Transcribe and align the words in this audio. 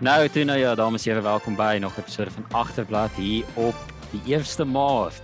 Nou, 0.00 0.28
toe 0.32 0.46
nou 0.48 0.56
ja, 0.56 0.70
dames 0.74 1.04
en 1.04 1.10
here, 1.12 1.22
welkom 1.22 1.56
by 1.56 1.76
nog 1.80 1.92
'n 1.96 2.00
episode 2.00 2.30
van 2.30 2.44
Agterblad 2.50 3.10
hier 3.10 3.44
op 3.54 3.74
die 4.10 4.34
1ste 4.34 4.64
Maart. 4.64 5.22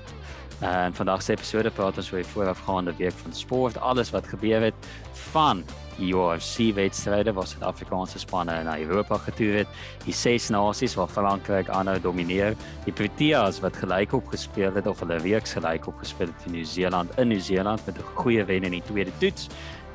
En 0.61 0.95
vandag 0.95 1.23
se 1.23 1.33
episode 1.33 1.71
praat 1.71 1.97
ons 1.97 2.13
oor 2.13 2.23
die 2.23 2.31
voorafgaande 2.31 2.93
week 2.97 3.13
van 3.13 3.33
sport, 3.33 3.79
alles 3.81 4.11
wat 4.11 4.27
gebeur 4.27 4.61
het 4.61 4.75
van 5.13 5.65
die 5.97 6.13
UFC 6.13 6.75
wedstryde 6.75 7.33
waar 7.33 7.47
Suid-Afrikaanse 7.47 8.19
spanne 8.19 8.63
na 8.63 8.79
Europa 8.79 9.17
getoer 9.17 9.55
het, 9.55 9.69
die 10.05 10.15
ses 10.15 10.49
nasies 10.49 10.95
waar 10.95 11.09
Frankryk 11.09 11.69
aanhou 11.69 12.01
domineer, 12.01 12.55
die 12.85 12.93
Proteas 12.93 13.61
wat 13.61 13.77
gelyk 13.77 14.13
op 14.13 14.27
gespeel 14.29 14.75
het 14.75 14.87
of 14.87 15.01
hulle 15.01 15.17
reeks 15.17 15.53
gelyk 15.53 15.87
op 15.87 15.99
gespeel 15.99 16.27
het 16.27 16.47
in 16.47 16.53
Nieu-Seeland 16.53 17.19
in 17.19 17.29
Nieu-Seeland 17.29 17.87
met 17.87 17.99
'n 17.99 18.15
goeie 18.15 18.45
wen 18.45 18.65
in 18.65 18.71
die 18.71 18.83
tweede 18.83 19.13
toets 19.19 19.49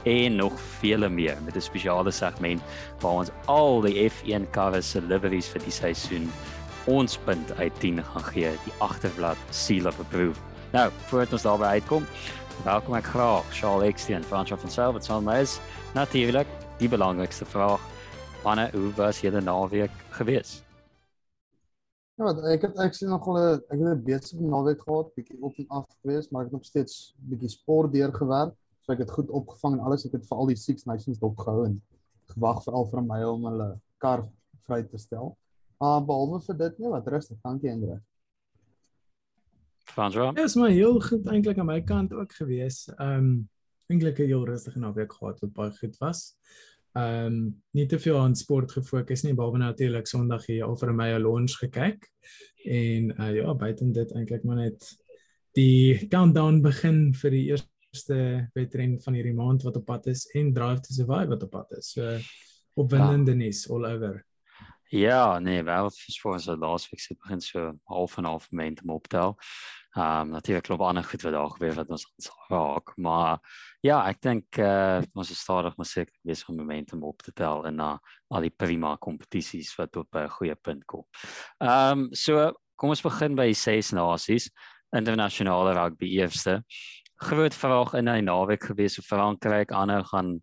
en 0.03 0.35
nog 0.35 0.59
vele 0.79 1.09
meer 1.09 1.37
met 1.45 1.55
'n 1.55 1.61
spesiale 1.61 2.11
segment 2.11 2.61
waar 2.99 3.11
ons 3.11 3.31
al 3.45 3.81
die 3.81 4.09
F1 4.09 4.49
covers 4.51 4.89
se 4.89 5.01
liveries 5.01 5.47
vir 5.47 5.61
die 5.61 5.71
seisoen 5.71 6.31
ons 6.85 7.17
punt 7.17 7.51
uit 7.51 7.79
10 7.79 8.03
gaan 8.03 8.23
gee, 8.23 8.49
die 8.65 8.73
agterblad 8.79 9.37
seal 9.49 9.87
of 9.87 9.99
approval. 9.99 10.43
Nou, 10.71 10.91
voordat 11.09 11.33
ons 11.33 11.41
daarby 11.41 11.63
uitkom, 11.63 12.05
welkom 12.63 12.95
ek 12.95 13.05
graag 13.05 13.45
Charles 13.53 13.87
Extien, 13.87 14.23
Fransjo 14.23 14.57
van 14.57 14.69
Self, 14.69 14.93
wat 14.93 15.05
sal 15.05 15.21
my 15.21 15.41
is 15.41 15.59
natuurlik 15.93 16.47
die 16.79 16.89
belangrikste 16.89 17.45
vraag. 17.45 17.81
Wanneer 18.43 18.71
hoe 18.73 18.93
was 18.97 19.21
julle 19.21 19.41
naweek 19.41 19.91
gewees? 20.17 20.61
Ja, 22.17 22.31
ek 22.53 22.61
het 22.67 22.79
ek 22.81 22.93
sien 22.93 23.09
nogal 23.09 23.37
'n 23.37 23.61
ek 23.69 23.79
het 23.79 23.87
'n 23.97 24.03
besige 24.03 24.43
naweek 24.43 24.81
gehad, 24.81 25.13
bietjie 25.15 25.37
op 25.41 25.53
en 25.57 25.65
af 25.69 25.85
gewees, 26.01 26.29
maar 26.29 26.41
ek 26.41 26.49
het 26.51 26.57
nog 26.57 26.65
steeds 26.65 27.13
bietjie 27.17 27.49
sport 27.49 27.93
deurgewerk. 27.93 28.53
So 28.81 28.93
ek 28.93 29.03
het 29.05 29.11
goed 29.11 29.29
opgevang 29.29 29.77
en 29.77 29.85
alles, 29.85 30.05
ek 30.05 30.17
het 30.17 30.27
vir 30.27 30.37
al 30.37 30.51
die 30.51 30.59
Six 30.59 30.87
Nations 30.89 31.19
dopgehou 31.21 31.65
en 31.65 31.81
gewag 32.33 32.63
vir 32.65 32.73
al 32.73 32.87
van 32.89 33.07
my 33.07 33.21
om 33.27 33.45
hulle 33.49 33.69
kar 34.01 34.25
vry 34.67 34.81
te 34.83 34.97
stel. 35.01 35.35
Maar 35.81 36.01
uh, 36.01 36.05
behalwe 36.05 36.41
vir 36.45 36.57
dit, 36.57 36.79
nee, 36.79 36.89
wat 36.93 37.07
rustig, 37.09 37.37
dankie 37.41 37.71
Andre. 37.71 38.01
Fransjo? 39.91 40.31
Ja, 40.35 40.43
is 40.43 40.55
maar 40.55 40.69
heel 40.69 40.99
goed 41.01 41.25
eintlik 41.27 41.57
aan 41.59 41.69
my 41.69 41.81
kant 41.81 42.13
ook 42.13 42.33
gewees. 42.33 42.85
Ehm 42.97 43.17
um, 43.17 43.31
eintlik 43.91 44.19
'n 44.19 44.29
heel 44.31 44.45
rustige 44.47 44.79
naweek 44.79 45.13
gehad 45.13 45.39
wat 45.39 45.53
baie 45.53 45.71
goed 45.71 45.97
was. 45.99 46.37
Ehm 46.93 47.25
um, 47.25 47.63
nie 47.71 47.85
te 47.85 47.99
veel 47.99 48.19
aan 48.19 48.35
sport 48.35 48.71
gefokus 48.71 49.23
nie, 49.23 49.33
behalwe 49.33 49.57
natuurlik 49.57 50.07
Sondag 50.07 50.45
hier 50.45 50.65
al 50.65 50.77
vir 50.77 50.93
my 50.93 51.09
'n 51.11 51.21
lunch 51.21 51.57
gekyk. 51.59 52.07
En 52.65 53.11
uh, 53.19 53.35
ja, 53.35 53.55
buiten 53.55 53.91
dit 53.91 54.11
eintlik 54.11 54.43
maar 54.43 54.55
net 54.55 54.97
die 55.51 56.07
countdown 56.07 56.61
begin 56.61 57.13
vir 57.13 57.31
die 57.31 57.45
eerste 57.49 57.70
wedren 58.53 59.01
van 59.01 59.13
hierdie 59.13 59.35
maand 59.35 59.63
wat 59.63 59.75
op 59.75 59.85
pad 59.85 60.07
is 60.07 60.25
en 60.37 60.53
Drive 60.53 60.79
to 60.79 60.93
Survive 60.93 61.27
wat 61.27 61.43
op 61.43 61.49
pad 61.49 61.71
is. 61.77 61.91
So 61.91 62.17
opwindende 62.73 63.31
ja. 63.31 63.37
nuus 63.37 63.69
all 63.69 63.85
over. 63.85 64.25
Ja, 64.91 65.39
nee, 65.39 65.63
wel 65.63 65.89
vir 65.91 66.39
so 66.39 66.55
laasweek 66.55 66.99
se 66.99 67.15
begin 67.15 67.41
so 67.41 67.73
half 67.87 68.17
en 68.17 68.25
half 68.25 68.51
momentum 68.51 68.89
optel. 68.89 69.37
Ehm 69.95 70.21
um, 70.21 70.29
natuurlik 70.29 70.63
klop 70.63 70.81
ander 70.81 71.03
goed 71.03 71.21
wat 71.21 71.33
daar 71.33 71.49
gebeur 71.49 71.73
wat 71.73 71.89
ons 71.89 72.07
raak, 72.47 72.93
maar 72.95 73.39
ja, 73.81 74.07
ek 74.07 74.21
dink 74.21 74.57
uh, 74.57 75.01
ons 75.13 75.31
is 75.31 75.39
stadig 75.39 75.75
maar 75.77 75.85
seker 75.85 76.13
wees 76.23 76.45
om 76.47 76.55
momentum 76.55 77.03
op 77.03 77.21
te 77.21 77.31
tel 77.31 77.65
en 77.67 77.75
na 77.75 77.93
uh, 77.93 78.19
al 78.27 78.41
die 78.47 78.55
prima 78.55 78.95
kompetisies 78.97 79.75
wat 79.75 79.95
by 80.11 80.23
'n 80.23 80.35
goeie 80.39 80.55
punt 80.55 80.85
kom. 80.85 81.03
Ehm 81.59 81.99
um, 81.99 82.09
so 82.13 82.51
kom 82.75 82.89
ons 82.89 83.03
begin 83.03 83.35
by 83.35 83.51
ses 83.53 83.91
nasies 83.91 84.49
internasionale 84.91 85.73
rugby 85.73 86.07
eerste. 86.19 86.63
Groot 87.21 87.53
vraag 87.53 87.93
in 87.99 88.07
die 88.09 88.21
naweek 88.25 88.63
gewees 88.65 88.97
of 88.97 89.05
Frankryk 89.05 89.71
aanhou 89.77 90.01
gaan 90.09 90.39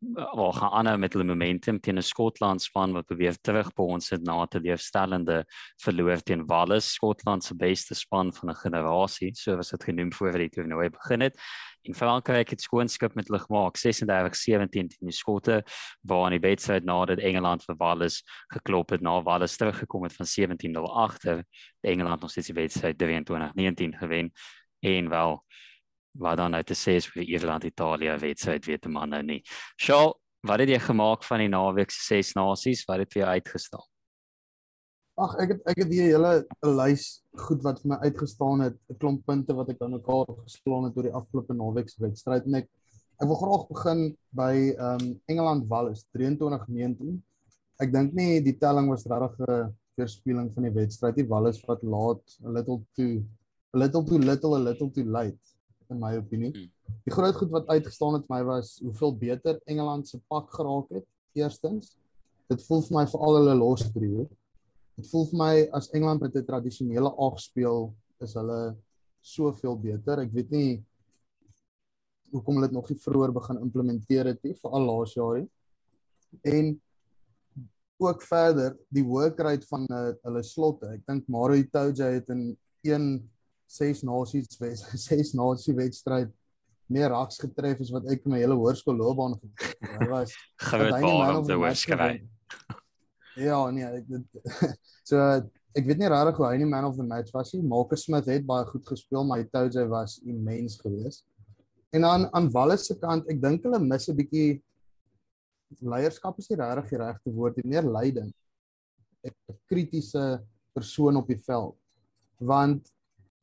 wel 0.00 0.52
gaan 0.52 0.70
aanhou 0.78 0.98
met 0.98 1.12
hulle 1.12 1.26
momentum 1.26 1.80
teen 1.80 1.98
'n 1.98 2.06
Skotland 2.06 2.62
span 2.62 2.92
wat 2.92 3.06
beweeg 3.06 3.36
terug 3.40 3.72
by 3.74 3.82
ons 3.82 4.10
het 4.10 4.22
na 4.22 4.46
te 4.46 4.60
leefstellende 4.60 5.44
verloor 5.82 6.22
teen 6.22 6.46
Wales, 6.46 6.92
Skotland 6.92 7.44
se 7.44 7.54
beste 7.54 7.94
span 7.94 8.32
van 8.32 8.50
'n 8.50 8.54
generasie, 8.54 9.34
so 9.34 9.56
was 9.56 9.70
dit 9.70 9.84
genoem 9.84 10.12
voor 10.12 10.32
die 10.32 10.48
toernooi 10.48 10.88
begin 10.90 11.20
het. 11.20 11.36
En 11.82 11.94
Frankryk 11.94 12.50
het 12.50 12.60
skoonskip 12.60 13.14
met 13.14 13.28
hulle 13.28 13.40
gemaak 13.40 13.76
36-17 13.76 14.88
teen 14.88 15.08
die 15.08 15.12
Skotte, 15.12 15.64
waar 16.00 16.32
in 16.32 16.40
die 16.40 16.48
wedstryd 16.48 16.84
nadat 16.84 17.18
Engeland 17.18 17.64
vir 17.64 17.76
Wales 17.76 18.22
geklop 18.54 18.90
het, 18.90 19.00
na 19.00 19.22
Wales 19.22 19.56
teruggekom 19.56 20.02
het 20.02 20.12
van 20.12 20.26
17-0 20.26 20.94
agter, 20.94 21.44
Engeland 21.80 22.20
nog 22.20 22.30
steeds 22.30 22.46
die 22.46 22.54
wedstryd 22.54 22.98
23-19 22.98 23.98
gewen 23.98 24.32
en 24.80 25.08
wel 25.08 25.44
wat 26.12 26.36
dan 26.36 26.54
uit 26.54 26.66
te 26.66 26.74
sê 26.74 26.96
is 26.98 27.06
vir 27.06 27.22
Ierland 27.22 27.64
Italië 27.64 28.18
wedstryd 28.18 28.66
weet 28.66 28.88
man 28.88 29.10
nou 29.14 29.22
nie. 29.22 29.40
Shaw, 29.78 30.12
wat 30.46 30.62
het 30.62 30.72
jy 30.72 30.80
gemaak 30.82 31.24
van 31.24 31.44
die 31.44 31.52
naweek 31.52 31.90
se 31.90 32.02
ses 32.06 32.34
nasies? 32.38 32.84
Wat 32.88 33.02
het 33.02 33.12
vir 33.12 33.24
jou 33.24 33.30
uitgestaan? 33.36 33.86
Ag, 35.20 35.34
ek 35.42 35.50
het 35.52 35.66
ek 35.68 35.82
het 35.82 35.90
hier 35.92 36.04
'n 36.04 36.12
hele 36.14 36.32
'n 36.64 36.76
lys 36.76 37.22
goed 37.36 37.62
wat 37.62 37.80
vir 37.82 37.88
my 37.92 37.98
uitgestaan 38.06 38.60
het, 38.60 38.76
'n 38.88 38.98
klomp 38.98 39.26
punte 39.26 39.52
wat 39.54 39.68
ek 39.68 39.82
aan 39.82 39.92
mekaar 39.92 40.26
geslaan 40.46 40.84
het 40.84 40.96
oor 40.96 41.08
die 41.08 41.18
afgelope 41.20 41.54
naweek 41.54 41.88
se 41.88 42.00
wedstryd 42.00 42.46
en 42.46 42.54
ek 42.54 42.68
ek 43.20 43.28
wil 43.28 43.36
graag 43.36 43.68
begin 43.68 44.16
by 44.32 44.54
ehm 44.78 45.00
um, 45.00 45.20
Engeland 45.28 45.68
Wales 45.68 46.06
23-19. 46.16 47.20
Ek 47.80 47.92
dink 47.92 48.14
nie 48.14 48.40
die 48.40 48.56
telling 48.56 48.88
was 48.88 49.04
regtig 49.04 49.46
'n 49.48 49.76
verspilling 49.96 50.52
van 50.54 50.62
die 50.62 50.72
wedstryd 50.72 51.16
nie. 51.16 51.28
Wales 51.28 51.60
wat 51.66 51.82
laat, 51.82 52.22
a 52.44 52.48
little 52.48 52.80
too 52.96 53.22
a 53.74 53.78
little 53.78 54.04
too 54.04 54.18
little 54.18 54.54
a 54.56 54.58
little 54.58 54.90
too 54.90 55.04
late 55.04 55.59
in 55.90 56.00
my 56.00 56.16
opinie. 56.18 56.50
Hmm. 56.54 56.68
Die 57.06 57.14
groot 57.14 57.36
goed 57.36 57.50
wat 57.54 57.70
uitgestaan 57.70 58.18
het 58.18 58.26
vir 58.26 58.36
my 58.36 58.42
was 58.48 58.76
hoeveel 58.82 59.16
beter 59.16 59.60
Engeland 59.66 60.08
se 60.08 60.20
pak 60.28 60.52
geraak 60.54 60.90
het. 60.94 61.06
Eerstens, 61.38 61.94
dit 62.50 62.62
voel 62.66 62.84
vir 62.88 62.96
my 62.98 63.06
veral 63.10 63.40
hulle 63.40 63.56
los 63.60 63.86
trio. 63.94 64.28
Dit 64.98 65.08
voel 65.10 65.26
vir 65.30 65.40
my 65.40 65.54
as 65.76 65.90
Engeland 65.94 66.20
met 66.20 66.36
'n 66.36 66.44
tradisionele 66.44 67.10
ag 67.16 67.40
speel, 67.40 67.92
is 68.20 68.34
hulle 68.34 68.76
soveel 69.20 69.76
beter. 69.76 70.20
Ek 70.20 70.32
weet 70.32 70.50
nie 70.50 70.84
hoekom 72.30 72.54
hulle 72.58 72.68
dit 72.68 72.76
nog 72.76 72.88
nie 72.90 72.98
vroeër 72.98 73.32
begin 73.34 73.58
implementeer 73.58 74.30
het 74.30 74.42
nie, 74.46 74.54
veral 74.54 74.86
laas 74.86 75.14
jaar 75.14 75.40
nie. 75.40 75.48
En 76.46 76.80
ook 78.00 78.22
verder 78.22 78.76
die 78.88 79.04
workrate 79.04 79.66
van 79.66 79.86
uh, 79.90 80.12
hulle 80.24 80.42
slotte. 80.46 80.94
Ek 80.94 81.02
dink 81.06 81.26
Mario 81.28 81.60
Itoje 81.60 82.06
het 82.16 82.30
in 82.32 82.56
een 82.86 83.06
ses 83.70 84.02
nasies 84.06 84.58
ses 85.06 85.32
nasie 85.38 85.74
wedstryd 85.78 86.32
meer 86.90 87.12
raks 87.14 87.38
getref 87.38 87.80
as 87.84 87.92
wat 87.94 88.08
ek 88.10 88.26
my 88.26 88.40
hele 88.42 88.56
hoërskoolloopbaan 88.58 89.36
gedoen 89.38 89.56
het. 89.70 90.00
Hy 90.00 90.08
was 90.10 90.34
gewoon 90.66 91.36
om 91.38 91.48
te 91.48 91.58
hoorskry. 91.58 92.12
Ja, 93.38 93.60
nee, 93.70 93.86
ek 93.86 94.08
dit 94.10 94.24
so 95.06 95.16
ek 95.78 95.86
weet 95.86 96.00
nie 96.00 96.08
regtig 96.10 96.40
hoe 96.40 96.48
hy 96.48 96.56
nie 96.58 96.66
man 96.68 96.88
of 96.88 96.96
the 96.98 97.04
match 97.06 97.30
was 97.32 97.52
nie. 97.54 97.62
Marcus 97.62 98.02
Smith 98.04 98.26
het 98.28 98.42
baie 98.44 98.66
goed 98.68 98.82
gespeel, 98.90 99.22
maar 99.24 99.44
Itoje 99.44 99.84
was 99.88 100.16
immens 100.26 100.74
geweest. 100.82 101.22
En 101.94 102.02
dan 102.04 102.26
aan 102.34 102.50
Wallace 102.50 102.90
se 102.90 102.96
kant, 102.98 103.30
ek 103.30 103.38
dink 103.40 103.62
hulle 103.64 103.78
mis 103.82 104.08
'n 104.10 104.16
bietjie 104.18 104.58
leierskap 105.78 106.38
is 106.42 106.50
nie 106.50 106.58
regtig 106.58 106.90
die 106.90 107.00
regte 107.04 107.32
woord 107.38 107.56
nie, 107.56 107.70
meer 107.70 107.86
leiding. 107.86 108.34
'n 109.22 109.58
kritiese 109.70 110.42
persoon 110.74 111.22
op 111.22 111.30
die 111.30 111.38
veld. 111.46 111.78
Want 112.38 112.90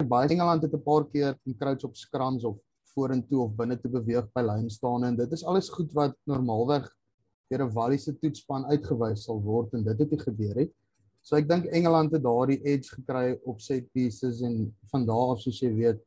baie 0.06 0.30
Engeland 0.30 0.62
het 0.62 0.74
'n 0.74 0.84
paar 0.84 1.06
keer 1.10 1.40
in 1.46 1.58
crouch 1.58 1.84
op 1.84 1.96
scrums 1.96 2.44
of 2.44 2.62
vorentoe 2.94 3.42
of 3.42 3.56
binne 3.56 3.80
te 3.82 3.90
beweeg 3.90 4.32
by 4.34 4.42
lyn 4.42 4.70
staan 4.70 5.04
en 5.04 5.16
dit 5.16 5.32
is 5.32 5.44
alles 5.44 5.70
goed 5.70 5.92
wat 5.94 6.16
normaalweg 6.24 6.86
deur 7.50 7.64
'n 7.66 7.74
Walliese 7.74 8.14
toetspan 8.20 8.66
uitgewys 8.66 9.24
sal 9.24 9.42
word 9.42 9.74
en 9.74 9.84
dit 9.84 10.00
het 10.00 10.12
nie 10.12 10.20
gebeur 10.20 10.56
het. 10.56 10.72
So 11.22 11.36
ek 11.36 11.50
dink 11.50 11.66
Engeland 11.66 12.12
het 12.12 12.24
daardie 12.24 12.62
edge 12.64 12.96
gekry 12.96 13.40
op 13.44 13.60
set 13.60 13.92
pieces 13.92 14.42
en 14.42 14.76
van 14.92 15.06
daar 15.06 15.32
af 15.32 15.40
soos 15.40 15.60
jy 15.60 15.74
weet 15.74 16.00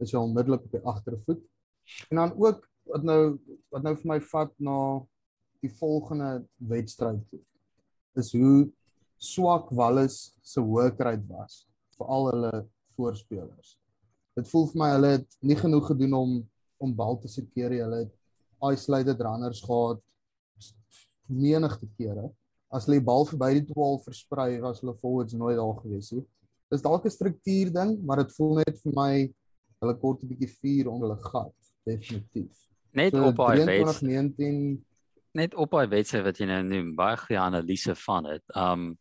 is 0.00 0.12
hy 0.12 0.18
onmiddellik 0.18 0.64
op 0.64 0.72
die 0.72 0.86
agtervoet. 0.86 1.42
En 2.10 2.16
dan 2.16 2.32
ook 2.36 2.68
wat 2.86 3.02
nou 3.02 3.38
wat 3.70 3.82
nou 3.82 3.94
vir 3.96 4.08
my 4.08 4.20
vat 4.20 4.52
na 4.58 5.06
die 5.60 5.70
volgende 5.70 6.44
wedstryd 6.56 7.22
toe. 7.30 7.40
Is 8.16 8.32
hoe 8.32 8.68
swak 9.16 9.70
Wallis 9.70 10.34
se 10.42 10.60
work 10.60 10.98
rate 10.98 11.26
was 11.28 11.68
vir 11.98 12.06
al 12.06 12.30
hulle 12.30 12.68
voorspelers. 12.98 13.76
Dit 14.38 14.50
voel 14.50 14.68
vir 14.72 14.82
my 14.82 14.90
hulle 14.96 15.14
het 15.18 15.38
nie 15.40 15.56
genoeg 15.58 15.92
gedoen 15.94 16.18
om 16.18 16.38
om 16.78 16.92
bal 16.94 17.16
te 17.18 17.26
sekeer 17.26 17.72
nie. 17.72 17.80
Hulle 17.82 18.04
het 18.04 18.12
isolated 18.72 19.22
runners 19.26 19.62
gehad 19.64 20.02
menigte 21.28 21.88
kere. 21.98 22.28
As 22.72 22.86
hulle 22.86 23.00
die 23.00 23.04
bal 23.04 23.26
verby 23.28 23.50
die 23.58 23.66
12 23.70 24.04
versprei, 24.08 24.48
was 24.62 24.82
hulle 24.82 24.94
forwards 25.00 25.36
nooit 25.36 25.58
daar 25.58 25.76
gewees 25.82 26.12
nie. 26.14 26.24
Dis 26.72 26.84
dalk 26.84 27.04
'n 27.04 27.10
struktuur 27.10 27.72
ding, 27.72 27.98
maar 28.04 28.22
dit 28.22 28.32
voel 28.36 28.60
net 28.60 28.76
vir 28.82 28.92
my 28.94 29.12
hulle 29.80 29.94
kort 29.98 30.22
'n 30.22 30.28
bietjie 30.28 30.52
vuur 30.60 30.90
onder 30.92 31.08
hulle 31.08 31.22
gat, 31.32 31.56
definitief. 31.84 32.54
Net 32.92 33.12
so, 33.12 33.24
op 33.28 33.36
daai 33.36 33.64
wedstryd 33.64 34.84
net 35.32 35.54
op 35.54 35.70
daai 35.70 35.88
wedstryd 35.88 36.24
wat 36.24 36.38
jy 36.38 36.46
nou 36.46 36.62
noem, 36.62 36.94
baie 36.96 37.16
goeie 37.16 37.40
analise 37.40 37.94
van 37.94 38.24
dit. 38.24 38.44
Um 38.56 38.98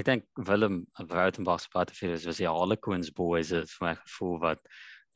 ek 0.00 0.06
dink 0.06 0.24
Willem 0.48 0.86
Rautenbach 0.96 1.60
se 1.60 1.68
Patrifiers 1.72 2.24
was 2.24 2.38
die 2.40 2.48
Harlequins 2.48 3.10
boys 3.12 3.50
het 3.52 3.68
vir 3.74 3.90
my 3.90 3.94
gevoel 3.98 4.38
wat 4.40 4.62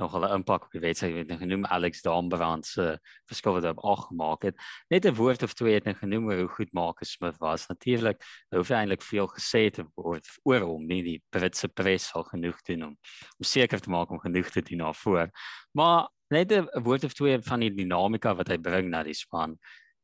nog 0.03 0.13
hulle 0.13 0.29
impak 0.35 0.67
op 0.67 0.75
die 0.75 0.83
wedstryd 0.83 1.31
het 1.31 1.39
genoem 1.41 1.65
Alex 1.73 2.03
Dambrand 2.03 2.67
se 2.67 2.99
verskil 3.31 3.55
wat 3.57 3.69
op 3.71 3.81
8 3.85 4.09
gemaak 4.11 4.43
het. 4.43 4.57
Net 4.91 5.07
'n 5.07 5.15
woord 5.15 5.43
of 5.43 5.55
twee 5.55 5.75
het 5.75 5.87
hy 5.87 5.95
genoem 5.95 6.31
hoe 6.31 6.49
goed 6.49 6.73
Marcus 6.73 7.13
Smith 7.13 7.39
was. 7.39 7.69
Natuurlik 7.69 8.21
hoef 8.51 8.69
hy 8.69 8.75
eintlik 8.75 9.03
veel 9.03 9.29
gesê 9.29 9.71
te 9.71 9.85
word 9.95 10.27
oor 10.43 10.61
hom, 10.61 10.87
nie 10.87 11.03
die 11.03 11.23
Britse 11.31 11.69
pres 11.69 12.09
sal 12.09 12.25
genoeg 12.25 12.61
doen 12.67 12.83
om 12.83 12.99
om 13.39 13.45
seker 13.45 13.81
te 13.81 13.91
maak 13.91 14.11
om 14.11 14.21
genoeg 14.21 14.51
te 14.51 14.63
doen 14.63 14.79
daarvoor. 14.79 15.31
Maar 15.73 16.09
net 16.29 16.53
'n 16.53 16.83
woord 16.83 17.05
of 17.05 17.15
twee 17.15 17.39
van 17.41 17.61
die 17.61 17.71
dinamika 17.71 18.35
wat 18.35 18.49
hy 18.49 18.59
bring 18.59 18.89
na 18.91 19.03
die 19.03 19.15
span 19.15 19.59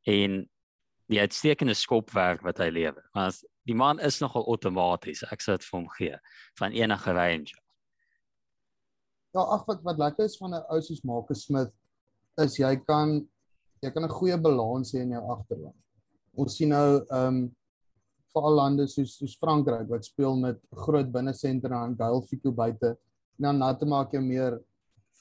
en 0.07 0.49
die 1.11 1.19
uitstekende 1.19 1.75
skopwerk 1.75 2.43
wat 2.45 2.61
hy 2.63 2.69
lewer. 2.71 3.03
Want 3.15 3.41
die 3.67 3.75
man 3.77 3.99
is 3.99 4.19
nogal 4.23 4.47
outomaties. 4.49 5.25
Ek 5.31 5.43
sê 5.43 5.57
dit 5.57 5.67
vir 5.67 5.77
hom 5.77 5.89
gee 5.97 6.17
van 6.59 6.77
enige 6.77 7.15
range. 7.17 7.57
Ja, 9.35 9.43
ag 9.43 9.67
wat 9.67 9.83
wat 9.87 9.99
lekker 9.99 10.27
is 10.27 10.37
van 10.39 10.55
'n 10.55 10.63
ou 10.69 10.81
soos 10.81 11.03
Marcus 11.03 11.45
Smith 11.45 11.71
is 12.39 12.57
jy 12.59 12.75
kan 12.87 13.21
jy 13.81 13.91
kan 13.91 14.03
'n 14.03 14.17
goeie 14.19 14.37
balans 14.37 14.93
hê 14.93 15.01
in 15.01 15.11
jou 15.11 15.23
agterlyn. 15.35 15.77
Ons 16.35 16.57
sien 16.57 16.69
nou 16.69 17.05
ehm 17.09 17.27
um, 17.27 17.55
veral 18.33 18.55
lande 18.55 18.87
soos 18.87 19.17
soos 19.17 19.37
Frankryk 19.39 19.89
wat 19.89 20.05
speel 20.05 20.35
met 20.35 20.57
groot 20.71 21.11
binnesenter 21.11 21.71
en 21.71 21.97
Gail 21.97 22.21
Fico 22.21 22.51
buite 22.51 22.97
dan 23.37 23.57
na 23.57 23.73
te 23.73 23.85
maak 23.85 24.13
jy 24.13 24.21
meer 24.21 24.59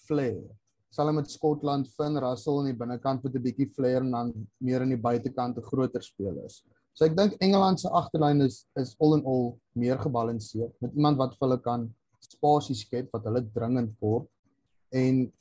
flair 0.06 0.43
sal 0.90 1.06
hy 1.06 1.14
met 1.14 1.31
Skotland 1.31 1.88
Finn 1.94 2.19
Russell 2.19 2.58
aan 2.60 2.70
die 2.72 2.78
binnekant 2.78 3.22
met 3.25 3.34
'n 3.34 3.42
bietjie 3.42 3.69
flair 3.76 4.02
en 4.02 4.10
dan 4.10 4.32
meer 4.58 4.82
aan 4.82 4.94
die 4.94 5.04
buitekant 5.08 5.58
'n 5.58 5.69
groter 5.70 6.02
spelers. 6.02 6.64
So 6.94 7.04
ek 7.04 7.16
dink 7.16 7.37
Engeland 7.40 7.81
se 7.81 7.88
agterlyn 7.88 8.42
is 8.42 8.66
is 8.76 8.96
all 8.98 9.14
in 9.14 9.25
all 9.25 9.58
meer 9.72 9.98
gebalanseerd 9.98 10.75
met 10.81 10.94
iemand 10.94 11.16
wat 11.19 11.37
vir 11.38 11.46
hulle 11.46 11.60
kan 11.62 11.94
spasie 12.20 12.75
skep 12.75 13.08
wat 13.12 13.25
hulle 13.25 13.44
dringend 13.54 13.94
kort 14.00 14.26
en 14.92 15.32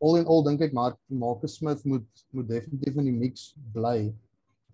all 0.00 0.18
in 0.18 0.26
all 0.26 0.44
dink 0.44 0.60
ek 0.60 0.72
maar 0.72 0.96
Marcus 1.08 1.56
Smith 1.56 1.84
moet 1.84 2.06
moet 2.30 2.48
definitief 2.48 2.96
in 2.96 3.08
die 3.08 3.18
mix 3.24 3.54
bly. 3.72 4.12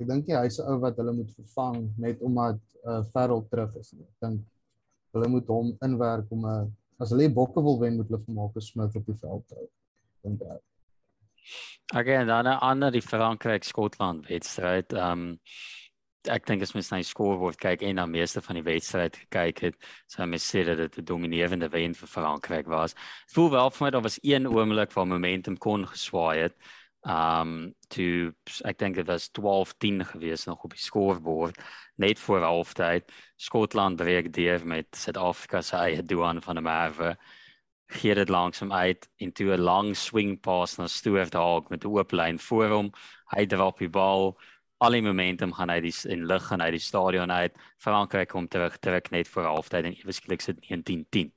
Ek 0.01 0.07
dink 0.09 0.27
nie 0.27 0.37
hy's 0.37 0.59
'n 0.59 0.67
ou 0.67 0.79
wat 0.83 0.97
hulle 0.97 1.13
moet 1.13 1.31
vervang 1.37 1.79
net 1.99 2.21
omdat 2.23 2.59
uh, 2.85 3.03
Farrell 3.13 3.45
terug 3.51 3.77
is. 3.77 3.95
Ek 3.95 4.27
dink 4.27 4.43
hulle 5.15 5.29
moet 5.29 5.47
hom 5.47 5.73
inwerk 5.87 6.27
om 6.35 6.47
'n 6.47 6.73
as 6.99 7.11
hulle 7.15 7.31
bokke 7.35 7.63
wil 7.63 7.79
wen 7.81 7.97
moet 7.97 8.11
hulle 8.11 8.23
vir 8.25 8.35
Marcus 8.35 8.71
Smith 8.73 8.97
op 8.99 9.07
die 9.07 9.19
veld 9.23 9.57
hou. 9.57 9.67
Dink 10.27 10.43
ek. 10.43 10.63
Okay, 11.95 12.25
dan 12.25 12.47
'n 12.47 12.61
ander 12.61 12.91
die 12.91 13.03
Frankryk 13.03 13.65
Skotland 13.65 14.29
wedstryd. 14.29 14.93
Ehm 14.93 15.13
um, 15.13 15.39
ek 16.29 16.47
dink 16.47 16.63
as 16.63 16.75
mens 16.75 16.91
na 16.91 16.99
die 17.01 17.07
scoreboard 17.07 17.59
kyk 17.63 17.83
en 17.87 17.95
na 17.95 18.07
meeste 18.07 18.43
van 18.43 18.59
die 18.59 18.65
wedstryd 18.67 19.17
gekyk 19.17 19.61
het, 19.61 19.77
sou 20.11 20.27
mens 20.27 20.45
sê 20.45 20.65
dat 20.67 20.77
dit 20.77 20.99
'n 20.99 21.05
dominerende 21.05 21.69
wen 21.71 21.95
vir 21.95 22.09
Frankryk 22.09 22.67
was. 22.67 22.95
Dit 22.95 23.35
voel 23.35 23.51
wel 23.51 23.71
vir 23.71 23.85
my 23.85 23.91
daar 23.91 24.03
was 24.03 24.19
een 24.23 24.47
oomblik 24.47 24.93
waar 24.93 25.07
momentum 25.07 25.57
kon 25.57 25.87
geswaai 25.87 26.39
het. 26.43 26.57
Um 27.07 27.75
to 27.95 28.33
ek 28.67 28.79
dink 28.79 28.97
dit 28.99 29.07
was 29.07 29.31
12-10 29.31 30.03
gewees 30.11 30.45
nog 30.45 30.65
op 30.65 30.75
die 30.75 30.83
scoreboard 30.83 31.59
net 31.97 32.19
voor 32.19 32.43
halftyd. 32.43 33.07
Skotland 33.37 33.97
breek 33.97 34.33
deur 34.33 34.67
met 34.67 34.87
Suid-Afrika 34.97 35.63
se 35.63 35.77
eie 35.77 36.03
Duan 36.03 36.43
van 36.43 36.55
der 36.55 36.63
Merwe. 36.63 37.17
Gee 37.89 38.15
dit 38.15 38.29
langsom 38.29 38.73
uit 38.73 39.09
into 39.17 39.53
'n 39.53 39.61
long 39.61 39.97
swing 39.97 40.41
pass 40.41 40.77
na 40.77 40.87
Stuart 40.87 41.33
Hawk 41.35 41.71
met 41.71 41.85
'n 41.85 41.89
oop 41.89 42.13
lyn 42.13 42.39
voor 42.39 42.69
hom. 42.69 42.93
Hy 43.31 43.47
drop 43.47 43.79
die 43.79 43.89
bal. 43.89 44.39
Al 44.79 44.91
die 44.91 45.03
momentum 45.03 45.53
gaan 45.53 45.71
uit 45.71 45.83
die 45.83 46.11
in 46.11 46.27
lig 46.27 46.47
gaan 46.47 46.63
uit 46.63 46.73
die 46.73 46.81
stadion 46.81 47.33
uit. 47.33 47.57
Frankryk 47.79 48.29
kom 48.29 48.49
terug 48.49 48.79
terug 48.79 49.11
net 49.11 49.29
voor 49.29 49.45
halftyd 49.45 49.85
en 49.85 49.95
ewesklik 49.95 50.41
sit 50.41 50.59
19-10. 50.61 51.33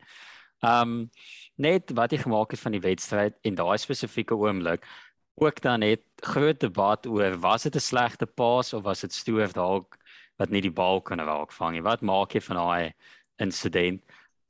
Um 0.61 1.09
net 1.55 1.91
wat 1.93 2.11
hy 2.11 2.17
gemaak 2.17 2.51
het 2.51 2.59
van 2.59 2.71
die 2.71 2.81
wedstryd 2.81 3.37
en 3.41 3.55
daai 3.55 3.77
spesifieke 3.77 4.35
oomblik 4.35 4.85
ook 5.35 5.61
dan 5.61 5.79
net 5.79 6.01
groot 6.15 6.59
debat 6.59 7.05
oor 7.07 7.39
was 7.39 7.63
dit 7.63 7.75
'n 7.75 7.79
slegte 7.79 8.25
pas 8.25 8.73
of 8.73 8.83
was 8.83 9.01
dit 9.01 9.13
Stuart 9.13 9.55
Hawk 9.55 9.97
wat 10.37 10.49
nie 10.49 10.61
die 10.61 10.73
bal 10.73 11.01
kon 11.01 11.19
raak 11.19 11.51
vang 11.51 11.77
nie. 11.77 11.85
Wat 11.85 12.01
maak 12.01 12.33
jy 12.33 12.41
van 12.41 12.55
daai 12.57 12.93
insident? 13.37 14.01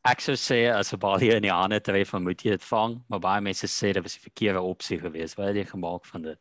Ek 0.03 0.19
sou 0.19 0.33
sê 0.33 0.71
as 0.73 0.93
'n 0.93 0.99
bal 0.99 1.19
hier 1.19 1.35
in 1.35 1.43
die 1.43 1.51
hande 1.53 1.79
tref, 1.79 2.09
van 2.09 2.23
moet 2.23 2.41
jy 2.41 2.51
dit 2.51 2.63
vang, 2.63 3.03
maar 3.07 3.19
baie 3.19 3.41
mense 3.41 3.67
sê 3.67 3.93
dit 3.93 4.03
was 4.03 4.17
'n 4.17 4.25
verkeerde 4.29 4.61
opsie 4.61 4.99
geweest. 4.99 5.37
Wat 5.37 5.47
het 5.47 5.55
jy 5.55 5.65
gemaak 5.65 6.05
van 6.05 6.21
dit? 6.21 6.39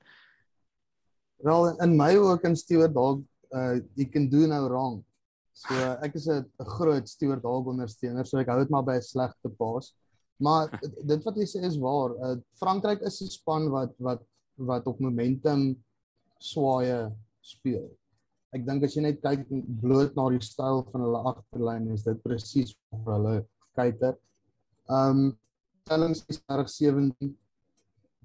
Wel 1.43 1.81
in 1.81 1.97
my 1.97 2.17
ook 2.17 2.45
in 2.45 2.57
Stewart 2.57 2.95
dalk 2.95 3.21
uh 3.53 3.81
you 3.95 4.07
can 4.07 4.29
do 4.29 4.47
no 4.47 4.69
wrong. 4.69 5.05
So 5.53 5.75
ek 6.03 6.15
is 6.15 6.29
'n 6.29 6.47
groot 6.59 7.09
Stewart 7.09 7.43
dalk 7.43 7.67
ondersteuner, 7.67 8.27
so 8.27 8.39
ek 8.39 8.49
hou 8.49 8.59
dit 8.61 8.71
maar 8.71 8.85
by 8.85 8.97
'n 8.97 9.03
slegte 9.03 9.49
pas. 9.59 9.95
Maar 10.39 10.71
dit 11.13 11.25
wat 11.25 11.37
jy 11.37 11.45
sê 11.45 11.65
is 11.65 11.77
waar. 11.77 12.11
Uh 12.17 12.37
Frankryk 12.57 13.01
is 13.01 13.21
'n 13.21 13.29
span 13.29 13.69
wat 13.71 13.93
wat 13.99 14.23
wat 14.69 14.87
op 14.87 15.01
momentum 15.01 15.71
swaaye 16.41 17.09
speel 17.41 17.89
ek 18.57 18.67
dink 18.67 18.85
as 18.87 18.97
jy 18.97 19.05
net 19.05 19.21
kyk 19.23 19.45
bloot 19.83 20.17
na 20.19 20.27
die 20.35 20.43
styl 20.43 20.83
van 20.91 21.05
hulle 21.07 21.23
agterlyn 21.31 21.87
is 21.95 22.03
dit 22.07 22.19
presies 22.25 22.75
waar 22.91 23.15
hulle 23.15 23.35
kyker. 23.79 24.17
Um 24.91 25.31
telling 25.87 26.17
6-17 26.19 27.31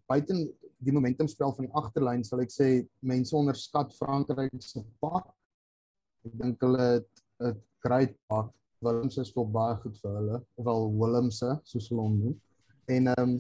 buiten 0.10 0.48
die 0.86 0.94
momentum 0.94 1.30
spel 1.30 1.54
van 1.58 1.68
die 1.68 1.78
agterlyn 1.78 2.26
sal 2.26 2.42
ek 2.44 2.54
sê 2.54 2.70
mense 3.06 3.38
onderskat 3.38 3.94
Frankryk 4.00 4.58
se 4.66 4.82
pak. 5.02 5.30
Ek 6.26 6.34
dink 6.42 6.66
hulle 6.66 6.90
het 6.98 7.12
'n 7.42 7.62
great 7.86 8.18
pak. 8.30 8.50
Willems 8.82 9.18
is 9.22 9.32
tot 9.34 9.50
baie 9.54 9.78
goed 9.82 9.98
vir 10.02 10.12
hulle, 10.20 10.38
ofwel 10.58 10.90
Willemse 11.00 11.60
soos 11.64 11.90
hulle 11.90 12.02
hom 12.02 12.18
noem. 12.18 12.36
En 12.90 13.14
um 13.20 13.32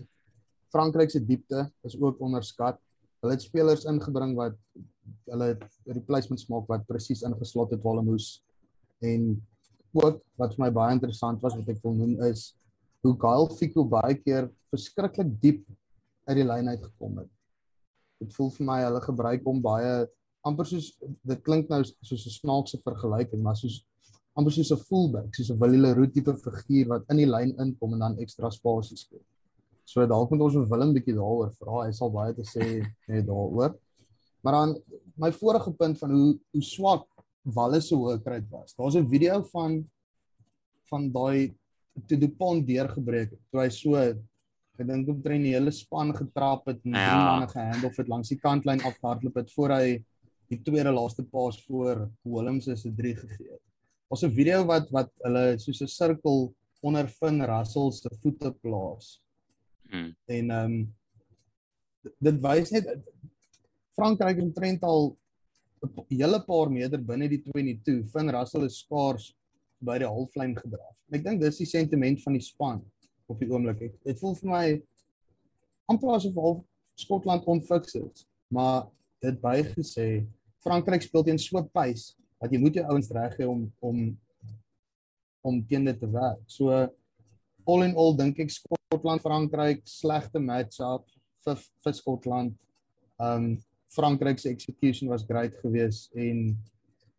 Frankryk 0.69 1.09
se 1.12 1.19
diepte 1.19 1.71
is 1.83 1.98
ook 1.98 2.21
onderskat. 2.21 2.77
Hulle 3.25 3.33
het 3.39 3.42
spelers 3.42 3.88
ingebring 3.89 4.36
wat 4.38 4.54
hulle 5.31 5.48
replacements 5.89 6.45
maak 6.51 6.68
wat 6.69 6.83
presies 6.86 7.24
ingeslot 7.25 7.72
het 7.74 7.81
waar 7.81 7.95
hulle 7.95 8.12
moes 8.12 8.27
en 9.01 9.31
ook 9.98 10.19
wat 10.38 10.54
vir 10.54 10.62
my 10.62 10.69
baie 10.75 10.94
interessant 10.94 11.42
was 11.42 11.56
wat 11.57 11.72
ek 11.74 11.81
wil 11.81 11.98
noem 11.98 12.19
is 12.27 12.51
hoe 13.01 13.16
Kyle 13.18 13.50
Fico 13.57 13.81
baie 13.89 14.13
keer 14.19 14.51
verskriklik 14.69 15.33
diep 15.42 15.66
uit 16.30 16.38
die 16.38 16.45
lyn 16.45 16.69
uitgekom 16.69 17.18
het. 17.24 17.31
Dit 18.22 18.38
voel 18.38 18.54
vir 18.60 18.69
my 18.69 18.80
hulle 18.83 19.01
gebruik 19.07 19.50
hom 19.50 19.66
baie 19.66 19.94
amper 20.45 20.69
soos 20.69 20.94
dit 21.01 21.42
klink 21.50 21.74
nou 21.74 21.81
soos 21.81 22.30
'n 22.30 22.38
snaakse 22.38 22.77
vergelyking 22.86 23.42
maar 23.42 23.57
soos 23.57 23.81
amper 24.38 24.54
soos 24.54 24.72
'n 24.72 24.86
fullback, 24.86 25.33
soos 25.33 25.50
'n 25.50 25.60
Willie 25.60 25.81
Leroux 25.81 26.13
tipe 26.13 26.38
figuur 26.45 26.94
wat 26.94 27.10
in 27.10 27.18
die 27.18 27.31
lyn 27.36 27.57
inkom 27.57 27.94
en 27.94 28.06
dan 28.06 28.19
ekstra 28.19 28.51
spasie 28.51 28.98
skep. 28.98 29.25
So 29.85 30.05
dalk 30.09 30.31
moet 30.31 30.41
ons 30.41 30.55
vir 30.57 30.69
Willem 30.69 30.93
bietjie 30.93 31.15
daaroor 31.15 31.51
vra. 31.59 31.85
Hy 31.85 31.91
sal 31.93 32.11
baie 32.13 32.33
te 32.33 32.43
sê 32.43 32.81
net 33.07 33.27
daaroor. 33.27 33.75
Maar 34.43 34.53
dan 34.59 34.75
my 35.21 35.31
vorige 35.31 35.71
punt 35.73 35.99
van 36.01 36.11
hoe 36.11 36.31
hoe 36.53 36.63
swak 36.63 37.05
Walle 37.45 37.77
se 37.81 37.93
hoëkruid 37.93 38.47
was. 38.49 38.73
Daar's 38.73 38.95
'n 38.97 39.07
video 39.07 39.43
van 39.53 39.85
van 40.89 41.12
daai 41.12 41.53
toe 42.07 42.17
Dupont 42.17 42.65
deurgebreek 42.67 43.29
het. 43.29 43.41
Toe 43.51 43.62
hy 43.62 43.69
so 43.69 43.95
ek 43.95 44.88
dink 44.88 45.07
om 45.07 45.21
trein 45.21 45.43
die 45.43 45.53
hele 45.53 45.71
span 45.71 46.12
getrap 46.15 46.65
het 46.67 46.81
en 46.83 46.91
ja. 46.91 47.05
drie 47.05 47.25
manne 47.29 47.48
gehandle 47.48 47.91
het 47.95 48.07
langs 48.07 48.29
die 48.29 48.39
kantlyn 48.39 48.81
afhardloop 48.81 49.36
het 49.36 49.53
voor 49.53 49.69
hy 49.69 50.03
die 50.51 50.62
tweede 50.62 50.91
laaste 50.91 51.24
paas 51.24 51.62
voor 51.65 52.10
is 52.25 52.86
'n 52.86 52.95
3 52.95 53.15
gegee 53.15 53.51
het. 53.51 53.62
Daar's 54.10 54.24
'n 54.24 54.31
video 54.31 54.65
wat 54.65 54.89
wat 54.91 55.12
hulle 55.24 55.57
soos 55.60 55.81
'n 55.81 55.88
sirkel 55.88 56.53
onder 56.81 57.07
Finn 57.07 57.41
Russell 57.41 57.91
se 57.91 58.10
voete 58.21 58.51
plaas. 58.62 59.25
Hmm. 59.89 60.15
En 60.25 60.50
ehm 60.50 60.72
um, 60.72 60.96
dit 62.22 62.42
wys 62.42 62.72
net 62.72 62.89
Frankryk 63.98 64.36
het 64.38 64.46
omtrent 64.46 64.84
al 64.84 65.18
'n 65.86 66.06
hele 66.10 66.39
paar 66.46 66.72
meter 66.72 67.01
binne 67.01 67.30
die 67.30 67.42
22. 67.42 68.10
Finn 68.12 68.30
Russell 68.30 68.65
is 68.65 68.80
skaars 68.80 69.34
by 69.80 69.98
die 70.01 70.10
halflyn 70.10 70.56
gedraf. 70.58 70.96
Ek 71.12 71.24
dink 71.24 71.42
dis 71.42 71.62
die 71.62 71.70
sentiment 71.70 72.22
van 72.24 72.34
die 72.34 72.42
span 72.44 72.82
op 73.27 73.39
die 73.39 73.50
oomblik. 73.51 73.94
Dit 74.04 74.20
voel 74.20 74.36
vir 74.36 74.50
my 74.50 74.65
amper 75.92 76.15
asof 76.15 76.36
half 76.36 76.63
Skotland 76.96 77.46
onfiks 77.46 77.96
is. 78.00 78.27
Maar 78.48 78.88
dit 79.20 79.39
bygesê, 79.42 80.25
Frankryk 80.63 81.04
speel 81.06 81.24
teen 81.24 81.42
so 81.42 81.62
pace 81.74 82.15
dat 82.42 82.54
jy 82.54 82.60
moet 82.62 82.77
jou 82.77 82.86
ouens 82.92 83.12
reg 83.15 83.36
hê 83.39 83.48
om 83.50 83.65
om 83.80 84.06
om 85.46 85.60
teen 85.70 85.86
dit 85.86 86.00
te 86.00 86.10
werk. 86.10 86.42
So 86.50 86.74
all 87.65 87.84
in 87.84 87.95
all 87.95 88.15
dink 88.17 88.39
ek 88.39 88.53
Skotland 88.53 89.24
Frankryk 89.24 89.84
slegte 89.89 90.41
match-up 90.41 91.07
vir 91.45 91.62
vir 91.84 91.93
Skotland. 91.93 92.55
Um 93.22 93.57
Frankryk 93.95 94.39
se 94.39 94.50
execution 94.50 95.10
was 95.10 95.24
great 95.24 95.55
geweest 95.62 96.12
en 96.15 96.57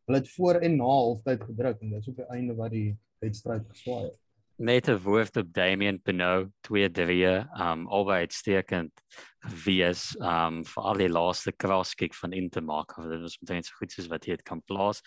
hulle 0.07 0.21
het 0.21 0.31
voor 0.37 0.61
en 0.61 0.77
na 0.77 0.85
halftyd 0.85 1.43
gedruk 1.49 1.83
en 1.83 1.97
dis 1.97 2.09
op 2.13 2.21
die 2.21 2.31
einde 2.35 2.57
wat 2.59 2.75
die 2.75 2.91
wedstryd 3.25 3.65
geswaai 3.73 4.05
het. 4.11 4.19
Net 4.59 4.89
'n 4.89 5.03
woord 5.05 5.37
op 5.37 5.53
Damian 5.53 6.01
Pinot 6.01 6.49
2-3 6.69 7.49
um 7.61 7.87
albei 7.89 8.21
uitstekend 8.25 8.93
gewees 9.41 10.17
um 10.21 10.65
vir 10.65 10.83
al 10.83 11.03
die 11.03 11.13
laaste 11.13 11.53
crosskick 11.53 12.15
van 12.15 12.33
Intermark 12.33 12.97
of 12.99 13.05
dit 13.05 13.21
was 13.21 13.39
omtrent 13.41 13.67
so 13.67 13.75
goed 13.77 13.93
soos 13.93 14.09
wat 14.09 14.25
hy 14.25 14.33
het 14.33 14.43
kan 14.43 14.63
plaas. 14.63 15.03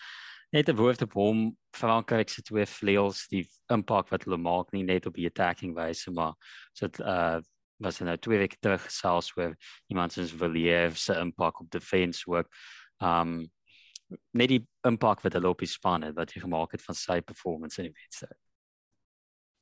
Net 0.52 0.68
'n 0.68 0.76
woord 0.76 1.02
op 1.02 1.12
hom 1.12 1.56
Frankryk 1.76 2.28
se 2.28 2.42
twee 2.42 2.66
vleuels 2.66 3.28
die 3.28 3.46
impak 3.70 4.10
wat 4.10 4.24
hulle 4.24 4.36
maak 4.36 4.72
nie 4.72 4.82
net 4.82 5.06
op 5.06 5.14
die 5.14 5.26
attacking 5.26 5.74
wyse 5.74 6.10
maar 6.10 6.34
so 6.72 6.86
dit 6.86 7.00
uh 7.00 7.40
was 7.80 7.98
nou 8.04 8.16
twee 8.20 8.38
weke 8.38 8.58
terug 8.60 8.82
gesels 8.84 9.30
oor 9.36 9.56
iemand 9.88 10.12
soos 10.12 10.34
Villiers 10.36 11.04
se 11.04 11.16
impak 11.16 11.60
op 11.60 11.70
defense 11.70 12.26
ook. 12.28 12.48
Um 12.98 13.50
net 14.34 14.50
die 14.50 14.62
impak 14.86 15.22
wat 15.22 15.36
hulle 15.38 15.48
op 15.48 15.62
die 15.62 15.70
span 15.70 16.02
het 16.02 16.16
wat 16.18 16.32
jy 16.34 16.42
gemaak 16.42 16.74
het 16.74 16.82
van 16.82 16.96
sy 16.98 17.20
performance 17.22 17.78
in 17.78 17.88
die 17.88 17.94
wedstryd. 17.94 18.38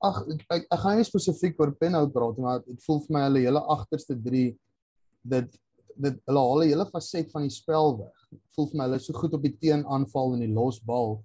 Ag 0.08 0.22
ek, 0.24 0.44
ek, 0.54 0.66
ek 0.72 0.82
gaan 0.82 0.98
nie 0.98 1.06
spesifiek 1.06 1.60
oor 1.60 1.74
Penhout 1.76 2.14
praat 2.14 2.40
maar 2.42 2.62
ek 2.64 2.80
voel 2.86 3.02
vir 3.04 3.16
my 3.16 3.24
hulle 3.26 3.44
hele 3.44 3.62
agterste 3.76 4.16
3 4.24 4.44
dit 5.34 5.58
dit 5.98 6.20
hulle 6.30 6.44
haal 6.44 6.62
'n 6.62 6.70
hele 6.70 6.86
faset 6.92 7.30
van 7.32 7.46
die 7.46 7.54
spel 7.54 7.96
weg. 7.98 8.18
Ek 8.32 8.44
voel 8.54 8.68
vir 8.70 8.78
my 8.78 8.84
hulle 8.84 9.00
is 9.00 9.06
so 9.06 9.14
goed 9.14 9.34
op 9.34 9.42
die 9.42 9.56
teenaanval 9.62 10.34
en 10.34 10.44
die 10.44 10.54
losbal 10.54 11.18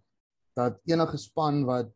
dat 0.56 0.80
enige 0.86 1.18
span 1.18 1.66
wat 1.66 1.92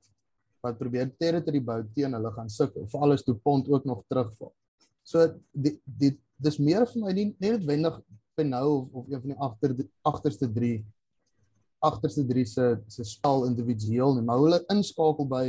wat 0.63 0.77
probeer 0.77 1.11
territory 1.19 1.59
bou 1.61 1.83
teen 1.95 2.13
hulle 2.13 2.31
gaan 2.31 2.49
sukkel. 2.49 2.87
Veral 2.87 3.13
as 3.13 3.23
Dupont 3.23 3.69
ook 3.69 3.85
nog 3.85 4.03
terugval. 4.09 4.53
So 5.03 5.27
die 5.53 5.79
die 5.85 6.17
dis 6.37 6.57
meer 6.59 6.85
vir 6.85 7.01
my 7.01 7.13
nie 7.13 7.25
net 7.39 7.59
noodwendig 7.59 8.01
Penhou 8.37 8.81
of, 8.81 8.89
of 8.93 9.05
een 9.09 9.21
van 9.21 9.31
die 9.33 9.39
agter 9.41 9.71
agterste 10.05 10.47
3 10.53 10.85
agterste 11.79 12.25
3 12.25 12.45
se 12.45 12.65
se 12.87 13.03
spel 13.03 13.45
individueel 13.45 14.15
nie, 14.15 14.25
maar 14.25 14.41
hulle 14.41 14.61
inskakel 14.73 15.27
by 15.29 15.45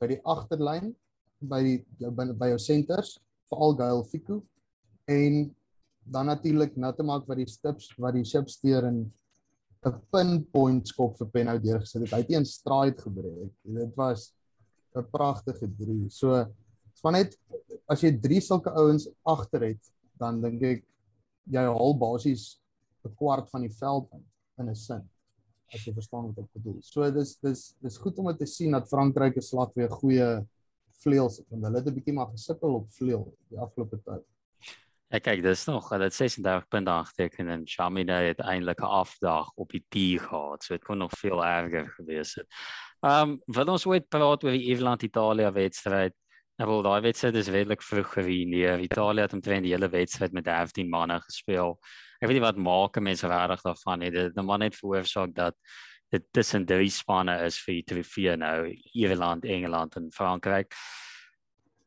by 0.00 0.08
die 0.14 0.20
agterlyn 0.24 0.92
by 1.40 1.60
die 1.64 2.10
by, 2.10 2.50
jou 2.52 2.58
centers 2.62 3.18
veral 3.50 3.76
Gail 3.78 4.04
Fiku 4.10 4.40
en 5.10 5.50
dan 6.10 6.26
natuurlik 6.26 6.76
nou 6.76 6.90
te 6.96 7.06
maak 7.06 7.26
wat 7.30 7.38
die 7.38 7.48
stips 7.48 7.92
wat 7.98 8.16
die 8.16 8.26
ship 8.26 8.48
steur 8.50 8.88
in 8.88 9.12
'n 9.86 10.00
pinpoint 10.12 10.88
skop 10.88 11.16
vir 11.18 11.28
Penhou 11.32 11.58
deurgesit 11.58 12.02
het. 12.02 12.12
Hy 12.12 12.20
het 12.20 12.32
een 12.32 12.44
stride 12.44 13.00
gebreek. 13.00 13.52
Dit 13.64 13.94
was 13.96 14.34
'n 14.94 15.06
pragtige 15.10 15.68
3. 15.78 16.10
So 16.10 16.46
van 17.02 17.12
net 17.12 17.36
as 17.88 18.02
jy 18.02 18.12
drie 18.20 18.40
sulke 18.40 18.70
ouens 18.70 19.08
agter 19.24 19.62
het, 19.62 19.80
dan 20.18 20.40
dink 20.40 20.62
ek 20.62 20.84
jy 21.46 21.64
haal 21.64 21.94
basies 21.98 22.60
'n 23.04 23.14
kwart 23.16 23.48
van 23.50 23.62
die 23.62 23.72
veld 23.72 24.08
in 24.12 24.24
in 24.58 24.68
'n 24.68 24.74
sin 24.74 25.08
as 25.72 25.84
jy 25.86 25.92
verstaan 25.94 26.26
wat 26.26 26.38
ek 26.38 26.52
bedoel. 26.52 26.78
So 26.82 27.10
dis 27.10 27.36
dis 27.36 27.74
dis 27.80 27.98
goed 27.98 28.18
om 28.18 28.36
te 28.36 28.46
sien 28.46 28.72
dat 28.72 28.88
Frankryk 28.88 29.36
'n 29.36 29.42
slag 29.42 29.72
weer 29.74 29.88
goeie 29.88 30.46
vleuels 31.02 31.38
het 31.38 31.46
want 31.50 31.64
hulle 31.64 31.78
het 31.78 31.88
'n 31.88 31.94
bietjie 31.94 32.14
maar 32.14 32.30
gesukkel 32.30 32.74
op 32.74 32.90
vleuel 32.90 33.32
die 33.48 33.58
afgelope 33.58 34.00
tyd. 34.04 34.24
Ja 35.10 35.18
kyk, 35.18 35.42
dis 35.42 35.64
nog, 35.66 35.88
hulle 35.90 36.06
het 36.06 36.14
36 36.14 36.68
punte 36.70 36.90
aangeteken 36.90 37.48
en 37.50 37.62
Chamina 37.66 38.20
het 38.22 38.40
eintlik 38.40 38.80
'n 38.80 38.92
afdag 39.02 39.50
op 39.54 39.70
die 39.70 39.84
tee 39.88 40.18
gehad. 40.18 40.62
So 40.64 40.74
dit 40.74 40.84
kon 40.84 40.98
nog 40.98 41.12
veel 41.18 41.44
erger 41.44 41.90
gewees 41.96 42.34
het. 42.34 42.46
Ehm 43.00 43.30
um, 43.30 43.40
wil 43.46 43.72
ons 43.74 43.86
ooit 43.86 44.08
praat 44.08 44.44
oor 44.44 44.50
die 44.50 44.68
Ierland 44.70 45.02
Italië 45.02 45.50
wedstryd? 45.50 46.14
Nou 46.56 46.82
daai 46.82 47.00
wedstryd 47.00 47.34
is 47.34 47.48
redelik 47.48 47.82
vroeg 47.82 48.12
gewees. 48.12 48.80
Italië 48.80 49.20
het 49.20 49.32
omtrent 49.32 49.62
die 49.62 49.72
hele 49.72 49.88
wedstryd 49.88 50.32
met 50.32 50.44
13 50.44 50.88
manne 50.88 51.20
gespeel 51.20 51.78
ek 52.20 52.28
weet 52.28 52.36
nie 52.36 52.44
wat 52.44 52.60
maak 52.60 52.98
mense 53.00 53.28
regtig 53.28 53.62
daarvan 53.64 54.02
nie. 54.02 54.10
Dit 54.12 54.36
maar 54.44 54.60
net 54.60 54.76
veroorsaak 54.76 55.32
dat 55.34 55.56
dit 56.12 56.24
tussen 56.34 56.66
drie 56.66 56.90
spanne 56.92 57.36
is 57.46 57.58
vir 57.64 57.78
die 57.78 57.84
TV 57.86 58.34
nou, 58.36 58.68
Ierland, 58.92 59.46
Engeland 59.46 59.96
en 59.96 60.10
Frankryk. 60.12 60.74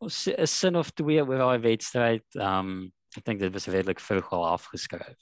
Ons 0.01 0.23
sin 0.49 0.79
of 0.79 0.91
twee 0.97 1.21
oor 1.21 1.37
daai 1.37 1.59
wedstryd. 1.63 2.25
Um 2.35 2.91
ek 3.17 3.25
dink 3.27 3.41
dit 3.43 3.53
was 3.53 3.69
redelik 3.69 4.01
vroeg 4.01 4.31
al 4.33 4.47
afgeskryf. 4.53 5.19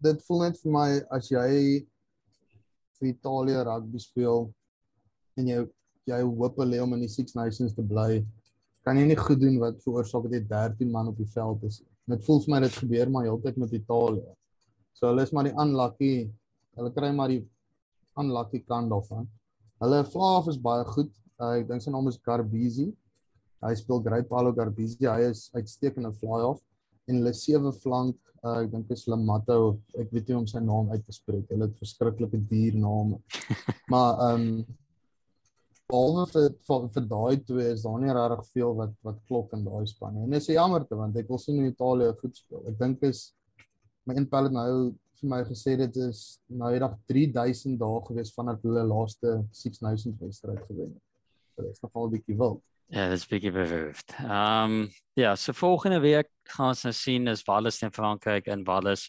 Dit 0.00 0.22
voel 0.26 0.46
net 0.46 0.60
vir 0.62 0.72
my 0.72 0.88
as 1.12 1.28
jy 1.32 1.50
vir 3.00 3.08
Italië 3.10 3.64
rugby 3.68 4.00
speel 4.00 4.48
en 5.40 5.48
jy 5.48 5.60
jy 6.08 6.18
hoop 6.24 6.56
hulle 6.58 6.80
om 6.82 6.96
in 6.96 7.04
die 7.04 7.12
Six 7.12 7.36
Nations 7.36 7.74
te 7.76 7.84
bly, 7.86 8.22
kan 8.82 8.98
jy 8.98 9.04
nie 9.10 9.18
goed 9.18 9.38
doen 9.38 9.58
wat 9.60 9.82
veroorsaak 9.84 10.24
dat 10.26 10.38
jy 10.38 10.40
13 10.48 10.90
man 10.90 11.10
op 11.12 11.18
die 11.20 11.28
veld 11.30 11.62
is. 11.68 11.82
Dit 12.10 12.24
voel 12.26 12.40
vir 12.42 12.54
my 12.54 12.60
dit 12.64 12.78
gebeur 12.80 13.12
maar 13.12 13.26
heeltyd 13.28 13.60
met 13.60 13.74
Italië. 13.76 14.24
So 14.96 15.06
hulle 15.10 15.22
is 15.22 15.30
maar 15.36 15.46
die 15.46 15.54
unlucky. 15.54 16.14
Hulle 16.78 16.90
kry 16.96 17.12
maar 17.14 17.30
die 17.30 17.44
unlucky 18.18 18.62
kant 18.66 18.90
daarvan. 18.90 19.28
Hulle 19.84 20.00
flaaf 20.08 20.48
is 20.50 20.58
baie 20.60 20.82
goed. 20.88 21.12
Uh, 21.40 21.60
ek 21.60 21.68
dink 21.68 21.84
sy 21.84 21.92
naam 21.92 22.08
is 22.10 22.18
Garbisi. 22.24 22.88
Hy 23.62 23.74
speel 23.78 24.02
great 24.02 24.26
Paolo 24.32 24.50
Garbisi. 24.56 25.06
Hy 25.06 25.28
is 25.28 25.46
uitstekende 25.54 26.10
fly 26.18 26.42
off 26.48 26.64
en 27.08 27.16
hulle 27.20 27.32
sewe 27.34 27.72
flank, 27.72 28.18
uh, 28.44 28.60
ek 28.60 28.70
dink 28.72 28.92
is 28.94 29.06
Lamato. 29.10 29.78
Ek 29.98 30.12
weet 30.12 30.28
nie 30.28 30.36
hoe 30.36 30.42
om 30.42 30.50
sy 30.50 30.62
naam 30.64 30.92
uit 30.92 31.02
te 31.06 31.14
spreek. 31.14 31.48
Hulle 31.50 31.68
het 31.68 31.80
verskriklike 31.80 32.40
duur 32.50 32.78
name. 32.80 33.20
maar 33.92 34.22
ehm 34.28 34.46
um, 34.50 34.78
behalwe 35.90 36.24
vir 36.30 36.44
vir, 36.68 36.84
vir 36.94 37.06
daai 37.10 37.44
twee 37.46 37.70
is 37.74 37.82
daar 37.82 37.98
nie 37.98 38.12
regtig 38.14 38.44
veel 38.54 38.74
wat 38.78 38.92
wat 39.06 39.16
klop 39.26 39.54
in 39.56 39.64
daai 39.66 39.86
span 39.90 40.14
nie. 40.14 40.24
En 40.26 40.34
dit 40.36 40.42
is 40.42 40.52
jammer 40.54 40.84
te 40.86 40.98
want 40.98 41.16
ek 41.18 41.30
wil 41.32 41.40
sien 41.42 41.58
hoe 41.58 41.70
Italië 41.70 42.12
goed 42.20 42.36
speel. 42.38 42.62
Ek 42.70 42.78
dink 42.78 43.02
is 43.08 43.24
my 44.06 44.14
inpel 44.20 44.48
het 44.48 44.54
nou 44.54 44.72
vir 45.20 45.30
my 45.34 45.40
gesê 45.44 45.76
dit 45.76 45.96
is 46.06 46.22
nou 46.62 46.70
eendag 46.72 46.96
3000 47.10 47.78
dae 47.80 48.00
gewees 48.06 48.32
vanaf 48.36 48.62
hulle 48.64 48.86
laaste 48.88 49.36
Six 49.52 49.82
Nations 49.84 50.20
wedstryd 50.22 50.62
gewen 50.68 50.94
het. 50.94 51.02
So 51.54 51.66
dit 51.66 51.74
is 51.74 51.82
nogal 51.84 52.06
'n 52.06 52.14
bietjie 52.14 52.38
wild. 52.38 52.62
Ja, 52.90 53.04
dit 53.06 53.20
is 53.20 53.26
bietjie 53.30 53.52
behoeft. 53.54 54.16
Ehm 54.18 54.72
um, 54.72 54.88
ja, 55.14 55.36
so 55.36 55.52
volgende 55.52 56.00
week 56.00 56.26
gaan 56.42 56.72
ons 56.72 56.82
nou 56.82 56.92
sien 56.94 57.28
is 57.30 57.44
Wallis 57.46 57.78
teen 57.78 57.92
Frankryk 57.94 58.48
in 58.50 58.64
Wallis 58.66 59.04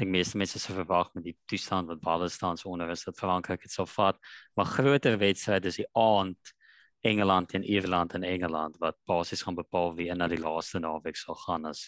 dink 0.00 0.10
meeste 0.10 0.38
mense 0.40 0.58
se 0.58 0.72
verwag 0.74 1.12
met 1.14 1.28
die 1.28 1.36
toestand 1.46 1.86
wat 1.92 2.00
balle 2.02 2.28
staan 2.28 2.58
so 2.58 2.72
onder 2.72 2.90
is 2.90 3.04
dat 3.06 3.18
Frankryk 3.20 3.62
dit 3.62 3.70
sal 3.70 3.86
vat. 3.86 4.18
Maar 4.58 4.66
groter 4.72 5.18
wedstryd 5.20 5.68
is 5.70 5.78
die 5.78 5.86
aand 5.92 6.54
Engeland 7.06 7.48
teen 7.48 7.62
Ierland 7.62 8.14
en 8.18 8.26
Engeland 8.26 8.80
wat 8.82 8.98
basies 9.06 9.46
gaan 9.46 9.54
bepaal 9.54 9.94
wie 9.94 10.08
in 10.10 10.18
na 10.18 10.28
die 10.28 10.40
laaste 10.40 10.82
naweek 10.82 11.16
sal 11.16 11.38
gaan 11.46 11.70
as 11.70 11.86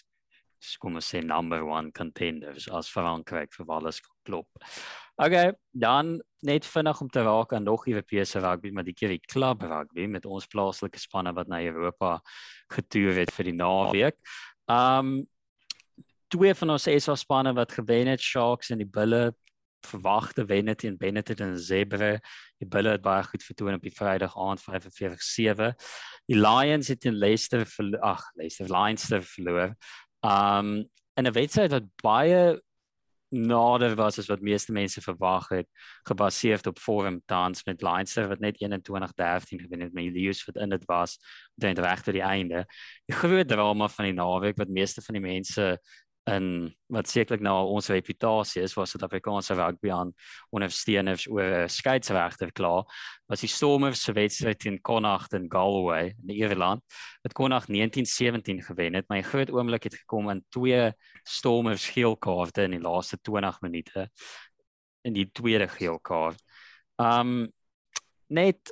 kom 0.81 0.95
ons 0.99 1.09
sê 1.13 1.21
number 1.23 1.63
1 1.65 1.91
contenders 1.97 2.69
as 2.71 2.91
Frankryk 2.91 3.53
vir 3.55 3.71
alles 3.75 4.01
klop. 4.25 4.47
Okay, 5.21 5.51
dan 5.71 6.15
net 6.41 6.65
vinnig 6.65 7.01
om 7.01 7.09
te 7.09 7.21
raak 7.23 7.53
aan 7.53 7.67
nog 7.67 7.85
Europese 7.87 8.39
rugby, 8.39 8.71
maar 8.71 8.87
die 8.87 8.95
keer 8.97 9.13
die 9.13 9.21
club 9.21 9.61
rugby 9.61 10.07
met 10.09 10.25
ons 10.25 10.47
plaaslike 10.49 10.99
spanne 10.99 11.33
wat 11.37 11.51
na 11.51 11.61
Europa 11.61 12.17
getoer 12.73 13.23
het 13.23 13.31
vir 13.35 13.51
die 13.51 13.57
naweek. 13.59 14.17
Um 14.71 15.21
twee 16.33 16.55
van 16.57 16.73
ons 16.73 16.89
SA 16.89 17.13
spanne 17.19 17.53
wat 17.53 17.75
gewen 17.77 18.09
het, 18.09 18.21
Sharks 18.21 18.71
en 18.73 18.81
die 18.81 18.89
Bulle 18.89 19.35
verwagte 19.87 20.45
wen 20.45 20.65
dit 20.71 20.77
teen 20.77 20.97
Benetton 20.97 21.43
en 21.45 21.59
Zebra. 21.59 22.15
Die 22.61 22.67
Bulle 22.69 22.95
het 22.95 23.03
baie 23.03 23.23
goed 23.27 23.43
vertoon 23.43 23.77
op 23.77 23.83
die 23.83 23.93
Vrydag 23.93 24.35
aand 24.39 24.63
45-7. 24.63 25.73
Die 26.31 26.39
Lions 26.39 26.87
het 26.87 27.03
teen 27.03 27.19
Leicester 27.19 27.67
ag, 28.01 28.23
Leicester 28.39 28.71
Lions 28.71 29.09
verloor. 29.11 29.75
Um 30.23 30.89
en 31.13 31.27
'n 31.27 31.33
wedstryd 31.33 31.71
wat 31.71 31.89
baie 32.01 32.61
nader 33.33 33.95
was 33.95 34.19
as 34.19 34.27
wat 34.29 34.41
meeste 34.41 34.71
mense 34.71 35.01
verwag 35.01 35.47
het, 35.49 35.67
gebaseer 36.07 36.61
op 36.67 36.79
vorm 36.79 37.21
tans 37.25 37.63
met 37.65 37.81
Leinster 37.81 38.27
wat 38.27 38.39
net 38.39 38.57
21-13 38.61 39.61
gewen 39.65 39.81
het 39.81 39.93
met 39.93 40.13
Lewis 40.13 40.45
wat 40.45 40.55
in 40.55 40.69
dit 40.69 40.85
was, 40.85 41.17
dan 41.55 41.77
reg 41.77 42.01
tot 42.01 42.13
die 42.13 42.21
einde. 42.21 42.65
Die 43.05 43.15
groot 43.15 43.47
drama 43.47 43.87
van 43.87 44.05
die 44.05 44.13
naweek 44.13 44.57
wat 44.57 44.69
meeste 44.69 45.01
van 45.01 45.17
die 45.17 45.23
mense 45.23 45.79
en 46.29 46.45
wat 46.93 47.09
sekerlik 47.11 47.41
nou 47.43 47.55
ons 47.75 47.89
reputasie 47.91 48.61
is 48.63 48.75
was 48.77 48.93
Suid-Afrikaanse 48.93 49.57
rugby 49.59 49.91
aan 49.91 50.13
ondersteuners 50.55 51.25
oor 51.27 51.65
skeieregter 51.67 52.53
klaar 52.55 52.85
was 53.27 53.43
die 53.43 53.51
Stormers 53.51 54.03
se 54.03 54.15
wedstryd 54.15 54.61
teen 54.63 54.79
Connacht 54.81 55.33
in 55.33 55.49
Galway 55.51 56.13
in 56.23 56.35
Ierland. 56.35 56.83
Met 57.23 57.33
Connacht 57.33 57.67
1917 57.67 58.63
gewen 58.63 58.95
het 58.95 59.09
my 59.09 59.21
groot 59.21 59.51
oomblik 59.51 59.83
het 59.83 59.99
gekom 59.99 60.29
in 60.29 60.43
twee 60.49 60.91
Stormers 61.23 61.89
geel 61.89 62.17
kaarte 62.17 62.69
in 62.69 62.77
die 62.77 62.83
laaste 62.83 63.19
20 63.21 63.61
minute 63.61 64.09
in 65.03 65.13
die 65.13 65.27
tweede 65.31 65.67
geel 65.67 65.99
kaart 65.99 66.39
um 67.01 67.51
net 68.27 68.71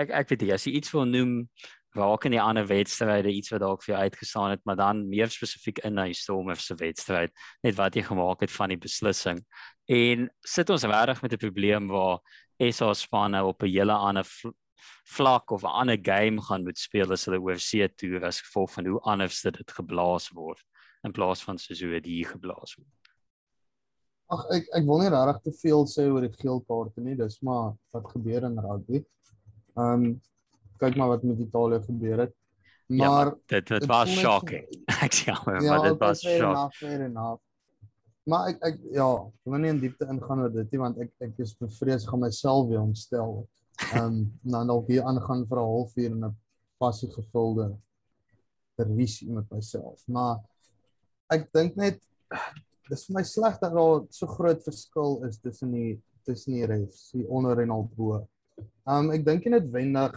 ek 0.00 0.12
ek 0.22 0.32
weet 0.32 0.42
jy 0.44 0.56
as 0.56 0.66
jy 0.66 0.76
iets 0.78 0.92
wil 0.94 1.06
noem 1.08 1.48
raak 1.96 2.24
in 2.24 2.36
die 2.36 2.42
ander 2.42 2.66
wedstryde 2.66 3.32
iets 3.32 3.50
wat 3.50 3.60
dalk 3.60 3.82
vir 3.82 3.94
jou 3.94 4.02
uitgestaan 4.04 4.50
het, 4.54 4.62
maar 4.64 4.76
dan 4.76 5.08
meer 5.08 5.30
spesifiek 5.30 5.82
in 5.84 5.98
hy 5.98 6.12
Stormers 6.14 6.66
se 6.66 6.76
wedstryd, 6.78 7.32
net 7.66 7.76
wat 7.78 7.96
jy 7.98 8.04
gemaak 8.06 8.44
het 8.44 8.52
van 8.54 8.70
die 8.70 8.78
beslissing. 8.78 9.42
En 9.90 10.28
sit 10.46 10.70
ons 10.70 10.86
regtig 10.86 11.22
met 11.22 11.32
'n 11.32 11.44
probleem 11.46 11.88
waar 11.88 12.20
SA 12.60 12.94
spanne 12.94 13.44
op 13.44 13.62
'n 13.62 13.66
hele 13.66 13.92
ander 13.92 14.26
vlak 15.04 15.50
of 15.50 15.62
'n 15.62 15.76
ander 15.82 15.98
game 16.02 16.42
gaan 16.42 16.64
moet 16.64 16.78
speel 16.78 17.12
as 17.12 17.24
hulle 17.24 17.40
oor 17.40 17.58
see 17.58 17.88
toe 17.88 18.20
as 18.24 18.40
gevolg 18.40 18.72
van 18.72 18.86
hoe 18.86 19.00
anders 19.00 19.42
dit 19.42 19.70
geblaas 19.70 20.28
word 20.28 20.62
in 21.02 21.12
plaas 21.12 21.42
van 21.42 21.58
soos 21.58 21.80
hoe 21.80 22.00
dit 22.00 22.26
geblaas 22.26 22.74
word. 22.76 23.12
Ag 24.30 24.44
ek 24.54 24.68
ek 24.78 24.84
wil 24.86 25.00
nie 25.02 25.10
regtig 25.10 25.42
te 25.42 25.52
veel 25.62 25.86
sê 25.86 26.06
oor 26.06 26.20
die 26.20 26.36
geel 26.38 26.60
kaarte 26.68 27.00
nie, 27.00 27.16
dis 27.16 27.40
maar 27.42 27.72
wat 27.92 28.10
gebeur 28.14 28.44
in 28.44 28.58
rugby. 28.58 29.04
Ehm 29.76 30.04
um, 30.04 30.20
kyk 30.80 30.96
maar 30.96 31.14
wat 31.14 31.26
met 31.28 31.38
Italië 31.38 31.80
gebeur 31.86 32.24
het. 32.26 32.34
Maar 32.90 33.26
ja, 33.26 33.36
dit 33.46 33.68
dit 33.68 33.86
was 33.86 34.10
shocking. 34.10 34.66
Ek 35.04 35.14
sê 35.14 35.30
ja, 35.30 35.38
maar 35.44 35.84
dit 35.86 35.98
was 35.98 36.24
shocking. 36.24 36.74
Fair 36.74 37.04
enough. 37.06 37.42
Maar 38.26 38.50
ek 38.50 38.64
ek 38.66 38.80
ja, 38.96 39.08
ek 39.30 39.52
wil 39.52 39.62
nie 39.62 39.70
in 39.72 39.80
diepte 39.82 40.08
ingaan 40.10 40.42
oor 40.44 40.52
dit 40.54 40.74
nie 40.74 40.80
want 40.82 40.98
ek 41.02 41.12
ek 41.24 41.38
is 41.44 41.54
bevrees 41.58 42.06
gaan 42.08 42.24
myself 42.24 42.68
weer 42.70 42.82
ontstel. 42.82 43.44
Ehm 43.92 44.06
um, 44.06 44.18
nou 44.42 44.64
dalk 44.72 44.90
hier 44.92 45.06
aangaan 45.06 45.46
vir 45.48 45.60
'n 45.60 45.70
halfuur 45.70 46.10
in 46.10 46.24
'n 46.26 46.36
passie 46.82 47.10
gevulde 47.12 47.70
terwysie 48.76 49.30
met 49.30 49.46
myself. 49.52 50.02
Maar 50.08 50.40
ek 51.30 51.48
dink 51.54 51.76
net 51.76 52.00
dis 52.90 53.06
vir 53.06 53.20
my 53.20 53.24
sleg 53.24 53.58
dat 53.62 53.74
daar 53.76 54.02
so 54.10 54.26
groot 54.26 54.62
verskil 54.66 55.20
is 55.28 55.38
tussen 55.38 55.72
die 55.72 56.00
tussen 56.26 56.58
die 56.58 56.66
refs, 56.66 57.10
die 57.14 57.26
onder 57.28 57.62
en 57.62 57.70
al 57.70 57.86
bo. 57.96 58.20
Um, 58.84 59.10
ek 59.14 59.24
dink 59.24 59.46
net 59.48 59.70
wendig 59.72 60.16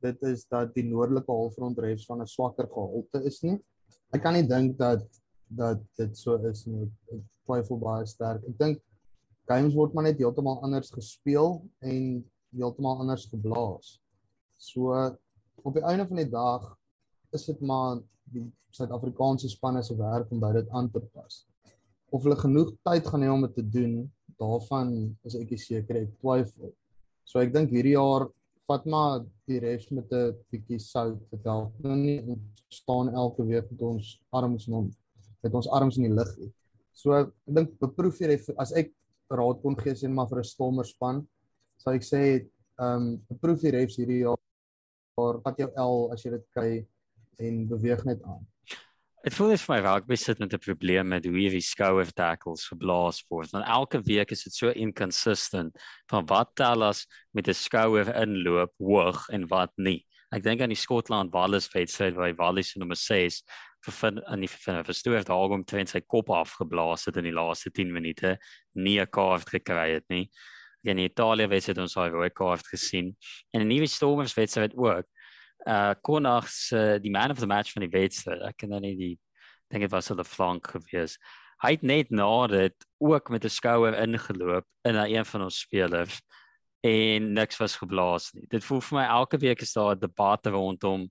dit 0.00 0.22
is 0.30 0.44
dat 0.48 0.74
die 0.74 0.84
noordelike 0.88 1.32
halfrond 1.32 1.78
refs 1.78 2.06
van 2.08 2.22
'n 2.22 2.26
swakker 2.26 2.68
gehalte 2.68 3.24
is 3.24 3.42
nie. 3.42 3.58
Ek 4.12 4.22
kan 4.22 4.34
nie 4.34 4.46
dink 4.46 4.78
dat 4.78 5.04
dat 5.50 5.80
dit 5.98 6.16
so 6.16 6.36
is 6.48 6.66
nie. 6.66 6.86
Ek 7.12 7.22
twyfel 7.46 7.78
baie 7.78 8.06
sterk. 8.06 8.42
Ek 8.48 8.58
dink 8.58 8.82
games 9.50 9.74
word 9.74 9.94
maar 9.94 10.06
net 10.06 10.18
heeltemal 10.18 10.60
anders 10.62 10.92
gespeel 10.94 11.58
en 11.82 12.24
heeltemal 12.54 13.00
anders 13.02 13.26
geblaas. 13.30 13.98
So 14.56 14.94
op 15.64 15.74
die 15.74 15.84
einde 15.84 16.06
van 16.06 16.16
die 16.22 16.30
dag 16.30 16.76
is 17.32 17.46
dit 17.46 17.60
maar 17.60 18.00
die 18.30 18.46
Suid-Afrikaanse 18.70 19.48
spanne 19.50 19.82
se 19.82 19.96
werk 19.98 20.30
om 20.30 20.40
by 20.40 20.52
dit 20.54 20.68
aan 20.70 20.90
te 20.90 21.00
pas. 21.00 21.44
Of 22.14 22.22
hulle 22.22 22.38
genoeg 22.38 22.70
tyd 22.86 23.06
gaan 23.06 23.24
hê 23.26 23.30
om 23.30 23.42
dit 23.46 23.56
te 23.58 23.64
doen, 23.66 23.94
daarvan 24.38 24.92
is 25.26 25.34
ek 25.38 25.50
seker 25.58 26.04
ek 26.04 26.12
twyfel. 26.22 26.70
So 27.26 27.42
ek 27.42 27.52
dink 27.54 27.74
hierdie 27.74 27.96
jaar 27.96 28.28
vat 28.68 28.86
maar 28.86 29.24
die 29.50 29.60
refs 29.62 29.90
met 29.90 30.12
'n 30.12 30.36
bietjie 30.52 30.78
sout 30.78 31.20
te 31.30 31.38
help. 31.44 31.74
Nou 31.84 31.96
nie 31.96 32.38
staan 32.68 33.12
elke 33.14 33.46
week 33.46 33.70
met 33.70 33.82
ons 33.82 34.22
arms 34.30 34.68
en 34.68 34.90
met 35.42 35.54
ons 35.54 35.68
arms 35.68 35.96
in 35.96 36.08
die 36.08 36.14
lug 36.14 36.32
nie. 36.38 36.52
So 36.92 37.12
ek 37.12 37.30
dink 37.46 37.78
beproef 37.80 38.20
jy 38.20 38.38
as 38.58 38.72
ek 38.72 38.92
raad 39.30 39.62
kon 39.62 39.76
gee 39.76 39.94
sien 39.94 40.14
maar 40.14 40.28
vir 40.28 40.40
'n 40.40 40.44
stommer 40.44 40.84
span, 40.84 41.26
sou 41.78 41.94
ek 41.94 42.02
sê 42.02 42.22
ehm 42.80 42.96
um, 42.96 43.22
beproef 43.28 43.60
die 43.60 43.70
refs 43.70 43.96
hierdie 43.96 44.22
jaar 44.24 44.38
vat 45.44 45.58
jou 45.58 45.70
L 45.76 46.12
as 46.12 46.24
jy 46.24 46.30
dit 46.30 46.46
kry 46.54 46.86
en 47.38 47.66
beweeg 47.68 48.04
net 48.04 48.22
aan. 48.22 48.46
Dit 49.20 49.34
voel 49.36 49.50
vir 49.52 49.68
my 49.68 49.78
raak 49.84 50.06
besit 50.08 50.38
met 50.40 50.54
'n 50.56 50.64
probleem 50.64 51.08
met 51.12 51.26
hoe 51.28 51.34
hierdie 51.36 51.60
skouer 51.60 52.08
tackles 52.08 52.62
geblaas 52.72 53.20
word. 53.28 53.50
Want 53.52 53.66
elke 53.68 54.00
week 54.00 54.30
is 54.30 54.44
dit 54.44 54.54
so 54.54 54.70
inconsistent 54.72 55.76
van 56.08 56.24
wat 56.24 56.56
Dallas 56.56 57.06
met 57.34 57.46
'n 57.46 57.52
skouer 57.52 58.08
inloop 58.16 58.72
hoog 58.78 59.28
en 59.28 59.46
wat 59.48 59.72
nie. 59.76 60.06
Ek 60.32 60.42
dink 60.42 60.62
aan 60.62 60.72
die 60.72 60.84
Skotland 60.84 61.32
Wallis 61.32 61.68
wedstryd 61.68 62.14
waar 62.14 62.28
hy 62.28 62.34
Wallis 62.34 62.74
nommer 62.76 62.96
6 62.96 63.42
vir 63.84 64.22
aan 64.26 64.40
die 64.40 64.48
verstoor 64.48 65.22
daar 65.24 65.50
om 65.52 65.64
teen 65.64 65.86
sy 65.86 66.00
kop 66.00 66.30
afgeblaas 66.30 67.04
het 67.04 67.16
in 67.16 67.24
die 67.24 67.36
laaste 67.36 67.70
10 67.70 67.92
minute, 67.92 68.38
nie 68.74 69.00
'n 69.00 69.06
kaart 69.06 69.50
gekry 69.50 69.92
het 69.92 70.08
nie. 70.08 70.30
In 70.82 70.98
Italië 70.98 71.46
wedstryd 71.46 71.78
ons 71.78 71.96
al 71.96 72.08
rooi 72.08 72.30
kaart 72.30 72.66
gesien 72.66 73.14
en 73.52 73.60
'n 73.60 73.68
nuwe 73.68 73.86
Stormers 73.86 74.34
wedstryd 74.34 74.72
ook 74.74 75.04
uh 75.66 75.94
Konnags 76.02 76.72
uh, 76.72 76.98
die 76.98 77.10
man 77.10 77.30
of 77.30 77.38
the 77.38 77.46
match 77.46 77.72
van 77.72 77.82
die 77.82 77.92
wedstryd. 77.92 78.42
Ek 78.42 78.56
ken 78.56 78.70
dan 78.70 78.82
nie 78.82 78.96
die 78.96 79.16
dink 79.70 79.86
dit 79.86 79.92
was 79.92 80.08
hulle 80.08 80.24
flank 80.24 80.72
gewees. 80.74 81.18
Hy 81.62 81.74
het 81.76 81.82
net 81.82 82.10
na 82.10 82.46
dit 82.46 82.86
ook 82.98 83.30
met 83.30 83.44
'n 83.44 83.48
skouer 83.48 83.94
ingeloop 83.94 84.66
in 84.84 84.94
na 84.94 85.06
een 85.06 85.24
van 85.24 85.42
ons 85.42 85.60
spelers 85.60 86.20
en 86.80 87.32
niks 87.32 87.58
was 87.60 87.76
geblaas 87.76 88.32
nie. 88.32 88.46
Dit 88.48 88.64
voel 88.64 88.80
vir 88.80 88.98
my 88.98 89.04
elke 89.04 89.38
week 89.38 89.60
is 89.60 89.72
daar 89.72 89.94
'n 89.94 90.00
debat 90.00 90.46
rondom 90.46 91.10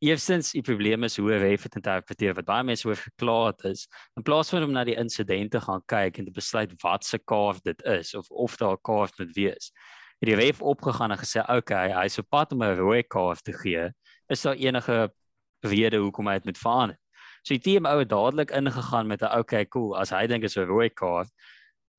Eerstens, 0.00 0.54
die 0.56 0.62
probleem 0.64 1.04
is 1.04 1.18
hoe 1.20 1.36
ref 1.36 1.66
dit 1.66 1.74
interpreteer 1.76 2.32
wat 2.38 2.46
baie 2.48 2.64
mense 2.64 2.86
oor 2.88 2.96
gekla 2.96 3.50
het 3.50 3.64
is. 3.68 3.82
In 4.16 4.24
plaas 4.24 4.48
van 4.48 4.64
om 4.64 4.70
na 4.72 4.80
die 4.88 4.96
insidente 4.96 5.60
gaan 5.60 5.82
kyk 5.84 6.16
en 6.16 6.24
te 6.24 6.32
besluit 6.32 6.72
wat 6.80 7.04
se 7.04 7.18
kaart 7.18 7.60
dit 7.68 7.82
is 7.84 8.14
of 8.16 8.30
of 8.30 8.56
daar 8.56 8.78
'n 8.78 8.80
kaart 8.80 9.18
moet 9.18 9.34
wees, 9.36 9.72
het 10.20 10.28
die 10.28 10.36
ref 10.36 10.60
opgegaan 10.62 11.14
en 11.14 11.18
gesê 11.18 11.42
okay, 11.48 11.90
hy 11.96 12.04
is 12.04 12.18
op 12.20 12.28
pad 12.28 12.52
om 12.52 12.62
'n 12.62 12.76
rooi 12.76 13.02
kaart 13.02 13.44
te 13.44 13.52
gee. 13.52 13.90
Is 14.28 14.42
daar 14.42 14.54
enige 14.54 15.12
rede 15.60 15.96
hoekom 15.96 16.28
hy 16.28 16.34
dit 16.34 16.44
moet 16.44 16.58
verander? 16.58 16.98
So 17.42 17.54
die 17.54 17.62
team 17.64 17.86
ou 17.86 17.98
het 17.98 18.08
dadelik 18.08 18.50
ingegaan 18.50 19.06
met 19.06 19.22
'n 19.22 19.38
okay, 19.38 19.64
cool, 19.66 19.96
as 19.96 20.10
hy 20.10 20.26
dink 20.26 20.44
is 20.44 20.56
'n 20.56 20.66
rooi 20.66 20.90
kaart, 20.90 21.30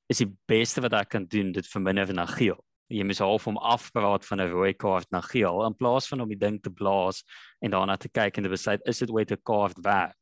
is 0.08 0.18
die 0.18 0.30
beste 0.48 0.82
wat 0.82 0.94
ek 0.94 1.10
kan 1.10 1.26
doen 1.26 1.52
dit 1.52 1.68
verminder 1.68 2.14
na 2.14 2.26
geel. 2.26 2.60
Jy 2.92 3.04
moet 3.04 3.18
half 3.24 3.48
om 3.48 3.58
afpraat 3.58 4.26
van 4.26 4.42
'n 4.42 4.52
rooi 4.52 4.74
kaart 4.74 5.08
na 5.12 5.22
geel 5.22 5.66
in 5.66 5.76
plaas 5.76 6.08
van 6.08 6.22
om 6.22 6.28
die 6.28 6.38
ding 6.38 6.62
te 6.62 6.70
blaas 6.70 7.24
en 7.62 7.72
daarna 7.72 7.98
te 7.98 8.10
kyk 8.10 8.38
en 8.38 8.44
te 8.44 8.50
besluit 8.50 8.82
is 8.86 9.00
dit 9.00 9.10
ooit 9.10 9.32
'n 9.32 9.42
kaart 9.44 9.78
werd. 9.82 10.16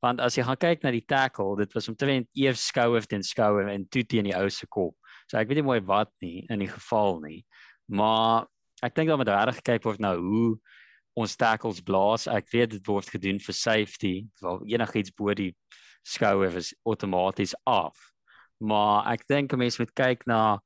Want 0.00 0.20
as 0.20 0.36
jy 0.36 0.44
gaan 0.44 0.56
kyk 0.56 0.82
na 0.82 0.90
die 0.90 1.04
tackle, 1.06 1.56
dit 1.56 1.72
was 1.74 1.88
omtrent 1.88 2.28
eers 2.34 2.66
skouer 2.66 3.06
teen 3.06 3.22
skouer 3.22 3.68
en 3.68 3.88
toe 3.88 4.04
teen 4.04 4.24
die 4.24 4.36
ou 4.36 4.48
se 4.50 4.66
kop. 4.66 4.94
So 5.34 5.40
ek 5.42 5.48
weet 5.50 5.58
nie 5.58 5.66
mooi 5.66 5.80
wat 5.82 6.12
nie 6.22 6.44
in 6.46 6.60
die 6.62 6.70
geval 6.70 7.16
nie. 7.18 7.40
Maar 7.90 8.44
ek 8.86 8.94
dink 8.94 9.10
dan 9.10 9.18
moet 9.18 9.32
reg 9.34 9.56
kyk 9.66 9.82
word 9.82 9.98
nou 9.98 10.14
hoe 10.22 10.50
ons 11.18 11.34
tackles 11.34 11.80
blaas. 11.82 12.28
Ek 12.30 12.46
weet 12.52 12.76
dit 12.76 12.86
word 12.86 13.10
gedoen 13.10 13.40
vir 13.42 13.56
safety, 13.58 14.12
want 14.38 14.62
enigiets 14.70 15.10
bo 15.10 15.34
die 15.34 15.50
skouer 16.06 16.54
is 16.60 16.70
outomaties 16.86 17.56
af. 17.66 17.98
Maar 18.62 19.10
ek 19.16 19.26
dink 19.26 19.52
'n 19.52 19.58
mens 19.58 19.78
moet 19.82 19.90
kyk 19.90 20.22
na 20.30 20.60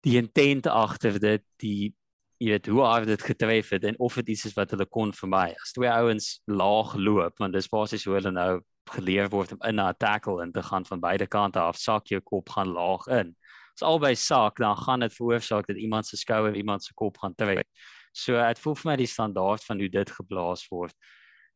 die 0.00 0.16
intent 0.16 0.66
agter 0.66 1.20
dit, 1.20 1.44
die 1.60 1.92
jy 2.40 2.56
weet 2.56 2.66
hoe 2.72 2.80
hard 2.80 3.06
dit 3.08 3.22
getref 3.22 3.70
het 3.76 3.84
en 3.84 3.98
of 4.00 4.14
dit 4.14 4.28
iets 4.28 4.46
is 4.46 4.56
wat 4.56 4.70
hulle 4.70 4.86
kon 4.86 5.12
vermy. 5.12 5.52
As 5.60 5.72
twee 5.72 5.90
ouens 5.92 6.40
laag 6.48 6.96
loop, 6.96 7.36
want 7.38 7.52
dis 7.52 7.68
basies 7.68 8.04
hoe 8.04 8.14
hulle 8.14 8.32
nou 8.32 8.60
geleer 8.88 9.28
word 9.28 9.52
om 9.52 9.60
in 9.68 9.80
'n 9.80 9.94
tackle 9.98 10.42
in 10.42 10.52
te 10.52 10.62
gaan 10.62 10.84
van 10.84 11.00
beide 11.00 11.26
kante 11.26 11.60
af, 11.60 11.76
sak 11.76 12.06
jou 12.06 12.20
kop 12.20 12.48
gaan 12.48 12.72
laag 12.72 13.06
in 13.08 13.36
as 13.76 13.84
albei 13.86 14.14
sak 14.16 14.56
dan 14.62 14.76
gaan 14.76 15.04
dit 15.04 15.14
veroorsaak 15.14 15.66
dat 15.66 15.76
iemand 15.76 16.06
se 16.06 16.16
skouer 16.16 16.56
iemand 16.56 16.84
se 16.84 16.94
kop 16.94 17.18
gaan 17.18 17.34
trek. 17.34 17.68
So 18.12 18.40
dit 18.40 18.58
voel 18.58 18.74
vir 18.74 18.90
my 18.90 18.96
die 18.96 19.10
standaard 19.10 19.64
van 19.64 19.80
hoe 19.80 19.88
dit 19.92 20.10
geblaas 20.10 20.64
word 20.72 20.94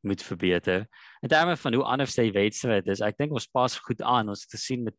moet 0.05 0.23
verbeter. 0.23 0.87
En 1.21 1.29
daarmee 1.29 1.57
van 1.57 1.75
hoe 1.75 1.85
anders 1.85 2.15
sy 2.17 2.31
wedstryd 2.33 2.89
is. 2.89 3.01
Ek 3.01 3.17
dink 3.19 3.33
ons 3.33 3.49
pas 3.49 3.79
goed 3.79 4.03
aan 4.03 4.29
ons 4.29 4.47
te 4.47 4.61
sien 4.61 4.85
met 4.85 4.97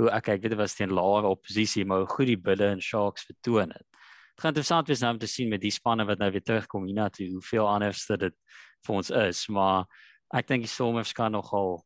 hoe 0.00 0.08
ek 0.12 0.30
kyk 0.30 0.42
dit 0.48 0.56
was 0.56 0.74
teen 0.76 0.92
lae 0.92 1.28
oppositie 1.28 1.84
maar 1.84 2.04
hoe 2.04 2.08
goed 2.08 2.30
die 2.32 2.40
Bulls 2.40 2.64
en 2.64 2.80
Sharks 2.80 3.28
vertoon 3.28 3.72
het. 3.72 3.86
Dit 4.32 4.44
gaan 4.44 4.54
interessant 4.54 4.88
wees 4.88 5.02
nou 5.04 5.12
om 5.12 5.20
te 5.20 5.28
sien 5.28 5.50
met 5.52 5.60
die 5.60 5.72
spanne 5.72 6.06
wat 6.08 6.20
nou 6.20 6.30
weer 6.32 6.44
terugkom 6.44 6.88
hiernatoe 6.88 7.28
hoeveel 7.34 7.68
anders 7.68 8.06
dit 8.08 8.32
vir 8.86 8.94
ons 8.96 9.10
is, 9.10 9.46
maar 9.52 9.84
ek 10.34 10.48
dink 10.48 10.64
die 10.64 10.72
Stormers 10.72 11.12
kan 11.12 11.36
nogal 11.36 11.82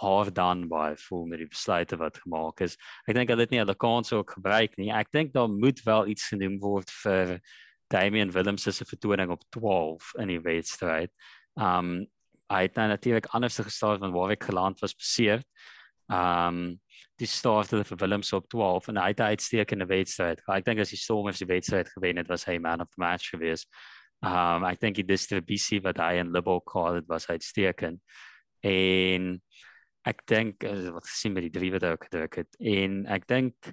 hard 0.00 0.34
done 0.34 0.68
by 0.70 0.94
voel 1.08 1.26
met 1.30 1.42
die 1.42 1.48
besluite 1.50 1.98
wat 2.00 2.20
gemaak 2.24 2.62
is. 2.64 2.76
Ek 3.06 3.16
dink 3.16 3.32
hulle 3.32 3.46
het 3.46 3.52
nie 3.54 3.60
hulle 3.62 3.76
kans 3.76 4.12
ook 4.16 4.36
gebruik 4.38 4.76
nie. 4.80 4.90
Ek 4.94 5.12
dink 5.12 5.34
daar 5.36 5.50
moet 5.50 5.82
wel 5.86 6.12
iets 6.14 6.30
genoem 6.32 6.58
word 6.62 6.90
vir 7.02 7.38
Damian 7.90 8.30
Williams 8.30 8.62
se 8.62 8.84
vertoning 8.84 9.30
op 9.30 9.42
12 9.50 10.14
in 10.22 10.34
die 10.34 10.40
wedstryd. 10.40 11.12
Um 11.58 12.06
hy 12.50 12.64
het 12.64 12.74
nou 12.74 12.88
natuurlik 12.90 13.28
anders 13.30 13.60
gestaan 13.62 14.00
van 14.02 14.10
waar 14.10 14.32
ek 14.34 14.48
geland 14.48 14.80
was 14.82 14.94
beseer. 14.94 15.44
Um 16.10 16.80
die 17.20 17.28
start 17.28 17.70
het 17.70 17.86
vir 17.86 17.98
Williams 18.00 18.32
op 18.32 18.48
12 18.48 18.88
en 18.88 18.98
hy 18.98 19.10
het 19.12 19.20
uitstekende 19.20 19.86
wedstryd. 19.86 20.40
Ek 20.48 20.64
dink 20.64 20.80
as 20.80 20.94
die 20.94 20.98
Stormers 20.98 21.42
die 21.42 21.50
wedstryd 21.50 21.90
gewen 21.92 22.18
het, 22.18 22.30
was 22.30 22.46
hy 22.48 22.56
man 22.58 22.80
of 22.80 22.88
the 22.94 23.02
match 23.02 23.34
geweest. 23.34 23.68
Um 24.24 24.64
ek 24.70 24.80
dink 24.80 24.98
die 25.02 25.06
distribusie 25.06 25.82
wat 25.84 26.00
hy 26.00 26.18
in 26.22 26.32
Liverpool 26.32 26.62
gehad 26.66 27.02
het 27.02 27.10
was 27.10 27.28
uitstekend. 27.28 28.00
En 28.66 29.36
ek 30.08 30.22
dink 30.26 30.64
eh, 30.64 30.88
wat 30.94 31.08
gesien 31.08 31.34
met 31.36 31.44
die 31.46 31.52
drie 31.52 31.72
wat 31.74 31.84
ek 31.84 32.08
gedruk 32.08 32.40
het 32.42 32.56
en 32.60 33.02
ek 33.06 33.26
dink 33.28 33.72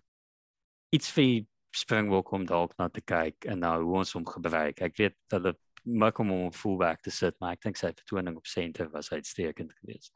iets 0.95 1.11
vir 1.15 1.45
Springbok 1.77 2.31
om 2.33 2.45
dalk 2.47 2.73
na 2.79 2.87
te 2.89 3.03
kyk 3.05 3.45
en 3.51 3.61
nou 3.61 3.75
hoe 3.83 3.97
ons 3.99 4.13
hom 4.15 4.25
gebruik. 4.25 4.79
Ek 4.81 4.95
weet 4.97 5.15
dat 5.29 5.43
dit 5.45 5.59
maak 5.99 6.17
hom 6.17 6.31
om 6.33 6.51
fullback 6.55 7.03
te 7.05 7.11
sit, 7.13 7.35
maar 7.39 7.55
ek 7.55 7.67
dink 7.67 7.77
sy 7.79 7.91
vertoning 7.91 8.37
op 8.39 8.47
center 8.49 8.89
was 8.91 9.11
uitstekend 9.11 9.75
geweest. 9.81 10.13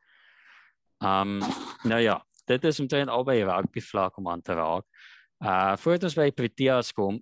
Um 1.05 1.39
nou 1.87 1.99
ja, 2.01 2.17
dit 2.49 2.65
is 2.65 2.79
omtrent 2.81 3.11
albei 3.13 3.41
rugby 3.45 3.83
vlak 3.83 4.17
om 4.17 4.29
aan 4.31 4.41
te 4.41 4.55
raak. 4.57 4.87
Uh 5.43 5.75
voordat 5.81 6.09
ons 6.09 6.17
by 6.17 6.29
Proteas 6.35 6.91
kom, 6.97 7.19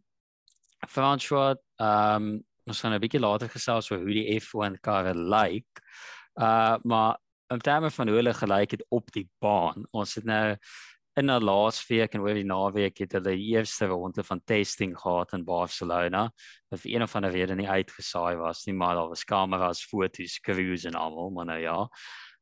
François, 0.87 1.57
um 1.81 2.37
ons 2.69 2.81
gaan 2.83 2.93
'n 2.93 3.01
bietjie 3.01 3.21
later 3.21 3.49
gesels 3.49 3.91
oor 3.91 4.05
hoe 4.05 4.13
die 4.13 4.39
F1 4.39 4.79
karre 4.79 5.13
lyk. 5.13 5.65
Like. 5.65 5.83
Uh 6.37 6.77
maar 6.83 7.17
in 7.49 7.59
terme 7.59 7.91
van 7.91 8.07
hoe 8.07 8.15
hulle 8.19 8.33
gelyk 8.33 8.71
het 8.77 8.85
op 8.89 9.11
die 9.11 9.27
baan. 9.41 9.85
Ons 9.91 10.15
het 10.15 10.25
nou 10.25 10.57
in 11.19 11.31
'n 11.31 11.43
laasweek 11.43 12.13
en 12.13 12.21
oor 12.21 12.33
die 12.33 12.45
naweek 12.45 12.97
het 12.97 13.11
hulle 13.11 13.35
die 13.35 13.55
eerste 13.55 13.85
ronde 13.85 14.23
van 14.23 14.41
testing 14.45 14.97
gehad 14.97 15.33
in 15.33 15.43
Barcelona. 15.43 16.31
Vir 16.69 16.91
een 16.95 17.03
of 17.03 17.15
ander 17.15 17.31
rede 17.31 17.55
nie 17.55 17.69
uitgesaai 17.69 18.35
was 18.37 18.65
nie, 18.65 18.75
maar 18.75 18.95
daar 18.95 19.09
was 19.09 19.23
kameras, 19.23 19.83
foto's, 19.83 20.39
crews 20.39 20.85
en 20.85 20.95
almal, 20.95 21.29
maar 21.29 21.45
nou 21.45 21.59
ja. 21.59 21.89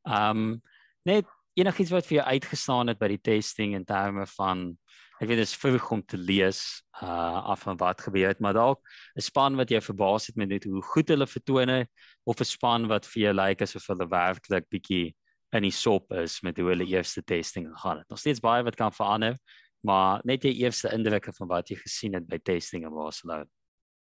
Ehm 0.03 0.37
um, 0.37 0.61
net 1.03 1.25
enigiets 1.53 1.91
wat 1.91 2.05
vir 2.05 2.17
jou 2.17 2.27
uitgestaan 2.27 2.87
het 2.87 2.99
by 2.99 3.07
die 3.07 3.21
testing 3.21 3.73
in 3.75 3.85
terme 3.85 4.27
van 4.27 4.77
ek 5.17 5.27
weet 5.27 5.39
dit 5.41 5.47
is 5.47 5.55
vroeg 5.57 5.91
om 5.91 6.01
te 6.05 6.17
lees 6.17 6.61
uh 7.01 7.43
af 7.53 7.63
van 7.65 7.77
wat 7.77 8.01
gebeur 8.01 8.27
het, 8.27 8.39
maar 8.39 8.53
dalk 8.53 8.81
'n 9.15 9.21
span 9.21 9.55
wat 9.55 9.69
jou 9.69 9.81
verbaas 9.81 10.27
het 10.27 10.35
met 10.35 10.49
net 10.49 10.63
hoe 10.63 10.81
goed 10.81 11.09
hulle 11.09 11.27
vertoon 11.27 11.69
het 11.69 11.89
of 12.25 12.39
'n 12.39 12.45
span 12.45 12.87
wat 12.87 13.05
vir 13.05 13.21
jou 13.23 13.33
lyk 13.33 13.61
asof 13.61 13.87
hulle 13.87 14.07
werklik 14.07 14.69
bietjie 14.69 15.15
in 15.51 15.63
die 15.63 15.71
sop 15.71 16.11
is 16.13 16.41
met 16.41 16.57
hoe 16.57 16.69
hulle 16.69 16.85
eerste 16.85 17.23
testing 17.23 17.67
gegaan 17.71 17.97
het. 17.97 18.09
Nog 18.09 18.19
steeds 18.19 18.39
baie 18.39 18.63
wat 18.63 18.75
kan 18.75 18.93
verander, 18.93 19.37
maar 19.81 20.21
net 20.23 20.41
die 20.41 20.53
eerste 20.63 20.91
indrukke 20.91 21.33
van 21.33 21.47
wat 21.47 21.69
jy 21.69 21.75
gesien 21.75 22.13
het 22.13 22.27
by 22.27 22.37
testing 22.37 22.85
in 22.85 22.93
Barcelona. 22.93 23.47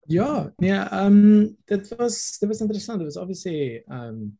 Ja, 0.07 0.53
nee, 0.57 0.71
ehm 0.71 1.05
um, 1.05 1.57
dit 1.65 1.95
was 1.97 2.37
dit 2.39 2.49
was 2.49 2.61
interessant. 2.61 2.99
Dit 2.99 3.13
was 3.13 3.17
obviously 3.17 3.83
ehm 3.87 4.07
um, 4.07 4.39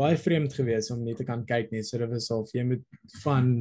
baie 0.00 0.16
vreemd 0.18 0.54
geweest 0.56 0.92
om 0.94 1.04
net 1.04 1.20
te 1.20 1.26
kan 1.28 1.44
kyk 1.46 1.72
nie. 1.74 1.82
So 1.86 2.00
dit 2.00 2.12
was 2.12 2.30
of 2.34 2.52
jy 2.56 2.64
moet 2.66 2.84
van 3.24 3.52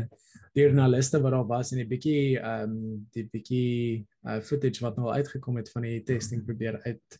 die 0.56 0.64
journaliste 0.64 1.20
wat 1.24 1.36
daar 1.36 1.48
was 1.50 1.72
en 1.74 1.82
'n 1.84 1.90
bietjie 1.90 2.40
ehm 2.40 2.72
um, 2.72 3.08
die 3.14 3.28
bietjie 3.34 4.06
uh, 4.28 4.40
footage 4.42 4.84
wat 4.86 4.98
nou 4.98 5.12
uitgekom 5.12 5.58
het 5.58 5.70
van 5.72 5.84
die 5.84 6.04
testing 6.04 6.46
probeer 6.46 6.80
uit 6.86 7.20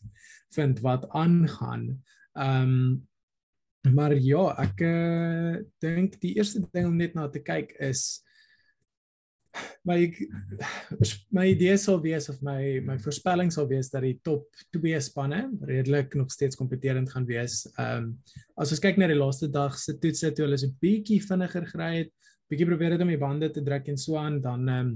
vind 0.56 0.80
wat 0.80 1.08
aangaan. 1.10 2.02
Ehm 2.34 2.74
um, 2.74 3.08
maar 3.94 4.12
ja, 4.14 4.42
ek 4.60 4.80
uh, 4.84 5.56
dink 5.80 6.20
die 6.20 6.34
eerste 6.36 6.60
ding 6.72 6.86
om 6.86 6.96
net 6.96 7.14
na 7.14 7.28
te 7.28 7.40
kyk 7.40 7.72
is 7.80 8.20
my 9.84 9.98
my 11.36 11.46
idee 11.50 11.76
sou 11.80 11.96
wees 12.02 12.28
of 12.28 12.40
my 12.42 12.80
my 12.84 12.96
voorspelling 12.98 13.50
sou 13.52 13.66
wees 13.70 13.90
dat 13.92 14.04
die 14.06 14.18
top 14.26 14.46
2 14.76 15.00
spanne 15.00 15.42
redelik 15.68 16.14
nog 16.14 16.32
steeds 16.32 16.56
kompeterend 16.56 17.10
gaan 17.12 17.26
wees. 17.28 17.64
Ehm 17.76 18.10
um, 18.10 18.10
as 18.60 18.72
ons 18.74 18.82
kyk 18.82 19.00
na 19.00 19.08
die 19.10 19.18
laaste 19.18 19.48
dag 19.50 19.78
se 19.78 19.96
toetse 19.98 20.32
toe 20.32 20.46
hulle 20.46 20.58
so 20.58 20.68
'n 20.68 20.76
bietjie 20.80 21.20
vinniger 21.24 21.66
gery 21.72 21.92
het, 22.04 22.12
bietjie 22.50 22.68
probeer 22.68 22.96
het 22.96 23.02
om 23.02 23.12
die 23.12 23.20
bande 23.20 23.50
te 23.50 23.62
druk 23.62 23.88
en 23.88 23.98
so 23.98 24.16
aan, 24.16 24.40
dan 24.40 24.68
ehm 24.68 24.86
um, 24.86 24.94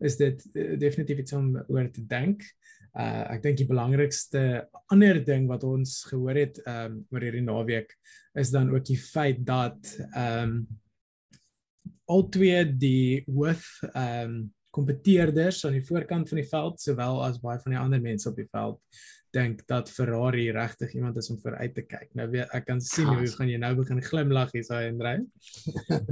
is 0.00 0.16
dit 0.16 0.44
uh, 0.54 0.76
definitief 0.78 1.18
iets 1.18 1.32
om 1.32 1.56
oor 1.68 1.90
te 1.90 2.04
dink. 2.06 2.44
Uh 2.98 3.24
ek 3.34 3.42
dink 3.42 3.58
die 3.58 3.68
belangrikste 3.68 4.68
ander 4.94 5.18
ding 5.24 5.48
wat 5.50 5.64
ons 5.64 6.04
gehoor 6.10 6.38
het 6.38 6.60
ehm 6.64 6.98
um, 6.98 7.06
oor 7.10 7.24
hierdie 7.26 7.44
naweek 7.44 7.94
is 8.38 8.50
dan 8.54 8.70
ook 8.70 8.84
die 8.86 8.98
feit 8.98 9.44
dat 9.46 9.96
ehm 10.12 10.44
um, 10.44 10.60
al 12.08 12.28
twee 12.32 12.62
die 12.76 13.24
hoof 13.26 13.66
ehm 13.92 14.30
um, 14.30 14.38
kompeteerders 14.78 15.64
aan 15.64 15.78
die 15.78 15.86
voorkant 15.86 16.28
van 16.28 16.38
die 16.38 16.46
veld 16.46 16.76
sowel 16.80 17.22
as 17.24 17.38
baie 17.42 17.58
van 17.62 17.72
die 17.72 17.80
ander 17.80 18.02
mense 18.04 18.28
op 18.28 18.36
die 18.36 18.46
veld 18.52 18.76
dink 19.34 19.62
dat 19.68 19.90
Ferrari 19.92 20.50
regtig 20.54 20.92
iemand 20.94 21.16
is 21.20 21.28
om 21.30 21.38
vooruit 21.40 21.74
te 21.74 21.82
kyk. 21.84 22.08
Nou 22.16 22.28
weet 22.32 22.52
ek 22.56 22.64
kan 22.68 22.80
sien 22.84 23.08
hoe 23.10 23.26
gaan 23.34 23.50
jy 23.50 23.58
nou 23.60 23.74
begin 23.76 24.00
glimlag 24.04 24.52
hier 24.54 24.64
saai 24.64 24.88
en 24.88 25.00
ry. 25.04 25.14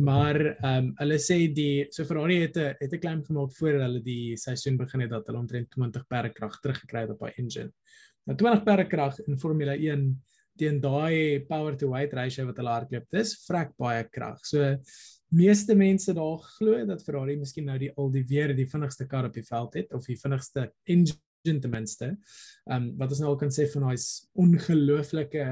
maar 0.09 0.41
ehm 0.41 0.73
um, 0.73 0.91
hulle 1.01 1.19
sê 1.23 1.39
die 1.57 1.87
so 1.95 2.05
Ferrari 2.09 2.41
het 2.45 2.57
'n 2.57 2.75
het 2.81 2.93
'n 2.93 3.01
claim 3.01 3.25
gemaak 3.25 3.53
voor 3.57 3.81
hulle 3.85 4.03
die 4.03 4.37
seisoen 4.37 4.77
begin 4.77 5.01
het 5.01 5.11
dat 5.11 5.27
hulle 5.27 5.39
omtrent 5.45 5.71
20 5.71 6.07
perde 6.09 6.33
krag 6.33 6.61
teruggekry 6.61 7.07
het 7.07 7.11
op 7.11 7.21
haar 7.21 7.37
engine. 7.37 7.73
Nou 8.27 8.37
20 8.37 8.65
perde 8.65 8.87
krag 8.87 9.21
in 9.27 9.39
Formule 9.39 9.77
1 9.77 10.23
teen 10.59 10.81
daai 10.81 11.45
power 11.49 11.77
to 11.77 11.91
weight 11.93 12.13
ratio 12.13 12.47
wat 12.47 12.57
hulle 12.57 12.73
hardloop, 12.73 13.07
dis 13.11 13.35
vrek 13.47 13.77
baie 13.77 14.05
krag. 14.11 14.41
So 14.45 14.77
meeste 15.35 15.75
mense 15.75 16.15
daar 16.15 16.39
glo 16.57 16.85
dat 16.87 17.03
Ferrari 17.03 17.37
miskien 17.37 17.67
nou 17.67 17.79
die 17.79 17.93
al 17.97 18.11
die 18.15 18.25
weer 18.29 18.55
die 18.57 18.69
vinnigste 18.71 19.07
kar 19.07 19.27
op 19.27 19.35
die 19.35 19.47
veld 19.47 19.75
het 19.75 19.93
of 19.93 20.07
die 20.07 20.19
vinnigste 20.21 20.71
engine 20.85 21.61
ten 21.61 21.71
minste. 21.71 22.07
Ehm 22.67 22.83
um, 22.83 22.87
wat 22.99 23.11
ons 23.11 23.21
nou 23.23 23.33
al 23.33 23.41
kan 23.41 23.53
sê 23.55 23.69
van 23.71 23.89
daai 23.89 23.99
ongelooflike 24.35 25.45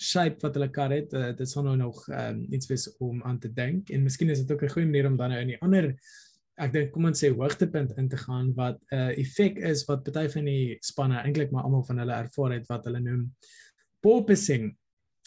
shape 0.00 0.40
wat 0.42 0.56
hulle 0.56 0.70
kar 0.72 0.90
het, 0.94 1.12
uh, 1.12 1.30
dit 1.36 1.48
sal 1.48 1.66
nou 1.66 1.76
nog 1.76 2.02
ehm 2.08 2.40
um, 2.40 2.46
iets 2.50 2.70
wees 2.70 2.88
om 2.98 3.22
aan 3.22 3.38
te 3.38 3.52
dink 3.52 3.90
en 3.90 4.02
miskien 4.02 4.30
is 4.30 4.42
dit 4.42 4.52
ook 4.52 4.62
'n 4.64 4.74
goeie 4.74 4.86
manier 4.86 5.06
om 5.06 5.16
dan 5.16 5.30
nou 5.30 5.40
in 5.40 5.54
die 5.54 5.60
ander 5.62 5.94
ek 6.60 6.72
dink 6.72 6.90
kom 6.92 7.06
ons 7.08 7.22
sê 7.22 7.30
hoogtepunt 7.32 7.96
in 7.98 8.08
te 8.08 8.16
gaan 8.16 8.52
wat 8.54 8.80
'n 8.90 8.96
uh, 8.96 9.18
effek 9.18 9.58
is 9.58 9.84
wat 9.88 10.04
party 10.04 10.28
van 10.28 10.44
die 10.44 10.76
spanne 10.80 11.22
eintlik 11.22 11.50
maar 11.50 11.64
almal 11.64 11.84
van 11.84 11.98
hulle 11.98 12.12
ervaar 12.12 12.52
het 12.52 12.66
wat 12.68 12.84
hulle 12.84 13.00
noem 13.00 13.34
porpoising. 14.00 14.76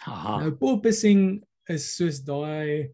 Aha. 0.06 0.40
Nou 0.44 0.52
porpoising 0.52 1.44
is 1.70 1.96
soos 1.96 2.20
daai 2.26 2.92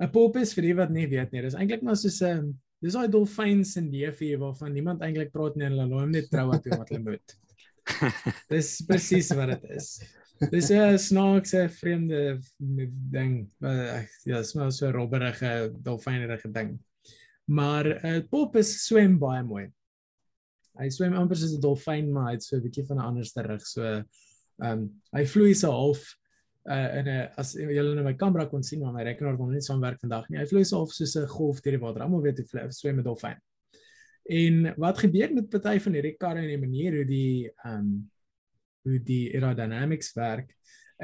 'n 0.00 0.10
Porpoise 0.12 0.56
vir 0.56 0.68
die 0.68 0.76
wat 0.78 0.92
nie 0.94 1.06
weet 1.10 1.32
nie, 1.32 1.42
dis 1.44 1.56
eintlik 1.58 1.82
maar 1.84 1.98
soos 2.00 2.20
'n 2.22 2.30
ehm, 2.30 2.48
dis 2.80 2.96
daai 2.96 3.10
dolfyns 3.12 3.76
in 3.76 3.90
neefie 3.92 4.36
waarvan 4.40 4.72
niemand 4.72 5.02
eintlik 5.04 5.32
praat 5.32 5.56
nie 5.56 5.66
en 5.66 5.74
hulle 5.74 5.86
laat 5.86 6.00
hom 6.00 6.14
net 6.16 6.30
trou 6.32 6.46
wat 6.48 6.66
wat 6.72 6.88
hulle 6.88 7.04
moet. 7.04 7.36
dis 8.54 8.70
presies 8.88 9.30
wat 9.36 9.52
dit 9.54 9.66
is. 9.76 9.88
Dis 10.52 10.70
'n 10.72 10.96
snaakse 10.98 11.66
vreemde 11.68 12.40
ding. 13.12 13.50
Ja, 13.60 14.38
dis 14.38 14.54
maar 14.54 14.72
so 14.72 14.88
'n 14.88 14.96
robberige 14.96 15.72
dolfynerige 15.82 16.48
ding. 16.52 16.78
Maar 17.44 17.84
'n 17.84 18.06
uh, 18.06 18.22
Porpoise 18.30 18.78
swem 18.78 19.18
baie 19.18 19.42
mooi. 19.42 19.68
Hy 20.80 20.88
swem 20.88 21.12
amper 21.12 21.36
soos 21.36 21.56
'n 21.56 21.60
dolfyn, 21.60 22.12
maar 22.12 22.30
hy 22.30 22.38
het 22.38 22.44
so 22.44 22.56
'n 22.56 22.62
bietjie 22.62 22.86
van 22.86 22.96
'n 22.96 23.08
ander 23.10 23.24
sterrig 23.24 23.66
so 23.66 23.82
ehm 23.84 24.04
um, 24.60 24.80
hy 25.12 25.24
vloei 25.26 25.54
so 25.54 25.70
half 25.70 26.19
uh 26.70 26.98
in 26.98 27.08
'n 27.08 27.28
as 27.36 27.54
julle 27.54 27.94
nou 27.94 28.04
my 28.04 28.14
kamera 28.14 28.46
kon 28.46 28.62
sien 28.62 28.80
maar 28.80 28.92
my 28.94 29.04
rekenaar 29.04 29.36
kon 29.36 29.50
nie 29.52 29.60
saamwerk 29.60 30.00
vandag 30.00 30.28
nie. 30.30 30.38
Hy 30.38 30.46
vloei 30.46 30.64
so 30.64 30.82
of 30.82 30.92
soos 30.92 31.16
'n 31.16 31.26
golf 31.26 31.62
deur 31.62 31.76
die 31.76 31.84
water. 31.84 32.02
Almal 32.02 32.22
weet 32.22 32.38
hy 32.38 32.68
swem 32.70 32.96
met 32.96 33.04
dolfyn. 33.04 33.36
En 34.30 34.74
wat 34.76 34.98
gebeur 34.98 35.32
met 35.34 35.50
party 35.50 35.78
van 35.78 35.94
hierdie 35.94 36.16
karre 36.18 36.40
en 36.40 36.48
die 36.48 36.64
manier 36.66 36.96
hoe 37.00 37.04
die 37.08 37.50
um 37.64 38.10
hoe 38.86 38.98
die 39.04 39.34
aerodynamics 39.34 40.14
werk 40.16 40.54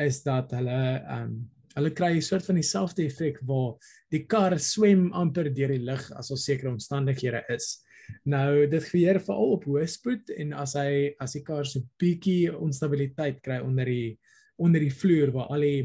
is 0.00 0.22
dat 0.22 0.52
hulle 0.56 0.80
um 1.18 1.50
hulle 1.76 1.90
kry 1.92 2.14
'n 2.16 2.22
soort 2.22 2.46
van 2.46 2.56
dieselfde 2.56 3.04
effek 3.04 3.40
waar 3.42 3.74
die 4.10 4.24
kar 4.26 4.58
swem 4.58 5.12
amper 5.12 5.50
deur 5.52 5.68
die 5.68 5.84
lug 5.84 6.10
as 6.12 6.30
ons 6.30 6.44
sekere 6.44 6.70
omstandighede 6.70 7.42
is. 7.52 7.82
Nou 8.24 8.66
dit 8.66 8.84
gebeur 8.84 9.20
veral 9.20 9.52
op 9.56 9.64
hoë 9.64 9.86
spoed 9.86 10.30
en 10.30 10.52
as 10.52 10.74
hy 10.78 11.14
as 11.20 11.32
die 11.32 11.42
kar 11.42 11.66
so 11.66 11.80
bietjie 11.98 12.54
onstabiliteit 12.54 13.42
kry 13.42 13.58
onder 13.60 13.84
die 13.84 14.18
onder 14.56 14.80
die 14.80 14.92
vloer 14.92 15.32
waar 15.34 15.52
al 15.54 15.66
die 15.66 15.82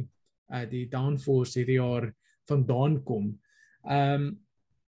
uh, 0.52 0.66
die 0.70 0.88
downforce 0.92 1.60
hierdie 1.60 1.80
jaar 1.80 2.12
vandaan 2.50 3.02
kom. 3.04 3.34
Ehm 3.88 4.30
um, 4.30 4.32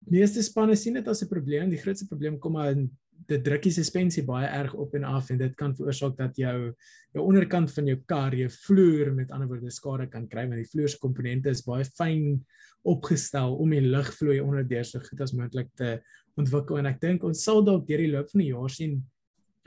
meeste 0.04 0.42
spanne 0.44 0.74
sien 0.76 0.98
dit 0.98 1.06
as 1.08 1.22
'n 1.22 1.28
probleem. 1.28 1.70
Die 1.70 1.80
grootste 1.80 2.06
probleem 2.06 2.38
kom 2.38 2.52
maar 2.52 2.72
in 2.72 2.90
dit 3.28 3.44
druk 3.44 3.62
die 3.62 3.72
suspensie 3.72 4.24
baie 4.26 4.46
erg 4.46 4.74
op 4.74 4.94
en 4.98 5.04
af 5.04 5.30
en 5.30 5.38
dit 5.38 5.54
kan 5.56 5.74
veroorsaak 5.76 6.16
dat 6.18 6.36
jou 6.36 6.74
jou 7.14 7.22
onderkant 7.22 7.72
van 7.72 7.86
jou 7.86 7.96
kar, 8.10 8.34
jou 8.34 8.50
vloer 8.50 9.12
met 9.14 9.30
ander 9.30 9.48
woorde 9.48 9.70
skade 9.70 10.08
kan 10.10 10.26
kry 10.28 10.46
want 10.48 10.60
die 10.60 10.70
vloer 10.72 10.90
se 10.90 11.00
komponente 11.00 11.50
is 11.50 11.62
baie 11.64 11.84
fyn 11.84 12.42
opgestel 12.84 13.56
om 13.56 13.70
die 13.70 13.80
lugvloei 13.80 14.40
onder 14.42 14.66
deur 14.68 14.84
so 14.84 15.00
goed 15.00 15.20
as 15.24 15.32
moontlik 15.32 15.70
te 15.78 16.00
ontwikkel 16.36 16.78
en 16.78 16.90
ek 16.90 17.00
dink 17.00 17.24
ons 17.24 17.44
sal 17.46 17.62
dalk 17.64 17.86
deur 17.88 18.02
die 18.02 18.12
loop 18.12 18.28
van 18.32 18.42
die 18.42 18.50
jaar 18.50 18.74
sien 18.76 18.98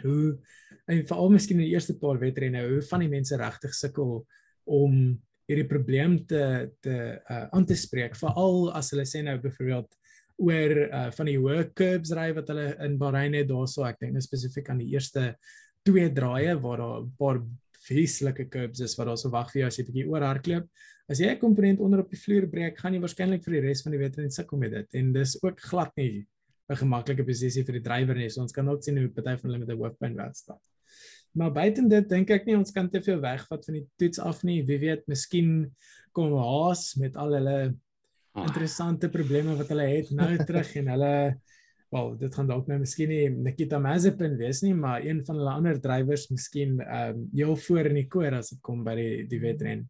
hoe 0.04 0.38
en 0.88 1.06
veral 1.08 1.32
miskien 1.34 1.60
in 1.60 1.66
die 1.66 1.74
eerste 1.76 1.98
paar 2.00 2.20
wedrenne 2.22 2.64
hoe 2.68 2.82
van 2.90 3.04
die 3.04 3.12
mense 3.12 3.38
regtig 3.40 3.76
sukkel 3.76 4.22
om 4.66 4.98
hierdie 5.48 5.68
probleem 5.68 6.18
te 6.28 6.42
te 6.84 6.96
uh, 7.18 7.46
aan 7.56 7.66
te 7.66 7.76
spreek. 7.76 8.18
Veral 8.20 8.72
as 8.76 8.92
hulle 8.92 9.06
sê 9.08 9.24
nou 9.24 9.38
byvoorbeeld 9.44 9.96
oor 10.48 10.74
uh, 10.86 11.06
van 11.16 11.30
die 11.30 11.38
hoë 11.40 11.70
curbs 11.78 12.12
ry 12.16 12.28
wat 12.38 12.52
hulle 12.52 12.68
in 12.86 12.98
Bahrain 13.00 13.38
het 13.38 13.48
daarso. 13.50 13.86
Ek 13.88 14.02
dink 14.04 14.20
spesifiek 14.22 14.70
aan 14.70 14.84
die 14.84 14.92
eerste 14.94 15.32
twee 15.88 16.12
draaie 16.12 16.58
waar 16.60 16.84
daar 16.84 17.02
'n 17.02 17.16
paar 17.18 17.42
vreeslike 17.88 18.50
curbs 18.52 18.82
is 18.84 18.98
wat 19.00 19.08
daar 19.08 19.18
so 19.18 19.32
wag 19.32 19.52
vir 19.52 19.62
jou 19.62 19.68
as 19.68 19.78
jy 19.78 19.84
'n 19.84 19.92
bietjie 19.92 20.10
oor 20.12 20.22
hardloop 20.22 20.68
as 21.08 21.20
jy 21.20 21.32
'n 21.32 21.40
komponent 21.40 21.80
onder 21.80 22.00
op 22.04 22.10
die 22.12 22.20
vloer 22.20 22.48
breek 22.52 22.78
gaan 22.78 22.94
jy 22.94 23.00
waarskynlik 23.00 23.44
vir 23.44 23.54
die 23.54 23.66
res 23.68 23.84
van 23.84 23.92
die 23.92 24.00
wedren 24.00 24.32
sukkel 24.32 24.58
met 24.58 24.72
dit. 24.72 24.96
En 25.00 25.14
dis 25.14 25.38
ook 25.44 25.60
glad 25.62 25.92
nie 25.96 26.28
'n 26.70 26.76
gemaklike 26.76 27.24
posisie 27.24 27.64
vir 27.64 27.80
die 27.80 27.86
drywer 27.86 28.16
nie. 28.16 28.30
So 28.30 28.42
ons 28.42 28.56
kan 28.56 28.68
ook 28.70 28.84
sien 28.84 28.98
hoe 28.98 29.08
party 29.10 29.38
van 29.40 29.50
hulle 29.50 29.60
met 29.60 29.70
'n 29.70 29.80
hoofpyn 29.80 30.16
wegstap. 30.16 30.62
Maar 31.38 31.52
buiten 31.52 31.90
dit 31.90 32.10
dink 32.10 32.30
ek 32.30 32.46
nie 32.46 32.58
ons 32.58 32.72
kan 32.72 32.90
te 32.90 33.02
veel 33.02 33.20
wegvat 33.22 33.66
van 33.66 33.74
die 33.74 33.86
toets 33.98 34.20
af 34.20 34.44
nie. 34.44 34.64
Wie 34.66 34.80
weet, 34.80 35.08
miskien 35.08 35.76
kom 36.12 36.34
Haas 36.34 36.96
met 36.96 37.16
al 37.16 37.34
hulle 37.38 37.76
ah. 38.34 38.46
interessante 38.46 39.10
probleme 39.10 39.56
wat 39.56 39.70
hulle 39.70 39.86
het 39.86 40.10
nou 40.12 40.38
terug 40.50 40.76
en 40.82 40.88
hulle 40.96 41.14
wel, 41.90 42.18
dit 42.20 42.36
gaan 42.36 42.48
dalk 42.50 42.68
nou 42.68 42.80
miskien 42.82 43.10
nie 43.12 43.30
Nikita 43.32 43.80
Mazepin 43.80 44.36
wees 44.40 44.60
nie, 44.66 44.74
maar 44.76 45.06
een 45.06 45.22
van 45.26 45.40
hulle 45.40 45.54
ander 45.54 45.80
drywers 45.82 46.28
miskien 46.34 46.82
ehm 46.84 47.16
um, 47.16 47.30
heel 47.36 47.56
voor 47.68 47.90
in 47.92 48.02
die 48.02 48.08
koor 48.12 48.36
as 48.36 48.52
dit 48.52 48.62
kom 48.62 48.84
by 48.84 48.96
die 49.00 49.12
die 49.32 49.40
wedren. 49.44 49.86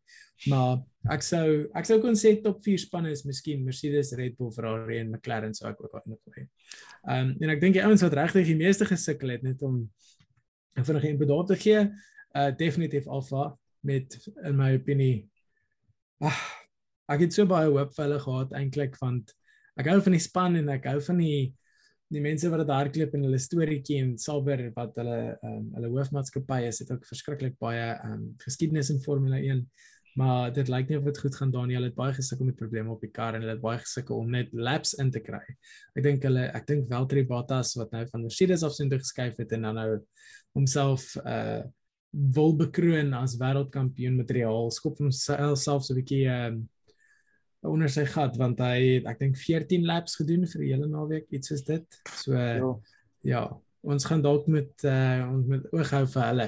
Maar 0.52 0.78
ek 1.16 1.26
sou 1.26 1.48
ek 1.78 1.90
sou 1.90 1.98
kon 2.04 2.18
sê 2.20 2.36
top 2.44 2.62
4 2.66 2.84
spanne 2.86 3.14
is 3.16 3.26
miskien 3.26 3.66
Mercedes, 3.66 4.14
Red 4.20 4.38
Bull, 4.38 4.52
Ferrari 4.54 5.00
en 5.02 5.10
McLaren 5.16 5.58
sou 5.58 5.72
ek 5.72 5.82
ook 5.82 5.98
aan 5.98 6.14
ingooi. 6.14 6.46
Ehm 7.08 7.32
um, 7.32 7.34
en 7.42 7.56
ek 7.56 7.64
dink 7.66 7.80
die 7.80 7.86
ouens 7.86 8.06
wat 8.06 8.20
regtig 8.22 8.52
die 8.52 8.60
meeste 8.60 8.86
gesukkel 8.86 9.34
het 9.34 9.44
net 9.48 9.66
om 9.66 9.82
vinnig 10.78 11.10
'n 11.10 11.18
bedaad 11.18 11.48
te 11.48 11.58
gee, 11.58 11.88
uh 12.38 12.52
definitief 12.58 13.08
Alfa 13.08 13.56
met 13.82 14.20
in 14.44 14.56
my 14.56 14.76
opinie. 14.78 15.28
Ag, 16.22 16.38
ek 17.10 17.26
het 17.26 17.34
so 17.34 17.46
baie 17.46 17.70
hoop 17.70 17.94
vir 17.96 18.06
hulle 18.06 18.20
gehad 18.20 18.54
eintlik 18.54 18.98
want 19.02 19.34
ek 19.78 19.90
hou 19.90 20.02
van 20.02 20.14
die 20.14 20.22
span 20.22 20.56
en 20.60 20.70
ek 20.70 20.86
hou 20.90 21.00
van 21.02 21.18
die 21.22 21.54
die 22.13 22.24
mense 22.24 22.50
wat 22.52 22.63
dit 22.63 22.72
hardloop 22.72 23.15
en 23.17 23.28
hulle 23.28 23.39
storieetjie 23.41 24.00
en 24.04 24.15
Sauber 24.22 24.62
wat 24.78 24.96
hulle 25.02 25.20
um, 25.43 25.67
hulle 25.76 25.91
hoofmaatskappy 25.91 26.62
is 26.70 26.82
het 26.84 26.91
ook 26.93 27.06
verskriklik 27.10 27.58
baie 27.60 27.93
um, 28.08 28.30
geskiedenis 28.43 28.91
in 28.93 29.02
Formule 29.04 29.41
1 29.41 29.65
maar 30.17 30.50
dit 30.54 30.70
lyk 30.72 30.89
nie 30.89 30.98
of 30.98 31.06
dit 31.06 31.20
goed 31.22 31.36
gaan 31.38 31.52
Daniel 31.54 31.84
het 31.86 31.98
baie 31.98 32.13
gesukkel 32.15 32.48
met 32.48 32.58
probleme 32.58 32.89
op 32.89 33.04
die 33.04 33.12
kar 33.13 33.36
en 33.36 33.43
hulle 33.43 33.54
het 33.54 33.62
baie 33.62 33.82
gesukkel 33.84 34.17
om 34.17 34.32
net 34.34 34.50
laps 34.54 34.96
in 34.98 35.12
te 35.13 35.22
kry. 35.22 35.43
Ek 35.93 36.02
dink 36.06 36.26
hulle 36.26 36.48
ek 36.58 36.65
dink 36.70 36.88
Valtteri 36.89 37.22
Bottas 37.30 37.76
wat 37.78 37.93
nou 37.93 38.02
van 38.10 38.24
Mercedes 38.26 38.63
af 38.65 38.74
sin 38.74 38.89
geskuif 38.89 39.38
het 39.38 39.54
en 39.54 39.67
dan 39.70 39.78
nou 39.78 39.91
homself 40.58 41.13
uh 41.24 41.65
wil 42.17 42.56
bekroon 42.56 43.12
as 43.13 43.36
wêreldkampioen 43.38 44.15
materiaal 44.17 44.72
skop 44.72 44.98
homself 45.04 45.84
so 45.84 45.93
'n 45.93 45.98
bietjie 46.00 46.24
um, 46.32 46.62
onder 47.65 47.89
sy 47.89 48.06
gat 48.06 48.38
want 48.38 48.60
hy 48.62 48.98
het 48.98 49.08
ek 49.10 49.22
dink 49.24 49.39
14 49.39 49.86
laps 49.88 50.17
gedoen 50.20 50.46
vir 50.50 50.63
die 50.63 50.74
hele 50.74 50.89
naweek 50.91 51.32
iets 51.34 51.52
soos 51.52 51.63
dit. 51.67 52.02
So 52.20 52.36
ja, 52.36 52.74
ja 53.26 53.46
ons 53.88 54.06
gaan 54.06 54.22
dalk 54.22 54.48
met 54.52 54.84
uh, 54.84 55.24
ons 55.32 55.48
met 55.50 55.65
oog 55.74 55.93
hou 55.96 56.04
vir 56.13 56.26
hulle. 56.28 56.48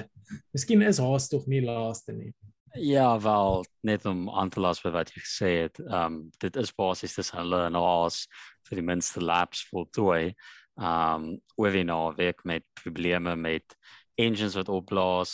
Miskien 0.54 0.84
is 0.86 1.00
haas 1.02 1.28
tog 1.30 1.46
nie 1.50 1.62
laaste 1.64 2.14
nie. 2.14 2.32
Ja, 2.78 3.18
wel 3.18 3.64
net 3.82 4.04
om 4.06 4.28
aan 4.30 4.50
te 4.50 4.60
las 4.62 4.82
by 4.84 4.92
wat 4.94 5.10
jy 5.10 5.22
gesê 5.24 5.50
het. 5.64 5.80
Ehm 5.82 6.04
um, 6.04 6.18
dit 6.38 6.56
is 6.60 6.74
basies 6.76 7.16
dis 7.18 7.32
hulle 7.34 7.64
en 7.66 7.78
haas 7.78 8.26
vir 8.68 8.78
die 8.78 8.86
minste 8.86 9.22
laps 9.22 9.64
voltooi. 9.72 10.34
Ehm 10.78 11.30
um, 11.30 11.40
oor 11.58 11.74
die 11.74 11.86
naweek 11.86 12.44
met 12.44 12.66
probleme 12.82 13.34
met 13.36 13.74
engines 14.20 14.54
wat 14.54 14.68
opblaas, 14.68 15.32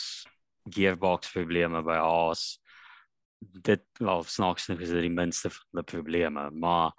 gearbox 0.73 1.33
probleme 1.35 1.83
by 1.85 1.99
haas 2.01 2.57
dit 3.53 3.85
wel 3.99 4.23
snaaks 4.23 4.69
nog 4.69 4.81
is 4.81 4.93
dit 4.95 5.07
die 5.07 5.13
minste 5.13 5.51
van 5.51 5.81
die 5.81 5.83
probleme 5.83 6.51
maar 6.51 6.93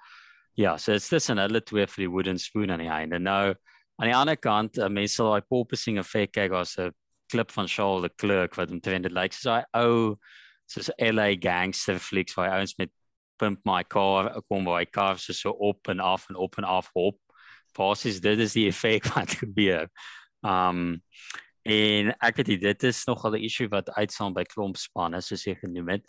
ja 0.58 0.78
so 0.78 0.92
dit 0.92 1.02
is 1.02 1.08
tussen 1.08 1.38
hulle 1.42 1.62
twee 1.62 1.88
vir 1.88 2.04
die 2.06 2.12
wooden 2.12 2.40
spoon 2.40 2.72
aan 2.72 2.84
die 2.84 2.92
einde. 2.92 3.20
Nou 3.20 3.56
aan 3.98 4.10
die 4.10 4.16
ander 4.16 4.38
kant 4.38 4.78
uh, 4.78 4.90
mense 4.90 5.18
sal 5.18 5.32
daai 5.34 5.46
porpoising 5.50 6.00
effek 6.02 6.34
kyk 6.38 6.54
as 6.54 6.78
'n 6.78 6.94
klip 7.32 7.52
van 7.52 7.68
Charles 7.68 8.04
the 8.04 8.14
Clerk 8.16 8.56
wat 8.56 8.72
omtrent 8.72 9.04
dit 9.04 9.14
lyk 9.14 9.34
soos 9.34 9.52
hy 9.52 9.64
ou 9.78 10.16
soos 10.68 10.90
LA 11.00 11.36
gangster 11.40 12.00
flicks 12.00 12.36
waar 12.38 12.52
hy 12.54 12.62
ons 12.66 12.78
met 12.78 12.92
pimp 13.40 13.62
my 13.66 13.84
car 13.84 14.32
kom 14.50 14.66
waar 14.66 14.82
hy 14.82 14.86
car 14.86 15.18
so 15.22 15.34
so 15.34 15.52
op 15.52 15.90
en 15.90 16.00
af 16.00 16.30
en 16.30 16.36
op 16.36 16.58
en 16.58 16.64
af 16.64 16.90
hop. 16.96 17.20
Basies 17.78 18.22
dit 18.22 18.40
is 18.40 18.54
die 18.58 18.68
effek 18.72 19.10
wat 19.16 19.38
gebeur. 19.42 19.90
Um 20.42 21.02
En 21.68 22.14
ek 22.24 22.38
weet 22.40 22.62
dit 22.62 22.84
is 22.88 23.04
nogal 23.10 23.36
'n 23.36 23.44
issue 23.44 23.68
wat 23.68 23.90
uitstaan 23.92 24.34
by 24.34 24.44
klomp 24.48 24.78
spanne 24.78 25.20
soos 25.22 25.44
jy 25.44 25.56
genoem 25.56 25.90
het. 25.90 26.06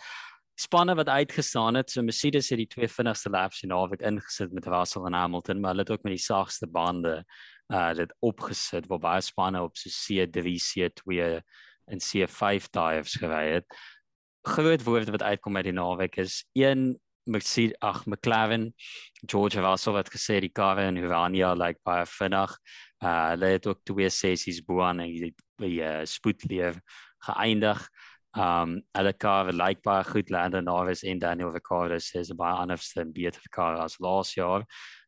Spanne 0.55 0.95
wat 0.95 1.09
uitgestaan 1.09 1.75
het, 1.75 1.91
so 1.91 2.03
Mercedes 2.03 2.51
het 2.51 2.59
die 2.59 2.67
twee 2.67 2.89
vinnigste 2.89 3.31
laps 3.31 3.63
in 3.63 3.69
naweek 3.69 4.03
ingesit 4.03 4.53
met 4.53 4.67
Russell 4.67 5.07
en 5.07 5.15
Hamilton, 5.15 5.61
maar 5.61 5.71
hulle 5.71 5.83
het 5.83 5.91
ook 5.91 6.03
met 6.03 6.15
die 6.15 6.23
sagste 6.23 6.67
bande 6.67 7.25
uh 7.73 7.93
dit 7.95 8.15
opgesit 8.21 8.87
waar 8.87 8.99
baie 8.99 9.21
spanne 9.21 9.63
op 9.63 9.77
so 9.77 9.91
C3, 9.91 10.59
C2 10.59 11.43
en 11.87 11.99
C5 11.99 12.71
tyres 12.71 13.19
gery 13.19 13.53
het. 13.59 13.67
Groot 14.43 14.83
woorde 14.83 15.11
wat 15.11 15.23
uitkom 15.23 15.57
uit 15.57 15.65
die 15.65 15.73
naweek 15.73 16.17
is 16.17 16.45
een 16.55 16.99
Mercedes 17.29 17.77
ag 17.79 18.07
McLaren 18.07 18.75
George 19.27 19.61
Russell 19.61 19.97
het 19.99 20.11
gesê 20.11 20.41
die 20.41 20.53
karre 20.53 20.87
in 20.89 20.97
Urania 20.97 21.53
lyk 21.53 21.77
like 21.77 21.81
baie 21.85 22.07
vinnig. 22.07 22.55
Uh 22.99 23.31
hulle 23.33 23.53
het 23.55 23.67
ook 23.67 23.85
twee 23.87 24.11
sessies 24.11 24.63
bo 24.67 24.83
aan 24.83 25.05
die 25.07 25.35
by 25.59 25.71
uh, 25.79 26.05
spoedleer 26.07 26.81
geëindig. 27.27 27.83
Um 28.39 28.77
hulle 28.95 29.13
karre 29.17 29.55
lyk 29.57 29.81
baie 29.83 30.05
goed 30.05 30.31
Lando 30.31 30.61
Norris 30.61 31.03
en 31.03 31.19
Daniel 31.19 31.53
Ricciardo 31.55 31.97
sê 32.03 32.21
is 32.21 32.35
baie 32.37 32.59
anders 32.61 32.91
en 33.01 33.13
beter 33.15 33.43
karre 33.55 33.81
as 33.83 33.97
laas 34.05 34.35
jaar. 34.37 34.67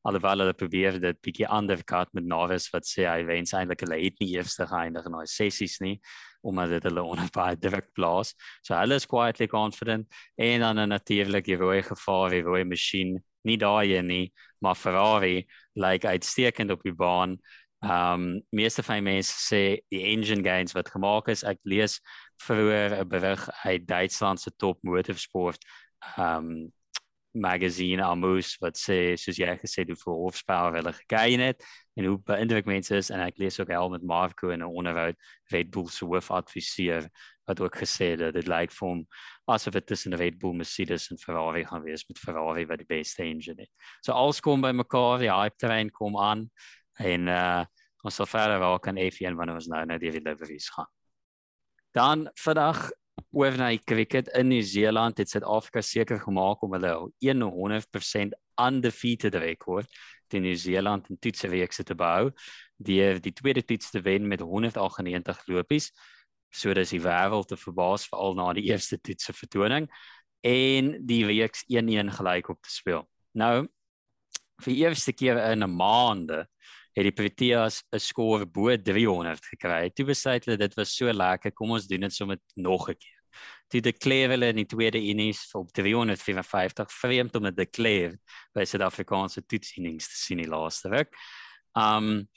Alhoewel 0.08 0.44
hulle 0.44 0.56
probeer 0.56 0.96
dit 1.02 1.20
bietjie 1.20 1.46
ander 1.46 1.82
kat 1.84 2.08
met 2.16 2.24
Norris 2.24 2.70
wat 2.72 2.88
sê 2.88 3.04
hy 3.04 3.26
wens 3.28 3.52
eintlik 3.52 3.84
hulle 3.84 4.00
het 4.00 4.16
nie 4.22 4.32
eerste 4.38 4.66
geëindig 4.70 5.06
in 5.06 5.18
daai 5.18 5.28
sessies 5.28 5.78
nie 5.84 5.98
omdat 6.42 6.70
dit 6.72 6.86
hulle 6.88 7.02
onder 7.12 7.28
baie 7.34 7.56
druk 7.60 7.90
plaas. 7.94 8.34
So 8.64 8.74
hulle 8.74 8.96
is 8.96 9.06
quietly 9.06 9.46
confident 9.46 10.08
en 10.38 10.64
dan 10.64 10.88
natuurlik 10.88 11.44
die 11.44 11.58
rooi 11.60 11.82
gevaar, 11.84 12.30
die 12.32 12.44
rooi 12.46 12.64
masjien, 12.64 13.18
nie 13.44 13.56
daai 13.60 14.00
nie, 14.02 14.32
maar 14.60 14.76
Ferrari 14.76 15.44
lyk 15.80 16.04
uitstekend 16.04 16.72
op 16.72 16.82
die 16.84 16.96
baan. 16.96 17.38
Um 17.80 18.42
meeste 18.52 18.82
van 18.82 19.00
die 19.00 19.06
mense 19.06 19.32
sê 19.40 19.62
die 19.88 20.02
engine 20.12 20.44
gains 20.44 20.74
wat 20.76 20.90
gemaak 20.92 21.30
is, 21.32 21.44
ek 21.48 21.62
lees 21.64 22.00
vroeër 22.44 22.98
'n 23.00 23.08
berig 23.08 23.48
uit 23.64 23.86
Duitsland 23.86 24.40
se 24.40 24.50
top 24.56 24.78
motorsport 24.82 25.64
um 26.18 26.72
magazine 27.32 28.02
Amus 28.02 28.56
wat 28.60 28.74
sê 28.74 29.16
soos 29.16 29.38
jy 29.38 29.52
gesê 29.62 29.84
het 29.84 29.90
hoe 30.02 30.14
horsepower 30.14 30.74
hulle 30.80 30.92
gegain 30.92 31.40
het 31.40 31.62
en 31.96 32.08
hoe 32.08 32.18
beïndruk 32.18 32.66
mense 32.66 32.96
is 32.96 33.10
en 33.10 33.22
ek 33.22 33.38
lees 33.38 33.60
ook 33.60 33.70
Helmut 33.70 34.02
Marko 34.02 34.50
in 34.50 34.62
'n 34.62 34.66
onderhoud 34.66 35.16
Red 35.52 35.70
Bull 35.70 35.88
se 35.88 36.04
hoofadviseur 36.04 37.08
wat 37.46 37.60
ook 37.60 37.76
gesê 37.76 38.16
het 38.18 38.34
dit 38.34 38.48
lyk 38.48 38.72
vir 38.72 38.88
hom 38.88 39.06
asof 39.46 39.72
dit 39.72 39.86
tussen 39.86 40.14
Red 40.14 40.38
Bull, 40.38 40.54
Mercedes 40.54 41.10
en 41.10 41.18
Ferrari 41.18 41.64
gaan 41.64 41.82
wees 41.82 42.04
met 42.08 42.18
Ferrari 42.18 42.66
wat 42.66 42.78
die 42.78 42.86
beste 42.86 43.22
engine 43.22 43.62
het. 43.62 43.70
So 44.02 44.12
alles 44.12 44.40
kom 44.40 44.60
by 44.60 44.72
mekaar, 44.72 45.18
die 45.18 45.32
hype 45.32 45.56
train 45.56 45.90
kom 45.90 46.18
aan 46.18 46.50
en 47.00 47.28
uh 47.28 47.64
ons 48.00 48.16
sal 48.16 48.28
verder 48.30 48.62
waar 48.62 48.78
kan 48.80 48.96
F1 48.96 49.36
wanneer 49.36 49.58
ons 49.60 49.66
nou 49.68 49.80
net 49.84 50.00
die 50.00 50.12
deliveries 50.14 50.70
gaan. 50.72 50.88
Dan 51.92 52.22
vandag 52.40 52.86
oor 53.36 53.56
na 53.58 53.68
die 53.74 53.82
cricket 53.84 54.30
in 54.38 54.48
Nieu-Seeland 54.48 55.20
het 55.20 55.28
Suid-Afrika 55.28 55.82
seker 55.84 56.20
gemaak 56.22 56.62
om 56.64 56.72
hulle 56.78 56.94
100% 57.20 58.36
undefeated 58.60 59.36
rekord 59.42 60.00
teen 60.30 60.46
Nieu-Seeland 60.46 61.10
in 61.10 61.18
toetsweek 61.18 61.74
se 61.76 61.84
te 61.84 61.96
bou 61.98 62.30
deur 62.80 63.20
die 63.20 63.34
tweede 63.36 63.62
toets 63.66 63.90
te 63.92 64.00
wen 64.00 64.28
met 64.28 64.40
198 64.40 65.44
lopies. 65.52 65.90
So 66.50 66.72
dis 66.74 66.94
die 66.94 67.02
wêreld 67.02 67.50
te 67.50 67.58
verbaas 67.60 68.06
veral 68.08 68.38
na 68.38 68.48
die 68.56 68.70
eerste 68.70 68.98
toets 68.98 69.28
se 69.28 69.36
vertoning 69.36 69.90
en 70.46 70.94
die 71.06 71.22
week 71.28 71.60
1-1 71.68 72.14
gelyk 72.16 72.48
op 72.48 72.62
te 72.64 72.72
speel. 72.72 73.04
Nou 73.36 73.68
vir 74.64 74.74
eerste 74.76 75.12
keer 75.12 75.38
in 75.52 75.62
'n 75.64 75.76
maande 75.76 76.46
het 76.96 77.06
die 77.06 77.14
Proteas 77.14 77.82
'n 77.92 77.98
skoor 77.98 78.46
bo 78.46 78.76
300 78.76 79.44
gekry. 79.52 79.90
Toe 79.90 80.06
besluit 80.06 80.44
hulle 80.44 80.58
dit 80.58 80.74
was 80.76 80.96
so 80.96 81.12
lekker, 81.12 81.52
kom 81.52 81.70
ons 81.70 81.86
doen 81.86 82.00
dit 82.00 82.12
sommer 82.12 82.38
nog 82.56 82.88
'n 82.90 82.94
keer. 82.94 83.20
Toe 83.70 83.80
declare 83.80 84.34
hulle 84.34 84.50
in 84.50 84.56
die 84.56 84.66
tweede 84.66 84.98
innings 84.98 85.44
op 85.54 85.70
354 85.72 86.90
vreemd 86.92 87.36
om 87.36 87.42
dit 87.42 87.56
declare 87.56 88.18
by 88.52 88.64
Suid-Afrikaanse 88.64 89.44
toetsinnings 89.46 90.08
te 90.10 90.18
sien 90.18 90.42
die 90.42 90.48
laaste 90.50 90.90
week. 90.90 91.14
Um 91.78 92.28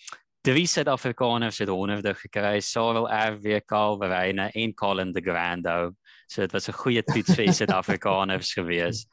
drie 0.44 0.68
Suid-Afrikaners 0.68 1.58
het 1.64 1.70
honderde 1.72 2.14
gekry, 2.14 2.60
Sarel 2.60 3.08
RW 3.08 3.62
Karl 3.66 3.98
Verreine 3.98 4.50
en 4.52 4.74
Colin 4.74 5.14
de 5.14 5.22
Grando. 5.22 5.94
So 6.28 6.42
dit 6.42 6.52
was 6.52 6.68
'n 6.68 6.74
goeie 6.74 7.04
toets 7.04 7.36
vir 7.36 7.54
Suid-Afrikaners 7.60 8.54
gewees. 8.54 9.08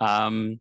Um 0.00 0.60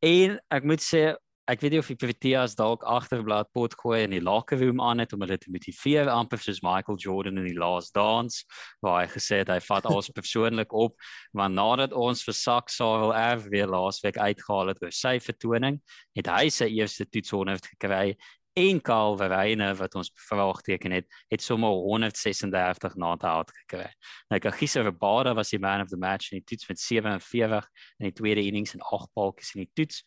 en 0.00 0.40
ek 0.50 0.64
moet 0.64 0.82
sê 0.82 1.14
ek 1.50 1.62
weet 1.62 1.74
nie 1.74 1.80
of 1.82 1.88
die 1.90 1.98
Proteas 1.98 2.52
dalk 2.54 2.84
agterblad 2.86 3.48
pot 3.56 3.74
gooi 3.80 4.04
in 4.04 4.12
die 4.14 4.22
locker 4.22 4.60
room 4.60 4.80
aan 4.84 5.02
het 5.02 5.14
om 5.16 5.24
hulle 5.24 5.38
te 5.42 5.50
motiveer 5.50 6.10
amper 6.12 6.38
soos 6.38 6.60
Michael 6.62 7.00
Jordan 7.02 7.40
in 7.42 7.48
die 7.48 7.58
last 7.58 7.94
dance 7.96 8.44
waar 8.84 9.00
hy 9.00 9.08
gesê 9.10 9.40
het 9.42 9.50
hy 9.50 9.58
vat 9.64 9.88
alles 9.90 10.12
persoonlik 10.18 10.72
op 10.72 10.94
want 11.34 11.58
nadat 11.58 11.96
ons 11.98 12.22
vir 12.26 12.38
Sak 12.38 12.70
Sarel 12.70 13.14
F 13.16 13.48
weer 13.50 13.66
laasweek 13.70 14.20
uitgehaal 14.22 14.70
het 14.70 14.84
oor 14.84 14.94
sy 14.94 15.16
vertoning 15.24 15.80
het 16.18 16.30
hy 16.30 16.46
sy 16.54 16.70
eerste 16.76 17.08
toets 17.10 17.34
100 17.34 17.68
gekry 17.74 18.14
en 18.54 18.80
Karl 18.84 19.16
Verreine 19.16 19.70
wat 19.78 19.94
ons 19.98 20.10
verwagteken 20.28 20.94
het 20.94 21.06
het 21.32 21.42
sommer 21.42 21.72
136 21.72 22.98
na 23.00 23.14
te 23.16 23.26
houd 23.26 23.52
gekry. 23.62 23.88
Nou 24.28 24.38
Kagiso 24.44 24.82
Rabada 24.84 25.32
was 25.34 25.50
die 25.50 25.58
man 25.58 25.80
of 25.80 25.88
the 25.88 25.96
match 25.96 26.32
in 26.32 26.42
die 26.42 26.44
toets 26.44 26.68
met 26.68 26.78
47 26.78 27.68
in 27.98 28.10
die 28.10 28.12
tweede 28.12 28.44
innings 28.44 28.76
en 28.76 28.84
8 28.84 29.08
balkies 29.16 29.54
in 29.56 29.64
die 29.64 29.72
toets. 29.72 30.04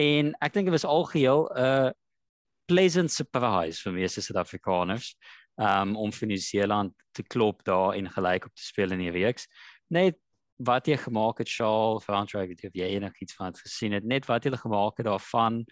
En 0.00 0.32
ek 0.40 0.54
dink 0.54 0.70
dit 0.70 0.76
was 0.76 0.88
algeheel 0.88 1.44
'n 1.50 1.60
uh, 1.60 1.90
pleasant 2.70 3.12
surprise 3.12 3.82
vir 3.82 3.92
meeste 3.92 4.22
Suid-Afrikaners 4.22 5.14
um, 5.58 5.96
om 5.96 6.12
vir 6.12 6.28
Nieu-Seeland 6.30 6.94
te 7.12 7.22
klop 7.22 7.64
daar 7.66 7.94
en 7.98 8.10
gelyk 8.10 8.46
op 8.46 8.54
te 8.54 8.64
speel 8.64 8.94
in 8.96 9.02
die 9.04 9.12
weeks. 9.12 9.48
Net 9.90 10.18
wat 10.60 10.86
jy 10.86 10.96
gemaak 11.00 11.40
het, 11.40 11.48
Francois, 12.04 12.44
ek 12.44 12.52
weet 12.52 12.66
of 12.68 12.76
jy 12.76 12.92
enigiets 12.96 13.34
van 13.34 13.50
het 13.50 13.60
gesien 13.64 13.96
het, 13.96 14.04
net 14.04 14.28
wat 14.28 14.44
jy 14.44 14.52
gemaak 14.56 15.00
het 15.00 15.08
daarvan 15.08 15.64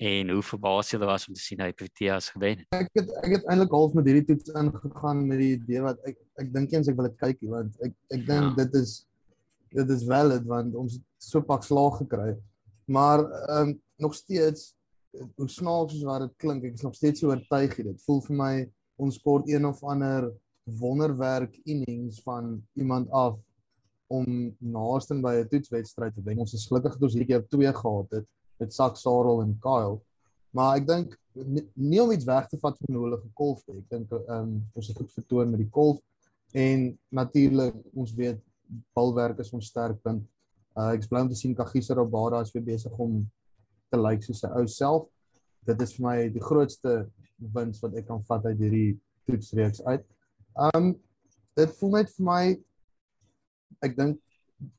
en 0.00 0.30
hoe 0.32 0.42
verbaas 0.42 0.90
jy 0.92 0.98
was 0.98 1.28
om 1.28 1.36
te 1.36 1.42
sien 1.44 1.60
hy 1.60 1.72
Proteas 1.76 2.30
gewen 2.32 2.62
het. 2.62 2.68
Ek 2.72 2.88
het 2.96 3.10
ek 3.20 3.34
het 3.36 3.48
eintlik 3.52 3.74
half 3.76 3.92
met 3.94 4.08
hierdie 4.08 4.24
toets 4.32 4.52
ingegaan 4.56 5.26
met 5.28 5.42
die 5.42 5.52
idee 5.58 5.84
wat 5.84 6.00
ek 6.08 6.16
ek 6.40 6.52
dink 6.54 6.72
eens 6.72 6.88
ek 6.88 6.96
wil 6.96 7.08
dit 7.10 7.18
kyk 7.20 7.42
want 7.52 7.76
ek 7.84 7.92
ek 8.16 8.24
dink 8.26 8.46
ja. 8.48 8.54
dit 8.64 8.78
is 8.80 8.94
dit 9.76 9.92
is 9.96 10.06
valid 10.08 10.46
want 10.48 10.74
ons 10.74 10.96
so 11.20 11.44
pak 11.44 11.66
slaag 11.68 12.00
gekry 12.00 12.32
het. 12.32 12.40
Maar 12.90 13.24
ehm 13.30 13.68
um, 13.68 13.82
nog 13.96 14.14
steeds 14.14 14.74
hoe 15.34 15.48
snaaks 15.48 15.92
soos 15.92 16.02
wat 16.02 16.24
dit 16.24 16.36
klink, 16.36 16.64
ek 16.64 16.78
is 16.78 16.86
nog 16.86 16.94
steeds 16.94 17.20
so 17.20 17.30
oortuig 17.30 17.74
dit. 17.76 18.02
Voel 18.06 18.20
vir 18.26 18.36
my 18.38 18.54
ons 19.00 19.18
kort 19.22 19.48
een 19.50 19.66
of 19.66 19.82
ander 19.86 20.30
wonderwerk 20.80 21.54
innings 21.64 22.20
van 22.26 22.56
iemand 22.78 23.10
af 23.10 23.38
om 24.10 24.26
naaste 24.58 25.14
by 25.22 25.34
'n 25.38 25.48
toetswedstryd 25.48 26.14
te 26.14 26.22
wen. 26.22 26.42
Ons 26.42 26.54
is 26.54 26.66
gelukkig 26.66 26.96
dat 26.96 27.02
ons 27.02 27.14
hierdie 27.14 27.30
keer 27.30 27.46
twee 27.48 27.72
gehad 27.72 28.10
het 28.10 28.26
met 28.58 28.74
Sak 28.74 28.96
Sarel 28.96 29.42
en 29.42 29.58
Kyle. 29.60 30.00
Maar 30.50 30.76
ek 30.76 30.86
dink 30.86 31.18
nie, 31.32 31.64
nie 31.74 32.02
om 32.02 32.10
iets 32.10 32.26
weg 32.26 32.48
te 32.48 32.58
vat 32.58 32.78
van 32.78 32.94
hulle 32.94 33.20
gekolf 33.20 33.62
het. 33.66 33.76
Ek 33.76 33.88
dink 33.90 34.12
ehm 34.12 34.34
um, 34.38 34.52
ons 34.74 34.88
het 34.90 34.96
goed 34.96 35.12
vertoon 35.12 35.50
met 35.50 35.62
die 35.62 35.70
kolf 35.70 36.02
en 36.52 36.98
natuurlik 37.08 37.76
ons 37.94 38.14
weet 38.14 38.42
balwerk 38.94 39.38
is 39.38 39.52
ons 39.52 39.66
sterkpunt. 39.66 40.26
Uh 40.78 40.92
ek 40.94 41.04
is 41.04 41.10
bly 41.10 41.24
om 41.24 41.30
te 41.30 41.38
sien 41.38 41.54
Kagiso 41.56 41.96
Rabada 41.98 42.40
is 42.44 42.52
weer 42.54 42.64
besig 42.64 42.98
om 42.98 43.20
te 43.90 43.98
lyk 43.98 44.20
like 44.20 44.26
soos 44.26 44.42
sy 44.44 44.50
ou 44.54 44.66
self. 44.70 45.08
Dit 45.66 45.82
is 45.82 45.94
vir 45.96 46.06
my 46.06 46.16
die 46.32 46.42
grootste 46.44 47.04
wins 47.54 47.80
wat 47.82 47.96
ek 47.98 48.06
kan 48.08 48.22
vat 48.28 48.46
uit 48.46 48.58
hierdie 48.60 48.90
toetsreeks 49.28 49.82
uit. 49.88 50.04
Um 50.70 50.94
dit 51.58 51.78
voel 51.80 51.96
net 51.98 52.12
vir 52.16 52.26
my 52.26 52.42
ek 53.84 53.96
dink 53.98 54.20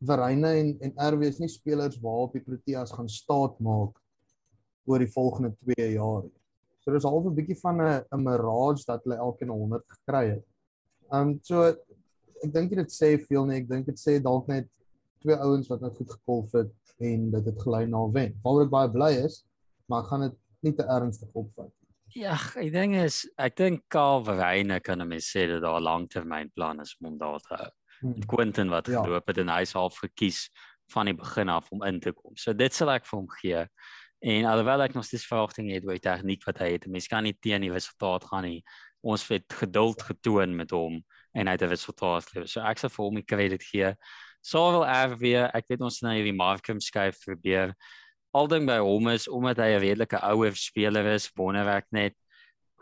Verreine 0.05 0.51
en 0.59 0.75
en 0.85 0.93
RW 1.09 1.25
is 1.25 1.39
nie 1.41 1.49
spelers 1.49 1.97
waarop 2.01 2.37
die 2.37 2.43
Proteas 2.45 2.93
gaan 2.93 3.09
staat 3.09 3.57
maak 3.59 3.97
oor 4.85 5.01
die 5.01 5.11
volgende 5.11 5.51
2 5.73 5.93
jaar 5.95 6.21
nie. 6.23 6.37
So 6.81 6.93
dis 6.93 7.05
half 7.05 7.25
'n 7.25 7.35
bietjie 7.35 7.59
van 7.61 7.81
'n 7.81 8.03
'n 8.11 8.23
mirage 8.23 8.85
dat 8.87 9.03
hulle 9.03 9.17
elkeen 9.17 9.49
100 9.49 9.83
gekry 9.87 10.25
het. 10.29 10.45
Um, 11.11 11.39
so 11.43 11.63
ek 11.63 12.53
dink 12.53 12.69
dit 12.69 12.91
sê 12.91 13.17
veel 13.27 13.45
nie. 13.45 13.57
Ek 13.61 13.69
dink 13.69 13.85
dit 13.85 13.99
sê 13.99 14.21
dalk 14.21 14.47
net 14.47 14.67
twee 15.21 15.35
ouens 15.35 15.69
wat 15.71 15.81
net 15.81 15.95
goed 15.97 16.11
gekolf 16.11 16.55
het 16.57 16.71
en 17.01 17.29
dit 17.31 17.45
het 17.45 17.61
gelei 17.61 17.85
na 17.89 18.01
wen. 18.13 18.33
Waaroor 18.43 18.67
ek 18.67 18.73
baie 18.73 18.91
bly 18.93 19.11
is, 19.25 19.41
maar 19.89 20.03
ek 20.03 20.11
gaan 20.11 20.25
dit 20.27 20.39
nie 20.65 20.73
te 20.77 20.85
ernstig 20.85 21.29
opvat. 21.37 21.71
Ja, 22.11 22.35
ek 22.59 22.73
dink 22.73 22.97
is 22.99 23.23
ek 23.39 23.55
dink 23.55 23.85
Karl 23.91 24.25
Verreine 24.27 24.81
kan 24.83 24.99
hom 24.99 25.13
sê 25.23 25.47
dat 25.47 25.63
daar 25.63 25.79
'n 25.79 25.87
langtermynplan 25.87 26.81
is 26.81 26.95
om 26.99 27.07
hom 27.07 27.17
daar 27.17 27.39
te 27.39 27.55
hou. 27.55 27.71
Hmm. 28.01 28.25
Quentin 28.27 28.69
wat 28.69 28.87
ja. 28.87 29.03
geloop 29.03 29.27
het 29.27 29.37
en 29.37 29.49
hy's 29.49 29.73
half 29.73 29.97
gekies 29.97 30.49
van 30.91 31.05
die 31.05 31.15
begin 31.15 31.49
af 31.49 31.71
om 31.71 31.83
in 31.83 31.99
te 31.99 32.11
kom. 32.11 32.35
So 32.35 32.53
dit 32.53 32.73
sal 32.73 32.91
ek 32.91 33.05
vir 33.05 33.19
hom 33.19 33.29
gee. 33.39 33.65
En 34.21 34.45
alhoewel 34.45 34.83
ek 34.85 34.93
nog 34.93 35.05
steeds 35.05 35.25
verwagtinge 35.25 35.73
het 35.73 35.85
oor 35.85 35.97
die 35.97 36.05
tegniek 36.05 36.43
wat 36.45 36.59
hy 36.61 36.73
het, 36.75 36.87
mens 36.87 37.07
kan 37.07 37.23
nie 37.23 37.33
teen 37.33 37.61
die 37.61 37.71
resultaat 37.71 38.27
gaan 38.29 38.43
nie. 38.45 38.61
Ons 39.01 39.25
het 39.29 39.47
geduld 39.49 40.01
getoon 40.01 40.53
met 40.55 40.71
hom 40.71 40.99
en 41.33 41.47
hy 41.47 41.53
het 41.53 41.63
'n 41.63 41.73
resultaat 41.73 42.27
gelewer. 42.29 42.47
So 42.47 42.61
ek 42.61 42.77
sal 42.77 42.89
vir 42.89 43.05
hom 43.05 43.15
die 43.15 43.25
krediet 43.25 43.63
gee. 43.63 43.95
Sou 44.41 44.63
wel 44.73 44.87
erwe, 44.89 45.35
ek 45.53 45.67
weet 45.69 45.83
ons 45.85 45.99
nou 46.01 46.13
hierdie 46.15 46.33
Markham 46.33 46.79
skuif 46.81 47.19
probeer. 47.21 47.75
Al 48.33 48.47
ding 48.49 48.65
by 48.65 48.79
hom 48.81 49.11
is 49.11 49.27
omdat 49.29 49.59
hy 49.61 49.75
'n 49.75 49.81
redelike 49.83 50.17
ouer 50.17 50.55
speler 50.55 51.05
is, 51.13 51.29
wonderwerk 51.37 51.85
net 51.91 52.15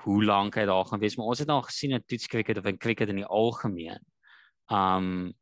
hoe 0.06 0.24
lank 0.24 0.56
hy 0.56 0.66
daar 0.66 0.86
gaan 0.86 1.02
wees, 1.02 1.18
maar 1.18 1.28
ons 1.34 1.40
het 1.40 1.50
al 1.50 1.66
gesien 1.68 1.92
in 1.92 2.04
toetskriket 2.08 2.58
of 2.58 2.66
in 2.66 2.78
cricket 2.78 3.10
in 3.10 3.20
die 3.20 3.28
algemeen. 3.28 4.00
Um 4.72 5.34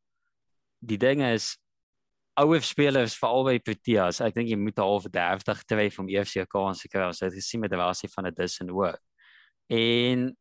die 0.80 0.98
ding 0.98 1.22
is 1.22 1.58
ouer 2.38 2.62
spelers 2.62 3.16
veral 3.18 3.46
by 3.46 3.58
Proteas, 3.60 4.22
ek 4.22 4.36
dink 4.38 4.50
jy 4.50 4.58
moet 4.58 4.80
al 4.80 5.00
vir 5.02 5.12
30 5.12 5.64
tref 5.66 6.00
om 6.00 6.10
eers 6.10 6.34
jou 6.34 6.46
kans 6.46 6.82
te 6.82 6.90
kry. 6.90 7.08
Ons 7.10 7.22
het 7.22 7.34
gesien 7.34 7.62
met 7.62 7.72
die 7.72 7.78
rasie 7.78 8.10
van 8.10 8.28
'n 8.28 8.34
Dyson 8.34 8.72
Work. 8.72 9.02
En 9.70 10.36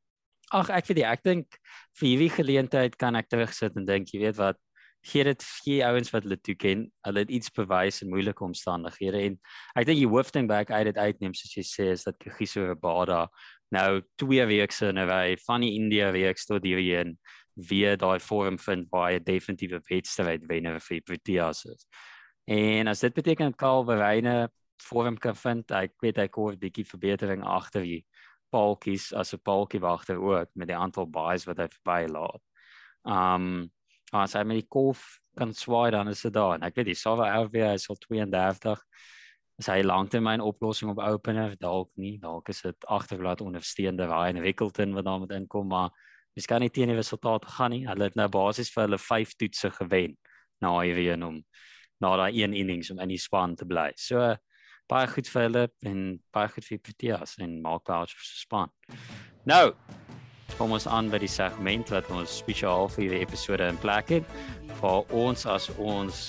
ag 0.52 0.70
ek 0.70 0.86
weet 0.86 0.98
jy, 0.98 1.04
ek 1.04 1.22
dink 1.22 1.58
vir 1.98 2.08
hierdie 2.08 2.30
geleentheid 2.30 2.96
kan 2.96 3.16
ek 3.16 3.28
terugsit 3.28 3.76
en 3.76 3.84
dink 3.84 4.12
jy 4.12 4.20
weet 4.20 4.36
wat 4.36 4.58
gee 5.06 5.24
dit 5.24 5.42
vier 5.62 5.84
ouens 5.86 6.10
wat 6.10 6.24
hulle 6.26 6.38
toe 6.42 6.54
ken, 6.58 6.86
hulle 7.06 7.22
het 7.22 7.30
iets 7.30 7.52
bewys 7.54 8.02
in 8.02 8.10
moeilike 8.10 8.44
omstandighede 8.44 9.22
en 9.28 9.38
ek 9.78 9.86
dink 9.86 10.00
die 10.00 10.10
hoofding 10.10 10.48
back 10.50 10.70
uit 10.70 10.86
dit 10.90 10.98
uitneem 10.98 11.34
soos 11.34 11.54
jy 11.56 11.64
sê 11.66 11.88
is 11.94 12.06
dat 12.08 12.18
Kagiso 12.18 12.66
Rabada 12.66 13.26
nou 13.74 14.02
twee 14.20 14.44
weke 14.46 14.88
in 14.88 14.98
'n 14.98 15.08
ry 15.08 15.36
van 15.46 15.60
die 15.60 15.74
India 15.74 16.10
week 16.12 16.38
tot 16.38 16.64
hierheen 16.64 17.16
weer 17.56 17.96
daai 17.96 18.20
vorm 18.20 18.58
vind 18.58 18.88
waar 18.90 19.10
hy 19.12 19.18
definitiewe 19.18 19.80
wedstryd 19.88 20.46
wenner 20.46 20.80
vir 20.80 21.00
Proteas 21.00 21.64
is. 21.64 21.86
En 22.46 22.88
as 22.88 23.00
dit 23.00 23.14
beteken 23.14 23.50
dat 23.50 23.56
Karl 23.56 23.84
Bereine 23.84 24.50
vorm 24.82 25.16
kan 25.18 25.36
vind, 25.36 25.70
ek 25.70 25.94
weet 26.00 26.16
hy 26.16 26.28
kom 26.28 26.52
'n 26.52 26.58
bietjie 26.58 26.84
verbetering 26.84 27.42
agter 27.42 27.82
die 27.82 28.04
paltjies 28.52 29.12
as 29.12 29.32
'n 29.34 29.42
paltjie 29.42 29.80
wagter 29.80 30.18
ook 30.20 30.48
met 30.54 30.68
die 30.68 30.76
aantal 30.76 31.06
buys 31.06 31.46
wat 31.46 31.58
hy 31.58 31.68
verby 31.68 32.06
laat. 32.12 32.42
Um 33.04 33.70
as 34.12 34.36
hy 34.38 34.44
met 34.46 34.60
die 34.60 34.68
kolf 34.70 35.18
kan 35.36 35.52
swaai 35.54 35.90
dan 35.90 36.08
is 36.08 36.22
dit 36.22 36.32
daar. 36.32 36.54
En 36.56 36.66
ek 36.66 36.76
weet 36.78 36.92
die 36.92 36.98
Sava 36.98 37.28
LV 37.42 37.54
is 37.74 37.88
al 37.90 38.00
32 38.00 38.82
is 39.58 39.70
hy 39.72 39.80
langtermyn 39.82 40.44
oplossing 40.44 40.90
op 40.92 41.00
opener 41.00 41.54
dalk 41.58 41.88
nie 41.96 42.18
dalk 42.20 42.50
is 42.52 42.60
dit 42.60 42.86
agterblad 42.92 43.40
ondersteunende 43.40 44.04
Ryan 44.10 44.42
Wickleton 44.44 44.92
wat 44.94 45.04
daar 45.04 45.22
met 45.22 45.32
inkom 45.32 45.68
maar 45.72 45.90
Mens 46.36 46.46
kan 46.46 46.60
nie 46.60 46.68
teen 46.68 46.90
die 46.92 46.98
resultate 46.98 47.48
gaan 47.48 47.72
nie. 47.72 47.86
Hulle 47.88 48.10
het 48.10 48.16
nou 48.18 48.26
basies 48.28 48.68
vir 48.74 48.82
hulle 48.82 48.98
5 49.00 49.30
toetse 49.40 49.70
gewen 49.78 50.18
na 50.60 50.74
hierdie 50.82 51.08
een 51.08 51.24
om 51.24 51.38
na 52.04 52.10
daai 52.20 52.42
een 52.42 52.52
innings 52.52 52.90
om 52.92 53.00
in 53.00 53.14
die 53.14 53.20
span 53.20 53.54
te 53.56 53.64
bly. 53.64 53.86
So 53.96 54.34
baie 54.90 55.08
goed 55.08 55.30
vir 55.32 55.46
hulle 55.46 55.62
en 55.88 56.02
baie 56.36 56.50
goed 56.52 56.68
vir 56.68 56.82
Proteas 56.84 57.38
en 57.40 57.56
Mark 57.64 57.86
Boucher 57.88 58.20
se 58.20 58.36
span. 58.42 58.68
Nou 59.48 59.72
kom 60.54 60.72
ons 60.76 60.86
aan 60.86 61.10
by 61.10 61.18
die 61.22 61.30
segment 61.30 61.90
wat 61.94 62.10
ons 62.14 62.38
spesiaal 62.42 62.88
vir 62.94 63.04
hierdie 63.04 63.24
episode 63.26 63.66
in 63.66 63.80
plek 63.82 64.14
het 64.18 64.36
vir 64.80 65.16
ons 65.16 65.46
as 65.50 65.70
ons 65.78 66.22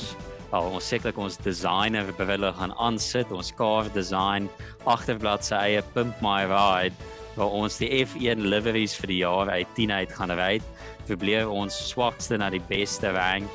al 0.55 0.69
ons 0.71 0.87
sekerlik 0.87 1.17
ons 1.19 1.37
designer 1.43 2.07
bewille 2.15 2.51
gaan 2.55 2.73
aansit, 2.79 3.31
ons 3.35 3.51
car 3.59 3.89
design 3.95 4.47
agterblad 4.87 5.43
se 5.43 5.57
eie 5.59 5.83
pimp 5.93 6.21
my 6.23 6.43
ride 6.47 6.95
waar 7.37 7.53
ons 7.53 7.77
die 7.81 7.89
F1 8.01 8.47
liveries 8.47 8.95
vir 8.97 9.11
die 9.11 9.19
jaar 9.21 9.51
uit 9.51 9.73
10 9.77 9.91
uit 9.93 10.13
gaan 10.17 10.33
ry. 10.39 10.53
Probeer 11.05 11.51
ons 11.51 11.75
swakste 11.91 12.39
na 12.39 12.49
die 12.49 12.63
beste 12.69 13.11
rank 13.13 13.51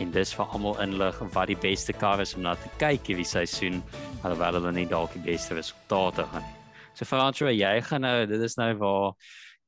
en 0.00 0.14
dis 0.14 0.32
vir 0.34 0.48
almal 0.54 0.80
inlig 0.82 1.20
wat 1.34 1.50
die 1.50 1.58
beste 1.60 1.94
kar 1.94 2.22
is 2.22 2.34
om 2.38 2.42
na 2.46 2.56
te 2.58 2.70
kyk 2.80 3.12
hierdie 3.12 3.28
seisoen, 3.28 3.82
alhoewel 4.24 4.58
hulle 4.58 4.72
nie 4.74 4.88
dalk 4.88 5.14
die 5.18 5.26
beste 5.28 5.58
resultate 5.58 6.26
gaan 6.32 6.46
nie. 6.46 6.56
So 6.98 7.06
Francois, 7.06 7.54
jy 7.54 7.76
gaan 7.86 8.02
nou, 8.06 8.16
dit 8.26 8.42
is 8.42 8.56
nou 8.58 8.72
waar 8.80 9.14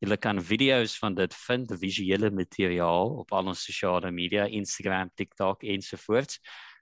jy 0.02 0.16
kan 0.18 0.40
video's 0.42 0.96
van 0.98 1.14
dit 1.14 1.34
vind, 1.46 1.72
visuele 1.78 2.30
materiaal 2.34 3.12
op 3.22 3.32
al 3.32 3.52
ons 3.52 3.64
sosiale 3.64 4.10
media, 4.10 4.48
Instagram, 4.50 5.10
TikTok 5.14 5.62
ensovoorts. 5.62 6.40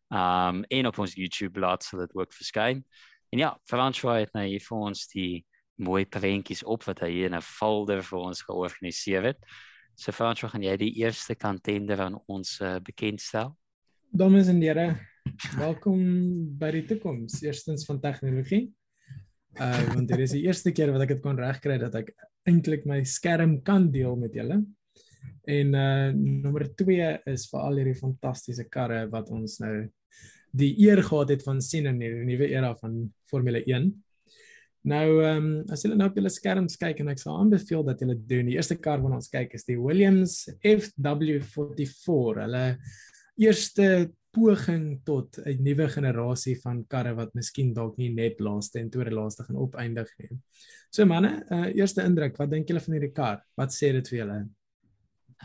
Um 0.08 0.64
en 0.68 0.86
op 0.86 0.98
ons 0.98 1.14
YouTube 1.14 1.52
bladsy 1.58 1.92
sal 1.92 2.06
dit 2.06 2.14
ook 2.16 2.32
verskyn. 2.32 2.84
En 3.30 3.38
ja, 3.38 3.50
Francois 3.68 4.24
het 4.24 4.32
nou 4.34 4.46
hier 4.46 4.62
vir 4.64 4.78
ons 4.88 5.06
die 5.12 5.44
mooi 5.80 6.04
prentjies 6.06 6.64
op 6.64 6.84
wat 6.88 7.00
hy 7.04 7.26
in 7.26 7.34
'n 7.36 7.44
folder 7.44 8.02
vir 8.02 8.18
ons 8.18 8.42
georganiseer 8.42 9.22
het. 9.22 9.38
So 9.94 10.12
Frans, 10.12 10.40
gaan 10.40 10.62
jy 10.62 10.76
die 10.76 10.94
eerste 11.02 11.34
kantender 11.34 12.00
aan 12.00 12.18
ons 12.26 12.60
uh, 12.60 12.78
bekendstel? 12.80 13.56
Dames 14.10 14.48
en 14.48 14.62
here, 14.62 14.96
welkom 15.58 16.00
by 16.58 16.70
die 16.70 16.84
toekoms. 16.86 17.42
Eerstens 17.42 17.84
van 17.84 18.00
tegnologie. 18.00 18.72
Uh 19.60 19.94
want 19.94 20.08
dit 20.08 20.18
is 20.18 20.30
die 20.30 20.46
eerste 20.46 20.72
keer 20.72 20.92
wat 20.92 21.02
ek 21.02 21.08
dit 21.08 21.22
kon 21.22 21.36
regkry 21.36 21.78
dat 21.78 21.94
ek 21.94 22.14
eintlik 22.50 22.84
my 22.90 23.00
skerm 23.06 23.60
kan 23.64 23.88
deel 23.94 24.18
met 24.18 24.34
julle. 24.36 24.60
En 25.50 25.74
uh 25.74 26.10
nommer 26.12 26.66
2 26.76 27.10
is 27.30 27.46
vir 27.50 27.64
al 27.64 27.80
hierdie 27.80 27.98
fantastiese 27.98 28.66
karre 28.68 29.06
wat 29.12 29.30
ons 29.32 29.58
nou 29.62 29.74
die 30.50 30.74
eer 30.82 31.02
gehad 31.06 31.30
het 31.30 31.42
van 31.46 31.60
sien 31.62 31.86
in 31.86 31.98
die 32.02 32.10
nuwe 32.26 32.50
era 32.50 32.74
van 32.78 33.04
Formule 33.30 33.62
1. 33.64 33.90
Nou 34.90 35.06
ehm 35.20 35.44
um, 35.44 35.48
as 35.72 35.84
julle 35.84 35.96
nou 35.98 36.08
op 36.08 36.16
julle 36.16 36.32
skerms 36.32 36.78
kyk 36.80 37.02
en 37.02 37.12
ek 37.12 37.20
sal 37.20 37.36
aanbeveel 37.36 37.84
dat 37.84 38.00
julle 38.00 38.16
doen. 38.16 38.48
Die 38.48 38.56
eerste 38.56 38.78
kar 38.80 39.02
wat 39.04 39.18
ons 39.18 39.28
kyk 39.32 39.52
is 39.58 39.66
die 39.68 39.76
Williams 39.76 40.46
FW44. 40.64 42.40
Hulle 42.40 42.64
eerste 43.40 43.90
poging 44.30 45.00
tot 45.04 45.38
'n 45.38 45.62
nuwe 45.62 45.88
generasie 45.88 46.56
van 46.62 46.84
karre 46.86 47.14
wat 47.14 47.34
miskien 47.34 47.72
dalk 47.74 47.96
nie 47.96 48.10
net 48.14 48.40
laaste 48.40 48.78
en 48.78 48.90
tweede 48.90 49.10
laaste 49.10 49.44
gaan 49.44 49.56
opeindig 49.56 50.08
nie. 50.18 50.38
So 50.90 51.04
manne, 51.04 51.44
uh, 51.50 51.70
eerste 51.74 52.02
indruk, 52.02 52.36
wat 52.38 52.50
dink 52.50 52.68
julle 52.68 52.80
van 52.80 52.94
hierdie 52.94 53.14
kar? 53.14 53.42
Wat 53.56 53.70
sê 53.70 53.92
dit 53.92 54.08
vir 54.08 54.18
julle? 54.18 54.48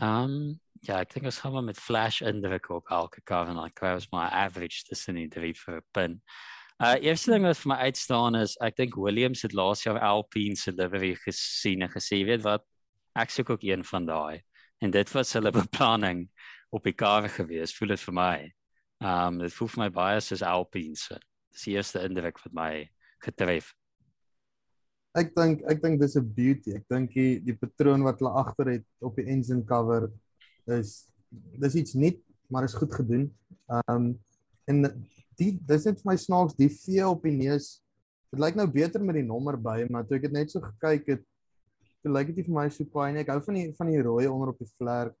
Ehm 0.00 0.24
um, 0.24 0.60
ja, 0.82 1.00
ek 1.00 1.14
dink 1.14 1.26
ons 1.26 1.38
gaan 1.42 1.64
met 1.64 1.78
flash 1.78 2.20
indruk 2.22 2.70
op 2.70 2.90
elke 2.90 3.20
kar 3.24 3.48
en 3.50 3.58
ek 3.64 3.74
kry 3.74 3.94
ons 3.96 4.10
maar 4.12 4.30
average 4.30 4.84
tussen 4.88 5.14
die 5.14 5.28
drie 5.28 5.54
vir 5.54 5.78
'n 5.78 5.86
pin. 5.92 6.20
Uh 6.78 6.96
eerste 7.00 7.32
ding 7.32 7.42
wat 7.42 7.56
vir 7.56 7.70
my 7.72 7.76
uitstaan 7.88 8.34
is 8.36 8.56
ek 8.60 8.76
dink 8.76 8.96
Williams 8.96 9.42
het 9.42 9.54
laas 9.56 9.82
jaar 9.82 9.98
Alpine 9.98 10.56
se 10.56 10.72
livery 10.72 11.14
gesien 11.14 11.82
en 11.82 11.88
gesê 11.88 12.24
weet 12.26 12.42
wat 12.44 12.66
ek 13.16 13.30
soek 13.30 13.50
ook 13.50 13.64
een 13.64 13.84
van 13.84 14.06
daai 14.06 14.42
en 14.84 14.90
dit 14.90 15.12
was 15.12 15.32
hulle 15.32 15.50
beplanning 15.50 16.28
op 16.70 16.84
die 16.84 16.92
kar 16.92 17.28
gewees 17.28 17.72
voel 17.74 17.94
dit 17.94 18.00
vir 18.00 18.14
my. 18.14 18.52
Um 19.04 19.40
dit 19.42 19.52
voel 19.52 19.68
vir 19.68 19.82
my 19.84 19.88
baie 19.92 20.20
soos 20.24 20.44
Alpine 20.46 20.96
se. 20.96 21.18
Dis 21.52 21.66
die 21.68 21.74
eerste 21.76 22.02
indruk 22.06 22.40
wat 22.44 22.54
my 22.56 22.70
getref. 23.24 23.74
Ek 25.16 25.34
dink 25.36 25.64
ek 25.68 25.82
dink 25.82 26.00
dis 26.00 26.16
'n 26.16 26.24
beauty. 26.24 26.76
Ek 26.76 26.84
dink 26.88 27.12
die 27.12 27.40
die 27.40 27.56
patroon 27.56 28.04
wat 28.04 28.20
hulle 28.20 28.32
agter 28.32 28.72
het 28.76 28.86
op 29.00 29.16
die 29.16 29.28
engine 29.28 29.64
cover 29.64 30.10
is 30.66 31.08
dis 31.60 31.74
iets 31.74 31.94
nuut, 31.94 32.20
maar 32.48 32.64
is 32.64 32.74
goed 32.74 32.92
gedoen. 32.92 33.30
Um 33.88 34.18
en 34.66 34.82
die 35.36 35.58
dis 35.60 35.84
net 35.84 36.00
vir 36.00 36.12
my 36.12 36.16
snaaks 36.16 36.56
die 36.56 36.68
V 36.68 37.04
op 37.04 37.22
die 37.22 37.36
neus. 37.36 37.82
Dit 38.32 38.40
lyk 38.40 38.56
nou 38.56 38.66
beter 38.66 39.00
met 39.00 39.16
die 39.16 39.26
nommer 39.26 39.56
by, 39.56 39.86
maar 39.90 40.04
toe 40.04 40.16
ek 40.16 40.28
dit 40.28 40.32
net 40.32 40.50
so 40.50 40.60
gekyk 40.60 41.06
het, 41.06 41.22
dit 42.02 42.12
lyk 42.12 42.34
dit 42.34 42.46
vir 42.46 42.54
my 42.54 42.68
so 42.68 42.84
baie 42.84 43.12
nie. 43.12 43.20
Ek 43.20 43.28
hou 43.28 43.40
van 43.44 43.54
die 43.54 43.72
van 43.76 43.92
die 43.92 44.02
rooi 44.02 44.26
onder 44.26 44.54
op 44.54 44.58
die 44.58 44.72
vlerk. 44.78 45.14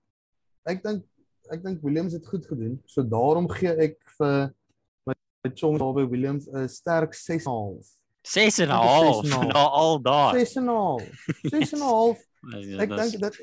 Ek 0.66 0.82
dink 0.82 1.04
ek 1.52 1.62
dink 1.64 1.82
Williams 1.82 2.12
het 2.16 2.26
goed 2.26 2.46
gedoen. 2.46 2.78
So 2.86 3.02
daarom 3.02 3.48
gee 3.50 3.72
ek 3.88 3.98
vir 4.18 4.52
my 5.06 5.14
chong 5.54 5.78
daar 5.80 5.94
by 5.96 6.06
Williams 6.08 6.48
'n 6.48 6.68
sterk 6.68 7.14
6.5. 7.14 7.86
6.5 8.26 8.66
na 9.52 9.64
al 9.70 10.00
daai. 10.02 10.44
6.5. 10.44 11.04
6.5. 11.52 12.24
Ek 12.82 12.90
dink 12.90 13.20
dit 13.22 13.36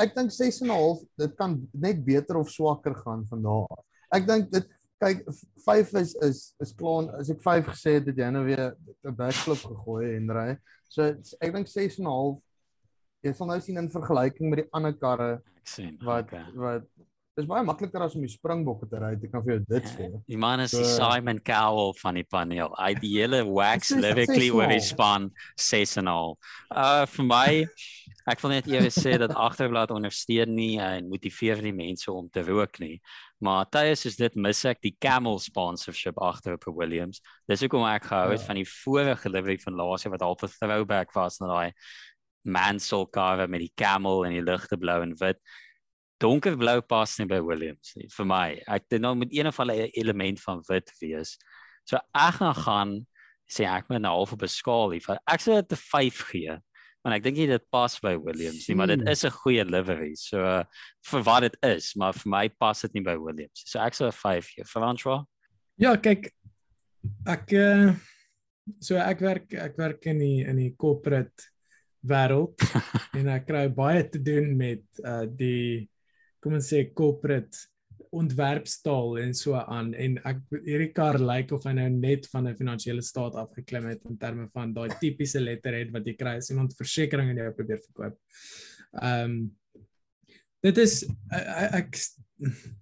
ek 0.00 0.14
dink 0.14 0.32
6.5 0.32 1.04
dit 1.20 1.34
kan 1.36 1.58
net 1.72 2.04
beter 2.04 2.40
of 2.40 2.50
swakker 2.50 2.94
gaan 3.04 3.26
van 3.28 3.42
daar 3.42 3.68
af. 3.68 3.84
Ek 4.16 4.26
dink 4.26 4.50
dit 4.52 4.66
kyk 5.02 5.24
5 5.64 5.94
is 6.00 6.14
is 6.24 6.40
is 6.62 6.72
klaar 6.72 7.10
as 7.18 7.30
ek 7.30 7.42
5 7.44 7.68
gesê 7.74 7.98
het 7.98 8.08
het 8.08 8.16
jy 8.16 8.30
nou 8.30 8.44
weer 8.44 8.74
'n 9.04 9.14
backflip 9.14 9.60
gegooi 9.60 10.16
en 10.16 10.30
ry. 10.30 10.50
So 10.88 11.02
ek 11.40 11.52
dink 11.52 11.68
6 11.68 11.98
en 11.98 12.04
'n 12.04 12.10
half 12.10 12.40
jy 13.24 13.32
sal 13.32 13.48
nou 13.48 13.60
sien 13.60 13.80
in 13.80 13.90
vergelyking 13.92 14.50
met 14.50 14.64
die 14.64 14.70
ander 14.76 14.92
karre 14.92 15.30
ek 15.60 15.68
sien 15.68 15.96
wat 16.04 16.28
okay. 16.28 16.44
wat 16.60 16.88
dis 17.36 17.46
baie 17.50 17.64
makliker 17.66 18.02
as 18.04 18.14
om 18.14 18.22
die 18.22 18.30
springbokke 18.30 18.86
te 18.90 18.98
ry. 19.02 19.08
Ek 19.16 19.30
kan 19.32 19.42
vir 19.42 19.56
jou 19.56 19.62
dit 19.72 19.88
sê. 19.90 20.04
Ja, 20.06 20.20
die 20.30 20.36
man 20.38 20.60
is 20.62 20.70
die 20.70 20.84
So- 20.84 21.00
Simon 21.10 21.40
Cowell 21.42 21.92
van 21.98 22.14
die 22.14 22.22
paneel. 22.24 22.70
Hy 22.78 22.92
die 22.94 23.10
hele 23.18 23.40
wax 23.48 23.90
lyrically 23.90 24.50
oor 24.54 24.68
die 24.70 24.78
succesvol. 24.78 24.94
span 24.94 25.30
ses 25.58 25.96
en 25.98 26.06
al. 26.12 26.36
Uh 26.70 27.04
vir 27.10 27.24
my 27.26 27.48
ek 28.30 28.40
wil 28.40 28.50
net 28.54 28.68
eers 28.70 28.94
sê 29.02 29.18
dat 29.18 29.34
agterblad 29.34 29.90
ondersteun 29.90 30.54
nie 30.54 30.78
en 30.80 31.08
motiveer 31.10 31.60
nie 31.62 31.72
mense 31.74 32.06
om 32.12 32.28
te 32.30 32.40
rook 32.46 32.78
nie. 32.80 33.00
Maar 33.42 33.66
tye 33.66 33.96
soos 33.98 34.16
dit 34.16 34.36
mis 34.36 34.64
ek 34.64 34.80
die 34.80 34.94
Camel 35.00 35.38
sponsorship 35.42 36.14
agter 36.22 36.54
op 36.54 36.64
Williams. 36.78 37.20
Dis 37.48 37.60
hoekom 37.66 37.84
ek 37.90 38.04
gehou 38.12 38.30
het 38.30 38.40
Ja. 38.40 38.46
van 38.46 38.56
die 38.62 38.64
vorige 38.64 39.28
livery 39.28 39.58
van 39.58 39.74
laas 39.74 40.04
jaar 40.04 40.12
wat 40.12 40.22
half 40.22 40.42
'n 40.44 40.48
throwback 40.60 41.12
was 41.14 41.40
na 41.40 41.46
daai 41.48 41.72
Mansell 42.46 43.06
carve 43.10 43.48
met 43.48 43.60
die 43.60 43.72
camel 43.74 44.24
en 44.26 44.32
die 44.32 44.42
ligte 44.42 44.76
blou 44.76 45.02
en 45.02 45.14
wit 45.18 45.38
donkerblou 46.24 46.80
pas 46.88 47.18
nie 47.20 47.26
by 47.30 47.40
Williams 47.44 47.92
nie 47.98 48.08
vir 48.16 48.26
my. 48.30 48.46
Ek 48.76 48.88
dink 48.90 49.02
nou 49.04 49.14
moet 49.20 49.32
een 49.34 49.46
of 49.50 49.60
ander 49.60 49.88
element 50.00 50.40
van 50.44 50.62
wit 50.68 50.92
wees. 51.02 51.36
So 51.84 51.96
ek 52.16 52.38
gaan 52.40 52.54
gaan 52.64 52.92
sê 53.50 53.66
ek 53.68 53.90
moet 53.90 54.00
'n 54.00 54.08
half 54.08 54.32
op 54.32 54.42
'n 54.42 54.48
skaal 54.48 54.90
hier. 54.94 55.02
van- 55.04 55.18
Ek 55.28 55.40
sou 55.40 55.54
dit 55.60 55.72
'n 55.72 55.76
5 55.76 56.22
gee. 56.30 56.56
Want 57.04 57.16
ek 57.16 57.22
dink 57.22 57.36
nie 57.36 57.46
dit 57.46 57.64
pas 57.70 58.00
by 58.00 58.14
Williams 58.16 58.66
nie, 58.68 58.74
maar 58.76 58.86
dit 58.86 59.00
Hmm. 59.00 59.08
is 59.08 59.24
'n 59.24 59.30
goeie 59.30 59.64
livery. 59.64 60.14
So 60.16 60.38
uh, 60.40 60.64
vir 61.04 61.22
wat 61.22 61.40
dit 61.42 61.56
is, 61.62 61.94
maar 61.96 62.12
vir 62.14 62.30
my 62.30 62.48
pas 62.48 62.80
dit 62.80 62.94
nie 62.94 63.02
by 63.02 63.16
Williams. 63.16 63.62
So 63.66 63.78
ek 63.78 63.92
sou 63.94 64.06
'n 64.08 64.12
5 64.12 64.46
gee. 64.54 64.64
François? 64.64 65.24
Ja, 65.76 65.96
kyk 65.96 66.30
ek 67.26 67.52
uh, 67.52 67.94
so 68.80 68.96
ek 68.96 69.20
werk 69.20 69.52
ek 69.54 69.76
werk 69.76 70.06
in 70.06 70.18
die 70.18 70.44
in 70.48 70.56
die 70.56 70.74
corporate 70.78 71.50
wêreld 72.06 72.56
en 73.18 73.28
ek 73.28 73.46
kry 73.46 73.68
baie 73.68 74.02
te 74.08 74.18
doen 74.22 74.56
met 74.56 74.82
uh 75.04 75.26
die 75.26 75.88
kom 76.44 76.58
ons 76.58 76.68
sê 76.68 76.84
corporate 76.92 77.64
ontwerpstaal 78.14 79.18
en 79.24 79.32
so 79.34 79.58
aan 79.58 79.90
en 79.98 80.18
ek 80.28 80.42
hierdie 80.52 80.92
kar 80.94 81.18
lyk 81.18 81.50
of 81.56 81.64
hy 81.66 81.74
nou 81.78 81.88
net 81.96 82.28
van 82.30 82.46
'n 82.48 82.58
finansiële 82.60 83.02
staat 83.02 83.34
afgeklim 83.42 83.88
het 83.90 84.04
in 84.10 84.18
terme 84.18 84.46
van 84.52 84.74
daai 84.76 84.90
tipiese 85.00 85.40
letterhead 85.42 85.90
wat 85.96 86.06
jy 86.06 86.14
kry 86.20 86.36
as 86.38 86.50
iemand 86.50 86.76
versekerings 86.78 87.32
aan 87.32 87.42
jou 87.42 87.52
probeer 87.58 87.82
verkoop. 87.88 88.18
Ehm 89.02 89.24
um, 89.24 89.36
dit 90.64 90.78
is 90.78 91.02
ek, 91.76 91.98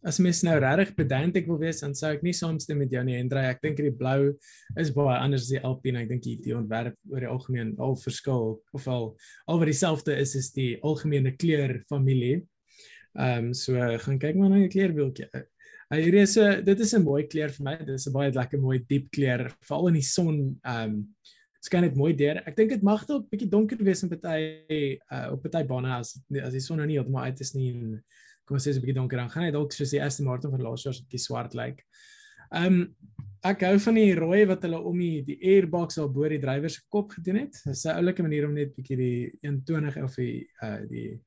as 0.06 0.20
mens 0.22 0.42
nou 0.46 0.54
regtig 0.62 0.94
pedantic 0.94 1.48
wil 1.50 1.58
wees 1.58 1.80
dan 1.82 1.96
sou 1.98 2.12
ek 2.14 2.22
nie 2.22 2.34
saamstem 2.36 2.78
met 2.78 2.92
jou 2.94 3.02
nie 3.04 3.16
Hendrey. 3.16 3.48
Ek 3.50 3.62
dink 3.64 3.80
die 3.80 3.90
blou 3.90 4.36
is 4.78 4.92
baie 4.94 5.18
anders 5.18 5.48
as 5.48 5.50
die 5.56 5.64
Alpine. 5.66 6.04
Ek 6.04 6.12
dink 6.12 6.22
die 6.22 6.54
ontwerp 6.54 6.94
oor 7.10 7.24
die 7.24 7.32
algemeen 7.32 7.74
al 7.82 7.96
verskil 7.98 8.60
of 8.72 8.86
al 8.86 9.16
al 9.48 9.58
wat 9.58 9.70
dieselfde 9.72 10.16
is 10.20 10.36
is 10.38 10.52
die 10.54 10.76
algemene 10.82 11.34
kleur 11.36 11.80
familie. 11.90 12.42
Ehm 13.14 13.46
um, 13.46 13.54
so 13.54 13.74
gaan 13.76 14.18
kyk 14.18 14.36
maar 14.36 14.50
na 14.50 14.62
die 14.62 14.72
kleurwieltjie. 14.72 15.28
Uh, 15.34 15.98
hierdie 15.98 16.22
is 16.24 16.36
'n 16.38 16.64
dit 16.64 16.80
is 16.80 16.94
'n 16.94 17.04
mooi 17.04 17.26
kleur 17.26 17.50
vir 17.52 17.64
my. 17.64 17.76
Dit 17.76 17.94
is 18.00 18.06
'n 18.08 18.12
baie 18.12 18.32
lekker 18.32 18.58
mooi 18.58 18.78
diep 18.88 19.10
kleur 19.10 19.50
veral 19.60 19.88
in 19.88 19.94
die 19.94 20.08
son. 20.08 20.60
Ehm 20.64 20.90
um, 20.90 21.08
skyn 21.62 21.82
dit 21.86 21.96
mooi 21.96 22.12
deur. 22.18 22.42
Ek 22.46 22.56
dink 22.56 22.70
dit 22.70 22.82
mag 22.82 23.04
dalk 23.06 23.28
bietjie 23.30 23.50
donker 23.50 23.78
wees 23.84 24.02
in 24.02 24.10
party 24.10 24.98
uh, 25.12 25.28
op 25.32 25.42
party 25.42 25.62
bane 25.68 25.92
as 25.94 26.16
as 26.42 26.52
die 26.52 26.60
son 26.60 26.78
nou 26.78 26.86
nie 26.86 26.98
heeltemal 26.98 27.28
uit 27.28 27.40
is 27.40 27.54
nie 27.54 27.70
en 27.70 28.02
kom 28.44 28.56
ons 28.56 28.66
sê 28.66 28.72
'n 28.72 28.80
bietjie 28.80 28.98
donker 28.98 29.18
dan 29.18 29.30
gaan 29.30 29.44
hy 29.44 29.52
dalk 29.54 29.72
soos 29.72 29.90
die 29.90 30.02
Aston 30.02 30.26
Martin 30.26 30.50
van 30.50 30.62
laas 30.62 30.82
jaar 30.84 30.94
so 30.94 31.02
'n 31.02 31.06
bietjie 31.06 31.26
swart 31.26 31.54
lyk. 31.54 31.84
Ehm 32.52 32.66
um, 32.66 32.96
ek 33.44 33.62
hou 33.66 33.78
van 33.78 33.94
die 33.94 34.14
rooi 34.14 34.46
wat 34.46 34.62
hulle 34.62 34.78
om 34.78 34.98
die 34.98 35.22
die 35.26 35.38
airbox 35.54 35.98
al 35.98 36.08
bo 36.08 36.28
die 36.28 36.40
drywer 36.42 36.70
se 36.70 36.82
kop 36.88 37.10
gedoen 37.10 37.42
het. 37.44 37.52
Dit 37.64 37.74
is 37.74 37.84
'n 37.86 37.96
oulike 37.98 38.22
manier 38.22 38.46
om 38.48 38.54
net 38.54 38.74
bietjie 38.74 38.96
die 38.96 39.38
eentonige 39.42 40.02
of 40.02 40.16
die 40.16 40.46
uh 40.62 40.80
die 40.88 41.20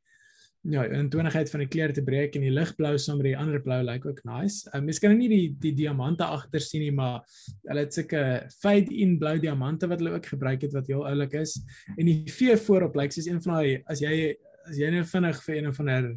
ja, 0.72 0.84
eentonigheid 0.88 1.50
van 1.52 1.60
die 1.62 1.68
kleure 1.70 1.94
te 1.94 2.02
breek 2.04 2.36
en 2.36 2.42
die 2.42 2.52
ligblou 2.54 2.98
saam 2.98 3.18
met 3.22 3.28
die 3.30 3.38
ander 3.38 3.62
blou 3.62 3.78
lyk 3.86 4.06
ook 4.06 4.22
nice. 4.26 4.70
Uh, 4.74 4.82
mens 4.82 5.00
kan 5.00 5.12
nou 5.14 5.20
nie 5.20 5.30
die 5.30 5.56
die 5.62 5.74
diamante 5.84 6.24
agter 6.26 6.60
sien 6.64 6.82
nie, 6.82 6.92
maar 6.92 7.22
hulle 7.68 7.84
het 7.86 7.94
sulke 7.94 8.22
fade 8.62 8.94
in 8.94 9.18
blou 9.22 9.38
diamante 9.40 9.88
wat 9.88 10.00
hulle 10.02 10.16
ook 10.18 10.26
gebruik 10.26 10.62
het 10.66 10.74
wat 10.74 10.88
heel 10.88 11.06
oulik 11.06 11.34
is. 11.34 11.58
En 11.98 12.06
die 12.06 12.24
V 12.32 12.58
voorop 12.66 12.96
lyk 12.96 13.12
soos 13.14 13.28
een 13.30 13.42
van 13.42 13.54
daai 13.60 13.84
as 13.86 14.02
jy 14.02 14.36
as 14.66 14.78
jy 14.82 14.90
nou 14.92 15.04
vinnig 15.06 15.44
vir 15.46 15.56
een 15.60 15.68
of 15.70 15.80
ander 15.80 16.08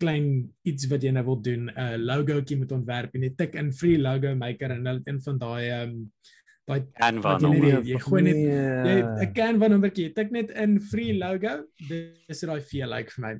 klein 0.00 0.28
iets 0.64 0.86
wat 0.88 1.02
jy 1.04 1.10
nou 1.12 1.24
wil 1.24 1.40
doen, 1.44 1.66
'n 1.68 1.76
uh, 1.76 1.96
logootjie 2.00 2.56
moet 2.56 2.72
ontwerp 2.72 3.14
en 3.14 3.22
jy 3.22 3.34
tik 3.36 3.54
in 3.60 3.72
free 3.72 3.98
logo 3.98 4.34
maker 4.34 4.70
en 4.72 4.86
hulle 4.86 4.98
het 4.98 5.08
een 5.08 5.20
van 5.20 5.38
daai 5.38 5.68
ehm 5.68 5.90
um, 5.90 6.10
daai 6.66 6.80
Canva 6.96 7.34
jy 7.36 7.42
nommer. 7.42 7.82
jy 7.84 7.98
gooi 7.98 8.22
net- 8.22 8.36
jy 8.36 8.84
Nee. 8.84 9.02
'n 9.26 9.32
Canva 9.34 9.68
nommertjie, 9.68 10.04
jy 10.08 10.12
tik 10.14 10.30
net 10.30 10.50
in 10.50 10.80
free 10.80 11.12
logo, 11.18 11.64
dis 11.88 12.40
daai 12.40 12.60
V 12.60 12.72
lyk 12.72 12.88
like 12.94 13.10
vir 13.10 13.22
my. 13.26 13.34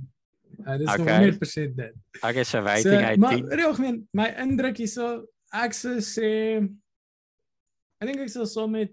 Uh, 0.67 0.77
dis 0.79 0.89
Okay. 0.89 1.03
okay. 1.03 1.31
100% 1.31 1.77
dit. 1.77 1.93
Ek 2.23 2.37
is 2.37 2.49
'n 2.55 2.59
So, 2.59 2.61
rating 2.65 3.05
uit 3.05 3.19
maar 3.19 3.31
10. 3.35 3.51
in 3.51 3.57
die 3.57 3.65
algemeen, 3.67 4.09
my 4.13 4.27
indruk 4.39 4.77
hierso, 4.77 5.25
ek 5.53 5.73
sou 5.73 5.97
sê 6.01 6.63
ek 8.01 8.09
dink 8.09 8.21
ek 8.21 8.29
sal 8.31 8.47
so 8.47 8.67
met 8.69 8.93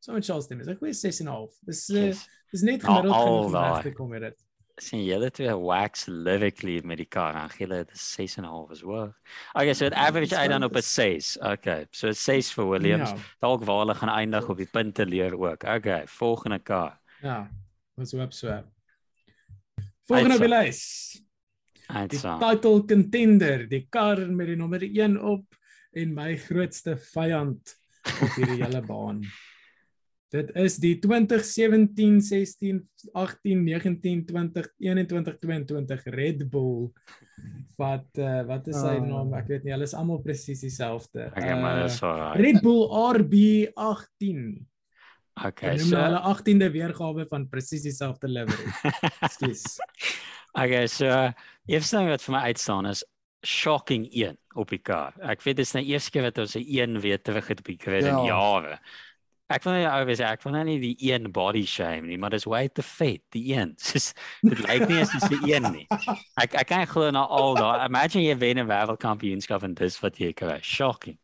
so 0.00 0.12
met 0.12 0.24
Charles 0.24 0.44
stem. 0.44 0.60
Is 0.60 0.68
'n 0.68 0.76
goeie 0.76 0.92
6.5. 0.94 1.54
Dis 1.66 1.88
uh, 1.90 2.06
Yes. 2.08 2.28
dis 2.52 2.62
net 2.62 2.82
Nou, 2.82 2.86
gemiddeld 2.94 3.14
al 3.14 3.26
genoeg 3.26 3.46
om 3.46 3.52
daai. 3.52 3.72
reg 3.74 3.82
te 3.82 3.92
kom 3.92 4.08
met 4.10 4.20
dit. 4.20 4.34
sien 4.76 5.04
julle 5.04 5.30
twee 5.30 5.54
wax 5.54 6.06
lyrically 6.08 6.80
met 6.84 6.96
die 6.98 7.06
kar 7.06 7.34
en 7.36 7.48
gee 7.50 7.66
dit 7.68 7.90
6 7.94 8.36
en 8.38 8.44
'n 8.44 8.48
half 8.48 8.70
as 8.70 8.82
well. 8.82 9.12
Okay, 9.54 9.72
so 9.72 9.84
dit 9.84 9.94
average 9.94 10.36
uit 10.36 10.50
dan 10.50 10.64
op 10.64 10.74
'n 10.74 10.82
6. 10.82 11.36
Okay, 11.40 11.86
so 11.92 12.10
6 12.12 12.52
vir 12.52 12.68
Williams. 12.68 13.10
Ja, 13.10 13.16
Dalk 13.40 13.64
waar 13.64 13.78
hulle 13.78 13.94
gaan 13.94 14.08
eindig 14.08 14.48
op 14.48 14.56
die 14.56 14.66
punte 14.66 15.06
leer 15.06 15.32
ook. 15.38 15.62
Okay, 15.64 16.06
volgende 16.08 16.58
kar. 16.58 16.98
ja. 17.22 17.48
Ons 17.96 18.12
hoop 18.12 18.32
so. 18.32 18.64
Volgende 20.08 20.36
op 20.36 20.44
die 20.44 20.52
lys. 20.52 20.82
Die 22.10 22.18
title 22.18 22.84
contender, 22.88 23.66
die 23.68 23.86
kar 23.92 24.20
met 24.32 24.46
die 24.50 24.56
nommer 24.56 24.82
1 24.84 25.18
op 25.20 25.44
en 25.94 26.14
my 26.16 26.32
grootste 26.40 26.96
vyand 27.12 27.74
op 28.08 28.30
hierdie 28.38 28.62
hele 28.64 28.80
baan. 28.90 29.20
Dit 30.34 30.48
is 30.58 30.80
die 30.82 30.96
2017, 30.98 32.16
16, 32.26 32.80
18, 33.14 33.60
19, 33.68 34.24
20, 34.26 34.66
21, 34.82 35.36
22 35.44 36.04
Red 36.16 36.42
Bull 36.50 36.88
wat 37.78 38.08
uh, 38.18 38.40
wat 38.48 38.66
is 38.72 38.80
sy 38.80 38.96
Ah. 38.96 39.04
naam? 39.06 39.30
Ek 39.38 39.46
weet 39.52 39.62
nie, 39.68 39.72
hulle 39.76 39.86
is 39.86 39.94
almal 39.94 40.18
presies 40.24 40.64
dieselfde. 40.66 41.28
Okay, 41.30 41.54
maar 41.60 41.84
Uh, 41.84 41.86
dis 41.86 42.00
alright. 42.02 42.40
Red 42.42 42.60
Bull 42.66 42.88
RB18. 43.14 44.40
Okay, 45.34 45.74
noem 45.76 45.88
so 45.90 45.96
hulle 45.98 46.20
18de 46.30 46.68
weergawe 46.70 47.24
van 47.26 47.48
presies 47.50 47.82
dieselfde 47.82 48.28
livery. 48.30 48.70
Ekskuus. 49.26 49.64
Okay, 50.54 50.86
so 50.86 51.08
eerste 51.66 51.96
ding 51.98 52.08
wat 52.12 52.22
vir 52.22 52.36
my 52.36 52.42
uitstaan 52.52 52.86
is 52.86 53.02
shocking 53.44 54.06
1 54.14 54.38
op 54.54 54.70
die 54.70 54.78
kar. 54.78 55.12
Ek 55.20 55.42
weet 55.42 55.56
dit 55.58 55.66
is 55.66 55.74
nou 55.74 55.82
eers 55.84 56.06
keer 56.14 56.22
wat 56.28 56.38
ons 56.38 56.54
'n 56.56 56.62
1 56.62 57.00
weer 57.02 57.18
terug 57.18 57.48
het 57.50 57.58
op 57.60 57.66
die 57.66 57.78
in 57.98 58.04
Ja. 58.06 58.24
jare. 58.24 58.78
Ek 59.50 59.62
wil 59.64 59.74
nie 59.74 59.86
alwees 59.88 60.20
ek 60.20 60.42
wil 60.44 60.52
nou 60.52 60.64
nie 60.64 60.78
die 60.80 60.96
1 61.12 61.30
body 61.32 61.66
shame 61.66 62.06
nie, 62.06 62.16
maar 62.16 62.30
dis 62.30 62.46
way 62.46 62.68
te 62.68 62.82
vet, 62.82 63.20
die 63.30 63.52
1. 63.54 63.74
Soos 63.78 64.14
dit 64.42 64.58
lyk 64.58 64.88
nie 64.88 65.00
as 65.02 65.10
dis 65.12 65.28
die 65.28 65.52
1 65.54 65.72
nie. 65.72 65.86
Ek 66.40 66.54
ek 66.54 66.66
kan 66.68 66.86
glo 66.86 67.10
na 67.10 67.26
al 67.26 67.54
daai. 67.54 67.84
Imagine 67.88 68.22
jy 68.24 68.38
wen 68.38 68.58
'n 68.58 68.66
wêreldkampioenskap 68.68 69.62
en 69.64 69.74
dis 69.74 70.00
wat 70.00 70.16
jy 70.16 70.32
kry. 70.32 70.60
Shocking. 70.62 71.18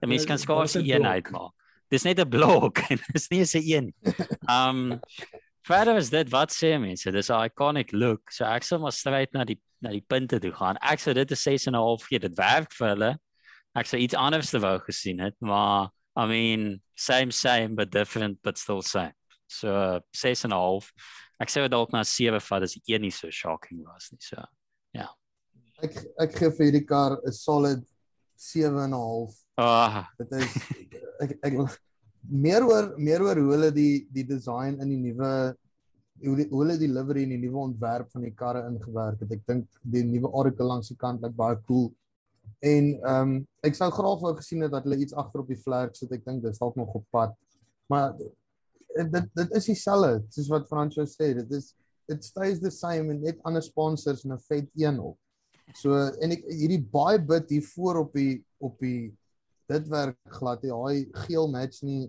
Die 0.00 0.08
mens 0.08 0.22
Ja, 0.22 0.28
kan 0.28 0.38
skaars 0.38 0.74
'n 0.76 0.82
die 0.82 0.92
1 0.94 1.02
blok. 1.02 1.12
uitmaak. 1.12 1.52
Dis 1.90 2.04
net 2.06 2.20
'n 2.20 2.28
blok 2.28 2.78
en 2.90 3.00
dis 3.12 3.28
nie 3.30 3.42
'n 3.42 3.48
1 3.54 3.84
nie. 3.84 3.94
Um 4.56 5.00
verder 5.66 5.96
is 5.96 6.10
dit 6.10 6.30
wat 6.30 6.50
sê 6.50 6.78
mense, 6.80 7.10
dis 7.10 7.30
'n 7.30 7.44
iconic 7.50 7.92
look. 7.92 8.30
So 8.30 8.44
ek 8.44 8.64
sal 8.64 8.78
maar 8.78 8.92
stryd 8.92 9.32
na 9.32 9.44
die 9.44 9.60
na 9.80 9.90
die 9.90 10.04
punte 10.04 10.38
toe 10.38 10.52
gaan. 10.52 10.76
Ek 10.82 11.00
sou 11.00 11.14
dit 11.14 11.30
'n 11.30 11.36
6 11.36 11.66
en 11.66 11.74
'n 11.74 11.82
half 11.82 12.06
gee. 12.08 12.18
Dit 12.18 12.36
werk 12.36 12.72
vir 12.72 12.88
hulle. 12.94 13.18
Ek 13.74 13.86
sou 13.86 13.98
iets 13.98 14.14
anders 14.14 14.50
te 14.50 14.58
wou 14.58 14.78
gesien 14.78 15.20
het, 15.20 15.36
maar 15.40 15.90
I 16.16 16.26
mean, 16.26 16.82
same 16.96 17.30
same 17.30 17.74
but 17.74 17.90
different 17.90 18.42
but 18.42 18.58
still 18.58 18.82
same. 18.82 19.14
So 19.48 20.00
6 20.12 20.44
en 20.44 20.50
'n 20.50 20.58
half. 20.58 20.92
Ek 21.40 21.48
sou 21.48 21.68
dalk 21.68 21.92
na 21.92 22.02
7 22.02 22.40
vat 22.40 22.62
as 22.62 22.74
die 22.74 22.94
een 22.94 23.02
nie 23.02 23.10
so 23.10 23.30
shocking 23.30 23.84
was 23.84 24.10
nie. 24.12 24.20
So 24.20 24.44
Ek 25.82 25.96
ek 26.20 26.34
gee 26.36 26.50
vir 26.52 26.66
hierdie 26.66 26.86
kar 26.86 27.16
'n 27.16 27.32
solid 27.32 27.84
7 28.36 28.76
en 28.84 28.92
'n 28.92 28.98
half. 29.00 29.32
Ah, 29.60 30.04
Dit 30.18 30.32
is 30.40 30.56
ek 31.20 31.36
ek 31.44 31.56
meer 32.30 32.64
oor 32.64 32.92
meer 32.98 33.22
oor 33.24 33.40
hoe 33.40 33.52
hulle 33.54 33.70
die 33.74 34.06
die 34.12 34.26
design 34.28 34.80
in 34.80 34.92
die 34.92 35.00
nuwe 35.00 35.30
hoe 36.20 36.36
die, 36.36 36.46
hoe 36.50 36.64
hulle 36.64 36.76
die 36.80 36.90
livery 36.90 37.24
en 37.24 37.32
die 37.34 37.40
nuwe 37.40 37.62
ontwerp 37.70 38.10
van 38.12 38.26
die 38.26 38.34
karre 38.36 38.66
ingewerk 38.68 39.22
het. 39.24 39.32
Ek 39.38 39.46
dink 39.48 39.80
die 39.94 40.04
nuwe 40.04 40.28
oracle 40.36 40.68
langs 40.68 40.90
die 40.92 40.98
kant 41.00 41.24
lyk 41.24 41.36
baie 41.36 41.56
cool. 41.68 41.88
En 42.60 42.92
ehm 42.98 43.30
um, 43.30 43.38
ek 43.64 43.76
sou 43.76 43.88
graag 43.94 44.20
wou 44.24 44.34
gesien 44.36 44.66
het 44.66 44.74
dat 44.74 44.84
hulle 44.88 45.00
iets 45.00 45.16
agter 45.16 45.44
op 45.44 45.48
die 45.48 45.60
vlerk 45.60 45.96
sit. 45.96 46.12
Ek 46.12 46.26
dink 46.26 46.44
dis 46.44 46.60
dalk 46.60 46.76
nog 46.80 46.92
op 46.98 47.06
pad. 47.14 47.34
Maar 47.90 48.12
dit 48.18 49.30
dit 49.38 49.56
is 49.56 49.70
dieselfde 49.70 50.20
soos 50.34 50.50
wat 50.52 50.68
Franco 50.68 51.06
sê. 51.08 51.32
Dit 51.40 51.56
is 51.56 51.72
it 52.10 52.24
stays 52.26 52.60
the 52.60 52.72
same 52.74 53.14
en 53.14 53.22
net 53.22 53.40
ander 53.46 53.62
sponsors 53.62 54.24
en 54.24 54.34
'n 54.34 54.44
vet 54.48 54.68
een 54.76 55.00
op. 55.00 55.16
So 55.78 55.94
en 55.94 56.32
ek 56.36 56.44
hierdie 56.50 56.82
baie 56.82 57.18
bit 57.18 57.50
hier 57.50 57.66
voor 57.74 58.04
op 58.04 58.12
die 58.12 58.44
op 58.58 58.78
die 58.78 59.12
dit 59.70 59.88
werk 59.88 60.16
glad. 60.38 60.60
Die 60.64 60.70
daai 60.72 61.08
geel 61.26 61.48
match 61.50 61.82
nie. 61.86 62.08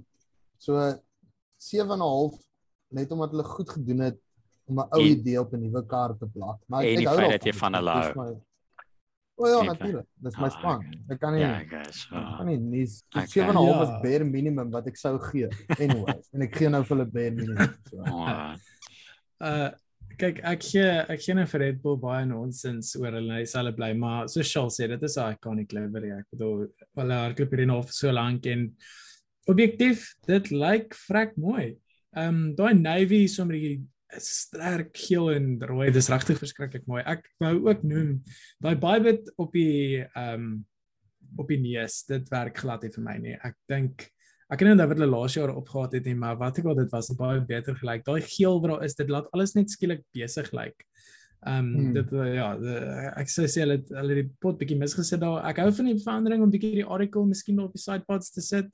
So 0.57 0.78
7 1.62 1.91
en 1.91 1.97
'n 1.99 2.05
half 2.05 2.36
net 2.91 3.12
omdat 3.12 3.32
hulle 3.32 3.43
goed 3.43 3.70
gedoen 3.70 3.99
het 4.09 4.18
om 4.68 4.80
'n 4.80 4.88
ou 4.91 5.01
idee 5.01 5.39
op 5.39 5.53
'n 5.53 5.62
nuwe 5.62 5.86
kar 5.86 6.18
te 6.18 6.26
plak. 6.28 6.59
Maar 6.68 6.84
en 6.84 6.97
die 6.97 7.07
hou 7.07 7.18
daarvan. 7.18 7.32
dat 7.38 7.43
jy 7.45 7.53
van 7.53 7.74
hulle 7.74 7.91
hou. 7.91 8.41
O 9.41 9.47
ja, 9.47 9.59
Nee, 9.62 9.68
natuurlik. 9.70 10.05
Dis 10.16 10.36
my 10.38 10.43
Ah, 10.45 10.51
span. 10.51 10.76
okay. 10.78 10.99
Ek 11.09 11.20
kan 11.20 11.34
nie 11.34 11.41
Ja, 11.41 11.62
okay. 11.62 11.91
So. 11.91 12.09
kan 12.38 12.45
nie 12.45 12.57
nie 12.57 12.86
Okay. 13.16 13.28
7.5 13.28 13.82
is 13.82 13.89
Ja. 13.89 14.01
bare 14.01 14.24
minimum 14.24 14.70
wat 14.72 14.88
ek 14.88 14.95
sou 14.97 15.18
gee. 15.20 15.47
Anyways, 15.80 16.28
en 16.34 16.41
ek 16.41 16.55
gee 16.55 16.70
nou 16.70 16.84
vir 16.84 16.97
hulle 16.97 17.09
bare 17.12 17.32
minimum. 17.32 17.74
So. 17.89 17.97
Uh 19.41 19.72
kyk 20.22 20.41
ek 20.53 20.65
gee 20.69 20.88
ek 21.09 21.22
gee 21.26 21.36
nou 21.38 21.45
vir 21.49 21.63
Red 21.65 21.84
Bull 21.84 21.99
baie 22.01 22.26
nonsens 22.30 22.95
oor 22.99 23.17
hulle 23.17 23.39
hy 23.39 23.45
sal 23.49 23.72
bly 23.78 23.93
maar 23.97 24.28
so 24.32 24.45
Charles 24.45 24.78
sê 24.80 24.88
dit 24.88 25.03
is 25.09 25.17
'n 25.17 25.38
iconic 25.38 25.74
livery 25.74 26.11
ek 26.17 26.28
bedoel 26.34 26.67
hulle 26.99 27.22
hardloop 27.24 27.55
nou 27.65 27.82
vir 27.82 27.97
so 28.01 28.11
lank 28.11 28.45
en 28.45 28.67
objektief 29.49 30.11
dit 30.28 30.51
lyk 30.53 30.93
vrek 31.07 31.38
mooi. 31.39 31.76
Ehm 32.15 32.28
um, 32.28 32.55
daai 32.55 32.74
navy 32.78 33.26
sommer 33.32 33.57
die 33.57 33.82
sterk 34.19 34.97
geel 34.97 35.32
en 35.32 35.53
rooi 35.63 35.91
dis 35.95 36.09
regtig 36.11 36.39
verskriklik 36.41 36.88
mooi. 36.89 37.01
Ek 37.07 37.24
wou 37.41 37.53
ook 37.69 37.86
noem 37.88 38.17
daai 38.63 38.76
Bybit 38.76 39.32
op 39.38 39.55
die 39.55 40.03
ehm 40.03 40.36
um, 40.36 40.51
op 41.39 41.47
die 41.47 41.61
neus 41.63 42.01
dit 42.09 42.26
werk 42.28 42.57
glad 42.59 42.84
nie 42.84 42.91
vir 42.91 43.03
my 43.05 43.13
nie. 43.22 43.38
Ek 43.39 43.55
dink 43.72 44.09
ek 44.52 44.60
kan 44.60 44.68
nie 44.68 44.74
onthou 44.76 44.88
wat 44.91 44.97
hulle 44.99 45.12
laas 45.16 45.34
jaar 45.38 45.54
opgehaat 45.56 45.93
het 45.93 46.06
nie, 46.06 46.16
maar 46.16 46.36
wat 46.38 46.58
ek 46.60 46.66
al 46.66 46.76
dit 46.76 46.91
was 46.91 47.10
baie 47.16 47.39
beter 47.39 47.76
gelyk. 47.76 48.04
Daai 48.06 48.22
geel 48.22 48.60
wat 48.62 48.72
daar 48.72 48.84
is, 48.84 48.95
dit 48.95 49.10
laat 49.10 49.30
alles 49.34 49.56
net 49.56 49.70
skielik 49.72 50.04
besig 50.14 50.52
lyk. 50.52 50.84
Ehm 51.47 51.58
um, 51.66 51.70
Hmm. 51.74 51.93
dit 51.93 52.12
uh, 52.14 52.34
ja, 52.36 52.49
de, 52.58 52.76
ek 53.18 53.30
sou 53.30 53.45
sê 53.47 53.64
hulle 53.64 53.80
hulle 53.89 54.16
die 54.20 54.28
pot 54.41 54.60
bietjie 54.60 54.78
misgesit 54.78 55.20
daar. 55.24 55.41
Ek 55.49 55.58
hou 55.64 55.72
van 55.72 55.86
die 55.89 55.97
verandering 56.04 56.43
om 56.43 56.52
bietjie 56.52 56.76
die 56.84 56.86
article 56.86 57.26
miskien 57.26 57.60
op 57.64 57.74
die 57.74 57.82
sidepods 57.82 58.30
te 58.36 58.41
sit. 58.41 58.68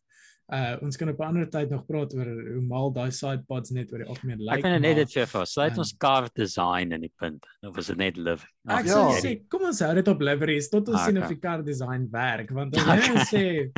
Uh 0.51 0.75
ons 0.81 0.95
kan 0.97 1.09
op 1.09 1.19
'n 1.19 1.23
ander 1.27 1.45
tyd 1.51 1.69
nog 1.69 1.85
praat 1.85 2.13
oor 2.15 2.25
hoe 2.25 2.61
mal 2.63 2.91
daai 2.91 3.11
sidepods 3.11 3.71
net 3.71 3.91
oor 3.91 3.99
die 3.99 4.07
algemeen 4.07 4.39
lyk. 4.39 4.57
ek 4.57 4.61
vind 4.63 4.73
dit 4.73 4.81
net 4.81 4.95
dit 4.95 5.11
vir 5.13 5.25
vir. 5.27 5.45
Sluit 5.45 5.71
ehm, 5.71 5.79
ons 5.79 5.93
carved 5.97 6.35
design 6.35 6.91
in 6.91 7.01
die 7.01 7.11
punt. 7.19 7.45
Of 7.67 7.75
was 7.75 7.87
dit 7.87 7.97
net 7.97 8.17
live? 8.17 8.43
Ek 8.67 8.85
Ja. 8.85 8.93
sou 8.93 9.11
sê 9.23 9.47
kom 9.49 9.63
ons 9.67 9.79
hou 9.79 9.93
dit 9.95 10.07
op 10.07 10.21
liveries 10.21 10.69
tot 10.69 10.87
ons 10.89 10.97
Ah, 10.99 11.05
sien 11.05 11.17
okay. 11.17 11.27
of 11.27 11.33
die 11.35 11.39
car 11.39 11.63
design 11.63 12.07
werk 12.11 12.49
want 12.51 12.75
as 12.77 12.83
jy 13.07 13.13
nou 13.13 13.23
sê 13.27 13.71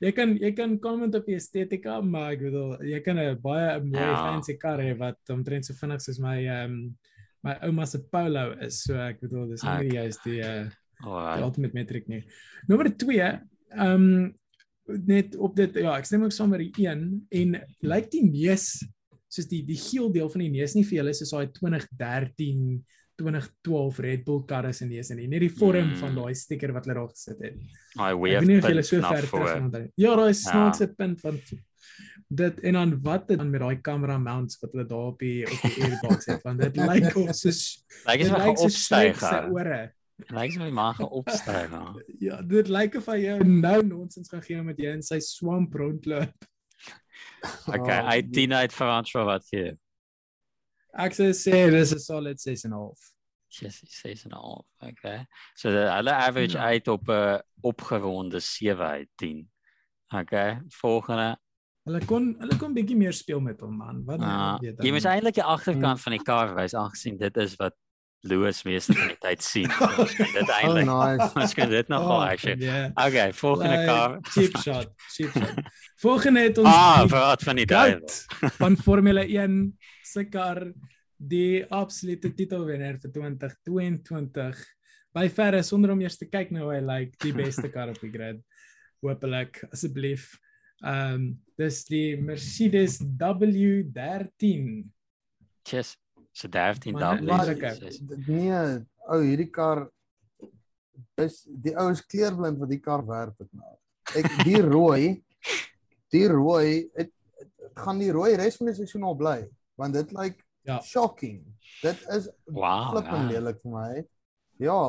jy 0.00 0.12
kan 0.16 0.34
jy 0.40 0.50
kan 0.56 0.78
comment 0.80 1.14
op 1.14 1.26
die 1.28 1.36
estetika 1.36 2.00
maar 2.00 2.32
ek 2.32 2.40
bedoel 2.46 2.76
jy 2.88 3.00
kan 3.04 3.18
'n 3.18 3.38
baie 3.42 3.80
mooi 3.84 4.00
Ja. 4.00 4.16
fancy 4.32 4.56
kar 4.56 4.78
hê 4.80 4.96
wat 4.98 5.18
omtrent 5.30 5.64
so 5.66 5.74
vinnig 5.74 6.00
soos 6.00 6.18
my 6.18 6.38
ehm 6.46 6.72
um, 6.72 6.96
my 7.42 7.54
ouma 7.64 7.86
se 7.86 7.98
Polo 8.12 8.52
is 8.60 8.82
so 8.84 8.94
ek 8.94 9.20
bedoel 9.20 9.48
dis 9.48 9.62
nie 9.64 9.70
Okay. 9.70 9.88
juist 9.96 10.24
die 10.24 10.40
uh, 10.40 10.64
die 11.00 11.06
Alright. 11.08 11.42
ultimate 11.44 11.72
metric 11.74 12.08
nie. 12.08 12.24
Nommer 12.68 12.88
2 12.96 13.20
ehm 13.20 13.94
um, 13.94 14.34
net 15.06 15.36
op 15.36 15.54
dit 15.56 15.74
ja, 15.74 15.96
ek 15.96 16.04
stem 16.04 16.22
ook 16.24 16.32
saam 16.32 16.50
met 16.50 16.60
die 16.60 16.88
1 16.88 17.26
en 17.30 17.60
lyk 17.82 18.10
die 18.10 18.24
neus 18.26 18.84
soos 19.28 19.46
die 19.46 19.62
die 19.62 19.76
geel 19.78 20.10
deel 20.12 20.28
van 20.28 20.40
die 20.40 20.50
neus 20.50 20.74
nie 20.74 20.82
vir 20.84 20.96
julle 20.98 21.12
soos 21.14 21.30
daai 21.30 21.46
2013 21.46 22.84
2012 23.20 24.02
Red 24.06 24.26
Bull 24.26 24.44
karre 24.48 24.72
se 24.76 24.88
neus 24.88 25.10
in 25.12 25.20
en 25.22 25.34
hierdie 25.36 25.52
vorm 25.52 25.92
mm. 25.92 25.98
van 26.02 26.14
daai 26.16 26.34
sticker 26.38 26.72
wat 26.76 26.86
hulle 26.88 26.98
daar 26.98 27.10
gesit 27.12 27.42
het. 27.46 27.58
Daai 27.94 28.14
wave 28.16 28.46
punt 28.46 28.70
hulle 28.70 28.86
so 28.86 29.02
ver 29.04 29.28
terug 29.32 29.56
onthou. 29.56 29.84
Ja, 29.94 30.14
daai 30.22 30.30
ja. 30.30 30.38
snaakse 30.42 30.88
ja. 30.88 30.94
punt 30.96 31.20
van 31.24 31.40
dit 32.30 32.60
en 32.60 32.72
dan 32.72 32.92
wat 33.02 33.28
dit 33.28 33.38
dan 33.38 33.50
met 33.50 33.60
daai 33.60 33.80
camera 33.80 34.18
mounts 34.18 34.58
wat 34.60 34.72
hulle 34.72 34.86
daar 34.86 35.08
op 35.12 35.18
die 35.18 35.46
op 35.50 35.62
die 35.62 35.84
airbox 35.84 36.28
het 36.30 36.42
want 36.46 36.62
dit 36.62 36.76
lyk 36.76 37.16
of 37.16 37.34
so 37.40 37.50
lyk 38.06 38.22
asof 38.26 38.44
hy 38.44 38.52
opstyg 38.66 39.18
se 39.18 39.40
ore. 39.50 39.80
Lyk 40.28 40.52
asof 40.52 40.62
hy 40.62 40.70
maar 40.78 41.02
opstyg. 41.08 41.74
Ja, 42.26 42.40
dit 42.42 42.70
lyk 42.70 43.00
of 43.00 43.10
hy 43.10 43.18
jou 43.24 43.38
nou 43.44 43.76
nonsens 43.86 44.30
gaan 44.30 44.44
gee 44.46 44.62
met 44.62 44.78
jy 44.78 44.94
in 44.98 45.02
sy 45.06 45.18
swamp 45.24 45.74
rondloop. 45.74 46.34
Okay, 47.40 47.98
oh, 48.00 48.08
nee. 48.08 48.18
I 48.20 48.30
teen 48.32 48.52
uit 48.52 48.72
vir 48.72 48.90
Antwerp 48.92 49.26
wat 49.28 49.46
hier. 49.52 49.72
Ek 50.92 51.14
sê 51.16 51.30
dis 51.32 51.92
'n 51.94 52.00
solid 52.02 52.40
6 52.40 52.64
en 52.68 52.74
'n 52.74 52.76
half. 52.76 53.09
6,5. 53.50 54.64
Okay. 54.78 55.26
So 55.54 55.70
hulle 55.70 56.12
average 56.12 56.56
ja. 56.56 56.64
uit 56.64 56.88
op 56.88 57.08
'n 57.08 57.42
opgewonde 57.60 58.40
7 58.40 58.86
uit 58.86 59.08
10. 59.14 59.50
Okay. 60.08 60.62
Volgende 60.68 61.38
Hulle 61.88 62.04
kon 62.04 62.34
hulle 62.38 62.56
kon 62.60 62.74
bietjie 62.76 62.96
meer 62.96 63.14
speel 63.16 63.40
met 63.40 63.60
hom 63.64 63.78
man. 63.80 64.02
Wat 64.04 64.20
ah, 64.20 64.58
weet 64.60 64.76
jy? 64.76 64.86
Jy 64.86 64.92
moet 64.92 65.06
eintlik 65.08 65.38
die 65.38 65.46
agterkant 65.46 65.96
mm. 65.96 66.02
van 66.04 66.12
die 66.12 66.22
kar 66.22 66.52
wys 66.58 66.74
aangesien 66.76 67.16
dit 67.18 67.40
is 67.40 67.56
wat 67.56 67.74
Louis 68.28 68.58
meeste 68.68 68.92
van 68.92 69.08
die 69.08 69.16
tyd 69.22 69.42
sien. 69.42 69.70
dit 70.36 70.52
eintlik. 70.58 70.84
Oh, 70.84 71.00
nice. 71.00 71.30
Ons 71.40 71.56
kan 71.56 71.72
dit 71.72 71.88
nog 71.88 72.04
wel 72.04 72.16
oh, 72.18 72.26
action. 72.28 72.60
Yeah. 72.60 72.90
Okay, 72.92 73.32
volgende 73.32 73.78
like, 73.78 73.86
kar. 73.88 74.18
Cheap 74.34 74.58
shot, 74.60 74.92
cheap 75.16 75.32
shot. 75.32 75.62
volgende 76.04 76.44
het 76.44 76.60
ons 76.60 76.68
Ah, 76.68 77.06
praat 77.08 77.42
van 77.48 77.56
die 77.56 77.66
duiwel. 77.66 78.04
van 78.60 78.76
Formule 78.76 79.24
1 79.24 79.56
se 80.04 80.26
kar 80.28 80.66
die 81.20 81.64
absolute 81.68 82.30
titelwenner 82.34 82.96
vir 83.02 83.10
2022 83.12 84.60
by 85.14 85.26
verre 85.28 85.60
sonder 85.66 85.92
om 85.92 86.00
eers 86.00 86.16
te 86.20 86.28
kyk 86.30 86.52
na 86.54 86.62
hoe 86.64 86.72
hy 86.78 86.80
lyk 86.86 87.16
die 87.20 87.32
beste 87.36 87.68
kar 87.74 87.90
op 87.92 87.98
die 88.00 88.12
grid 88.14 88.40
hopelik 89.04 89.62
asseblief 89.72 90.30
ehm 90.80 91.14
um, 91.14 91.24
dis 91.60 91.82
die 91.90 92.16
Mercedes 92.16 93.00
W13 93.20 94.84
Yes. 95.70 95.96
So 96.32 96.48
13 96.48 96.92
Maar 96.96 97.20
net 97.20 97.28
double. 97.28 97.54
like 97.54 97.66
is- 97.66 97.82
a- 97.82 97.86
is- 97.86 98.00
Nee, 98.26 98.84
ou 99.12 99.18
hierdie 99.20 99.50
kar 99.52 99.90
is 101.20 101.42
die 101.46 101.74
ou 101.76 101.90
is 101.92 102.00
kleurblind 102.06 102.58
wat 102.62 102.70
die 102.72 102.80
kar 102.80 103.02
werk 103.06 103.34
het 103.42 103.50
nou. 103.52 103.74
Ek 104.16 104.28
die 104.46 104.60
rooi 104.74 105.22
die 106.10 106.24
rooi 106.32 106.88
het, 106.96 107.10
het 107.38 107.82
gaan 107.84 108.00
die 108.00 108.10
rooi 108.14 108.32
res 108.40 108.56
van 108.56 108.70
die 108.70 108.78
seisoen 108.80 109.04
al 109.10 109.18
bly 109.20 109.36
want 109.78 109.94
dit 109.94 110.10
lyk 110.16 110.40
Ja. 110.70 110.80
shocking. 110.86 111.42
Dit 111.82 112.00
is 112.16 112.28
Wow. 112.46 112.90
flippend 112.94 113.26
ja. 113.26 113.28
lelik 113.34 113.60
vir 113.64 113.72
my. 113.74 114.04
Ja. 114.62 114.80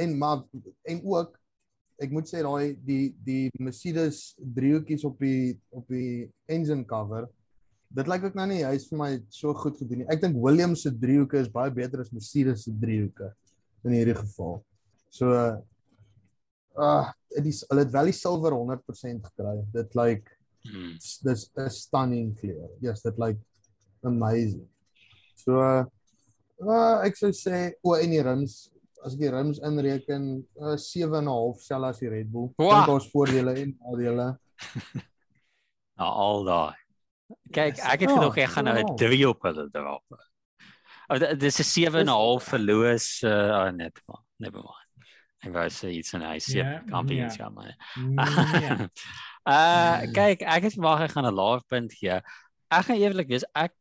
En 0.00 0.18
maar 0.18 0.44
en 0.90 1.00
ook 1.04 1.38
ek 2.02 2.10
moet 2.10 2.26
sê 2.26 2.40
daai 2.42 2.74
die 2.82 3.14
die 3.24 3.50
Mercedes 3.62 4.34
driehoekies 4.38 5.04
op 5.06 5.18
die 5.22 5.60
op 5.70 5.86
die 5.88 6.26
engine 6.50 6.84
cover 6.90 7.28
dit 7.94 8.08
lyk 8.10 8.24
ook 8.26 8.34
nou 8.34 8.46
nie 8.50 8.64
hy's 8.66 8.88
vir 8.90 8.98
my 8.98 9.10
so 9.30 9.52
goed 9.54 9.76
gedoen 9.78 10.00
nie. 10.02 10.06
Ek 10.10 10.20
dink 10.20 10.34
Williams 10.42 10.82
se 10.82 10.90
driehoeke 10.90 11.38
is 11.38 11.50
baie 11.52 11.70
beter 11.70 12.00
as 12.02 12.10
Mercedes 12.10 12.64
se 12.66 12.72
driehoeke 12.74 13.28
in 13.84 13.92
hierdie 13.94 14.16
geval. 14.18 14.64
So 15.14 15.30
uh 15.30 15.60
uh 16.76 17.12
dis 17.44 17.62
hulle 17.70 17.84
het 17.84 17.92
wel 17.94 18.10
die 18.10 18.16
silwer 18.18 18.52
100% 18.56 19.28
gekry. 19.30 19.58
Dit 19.72 19.94
lyk 19.94 20.30
Hmm. 20.64 20.94
dis 20.96 21.50
'n 21.60 21.68
stunning 21.70 22.34
kleur. 22.40 22.70
Yes, 22.80 23.02
dit 23.02 23.18
lyk 23.18 23.36
amazing. 24.02 24.66
So 25.34 25.58
uh, 25.60 25.84
uh 26.62 27.02
ek 27.06 27.16
sou 27.16 27.30
sê 27.32 27.72
o 27.82 27.94
en 27.98 28.10
die 28.10 28.22
rims 28.22 28.70
as 29.04 29.14
ek 29.14 29.20
die 29.20 29.30
rims 29.34 29.58
inreken, 29.60 30.28
uh 30.60 30.76
7.5 30.80 31.60
sel 31.60 31.84
as 31.84 31.98
die 32.00 32.08
Red 32.08 32.30
Bull. 32.32 32.52
Wow. 32.58 32.70
Dink 32.72 32.88
ons 32.94 33.10
voordele 33.12 33.56
en 33.64 33.74
nadele. 33.80 34.30
Nou 35.94 36.08
al 36.10 36.40
daai. 36.48 36.78
Kyk, 37.54 37.78
ek 37.78 38.00
het 38.02 38.10
Ja, 38.10 38.14
gedog 38.16 38.38
ek 38.42 38.48
gaan 38.50 38.64
nou 38.66 38.74
'n 38.74 38.86
ja. 38.88 38.94
3 38.98 39.28
op 39.28 39.42
hulle 39.46 39.68
drop. 39.70 40.16
Oh, 41.08 41.18
dit 41.18 41.38
dis 41.40 41.58
'n 41.60 41.62
7 41.64 42.00
en 42.00 42.06
'n 42.06 42.16
half 42.16 42.48
vir 42.50 42.58
Louis 42.58 43.06
uh 43.22 43.50
oh, 43.60 43.70
net 43.70 44.00
maar. 44.06 44.22
Never 44.38 44.58
mind. 44.58 44.90
Ek 45.44 45.52
wou 45.52 45.68
sê 45.68 45.92
iets 45.92 46.14
in 46.16 46.22
hy 46.24 46.38
Ja, 46.56 46.80
kampioenskap 46.88 47.52
maar. 47.54 47.76
nee. 47.96 48.88
Uh 49.46 50.02
kyk, 50.18 50.42
ek 50.42 50.62
het 50.66 50.74
verwag 50.74 51.04
ek 51.06 51.14
gaan 51.14 51.26
'n 51.28 51.34
laaf 51.34 51.62
punt 51.68 51.92
gee. 51.92 52.18
Ek 52.70 52.84
gaan 52.88 52.96
eerlik 52.96 53.28
wees, 53.28 53.44
ek 53.54 53.74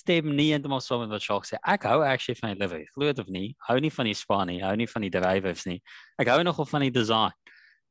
stem 0.00 0.32
nie 0.36 0.48
heeltemal 0.54 0.80
saam 0.84 1.04
met 1.04 1.12
wat 1.14 1.24
Jacques 1.24 1.52
sê. 1.52 1.60
Ek 1.62 1.84
hou 1.88 2.00
actually 2.06 2.38
van 2.40 2.54
die 2.54 2.60
livery. 2.64 2.86
Glo 2.94 3.10
dit 3.12 3.20
of 3.22 3.28
nie, 3.32 3.54
hou 3.68 3.78
nie 3.84 3.92
van 3.94 4.08
die 4.10 4.16
span 4.18 4.48
nie, 4.50 4.58
hou 4.64 4.74
nie 4.80 4.88
van 4.90 5.04
die 5.06 5.12
drivers 5.14 5.66
nie. 5.68 5.78
Ek 6.18 6.28
hou 6.32 6.40
nogal 6.46 6.66
van 6.72 6.86
die 6.88 6.92
design. 6.94 7.36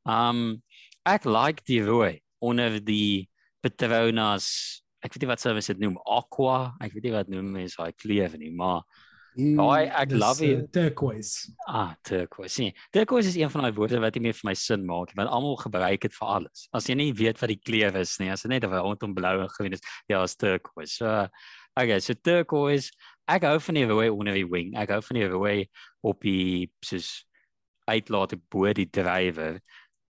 Um 0.09 0.61
ek 1.07 1.25
like 1.29 1.63
die 1.69 1.81
rooi 1.85 2.19
onder 2.41 2.79
die 2.83 3.27
Petronas. 3.63 4.81
Ek 5.03 5.13
weet 5.15 5.23
nie 5.23 5.29
wat 5.31 5.39
service 5.43 5.71
dit 5.71 5.79
noem, 5.79 5.97
aqua. 6.03 6.73
Ek 6.83 6.91
weet 6.95 7.05
nie 7.07 7.13
wat 7.15 7.29
noem 7.31 7.53
is 7.63 7.77
daai 7.79 7.93
kleur 7.95 8.33
nie, 8.39 8.51
maar 8.51 8.81
Die- 9.37 9.53
daai 9.55 9.87
ek 9.87 10.09
Dis, 10.09 10.19
love 10.19 10.41
it. 10.43 10.63
uh, 10.65 10.67
turquoise. 10.75 11.51
Ah, 11.67 11.93
turquoise. 12.03 12.59
Nee, 12.59 12.73
turquoise 12.91 13.29
is 13.29 13.37
een 13.39 13.49
van 13.53 13.63
daai 13.63 13.71
woorde 13.77 13.99
wat 14.03 14.15
nie 14.17 14.23
meer 14.25 14.33
vir 14.35 14.49
my 14.49 14.55
sin 14.57 14.83
maak 14.87 15.13
nie, 15.13 15.19
want 15.21 15.29
almal 15.31 15.55
gebruik 15.61 16.01
dit 16.01 16.13
vir 16.17 16.27
alles. 16.27 16.67
As 16.73 16.87
jy 16.89 16.95
nie 16.99 17.13
weet 17.13 17.39
wat 17.39 17.47
die 17.53 17.59
kleur 17.63 17.95
is 18.01 18.17
nie, 18.19 18.29
as 18.33 18.41
dit 18.43 18.51
net 18.51 18.63
rondom 18.67 19.13
blou 19.15 19.35
en 19.45 19.47
groen 19.53 19.73
is, 19.77 19.83
ja, 20.09 20.23
is 20.23 20.35
turquoise. 20.35 20.97
So, 20.97 21.27
okay, 21.83 21.99
so 21.99 22.13
turquoise. 22.13 22.91
Ek 23.29 23.45
hou 23.45 23.57
van 23.61 23.77
die 23.77 23.87
rooi 23.87 24.09
onder 24.09 24.33
die 24.33 24.47
wing. 24.49 24.73
Ek 24.79 24.89
hou 24.95 25.01
van 25.05 25.19
die 25.19 25.27
rooi 25.29 25.57
op 26.05 26.21
die 26.25 26.69
soos 26.85 27.25
uitlaat 27.89 28.35
bo 28.51 28.71
die 28.73 28.89
drywer. 28.89 29.59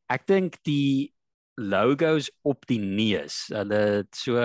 Ek 0.09 0.25
dink 0.29 0.59
die 0.67 1.13
logos 1.57 2.29
op 2.45 2.67
die 2.69 2.79
neus, 2.79 3.47
hulle 3.49 4.05
so 4.15 4.37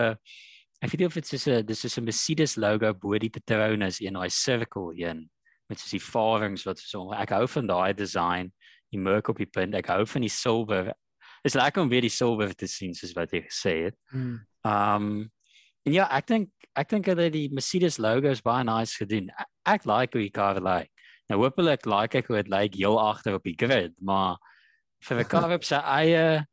ek 0.82 0.90
weet 0.90 1.02
nie 1.02 1.06
of 1.06 1.14
dit 1.14 1.28
soos 1.28 1.46
'n 1.46 1.66
dis 1.66 1.80
soos 1.84 1.98
'n 1.98 2.04
Mercedes 2.04 2.56
logo 2.56 2.92
bo 2.94 3.18
die 3.18 3.30
Petronas 3.30 4.00
in 4.00 4.14
daai 4.14 4.30
circle 4.30 4.92
een 4.96 5.28
met 5.68 5.78
soos 5.78 5.92
die 5.92 6.00
farings 6.00 6.64
wat 6.64 6.78
so 6.78 7.12
ek 7.12 7.30
hou 7.30 7.46
van 7.46 7.66
daai 7.66 7.94
design, 7.94 8.52
die 8.90 9.00
merk 9.00 9.28
op 9.28 9.38
die 9.38 9.48
punt. 9.48 9.74
Ek 9.74 9.86
hou 9.86 10.04
van 10.06 10.20
die 10.22 10.32
silwer. 10.32 10.92
Is 11.44 11.54
lekker 11.54 11.82
om 11.82 11.88
weer 11.88 12.04
die 12.04 12.12
silwer 12.12 12.54
te 12.54 12.66
sien 12.66 12.94
soos 12.94 13.14
wat 13.16 13.32
jy 13.32 13.42
gesê 13.46 13.74
het. 13.88 13.96
Hmm. 14.10 14.40
Um 14.64 15.30
en 15.86 15.92
ja, 15.92 16.06
ek 16.10 16.26
dink 16.26 16.50
ek 16.74 16.88
dink 16.88 17.04
dat 17.04 17.32
die 17.34 17.48
Mercedes 17.52 17.98
logo 17.98 18.30
is 18.30 18.40
baie 18.40 18.64
nice 18.64 18.96
gedoen. 18.96 19.28
Ek, 19.36 19.48
ek 19.74 19.84
like 19.84 20.16
hoe 20.16 20.22
die 20.24 20.32
kar 20.32 20.60
lyk. 20.60 20.88
Nou 21.28 21.42
hopelik 21.42 21.84
like 21.86 22.16
ek 22.18 22.30
hoe 22.30 22.38
dit 22.40 22.48
lyk 22.48 22.78
heel 22.80 22.96
agter 23.00 23.36
op 23.36 23.44
die 23.44 23.56
grid, 23.58 23.92
maar 24.00 24.38
vir 25.04 25.20
Ricardo 25.20 25.58
se 25.60 25.76
eie 26.00 26.46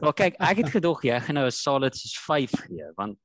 Maar 0.00 0.14
kyk, 0.16 0.38
ek 0.40 0.62
het 0.62 0.70
gedog 0.72 1.02
jy 1.04 1.16
gaan 1.20 1.36
nou 1.36 1.46
'n 1.46 1.52
solid 1.52 1.96
soos 1.96 2.16
5 2.24 2.52
gee, 2.66 2.86
want 2.96 3.18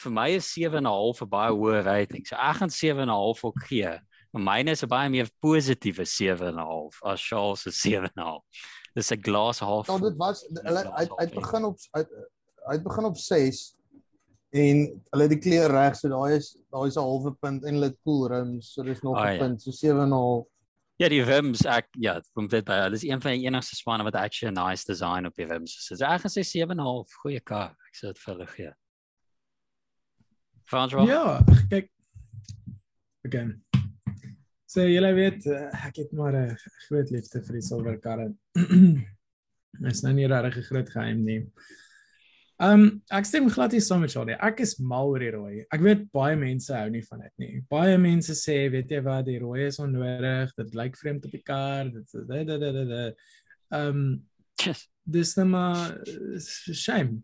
vir 0.00 0.12
my 0.12 0.28
is 0.32 0.48
7.5 0.48 1.20
'n 1.20 1.28
baie 1.28 1.52
hoë 1.52 1.82
rating. 1.84 2.24
So 2.26 2.36
ek 2.36 2.56
gaan 2.56 2.70
7.5 2.72 3.44
ook 3.44 3.60
gee. 3.68 3.98
Maar 4.32 4.42
myne 4.42 4.70
is 4.70 4.82
'n 4.82 4.88
baie 4.88 5.10
meer 5.10 5.28
positiewe 5.40 6.06
7.5 6.06 7.02
as 7.02 7.20
Charles 7.20 7.62
se 7.62 7.70
7.5. 7.70 8.44
Dis 8.94 9.12
'n 9.12 9.22
glas 9.22 9.58
half. 9.58 9.86
Ja, 9.86 9.98
dit 9.98 10.16
was 10.16 10.46
hulle 10.48 10.92
uit 10.92 11.16
uit 11.16 11.34
begin 11.34 11.64
op 11.64 11.78
uit 11.90 12.08
uit 12.64 12.82
begin 12.82 13.04
op 13.04 13.16
6 13.16 13.76
en 14.52 15.02
hulle 15.12 15.22
het 15.22 15.30
die 15.30 15.38
kleur 15.38 15.70
reg, 15.70 15.94
so 15.96 16.08
daai 16.08 16.36
is 16.36 16.56
daai 16.72 16.86
is 16.88 16.96
'n 16.96 17.00
halwe 17.02 17.32
punt 17.40 17.64
en 17.64 17.74
hulle 17.74 17.94
cool 18.04 18.28
rims, 18.28 18.72
so 18.74 18.82
dis 18.82 19.02
nog 19.02 19.16
'n 19.16 19.20
Ah, 19.26 19.32
ja. 19.34 19.38
punt, 19.38 19.62
so 19.62 19.70
7.5. 19.70 20.46
Ja, 20.98 21.08
die 21.08 21.22
rims 21.24 21.64
ek 21.64 21.86
ja, 21.96 22.20
kom 22.34 22.46
dit 22.48 22.64
by. 22.64 22.88
Dis 22.90 23.02
een 23.04 23.20
van 23.20 23.32
die 23.32 23.46
enigste 23.46 23.76
spanne 23.76 24.04
wat 24.04 24.14
actually 24.14 24.52
'n 24.52 24.58
nice 24.68 24.84
design 24.84 25.26
op 25.26 25.34
die 25.34 25.46
rims 25.46 25.76
is. 25.78 25.86
So 25.98 26.04
ek 26.04 26.20
gaan 26.20 26.30
sê 26.30 26.42
7.5, 26.44 27.12
goeie 27.22 27.40
kar. 27.40 27.70
Ek 27.88 27.94
sê 27.96 28.06
dit 28.08 28.18
vir 28.18 28.34
hulle 28.34 28.46
gee. 28.46 28.72
Frans 30.64 30.92
wel? 30.92 31.06
Ja, 31.06 31.40
kyk. 31.70 31.88
Okay. 33.26 33.54
So 34.70 34.80
julle 34.86 35.14
weet 35.14 35.46
eh, 35.46 35.86
ek 35.86 35.96
het 35.96 36.12
maar 36.12 36.32
'n 36.36 36.56
groot 36.88 37.10
liefde 37.10 37.42
vir 37.42 37.52
die 37.58 37.62
silwer 37.62 37.98
karre. 37.98 38.34
Dit 39.80 39.92
is 39.92 40.02
nou 40.02 40.12
nie 40.12 40.26
regtig 40.26 40.56
'n 40.58 40.62
groot 40.68 40.90
geheim 40.90 41.24
nie. 41.24 41.40
Um 42.60 43.00
ek 43.10 43.24
stem 43.24 43.46
glad 43.48 43.72
nie 43.72 43.80
saam 43.80 44.02
met 44.04 44.12
Charlie. 44.12 44.36
Ek 44.36 44.60
is 44.60 44.74
mal 44.84 45.08
oor 45.08 45.22
die 45.22 45.30
rooi. 45.32 45.62
Ek 45.72 45.80
weet 45.80 46.02
baie 46.12 46.36
mense 46.36 46.74
hou 46.76 46.88
nie 46.92 47.00
van 47.06 47.22
dit 47.24 47.32
nie. 47.40 47.60
Baie 47.72 47.96
mense 47.98 48.34
sê, 48.36 48.68
weet 48.72 48.90
jy 48.92 49.00
wat, 49.06 49.24
die 49.30 49.38
rooi 49.40 49.62
is 49.66 49.78
onnodig. 49.80 50.52
Dit 50.58 50.74
lyk 50.76 50.98
vreemd 51.00 51.24
op 51.24 51.32
die 51.32 51.42
kar. 51.42 51.88
Dit 51.88 52.04
is 52.04 52.26
da 52.28 52.42
da 52.44 52.58
da 52.58 52.84
da. 52.84 53.04
Um 53.80 54.02
Yes. 54.60 54.82
dis 55.08 55.36
net 55.38 55.46
maar 55.48 55.96
is 56.36 56.48
'n 56.68 56.74
shame. 56.74 57.22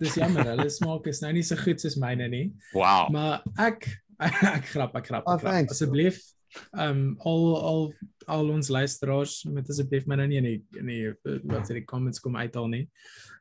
Dis 0.00 0.14
jammer. 0.16 0.44
Hulle 0.56 0.70
smaak 0.70 1.06
is 1.08 1.20
nou 1.20 1.32
nie 1.32 1.42
so 1.42 1.56
goed 1.56 1.78
soos 1.80 1.96
myne 2.00 2.28
nie. 2.30 2.52
Wow. 2.72 3.10
Maar 3.12 3.42
ek 3.58 3.84
ek 4.20 4.64
grap, 4.72 4.94
ek 4.96 5.06
grap, 5.06 5.24
ek 5.28 5.40
grap. 5.40 5.42
thanks. 5.42 5.72
Asseblief 5.76 6.16
ehm 6.16 6.39
um, 6.76 7.16
al 7.26 7.44
al 7.70 7.82
al 8.26 8.50
ons 8.54 8.68
luisteraars 8.68 9.44
met 9.50 9.68
asseblief 9.70 10.06
my 10.06 10.16
nou 10.20 10.26
nie 10.30 10.38
in 10.40 10.48
die 10.48 10.80
in 10.80 10.86
die 10.86 11.42
wat 11.50 11.66
sê 11.68 11.78
die 11.80 11.84
comments 11.88 12.20
kom 12.22 12.36
uithaal 12.36 12.68
nie. 12.72 12.84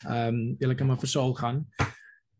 Um, 0.08 0.56
julle 0.62 0.76
kan 0.76 0.88
maar 0.88 1.00
vir 1.02 1.12
Saul 1.12 1.34
gaan. 1.38 1.66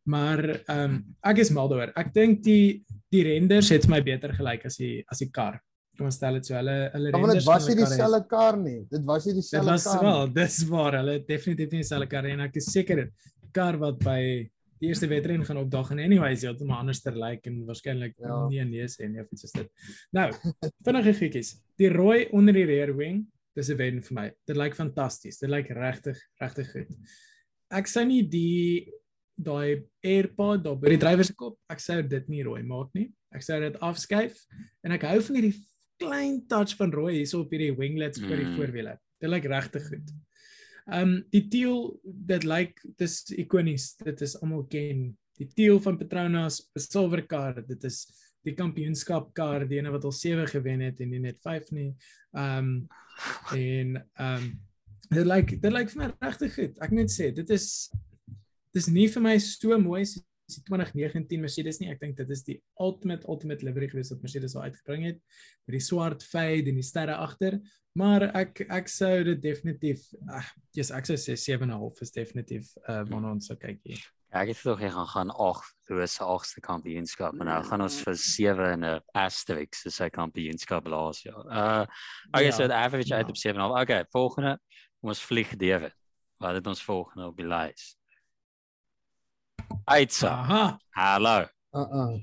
Maar 0.10 0.40
ehm 0.66 0.84
um, 0.86 1.00
ek 1.30 1.42
is 1.44 1.52
mal 1.54 1.68
daaroor. 1.70 1.92
Ek 2.00 2.14
dink 2.16 2.44
die 2.46 2.84
die 3.14 3.24
renders 3.28 3.70
het 3.74 3.88
my 3.90 4.00
beter 4.06 4.34
gelyk 4.38 4.66
as 4.70 4.78
die 4.82 5.04
as 5.12 5.20
die 5.22 5.30
kar. 5.34 5.60
Kom 5.98 6.08
ons 6.08 6.16
stel 6.16 6.38
dit 6.40 6.46
so. 6.48 6.56
Hulle 6.56 6.78
hulle 6.94 7.10
Ja, 7.12 7.18
want 7.18 7.26
renders 7.34 7.44
dit 7.44 7.50
was 7.52 7.68
nie 7.68 7.76
dieselfde 7.82 8.22
kar 8.32 8.58
nie. 8.58 8.78
Dit 8.90 9.04
was 9.06 9.26
nie 9.28 9.34
Dit 9.36 9.42
dieselfde 9.44 9.72
was 9.72 9.84
kar. 9.90 10.04
wel, 10.06 10.22
nie. 10.28 10.34
dis 10.40 10.60
waar. 10.70 10.98
Hulle 11.02 11.18
het 11.20 11.28
definitief 11.28 11.72
nie 11.76 11.82
dieselfde 11.84 12.08
kar 12.16 12.30
en 12.32 12.46
ek 12.48 12.56
is 12.62 12.72
seker 12.72 13.04
die 13.04 13.10
kar 13.54 13.78
wat 13.82 14.00
by 14.06 14.22
die 14.80 14.88
eerste 14.90 15.08
wedren 15.08 15.44
gaan 15.46 15.58
opdag 15.58 15.92
en 15.92 16.00
anyways 16.00 16.42
heeltemal 16.42 16.80
anders 16.80 17.02
ter 17.02 17.16
lyk 17.16 17.46
en 17.48 17.66
waarskynlik 17.68 18.14
Ja. 18.20 18.28
ja. 18.28 18.48
nie 18.50 18.60
'n 18.64 18.70
neus 18.72 19.00
en 19.00 19.20
of 19.20 19.32
iets 19.32 19.42
soos 19.42 19.52
dit. 19.52 19.70
Nou, 20.12 20.32
vinnige 20.86 21.14
goedjies. 21.14 21.62
Die 21.78 21.90
rooi 21.90 22.28
onder 22.32 22.54
die 22.54 22.66
rear 22.66 22.96
wing, 22.96 23.26
dis 23.56 23.70
'n 23.70 23.78
wen 23.78 24.02
vir 24.02 24.14
my. 24.16 24.32
Dit 24.48 24.56
lyk 24.58 24.76
fantasties. 24.76 25.40
Dit 25.40 25.50
lyk 25.50 25.68
regtig 25.70 26.18
regtig 26.42 26.72
goed. 26.72 26.88
Ek 27.72 27.88
sou 27.88 28.06
nie 28.06 28.24
die 28.24 28.92
daai 29.38 29.84
AirPod 30.04 30.64
daar 30.64 30.76
by 30.80 30.90
die 30.90 30.98
drywer 30.98 31.24
se 31.24 31.34
kop, 31.34 31.58
ek 31.70 31.80
sou 31.80 32.02
dit 32.02 32.28
nie 32.30 32.44
rooi 32.44 32.64
maak 32.64 32.90
nie. 32.94 33.12
Ek 33.32 33.42
sou 33.42 33.60
dit 33.60 33.76
afskuif 33.82 34.36
en 34.84 34.92
ek 34.92 35.02
hou 35.04 35.22
van 35.22 35.36
hierdie 35.36 35.56
klein 36.00 36.48
touch 36.48 36.76
van 36.78 36.92
rooi 36.92 37.14
hierso 37.18 37.42
op 37.42 37.52
hierdie 37.52 37.76
winglets 37.78 38.20
vir 38.20 38.38
die 38.38 38.46
Mm. 38.46 38.56
voorwiele. 38.58 38.98
Dit 39.22 39.30
lyk 39.30 39.44
regtig 39.46 39.88
goed. 39.90 40.10
Ehm 40.90 41.02
um, 41.02 41.26
die 41.34 41.46
teal 41.52 41.84
dit 42.04 42.46
lyk 42.48 42.80
dis 42.98 43.22
ikonies. 43.38 43.94
Dit 44.02 44.22
is 44.26 44.36
almal 44.42 44.66
ken. 44.72 45.10
Die 45.40 45.48
teal 45.56 45.80
van 45.84 45.98
Petronas, 45.98 46.64
'n 46.76 46.80
silwer 46.84 47.26
kar. 47.28 47.62
Dit 47.68 47.84
is 47.84 48.08
die 48.44 48.56
kampioenskap 48.56 49.34
kar, 49.34 49.68
die 49.68 49.78
ene 49.78 49.92
wat 49.92 50.06
al 50.08 50.16
7 50.16 50.48
gewen 50.48 50.82
het 50.82 51.00
en 51.00 51.10
nie 51.10 51.20
net 51.20 51.40
5 51.42 51.72
nie. 51.72 51.92
Ehm 52.34 52.58
um, 52.58 52.88
en 53.54 53.96
ehm 53.98 54.44
um, 54.44 54.50
dit 55.10 55.26
lyk 55.26 55.62
dit 55.62 55.72
lyk 55.74 55.90
vir 55.90 56.02
my 56.02 56.10
regtig 56.22 56.54
goed. 56.56 56.80
Ek 56.82 56.92
moet 56.92 57.12
sê, 57.12 57.32
dit 57.34 57.50
is 57.50 57.92
dis 58.74 58.88
nie 58.88 59.08
vir 59.10 59.22
my 59.22 59.38
so 59.42 59.78
mooi 59.82 60.06
soos 60.06 60.29
die 60.56 60.64
2019 60.68 61.42
Mercedes 61.42 61.80
nie. 61.80 61.90
Ek 61.92 62.02
dink 62.02 62.18
dit 62.18 62.30
is 62.34 62.44
die 62.48 62.58
ultimate 62.82 63.28
ultimate 63.30 63.66
livery 63.66 63.90
gewees 63.92 64.12
wat 64.14 64.24
Mercedes 64.26 64.56
al 64.56 64.70
uitgebring 64.70 65.06
het 65.10 65.20
met 65.68 65.78
die 65.78 65.84
swart 65.84 66.24
fade 66.26 66.72
en 66.72 66.80
die 66.80 66.86
sterre 66.86 67.18
agter. 67.20 67.60
Maar 67.98 68.30
ek 68.38 68.64
ek 68.70 68.90
sou 68.92 69.12
dit 69.32 69.42
definitief 69.42 70.06
ag, 70.30 70.48
yes, 70.78 70.94
ek 70.96 71.10
sou 71.10 71.18
sê 71.20 71.36
7.5 71.40 72.06
is 72.06 72.16
definitief 72.16 72.72
uh 72.86 73.04
waarna 73.10 73.36
ons 73.36 73.50
sou 73.50 73.58
kyk 73.60 73.82
hier. 73.84 74.02
Ja, 74.30 74.44
ek 74.44 74.52
het 74.54 74.60
tog 74.62 74.78
hier 74.78 74.94
gaan 74.94 75.10
gaan 75.10 75.32
8, 75.34 75.72
dis 75.90 76.16
se 76.20 76.24
8ste 76.24 76.62
kampioenskap 76.62 77.34
en 77.34 77.50
nou 77.50 77.62
gaan 77.66 77.82
ons 77.82 77.96
vir 78.06 78.18
7 78.22 78.74
in 78.76 78.86
'n 78.86 79.02
asterisk 79.18 79.74
soos 79.76 79.98
sy 79.98 80.10
kampioenskap 80.14 80.86
laas 80.88 81.24
jaar. 81.26 81.46
Uh 81.50 81.86
okay, 82.30 82.46
Ja, 82.46 82.52
so 82.52 82.68
the 82.68 82.78
average 82.78 83.14
uit 83.14 83.26
ja. 83.26 83.34
op 83.34 83.40
7.5. 83.58 83.82
Okay, 83.82 84.06
volgende 84.14 84.60
ons 85.02 85.22
vlieg 85.22 85.56
deur. 85.58 85.90
Wat 86.40 86.54
het 86.54 86.68
ons 86.68 86.84
volgende 86.84 87.28
op 87.28 87.38
die 87.38 87.48
lys? 87.48 87.99
Aitsa. 89.90 90.30
Aha. 90.30 90.78
Hallo. 90.96 91.46
Uh-uh. 91.74 92.20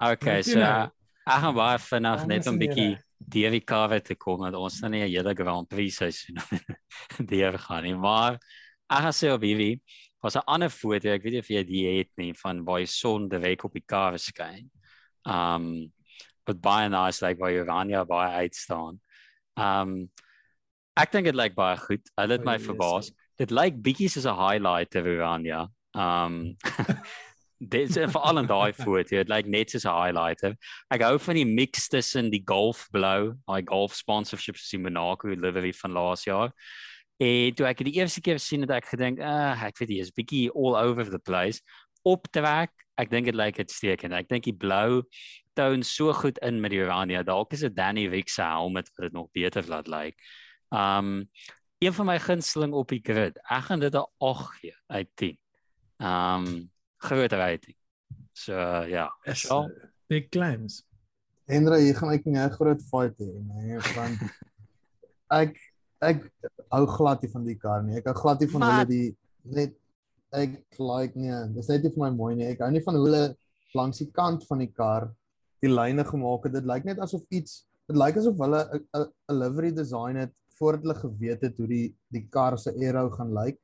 Okay, 0.00 0.42
so 0.42 0.58
nou? 0.58 0.90
ek 1.30 1.42
gaan 1.44 1.54
baie 1.54 1.78
vinnig 1.78 2.22
net 2.26 2.46
'n 2.48 2.58
bietjie 2.58 2.90
deur 3.20 3.54
die 3.54 3.64
karre 3.72 4.00
te 4.00 4.16
kom 4.16 4.40
want 4.40 4.56
ons 4.56 4.80
nou 4.82 4.90
nie 4.90 5.02
'n 5.04 5.10
hele 5.12 5.34
Grand 5.34 5.68
Prix 5.68 6.00
seisoen 6.00 6.40
deur 7.32 7.58
gaan 7.58 7.84
nie, 7.84 7.94
maar 7.94 8.40
ek 8.90 9.02
gaan 9.04 9.14
sê 9.14 9.30
op 9.30 9.44
hierdie 9.44 9.80
was 10.22 10.36
'n 10.36 10.46
ander 10.46 10.68
foto, 10.68 11.08
ek 11.08 11.22
weet 11.22 11.32
nie 11.32 11.44
of 11.44 11.50
jy 11.50 11.62
die 11.64 11.84
het 11.98 12.10
nie 12.16 12.32
van 12.32 12.64
waar 12.64 12.80
die 12.80 12.86
son 12.90 13.28
direk 13.28 13.64
op 13.64 13.72
die 13.72 13.84
kar 13.86 14.18
skyn. 14.18 14.70
Um 15.24 15.92
wat 16.46 16.60
baie 16.60 16.88
nice 16.88 17.22
like 17.24 17.38
waar 17.38 17.52
Urania 17.52 18.04
baie 18.04 18.46
uitstaan. 18.46 19.00
Um 19.56 20.10
ek 20.96 21.12
dink 21.12 21.24
dit 21.24 21.36
lyk 21.36 21.54
baie 21.54 21.76
goed. 21.76 22.04
Hulle 22.16 22.32
het 22.32 22.44
my 22.44 22.58
verbaas. 22.58 23.12
Dit 23.38 23.50
lyk 23.50 23.76
bietjie 23.80 24.08
soos 24.08 24.26
'n 24.26 24.36
highlight 24.36 24.90
ter 24.90 25.06
Urania. 25.06 25.68
Um 25.94 26.56
Dit 27.60 27.90
is 27.90 27.96
veral 28.08 28.38
in 28.40 28.46
daai 28.48 28.72
foto, 28.72 29.18
dit 29.18 29.28
lyk 29.28 29.48
net 29.52 29.68
soos 29.70 29.84
'n 29.84 29.92
highlighter. 29.92 30.54
Ek 30.88 31.02
hou 31.04 31.18
van 31.20 31.36
die 31.36 31.44
mix 31.44 31.90
tussen 31.92 32.30
die 32.32 32.40
golf 32.40 32.86
blou, 32.90 33.36
daai 33.44 33.60
golf 33.68 33.92
sponsorship 33.92 34.56
die 34.56 34.78
Monaco 34.80 35.28
livery 35.28 35.72
van 35.76 35.92
laas 35.92 36.24
jaar. 36.24 36.54
En 37.20 37.52
toe 37.52 37.66
ek 37.68 37.84
die 37.84 37.98
eerste 38.00 38.22
keer 38.24 38.40
sien 38.40 38.64
het 38.64 38.70
ek 38.70 38.88
gedink, 38.94 39.20
uh, 39.20 39.52
ek 39.66 39.76
weet 39.76 39.92
nie, 39.92 40.00
is 40.00 40.10
bietjie 40.10 40.48
all 40.56 40.72
over 40.74 41.04
the 41.04 41.18
place. 41.20 41.60
Optrek, 42.02 42.72
ek 42.96 43.10
dink 43.10 43.28
dit 43.28 43.36
lyk 43.36 43.60
uitstekend. 43.60 44.16
Ek 44.16 44.28
dink 44.28 44.48
die 44.48 44.56
blou 44.56 45.02
toon 45.52 45.84
so 45.84 46.14
goed 46.16 46.40
in 46.40 46.62
met 46.64 46.72
die 46.72 46.80
Urania. 46.80 47.20
Dalk 47.22 47.52
is 47.52 47.60
dit 47.60 47.76
Danny 47.76 48.06
Rick 48.08 48.32
se 48.32 48.40
helmet 48.40 48.88
wat 48.96 49.10
dit 49.10 49.12
nog 49.12 49.28
beter 49.36 49.68
laat 49.68 49.86
lyk. 49.86 50.16
Um 50.72 51.28
een 51.80 51.92
van 51.92 52.06
my 52.06 52.18
gunsteling 52.20 52.72
op 52.72 52.88
die 52.88 53.00
grid. 53.04 53.36
Ek 53.48 53.68
gaan 53.68 53.80
dit 53.80 53.94
'n 53.94 54.08
8 54.18 54.48
gee 54.60 54.74
uit 54.88 55.08
10. 55.14 55.38
Um 56.00 56.70
groot 56.98 57.32
rating. 57.32 57.74
So 58.32 58.52
ja, 58.88 59.08
Is 59.26 59.42
Sal? 59.42 59.64
uh, 59.68 59.88
big 60.08 60.30
claims. 60.30 60.82
Hendra, 61.50 61.76
hier 61.76 61.94
gaan 61.94 62.12
ek 62.14 62.26
'n 62.26 62.50
groot 62.56 62.82
fight 62.82 63.18
hê 63.18 63.26
nie, 63.26 63.76
want 63.96 64.20
ek 65.40 65.56
ek 66.00 66.24
hou 66.72 66.86
glad 66.86 67.22
nie 67.22 67.30
van 67.32 67.44
die 67.44 67.56
kar 67.58 67.82
nie. 67.82 67.96
Ek 67.98 68.06
hou 68.06 68.14
glad 68.14 68.40
nie 68.40 68.48
van 68.48 68.62
hoe 68.62 68.70
Wat? 68.70 68.78
hulle 68.78 68.88
die 68.88 69.16
net 69.44 69.74
ek 70.32 70.54
like 70.78 71.16
nee, 71.18 71.36
dis 71.54 71.68
net 71.68 71.82
nie 71.84 71.90
vir 71.90 72.04
my 72.06 72.10
mooi 72.16 72.34
nie. 72.36 72.46
Ek 72.46 72.60
hou 72.64 72.70
nie 72.70 72.80
van 72.84 72.94
hoe 72.96 73.04
hulle 73.06 73.36
langs 73.74 73.98
die 73.98 74.10
kant 74.14 74.46
van 74.48 74.58
die 74.64 74.70
kar 74.72 75.10
die 75.60 75.68
lyne 75.68 76.04
gemaak 76.04 76.44
het. 76.46 76.52
Dit 76.56 76.64
lyk 76.70 76.84
net 76.88 76.98
asof 76.98 77.22
iets 77.30 77.64
dit 77.90 77.96
lyk 77.98 78.16
asof 78.16 78.38
hulle 78.38 78.62
'n 78.94 79.38
livery 79.42 79.72
design 79.74 80.16
het 80.16 80.32
voordat 80.58 80.82
hulle 80.86 80.94
geweet 81.02 81.42
het 81.42 81.56
hoe 81.58 81.66
die 81.66 81.94
die 82.12 82.26
kar 82.30 82.56
se 82.58 82.70
aero 82.72 83.10
gaan 83.10 83.34
lyk 83.34 83.58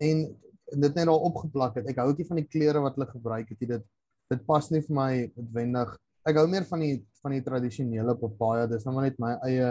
en 0.00 0.36
dit 0.72 0.94
net 0.94 1.08
al 1.08 1.20
opgeplak 1.28 1.76
het. 1.76 1.86
Ek 1.90 1.96
hou 2.02 2.12
nie 2.16 2.26
van 2.26 2.36
die 2.40 2.48
kleure 2.50 2.80
wat 2.80 2.94
hulle 2.96 3.06
gebruik 3.10 3.48
het 3.48 3.60
nie. 3.60 3.68
Dit 3.76 3.84
dit 4.30 4.40
pas 4.46 4.70
nie 4.70 4.80
vir 4.82 4.94
my 4.96 5.10
noodwendig. 5.36 5.92
Ek 6.26 6.36
hou 6.40 6.46
meer 6.50 6.64
van 6.66 6.80
die 6.82 6.96
van 7.22 7.32
die 7.36 7.42
tradisionele 7.46 8.16
papaya. 8.18 8.66
Dis 8.66 8.84
nou 8.84 8.94
maar 8.96 9.04
net 9.06 9.18
my 9.22 9.36
eie 9.46 9.68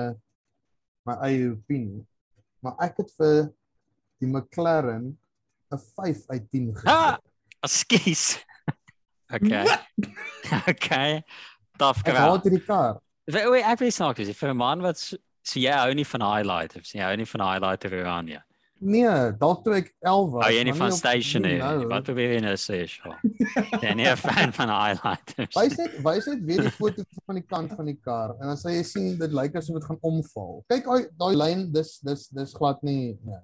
my 1.06 1.18
eie 1.28 1.52
opinie. 1.52 2.06
Maar 2.64 2.76
ek 2.88 2.98
het 3.04 3.12
vir 3.20 3.50
die 4.24 4.28
McLaren 4.32 5.18
'n 5.74 5.78
5 5.78 6.24
uit 6.32 6.52
10 6.52 6.72
gegee. 6.76 6.92
Ah! 6.92 7.18
Askies. 7.62 8.40
Okay. 9.34 9.66
okay. 10.70 11.24
Tough 11.78 12.00
Ek 12.06 12.14
crowd. 12.14 12.30
haat 12.30 12.44
hierdie 12.46 12.64
kar. 12.66 13.00
Wait, 13.26 13.48
wait, 13.50 13.66
ek 13.66 13.80
weet 13.82 13.94
snaaks, 13.94 14.20
is 14.22 14.38
vir 14.38 14.54
'n 14.54 14.58
man 14.58 14.82
wat 14.86 15.00
so, 15.02 15.18
so 15.44 15.60
jy 15.60 15.74
hou 15.74 15.94
nie 15.98 16.06
van 16.06 16.22
highlighters, 16.22 16.94
jy 16.94 17.02
hou 17.02 17.16
nie 17.18 17.26
van 17.26 17.42
highlighter 17.42 17.92
Urania. 17.92 18.44
Nee, 18.84 19.32
dalk 19.40 19.64
toe 19.64 19.78
ek 19.78 19.94
11 20.04 20.32
was. 20.34 20.44
Hou 20.46 20.52
jy 20.54 20.64
nie 20.68 20.74
van 20.76 20.92
stationery? 20.92 21.54
nie 21.56 21.64
nou. 21.64 21.88
Wat 21.94 22.04
probeer 22.04 22.34
jy 22.36 22.42
nou 22.44 22.56
sê, 22.60 22.82
Shaw? 22.92 23.14
Jy 23.82 23.94
nie 23.96 24.08
'n 24.10 24.20
fan 24.20 24.52
van 24.58 24.70
highlighters. 24.74 25.56
Wys 25.56 25.78
net 25.80 25.96
wys 26.04 26.28
net 26.28 26.44
weer 26.46 26.64
die 26.68 26.74
foto 26.76 27.06
van 27.26 27.40
die 27.40 27.46
kant 27.48 27.76
van 27.78 27.86
die 27.86 27.98
kar 27.98 28.36
en 28.36 28.52
dan 28.52 28.58
sal 28.60 28.76
jy 28.76 28.84
sien 28.84 29.18
dit 29.18 29.32
lyk 29.32 29.56
asof 29.56 29.80
dit 29.80 29.88
gaan 29.88 30.02
omval. 30.02 30.64
Kyk 30.70 30.84
daai 30.92 31.08
daai 31.18 31.36
lyn 31.40 31.72
dis 31.72 32.00
dis 32.04 32.28
dis 32.28 32.54
glad 32.54 32.84
nie 32.84 33.16
nee. 33.24 33.42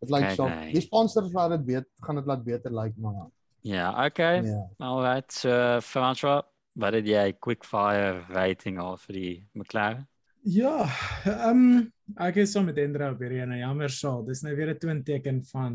Dit 0.00 0.10
lyk 0.10 0.30
so. 0.34 0.48
nee. 0.48 0.72
Die 0.72 0.80
sponsors 0.80 1.32
laat 1.36 1.50
dit 1.58 1.66
beter 1.66 1.88
gaan 2.00 2.16
dit 2.16 2.26
laat 2.26 2.44
beter 2.44 2.72
lyk 2.72 2.96
maar. 2.96 3.28
Ja, 3.62 3.92
okay. 4.06 4.40
Ja. 4.42 4.64
Alright, 4.78 5.32
so 5.32 5.80
Francois, 5.84 6.42
wat 6.72 6.94
het 6.96 7.04
jy 7.04 7.34
quickfire 7.36 8.24
rating 8.32 8.78
al 8.80 8.96
vir 8.96 9.12
die 9.12 9.34
McLaren? 9.52 10.06
Ja, 10.48 10.88
ehm 11.28 11.58
um, 11.58 11.88
ek 12.16 12.38
is 12.40 12.54
saam 12.54 12.64
met 12.70 12.78
Endra 12.80 13.10
op 13.12 13.20
hierdie 13.20 13.42
en 13.44 13.52
jammer 13.58 13.92
sal. 13.92 14.22
Dis 14.24 14.40
nou 14.42 14.54
weer 14.56 14.72
'n 14.72 14.78
twinteken 14.78 15.44
van 15.52 15.74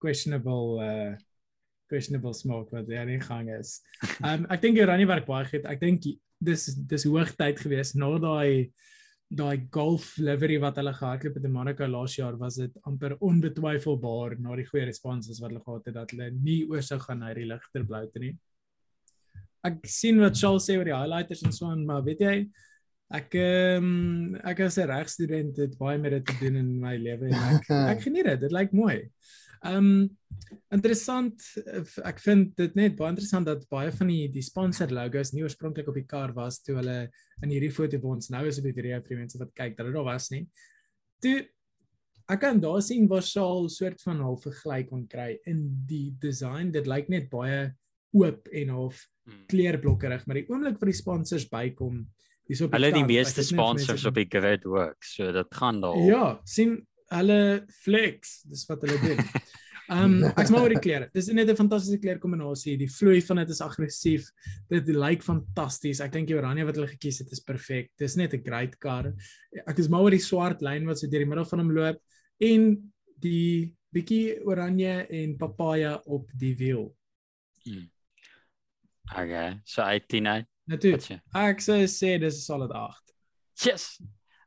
questionable 0.00 0.80
uh 0.80 1.16
questionable 1.86 2.32
smoke 2.32 2.72
wat 2.72 2.88
daar 2.88 3.08
in 3.08 3.20
gang 3.20 3.50
is. 3.50 3.82
Ehm 4.22 4.44
um, 4.44 4.46
ek 4.48 4.62
dink 4.62 4.80
Oranje 4.80 5.06
werk 5.06 5.26
baie 5.26 5.44
goed. 5.44 5.64
Ek 5.64 5.80
dink 5.80 6.02
dis 6.40 6.66
dis 6.88 7.04
hoogtyd 7.04 7.60
geweest 7.60 7.94
na 7.94 8.18
daai 8.18 8.72
daai 9.28 9.68
golf 9.70 10.16
livery 10.16 10.58
wat 10.58 10.76
hulle 10.76 10.94
gehardloop 10.94 11.36
het 11.36 11.44
in 11.44 11.52
Monaco 11.52 11.86
laas 11.86 12.16
jaar 12.16 12.36
was 12.38 12.56
dit 12.56 12.72
amper 12.82 13.16
onbetwyfelbaar 13.20 14.38
na 14.40 14.56
die 14.56 14.66
goeie 14.66 14.86
responses 14.86 15.40
wat 15.40 15.50
hulle 15.50 15.64
gehad 15.64 15.86
het 15.86 15.94
dat 15.94 16.10
hulle 16.10 16.30
nie 16.30 16.64
oorsou 16.64 16.98
gaan 16.98 17.18
na 17.18 17.34
die 17.34 17.44
ligter 17.44 17.84
blou 17.84 18.06
te 18.08 18.18
nie. 18.18 18.36
Ek 19.64 19.84
sien 19.84 20.20
wat 20.20 20.36
Charles 20.36 20.64
sê 20.64 20.78
oor 20.78 20.88
die 20.88 20.96
highlighters 20.96 21.42
en 21.44 21.52
so 21.52 21.66
aan, 21.66 21.84
maar 21.84 22.04
weet 22.04 22.20
jy 22.20 22.36
ek 23.14 23.36
ehm 23.38 23.86
um, 23.86 24.34
ek 24.42 24.64
as 24.66 24.78
'n 24.78 24.90
regstudent 24.90 25.56
het 25.60 25.78
baie 25.78 25.98
met 25.98 26.16
dit 26.16 26.26
te 26.26 26.36
doen 26.40 26.56
in 26.56 26.70
my 26.80 26.96
lewe 26.98 27.30
en 27.30 27.56
ek 27.56 27.70
ek 27.94 28.04
geniet 28.06 28.26
dit. 28.30 28.40
Dit 28.46 28.52
lyk 28.52 28.72
mooi. 28.72 28.96
Ehm 29.64 29.76
um, 29.76 30.10
interessant 30.74 31.40
ek 32.04 32.18
vind 32.20 32.52
dit 32.56 32.74
net 32.76 32.96
baie 32.98 33.14
interessant 33.14 33.46
dat 33.46 33.64
baie 33.70 33.92
van 33.92 34.10
die 34.12 34.28
die 34.28 34.42
sponsor 34.42 34.90
logos 34.90 35.32
nie 35.32 35.44
oorspronklik 35.46 35.88
op 35.88 35.94
die 35.98 36.06
kar 36.10 36.34
was 36.36 36.60
toe 36.62 36.76
hulle 36.80 36.98
in 37.42 37.50
hierdie 37.50 37.72
foto 37.72 37.98
vir 37.98 38.10
ons 38.16 38.30
nou 38.30 38.44
is 38.46 38.58
op 38.58 38.68
die 38.68 38.76
video 38.76 39.00
vir 39.00 39.16
die 39.16 39.22
mense 39.22 39.38
wat 39.40 39.54
kyk 39.54 39.76
dat 39.78 39.86
dit 39.86 39.94
daar 39.94 40.10
was 40.10 40.30
nie. 40.30 40.44
Toe 41.22 41.38
ek 42.28 42.40
kan 42.40 42.60
daar 42.60 42.82
sien 42.82 43.08
waar 43.08 43.22
Shaal 43.22 43.68
soort 43.68 44.02
van 44.02 44.20
half 44.20 44.42
vergelyk 44.42 44.90
kon 44.90 45.08
kry 45.08 45.38
in 45.46 45.66
die 45.86 46.10
design. 46.20 46.72
Dit 46.72 46.86
lyk 46.86 47.08
net 47.08 47.30
baie 47.30 47.72
oop 48.14 48.48
en 48.52 48.68
half 48.68 49.08
Hmm. 49.24 49.46
kleurblokkerig, 49.48 50.26
maar 50.26 50.36
die 50.36 50.48
oomblik 50.52 50.76
vir 50.80 50.90
die 50.90 50.98
sponsors 50.98 51.46
bykom, 51.48 52.02
dis 52.48 52.60
op 52.64 52.72
Hulle 52.76 52.90
het 52.90 52.98
die 52.98 53.08
meeste 53.08 53.42
sponsors 53.46 54.04
op 54.08 54.14
die 54.14 54.28
grid 54.30 54.64
work, 54.68 55.02
so 55.04 55.32
dit 55.32 55.60
gaan 55.60 55.80
daar. 55.80 56.00
Ja, 56.04 56.24
sien 56.44 56.80
hulle 57.14 57.64
flex, 57.82 58.40
dis 58.50 58.64
wat 58.68 58.84
hulle 58.84 58.98
doen. 59.02 59.22
Ehm 59.84 60.14
um, 60.16 60.30
ek 60.40 60.48
sê 60.48 60.54
maar 60.54 60.64
oor 60.64 60.72
die 60.72 60.80
klere. 60.80 61.10
Dis 61.12 61.28
net 61.28 61.50
'n 61.50 61.58
fantastiese 61.58 62.00
kleurkombinasie. 62.00 62.76
Die 62.80 62.88
vloei 62.88 63.20
van 63.26 63.42
dit 63.42 63.50
is 63.52 63.60
aggressief. 63.60 64.30
Dit 64.72 64.88
lyk 64.88 65.22
fantasties. 65.22 66.00
Ek 66.00 66.12
dink 66.12 66.28
die 66.30 66.38
oranje 66.38 66.64
wat 66.64 66.80
hulle 66.80 66.88
gekies 66.88 67.20
het 67.20 67.32
is 67.32 67.44
perfek. 67.44 67.90
Dis 68.00 68.16
net 68.16 68.34
'n 68.34 68.44
great 68.44 68.78
car. 68.78 69.12
Ek 69.66 69.78
is 69.78 69.88
mal 69.88 70.02
oor 70.02 70.10
die 70.10 70.24
swart 70.24 70.62
lyn 70.62 70.86
wat 70.86 70.98
so 70.98 71.06
deur 71.06 71.20
die 71.20 71.28
middel 71.28 71.44
van 71.44 71.58
hom 71.58 71.72
loop 71.72 72.00
en 72.40 72.92
die 73.20 73.74
bietjie 73.92 74.40
oranje 74.44 75.06
en 75.10 75.36
papaya 75.36 76.00
op 76.06 76.30
die 76.32 76.56
wiel. 76.56 76.94
Hmm. 77.64 77.90
Okay, 79.12 79.60
so 79.64 79.82
18 79.82 80.26
uit. 80.26 80.53
Sê? 80.68 81.20
Ek 81.34 81.60
sou 81.60 81.74
sê 81.86 82.18
dis 82.20 82.36
'n 82.36 82.40
solid 82.40 82.70
8. 82.72 83.00
Yes. 83.64 84.00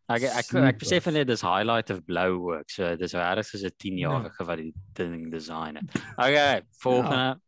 Ek 0.10 0.24
ek 0.24 0.36
ek, 0.38 0.46
Super. 0.46 0.64
ek 0.68 0.80
besef 0.80 1.06
net 1.12 1.28
dis 1.28 1.42
highlight 1.42 1.90
of 1.92 2.06
blou 2.06 2.54
ook. 2.56 2.70
So 2.70 2.96
dis 2.96 3.14
regtig 3.14 3.46
soos 3.46 3.64
'n 3.64 3.72
10 3.78 3.98
Ja. 3.98 4.10
jarige 4.12 4.46
wat 4.46 4.58
die 4.58 4.74
ding 4.94 5.30
design 5.32 5.76
het. 5.76 5.86
Okay, 6.18 6.62
volgende. 6.82 7.40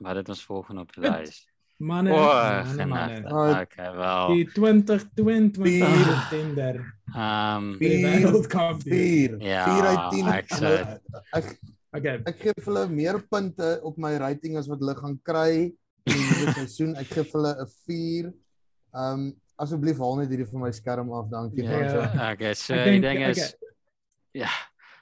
Wat 0.00 0.16
het 0.16 0.28
ons 0.28 0.44
volgende 0.44 0.82
op 0.82 0.92
die 0.92 1.02
Goed. 1.08 1.20
lys? 1.20 1.46
Manne, 1.78 2.10
O, 2.10 2.16
manne, 2.16 2.86
manne. 2.86 3.16
genade. 3.16 3.54
Ah, 3.54 3.60
Okay, 3.60 3.96
wel. 3.96 4.28
Die 4.34 4.44
2022 4.52 5.62
Vier. 5.64 6.26
tender. 6.30 6.94
Ehm 7.14 7.72
vir 7.78 7.88
die 7.88 7.88
Vier. 7.88 8.06
wêreldkampioen. 8.06 9.40
4. 9.40 9.40
Ja, 9.40 9.64
4 9.64 9.84
uit 9.84 10.10
10. 10.12 10.26
ek 10.28 10.48
sê- 10.48 11.00
ek 11.34 11.58
Okay. 11.96 12.22
ek 12.26 12.38
gee 12.40 12.52
vir 12.56 12.64
hulle 12.74 12.88
meer 12.88 13.18
punte 13.30 13.80
op 13.82 13.96
my 13.98 14.16
rating 14.16 14.56
as 14.56 14.68
wat 14.68 14.78
hulle 14.80 14.94
gaan 14.94 15.18
kry 15.22 15.72
in 16.06 16.14
die 16.14 16.52
seisoen. 16.54 16.94
Ek 17.00 17.10
gee 17.12 17.24
vir 17.24 17.40
hulle 17.40 17.52
'n 17.64 17.70
4. 17.86 18.30
Ehm 18.96 19.12
um, 19.12 19.26
asseblief 19.58 19.98
haal 19.98 20.16
net 20.20 20.28
hierdie 20.32 20.46
van 20.50 20.60
my 20.66 20.70
skerm 20.72 21.10
af, 21.16 21.28
dankie. 21.32 21.64
Ja, 21.64 21.70
Franso. 21.70 22.32
okay, 22.32 22.54
so 22.54 22.74
Ek 22.74 22.84
die 22.84 23.00
dink- 23.00 23.02
ding 23.04 23.22
is 23.30 23.38
okay. 23.38 23.68
ja. 24.44 24.50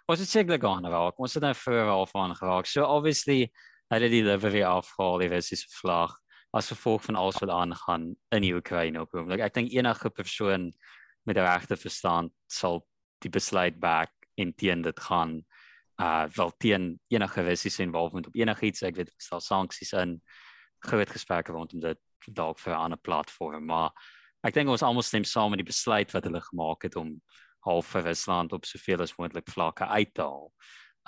Ons 0.06 0.20
het 0.20 0.28
seker 0.28 0.58
gaan 0.60 0.84
raak. 0.84 1.18
Ons 1.18 1.34
het 1.34 1.42
nou 1.42 1.54
voor 1.54 1.88
al 1.88 2.06
van 2.06 2.34
geraak. 2.36 2.66
So 2.66 2.84
obviously 2.84 3.50
hulle 3.90 4.08
die 4.12 4.22
livery 4.22 4.62
afhaal, 4.62 5.18
die 5.18 5.28
Russiese 5.32 5.66
vlag 5.80 6.12
as 6.52 6.68
gevolg 6.70 7.02
van 7.08 7.16
alles 7.16 7.38
wat 7.40 7.50
aangaan 7.50 8.14
in 8.30 8.42
die 8.42 8.52
Oekraïne 8.54 9.00
op 9.00 9.14
oomblik. 9.14 9.40
Ek 9.40 9.54
dink 9.54 9.72
enige 9.72 10.10
persoon 10.10 10.72
met 11.26 11.36
'n 11.36 11.40
regte 11.46 11.76
verstand 11.76 12.32
sal 12.48 12.84
die 13.22 13.30
besluit 13.30 13.80
back 13.80 14.12
en 14.36 14.52
teen 14.54 14.82
dit 14.82 15.00
gaan 15.00 15.42
uh 16.00 16.26
wel 16.36 16.50
teen 16.58 17.00
enige 17.08 17.42
Russiese 17.42 17.82
involvement 17.82 18.26
op 18.26 18.34
enigiets. 18.36 18.82
Ek 18.82 18.96
weet 18.96 19.10
stel 19.18 19.40
sanksies 19.40 19.92
in 19.92 20.20
groot 20.86 21.10
gesprekke 21.10 21.52
rondom 21.52 21.80
dit 21.80 22.00
dalk 22.32 22.58
vir 22.58 22.74
'n 22.74 22.80
ander 22.84 22.98
platform, 22.98 23.66
maar 23.66 23.90
ek 24.44 24.54
dink 24.54 24.68
ons 24.68 24.82
almal 24.82 25.02
stem 25.02 25.24
saam 25.24 25.50
met 25.50 25.58
die 25.58 25.72
besluit 25.72 26.12
wat 26.12 26.24
hulle 26.24 26.40
gemaak 26.40 26.82
het 26.82 26.96
om 26.96 27.20
half 27.64 27.86
vir 27.86 28.02
Rusland 28.10 28.52
op 28.52 28.64
soveel 28.64 29.02
as 29.02 29.16
moontlik 29.16 29.48
vlakke 29.48 29.86
uit 29.86 30.14
te 30.14 30.22
haal. 30.22 30.52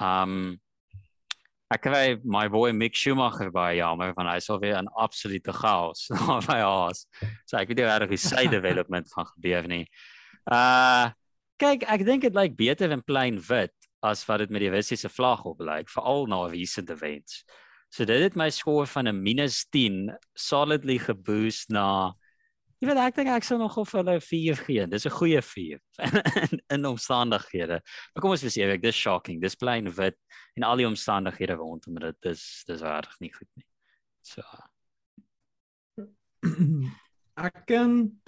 Um 0.01 0.61
ek 1.74 1.83
kry 1.83 2.20
my 2.22 2.47
boy 2.49 2.70
Mick 2.70 2.95
Schumacher 2.95 3.51
by 3.51 3.74
jammer 3.81 4.12
want 4.14 4.31
hy 4.31 4.37
is 4.37 4.51
alweer 4.51 4.79
'n 4.79 4.89
absolute 4.97 5.53
chaos 5.53 6.07
by 6.49 6.61
Haas. 6.62 7.07
So 7.47 7.59
ek 7.59 7.68
weet 7.68 7.79
nie 7.79 7.89
regtig 7.89 8.09
hoe 8.09 8.22
sy 8.22 8.47
development 8.47 9.11
gaan 9.12 9.27
gebeur 9.35 9.68
nie. 9.68 9.87
Uh 10.47 11.11
kyk, 11.59 11.87
ek 11.89 12.05
dink 12.05 12.22
dit 12.22 12.35
lyk 12.37 12.57
beter 12.57 12.93
in 12.93 13.03
plain 13.03 13.41
wit 13.41 13.74
as 14.05 14.24
wat 14.29 14.45
dit 14.45 14.51
met 14.53 14.61
die 14.61 14.70
Russiese 14.70 15.09
vlag 15.09 15.45
op 15.49 15.61
lyk, 15.61 15.89
veral 15.91 16.29
na 16.29 16.45
recent 16.53 16.91
events. 16.91 17.43
So 17.97 18.05
dit 18.05 18.20
het 18.20 18.34
my 18.36 18.51
skoor 18.53 18.86
van 18.86 19.09
'n 19.09 19.24
-10 19.24 20.16
solidly 20.34 20.99
geboost 20.99 21.70
na 21.70 22.12
Jy 22.78 22.88
weet 22.88 22.99
ek 23.01 23.14
dink 23.16 23.28
ek 23.28 23.44
sou 23.44 23.57
nog 23.59 23.76
of 23.80 23.92
hulle 23.97 24.20
4 24.20 24.57
gee. 24.57 24.86
Dis 24.86 25.07
'n 25.07 25.11
goeie 25.11 25.40
4 25.42 25.80
in, 26.44 26.61
in 26.68 26.84
omstandighede. 26.84 27.80
Maar 28.12 28.20
kom 28.20 28.30
ons 28.30 28.42
wees 28.42 28.57
eerlik, 28.57 28.82
dis 28.82 28.97
shocking. 28.97 29.40
Dis 29.40 29.57
plain 29.57 29.88
wit 29.88 30.18
en 30.57 30.62
al 30.62 30.76
die 30.76 30.86
omstandighede 30.86 31.57
rondom 31.57 31.94
dit 31.94 32.16
dis 32.20 32.64
dis 32.66 32.82
regtig 32.82 33.16
nie 33.20 33.32
goed 33.32 33.49
nie. 33.57 33.66
So 34.20 34.42
ek 37.36 37.64
kan 37.66 38.20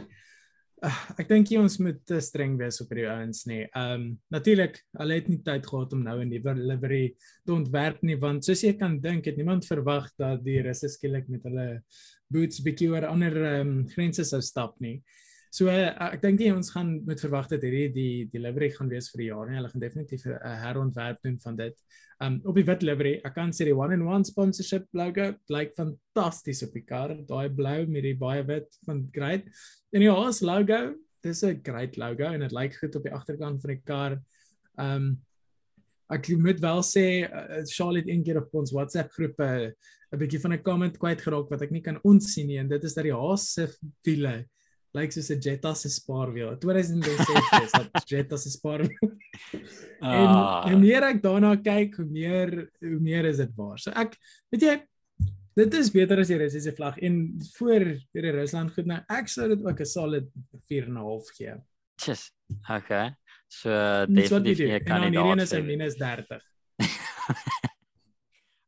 ek 1.18 1.28
dink 1.30 1.50
nie 1.50 1.58
ons 1.60 1.78
moet 1.82 1.98
te 2.06 2.20
streng 2.22 2.56
wees 2.60 2.78
op 2.82 2.92
hierdie 2.92 3.08
ouens 3.10 3.44
nie. 3.50 3.64
Ehm 3.66 3.94
um, 3.94 4.04
natuurlik, 4.34 4.78
hulle 4.98 5.18
het 5.18 5.28
nie 5.30 5.40
tyd 5.46 5.66
gehad 5.66 5.94
om 5.96 6.04
nou 6.06 6.18
'n 6.22 6.30
nuwe 6.30 6.54
livery 6.54 7.14
te 7.46 7.52
ontwerp 7.52 8.02
nie 8.02 8.16
want 8.16 8.44
soos 8.44 8.62
jy 8.62 8.74
kan 8.78 9.00
dink, 9.00 9.26
het 9.26 9.36
niemand 9.36 9.66
verwag 9.66 10.10
dat 10.18 10.44
die 10.44 10.60
russe 10.62 10.88
skielik 10.88 11.28
met 11.28 11.42
hulle 11.42 11.82
boots 12.30 12.62
bietjie 12.62 12.90
oor 12.90 13.06
ander 13.06 13.34
ehm 13.36 13.68
um, 13.68 13.88
grense 13.88 14.24
sou 14.24 14.40
stap 14.40 14.78
nie. 14.80 15.02
So 15.51 15.70
uh, 15.72 15.94
ek 16.12 16.20
dink 16.22 16.42
nie 16.42 16.51
ons 16.53 16.70
gaan 16.74 16.99
moet 17.07 17.20
verwag 17.22 17.49
dat 17.49 17.62
hierdie 17.64 17.88
die 17.94 18.28
die 18.32 18.42
livery 18.42 18.68
gaan 18.74 18.90
wees 18.92 19.09
vir 19.12 19.22
die 19.22 19.28
jaar 19.30 19.49
nie. 19.49 19.57
Hulle 19.57 19.70
gaan 19.72 19.84
definitief 19.84 20.26
'n 20.26 20.36
uh, 20.36 20.55
herontwerp 20.64 21.22
doen 21.24 21.38
van 21.40 21.57
dit. 21.57 21.76
Um 22.20 22.40
op 22.44 22.57
die 22.59 22.66
wit 22.66 22.82
livery, 22.82 23.14
ek 23.24 23.34
kan 23.34 23.53
sê 23.55 23.64
die 23.68 23.76
one 23.76 23.94
and 23.94 24.07
one 24.07 24.24
sponsorship 24.24 24.86
logo 24.92 25.34
lyk 25.49 25.74
fantasties 25.76 26.64
op 26.66 26.72
die 26.74 26.84
kar. 26.84 27.14
Daai 27.28 27.49
blou 27.49 27.86
met 27.86 28.03
die 28.03 28.16
baie 28.18 28.42
wit 28.42 28.68
van 28.86 29.07
great. 29.14 29.46
En 29.94 30.05
die 30.05 30.11
Haas 30.11 30.42
logo, 30.42 30.94
dis 31.22 31.44
'n 31.44 31.62
great 31.64 31.96
logo 31.96 32.24
en 32.24 32.40
dit 32.40 32.53
lyk 32.53 32.74
goed 32.74 32.96
op 32.96 33.03
die 33.03 33.14
agterkant 33.14 33.61
van 33.62 33.70
die 33.74 33.82
kar. 33.84 34.20
Um 34.76 35.16
ek 36.11 36.28
moet 36.40 36.61
wel 36.61 36.82
sê 36.82 37.07
uh, 37.28 37.64
Charlotte 37.68 38.11
een 38.11 38.24
keer 38.24 38.40
op 38.40 38.55
ons 38.55 38.72
WhatsApp 38.72 39.12
groep 39.12 39.40
'n 39.40 39.72
uh, 40.12 40.18
bietjie 40.18 40.40
van 40.40 40.53
'n 40.53 40.62
comment 40.62 40.99
kwyt 40.99 41.20
geraak 41.20 41.51
wat 41.51 41.62
ek 41.62 41.70
nie 41.70 41.84
kan 41.84 42.01
ontsien 42.03 42.46
nie 42.46 42.59
en 42.59 42.68
dit 42.68 42.84
is 42.84 42.94
dat 42.94 43.05
die 43.05 43.14
Haas 43.14 43.53
se 43.53 43.68
wiele 44.05 44.49
lyk 44.95 45.12
soos 45.12 45.30
'n 45.30 45.41
Jetta 45.41 45.74
se 45.74 45.89
spaarwiel. 45.89 46.57
2006 46.59 47.62
is 47.64 47.72
dat 47.72 47.91
Jetta 48.11 48.36
se 48.36 48.51
spaarwiel. 48.51 49.11
En 50.01 50.28
Ah. 50.28 50.64
hoe 50.70 50.78
meer 50.78 51.03
ek 51.03 51.22
daarna 51.22 51.57
kyk, 51.57 51.97
hoe 51.97 52.07
meer 52.07 52.70
hoe 52.80 53.01
meer 53.01 53.24
is 53.24 53.36
dit 53.36 53.51
waar. 53.57 53.78
So 53.78 53.91
ek 53.91 54.16
weet 54.51 54.62
jy 54.62 54.76
dit 55.59 55.74
is 55.74 55.91
beter 55.91 56.18
as 56.20 56.28
die 56.28 56.36
Russiese 56.39 56.72
vlag 56.72 56.99
en 57.03 57.36
voor 57.59 57.80
hierdie 58.14 58.30
Rusland 58.32 58.70
goed 58.72 58.86
nou 58.86 59.01
ek 59.11 59.28
sou 59.28 59.49
dit 59.49 59.64
ook 59.66 59.80
'n 59.80 59.84
solid 59.86 60.28
4 60.68 60.84
en 60.86 60.93
'n 60.95 60.97
half 61.03 61.26
gee. 61.36 61.55
just 62.07 62.32
okay. 62.70 63.14
So 63.49 63.70
definitief 64.07 64.59
jy 64.59 64.66
nie 64.66 64.78
'n 64.78 64.84
doen. 64.84 64.95
En 64.97 65.03
dan 65.03 65.03
hierdie 65.03 65.12
kandidaat. 65.12 65.41
is 65.41 65.53
'n 65.53 65.66
minus 65.66 65.95
30. 65.97 66.43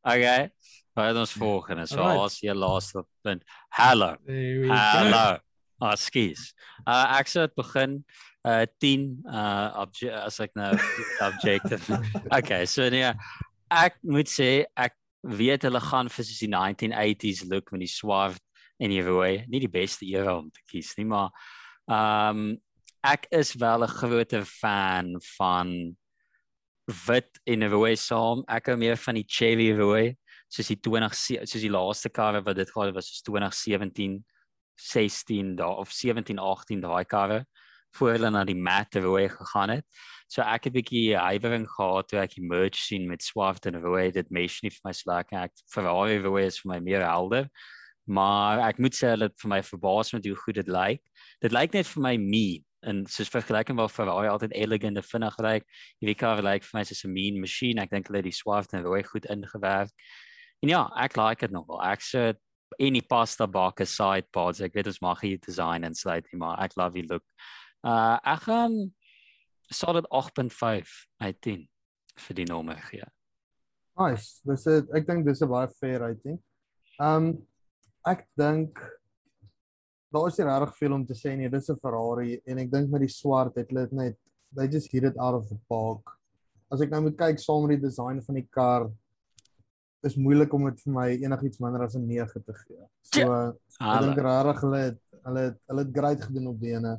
Okay. 0.03 0.49
Wat 0.97 1.15
ons 1.15 1.31
volgende. 1.37 1.85
So 1.87 1.99
Alright. 2.01 2.25
as 2.25 2.39
jy 2.41 2.53
laaste 2.57 3.03
punt. 3.23 3.43
Hallo. 3.69 4.17
We 4.25 4.65
go. 4.67 5.37
Hallo. 5.81 5.93
Ah, 5.93 5.97
skus. 5.97 6.51
Uh 6.85 7.17
ek 7.17 7.29
sou 7.31 7.41
dit 7.47 7.55
begin 7.57 7.93
uh 8.45 8.65
10 8.77 9.05
uh 9.25 9.81
obje 9.81 10.11
as 10.13 10.37
ek 10.43 10.53
nou 10.53 10.69
objective. 11.25 11.97
Okay, 12.37 12.67
so 12.69 12.85
nee, 12.93 13.09
ek 13.73 13.97
moet 14.05 14.29
sê 14.29 14.67
ek 14.77 14.93
weet 15.25 15.65
hulle 15.65 15.81
gaan 15.81 16.11
vir 16.13 16.27
soos 16.27 16.43
die 16.43 16.51
1980s 16.53 17.47
look 17.49 17.73
met 17.73 17.81
die 17.87 17.89
swart 17.89 18.37
en 18.77 18.93
rooi. 19.07 19.41
Nie 19.49 19.63
die 19.65 19.71
beste 19.73 20.05
era 20.05 20.37
om 20.37 20.53
te 20.53 20.61
kies 20.69 20.93
nie, 21.01 21.07
maar 21.09 21.33
ehm 21.89 22.45
um, 22.45 22.45
ek 23.01 23.25
is 23.33 23.55
wel 23.57 23.81
'n 23.81 23.89
groot 23.97 24.37
fan 24.45 25.15
van 25.33 25.97
wit 27.07 27.41
en 27.49 27.65
rooi 27.73 27.95
saam. 27.97 28.45
Ek 28.45 28.69
hou 28.69 28.77
meer 28.77 29.01
van 29.01 29.17
die 29.17 29.25
cherry 29.25 29.71
rooi 29.73 30.13
soos 30.45 30.69
die 30.69 30.77
20 30.77 31.17
soos 31.49 31.65
die 31.65 31.73
laaste 31.73 32.13
karre 32.13 32.45
wat 32.45 32.61
dit 32.61 32.69
gehad 32.69 32.93
was 32.93 33.09
soos 33.09 33.25
2017 33.25 34.21
16 34.81 35.55
daar 35.55 35.77
of 35.77 35.91
17 35.91 36.39
18 36.39 36.81
daai 36.81 37.05
karre 37.05 37.45
voor 37.97 38.13
hulle 38.15 38.29
na 38.31 38.43
die 38.47 38.55
matte 38.55 39.01
rooi 39.03 39.27
gegaan 39.29 39.75
het. 39.75 39.85
So 40.31 40.41
ek 40.41 40.63
het 40.63 40.73
'n 40.73 40.77
bietjie 40.79 41.17
huiwering 41.17 41.67
gehad 41.67 42.07
toe 42.07 42.19
ek 42.19 42.35
die 42.35 42.47
merge 42.47 42.79
sien 42.79 43.07
met 43.07 43.23
swart 43.23 43.65
en 43.65 43.81
rooi. 43.81 44.11
Dit 44.11 44.31
mesh 44.31 44.61
nie 44.63 44.71
vir 44.71 44.85
my 44.85 44.91
slag 44.93 45.25
ek 45.31 45.51
Ferrari 45.67 46.17
rooi 46.23 46.45
is 46.45 46.59
vir 46.59 46.69
my 46.71 46.79
meer 46.79 47.03
helder. 47.03 47.49
Maar 48.07 48.59
ek 48.69 48.79
moet 48.79 48.95
sê 48.95 49.17
dat 49.19 49.33
vir 49.41 49.49
my 49.49 49.61
verbaas 49.61 50.13
met 50.13 50.25
hoe 50.25 50.35
goed 50.35 50.55
dit 50.55 50.67
lyk. 50.67 51.01
Dit 51.41 51.51
lyk 51.51 51.73
net 51.73 51.87
vir 51.87 52.01
my 52.01 52.17
mean 52.17 52.63
en 52.81 53.05
soos 53.05 53.29
vergelyking 53.29 53.77
waar 53.77 53.89
Ferrari 53.89 54.27
altyd 54.27 54.55
elegant 54.57 54.97
en 54.97 55.03
vinnig 55.03 55.37
lyk. 55.37 55.63
Hierdie 56.01 56.17
kar 56.17 56.41
lyk 56.41 56.63
vir 56.63 56.79
my 56.79 56.83
soos 56.83 57.03
'n 57.05 57.13
mean 57.13 57.39
masjien. 57.39 57.79
Ek 57.79 57.89
dink 57.89 58.07
hulle 58.07 58.17
het 58.17 58.25
die 58.31 58.31
swart 58.31 58.73
en 58.73 58.83
rooi 58.83 59.03
goed 59.03 59.25
ingewerk. 59.25 59.91
En 60.63 60.69
ja, 60.69 60.89
ek 60.97 61.17
like 61.17 61.39
dit 61.41 61.51
nogal. 61.51 61.81
Ek 61.83 62.01
sê 62.01 62.33
en 62.79 62.93
die 62.93 63.05
pasta 63.05 63.47
bakke 63.47 63.85
side 63.85 64.29
pods. 64.31 64.61
Ek 64.61 64.73
weet 64.73 64.87
ons 64.87 65.01
mag 65.01 65.21
hier 65.21 65.39
design 65.41 65.83
en 65.83 65.95
sluit 65.95 66.25
nie, 66.31 66.39
maar 66.39 66.59
ek 66.63 66.77
love 66.79 66.93
die 66.99 67.07
look. 67.07 67.25
Uh 67.83 68.17
ek 68.23 68.47
gaan 68.47 68.77
solid 69.71 70.07
8.5 70.11 70.93
uit 71.23 71.41
10 71.41 71.67
vir 72.27 72.35
die 72.35 72.47
nommer 72.47 72.79
gee. 72.89 73.07
Nice. 73.99 74.41
Dis 74.47 74.65
het, 74.69 74.89
ek 74.95 75.07
dink 75.07 75.25
dis 75.25 75.41
'n 75.41 75.49
baie 75.49 75.69
fair 75.79 75.99
rating. 75.99 76.39
Um 76.99 77.47
ek 78.07 78.27
dink 78.37 78.79
daar 80.11 80.27
is 80.27 80.37
nie 80.37 80.45
regtig 80.45 80.77
veel 80.77 80.93
om 80.93 81.05
te 81.05 81.15
sê 81.15 81.35
nie. 81.37 81.49
Dis 81.49 81.69
'n 81.69 81.79
Ferrari 81.79 82.41
en 82.45 82.57
ek 82.59 82.71
dink 82.71 82.89
met 82.89 83.01
die 83.01 83.09
swart 83.09 83.55
het 83.55 83.69
hulle 83.69 83.87
dit 83.87 83.93
net 83.93 84.17
they 84.55 84.67
just 84.67 84.91
hit 84.91 85.03
it 85.03 85.17
out 85.17 85.35
of 85.35 85.47
the 85.49 85.57
park. 85.69 86.17
As 86.71 86.81
ek 86.81 86.89
nou 86.91 87.01
moet 87.01 87.17
kyk 87.17 87.39
saam 87.39 87.67
met 87.67 87.79
die 87.79 87.87
design 87.87 88.21
van 88.21 88.35
die 88.35 88.47
kar, 88.51 88.89
is 90.07 90.17
moeilik 90.17 90.53
om 90.53 90.65
dit 90.69 90.79
vir 90.85 90.93
my 90.95 91.07
enigiets 91.13 91.61
minder 91.61 91.83
as 91.85 91.95
'n 91.95 92.07
9 92.07 92.43
te 92.45 92.53
gee. 92.53 92.85
So 93.01 93.33
ek 93.79 94.01
dink 94.05 94.21
regtig 94.25 94.61
hulle 94.65 94.81
het 94.87 94.99
hulle 95.25 95.41
het 95.49 95.57
hulle 95.69 95.83
het 95.85 95.93
great 95.97 96.21
gedoen 96.21 96.47
op 96.47 96.59
die 96.59 96.73
ene. 96.73 96.95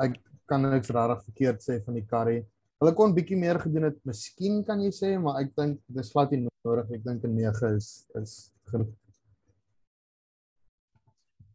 Ek 0.00 0.20
kan 0.46 0.62
niks 0.62 0.90
regtig 0.90 1.24
verkeerd 1.30 1.64
sê 1.64 1.80
van 1.84 1.94
die 1.94 2.04
karry. 2.04 2.44
Hulle 2.80 2.92
kon 2.94 3.14
bietjie 3.16 3.38
meer 3.40 3.58
gedoen 3.58 3.88
het, 3.88 3.96
miskien 4.04 4.62
kan 4.64 4.80
jy 4.80 4.92
sê, 4.92 5.14
maar 5.20 5.40
ek 5.40 5.54
dink 5.56 5.80
dis 5.88 6.12
glad 6.12 6.30
nie 6.30 6.44
nodig. 6.44 6.92
Ek 6.92 7.04
dink 7.04 7.24
'n 7.24 7.34
9 7.34 7.74
is 7.76 8.06
is 8.20 8.52
genoeg. 8.70 8.92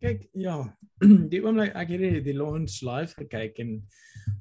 Kyk, 0.01 0.29
ja, 0.33 0.57
die 1.31 1.43
oomblik 1.45 1.75
ek 1.77 1.89
het 1.93 2.23
die 2.25 2.33
launch 2.33 2.81
live 2.81 3.13
gekyk 3.13 3.59
en 3.61 3.83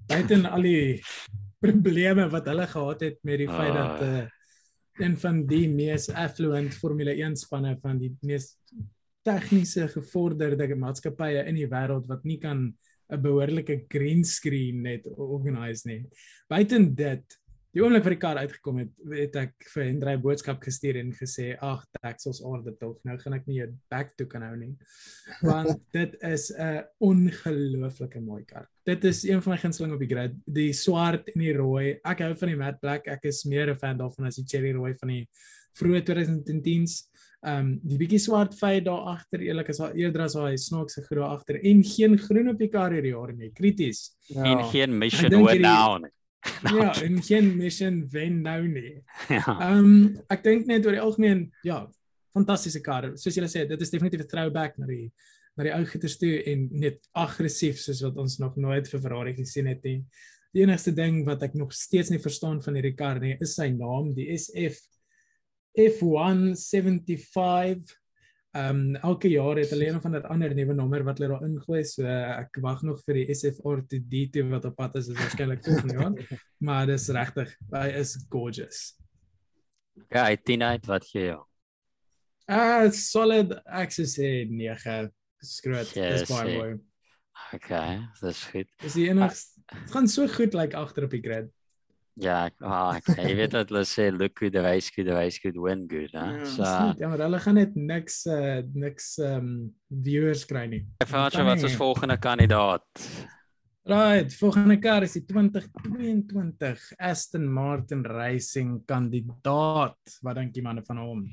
buiten 0.09 0.47
al 0.49 0.62
die 0.62 1.03
probleme 1.64 2.30
wat 2.32 2.47
hulle 2.49 2.66
gehad 2.66 3.01
het 3.01 3.18
met 3.28 3.43
die 3.43 3.49
feit 3.49 3.74
dat 3.76 4.01
uh, 4.01 4.22
een 5.01 5.16
van 5.16 5.44
die 5.48 5.66
mees 5.68 6.09
affluent 6.12 6.74
Formule 6.76 7.14
1 7.16 7.36
spanne 7.36 7.76
van 7.82 7.98
die 7.98 8.12
mees 8.26 8.53
tegniese 9.24 9.88
gevorderde 9.88 10.76
maatskappye 10.76 11.44
in 11.48 11.59
die 11.59 11.68
wêreld 11.68 12.09
wat 12.09 12.24
nie 12.24 12.38
kan 12.40 12.72
'n 13.11 13.22
behoorlike 13.22 13.86
green 13.88 14.24
screen 14.24 14.82
net 14.82 15.07
organise 15.16 15.88
nie. 15.88 16.05
Buiten 16.48 16.94
dit, 16.94 17.39
die 17.71 17.83
oomblik 17.83 18.03
wat 18.03 18.14
die 18.14 18.21
kar 18.21 18.39
uitgekom 18.41 18.81
het, 18.83 18.91
het 19.12 19.37
ek 19.39 19.68
vir 19.73 19.85
Hendrey 19.85 20.16
boodskap 20.23 20.62
gestuur 20.64 20.99
en 20.99 21.12
gesê, 21.14 21.53
"Ag, 21.62 21.85
Texas 22.01 22.41
orde 22.43 22.75
tog. 22.79 22.99
Nou 23.05 23.16
gaan 23.18 23.35
ek 23.35 23.47
nie 23.47 23.61
jou 23.61 23.68
back 23.91 24.16
toe 24.16 24.27
kan 24.27 24.43
hou 24.43 24.57
nie." 24.57 24.77
Want 25.43 25.79
dit 25.93 26.16
is 26.23 26.51
'n 26.51 26.85
ongelooflike 26.99 28.21
mooi 28.21 28.45
kar. 28.45 28.68
Dit 28.85 29.05
is 29.05 29.23
een 29.25 29.43
van 29.43 29.53
my 29.53 29.59
gunsteling 29.59 29.93
op 29.93 30.01
die 30.01 30.09
grid, 30.09 30.35
die 30.47 30.73
swart 30.73 31.29
en 31.29 31.41
die 31.41 31.55
rooi. 31.55 32.01
Ek 32.05 32.18
hou 32.18 32.35
van 32.35 32.49
die 32.49 32.57
matte 32.57 32.81
black. 32.81 33.07
Ek 33.07 33.25
is 33.25 33.45
meer 33.45 33.71
'n 33.71 33.77
fan 33.77 33.99
daarvan 33.99 34.27
as 34.27 34.37
die 34.37 34.47
cherry 34.47 34.73
rooi 34.73 34.95
van 34.95 35.09
die 35.09 35.29
vroeë 35.79 36.03
2010s. 36.03 37.07
Ehm 37.41 37.59
um, 37.59 37.81
die 37.83 37.97
bietjie 37.97 38.18
swart 38.21 38.55
feit 38.55 38.85
daar 38.85 39.14
agter, 39.14 39.41
eerlik 39.41 39.68
is 39.68 39.79
daar 39.79 39.95
eerder 39.95 40.23
as 40.23 40.35
daai 40.35 40.59
snaakse 40.59 41.03
groen 41.07 41.31
agter 41.31 41.57
en 41.64 41.85
geen 41.85 42.18
groen 42.18 42.51
op 42.51 42.59
die 42.59 42.68
kar 42.68 42.93
hierdie 42.93 43.14
jaar 43.14 43.33
nie. 43.33 43.51
Krities. 43.55 44.11
Ja. 44.29 44.45
En 44.45 44.64
geen 44.68 44.99
mission 44.99 45.45
went 45.45 45.62
down 45.62 46.03
nie. 46.03 46.12
ja, 46.76 47.03
en 47.03 47.22
geen 47.22 47.57
mission 47.57 48.09
wen 48.12 48.43
nou 48.43 48.68
nie. 48.68 49.03
Ja. 49.36 49.59
Ehm 49.59 49.78
um, 49.78 50.16
ek 50.32 50.45
dink 50.45 50.66
net 50.70 50.86
oor 50.86 50.97
die 50.97 51.03
algemeen, 51.03 51.53
ja, 51.66 51.78
fantastiese 52.34 52.80
kar. 52.84 53.05
Soos 53.20 53.36
julle 53.36 53.49
sê, 53.51 53.61
dit 53.68 53.80
is 53.80 53.91
definitief 53.93 54.20
'n 54.24 54.28
throwback 54.30 54.78
na 54.78 54.86
die 54.86 55.12
na 55.59 55.64
die 55.66 55.74
ou 55.74 55.84
goeters 55.84 56.18
toe 56.18 56.43
en 56.49 56.68
net 56.72 56.99
aggressief 57.18 57.78
soos 57.82 58.03
wat 58.07 58.16
ons 58.22 58.38
nog 58.41 58.57
nooit 58.57 58.88
vir 58.88 59.01
Ferrari 59.03 59.34
gesien 59.36 59.66
het 59.68 59.82
nie. 59.84 60.05
Die 60.55 60.62
enigste 60.64 60.93
ding 60.95 61.26
wat 61.26 61.43
ek 61.47 61.55
nog 61.55 61.72
steeds 61.76 62.11
nie 62.11 62.22
verstaan 62.22 62.62
van 62.62 62.74
hierdie 62.78 62.99
kar 62.99 63.20
nie, 63.22 63.36
is 63.41 63.55
sy 63.59 63.68
naam, 63.74 64.14
die 64.14 64.38
SF 64.38 64.76
F175. 65.78 67.99
Ehm 68.51 68.78
um, 68.78 68.94
elke 68.96 69.28
jaar 69.30 69.57
het 69.57 69.70
hulle 69.70 69.86
een 69.86 69.96
of 69.96 70.05
ander 70.05 70.24
ander 70.26 70.55
nuwe 70.55 70.74
nommer 70.74 71.05
wat 71.07 71.18
hulle 71.18 71.28
daar 71.30 71.44
ingooi. 71.46 71.84
So 71.86 72.03
ek 72.03 72.59
wag 72.64 72.82
nog 72.82 72.98
vir 73.07 73.20
die 73.20 73.34
SFR 73.34 73.84
to 73.86 74.01
D2 74.11 74.48
wat 74.51 74.66
op 74.66 74.74
pad 74.80 74.96
is, 74.98 75.07
is 75.12 75.18
waarskynlik 75.18 75.62
volgende 75.64 75.94
jaar. 75.94 76.40
maar 76.66 76.90
dis 76.90 77.07
regtig, 77.14 77.53
hy 77.70 77.86
is 78.01 78.16
gorgeous. 78.32 78.80
Ja, 80.09 80.24
hy 80.24 80.34
teen 80.42 80.66
uit 80.66 80.90
wat 80.90 81.07
gee 81.07 81.28
jou. 81.28 81.38
Ah, 82.51 82.88
uh, 82.88 82.90
solid 82.90 83.55
access 83.64 84.18
in 84.18 84.57
9 84.59 85.12
skroot. 85.38 85.94
Dis 85.94 86.26
baie 86.26 86.57
mooi. 86.57 86.72
Okay, 87.55 88.01
dis 88.18 88.42
goed. 88.51 88.68
Dis 88.82 88.98
die 88.98 89.07
enigste. 89.12 89.62
Dit 89.70 89.94
gaan 89.94 90.11
so 90.11 90.26
goed 90.26 90.59
lyk 90.59 90.72
like, 90.72 90.76
agter 90.78 91.07
op 91.07 91.14
die 91.14 91.22
grid. 91.22 91.55
Ja, 92.21 92.47
ek 92.51 92.55
ah, 92.61 92.97
ek 92.99 93.35
weet 93.39 93.55
dat 93.55 93.71
hulle 93.73 93.85
sê 93.89 94.11
look 94.12 94.41
who 94.41 94.51
the 94.53 94.61
race 94.62 94.91
good 94.93 95.07
the 95.09 95.14
race 95.16 95.39
good 95.41 95.57
win 95.57 95.87
good, 95.89 96.12
hè. 96.12 96.25
Ja, 96.39 96.45
So 96.45 96.62
ja, 97.01 97.09
maar 97.09 97.23
hulle 97.25 97.41
gaan 97.41 97.55
net 97.57 97.75
niks 97.77 98.27
uh 98.27 98.61
niks 98.75 99.14
um 99.25 99.71
viewers 99.89 100.45
kry 100.45 100.66
nie. 100.68 100.83
ek 101.01 101.09
vraat 101.09 101.33
jou 101.39 101.45
wat 101.49 101.62
is 101.64 101.77
volgende 101.81 102.18
kandidaat? 102.18 102.87
Right, 103.91 104.35
volgende 104.37 104.77
kar 104.79 105.03
is 105.03 105.16
die 105.16 105.25
2022 105.27 106.83
Aston 107.01 107.49
Martin 107.49 108.05
Racing 108.05 108.83
kandidaat. 108.87 110.18
Wat 110.23 110.37
dink 110.37 110.55
jy 110.55 110.62
manne 110.62 110.85
van 110.87 111.01
hom? 111.01 111.25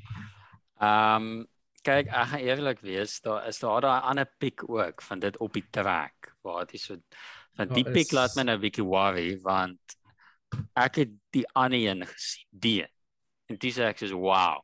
Ehm 0.80 1.28
um, 1.28 1.46
kyk, 1.84 2.08
ek 2.10 2.30
gaan 2.32 2.42
eerlik 2.42 2.80
wees, 2.84 3.20
daar 3.24 3.46
is 3.48 3.60
daar 3.62 3.80
daai 3.84 4.00
ander 4.10 4.26
piek 4.42 4.64
ook 4.68 5.02
van 5.02 5.20
dit 5.22 5.36
op 5.40 5.52
die 5.54 5.64
trek 5.72 6.32
waar 6.44 6.66
dit 6.66 6.80
so 6.80 6.96
van 7.56 7.70
die 7.74 7.84
piek 7.84 8.12
laat 8.12 8.34
my 8.36 8.42
nou 8.48 8.56
'n 8.56 8.64
bietjie 8.64 8.84
worry 8.84 9.38
want 9.42 9.97
ek 10.78 11.02
het 11.02 11.12
die 11.34 11.44
ander 11.52 11.78
een 11.78 12.06
gesien, 12.06 12.48
die. 12.50 12.86
En 13.48 13.58
dis 13.60 13.78
ek 13.78 14.00
sê 14.00 14.10
wow. 14.12 14.62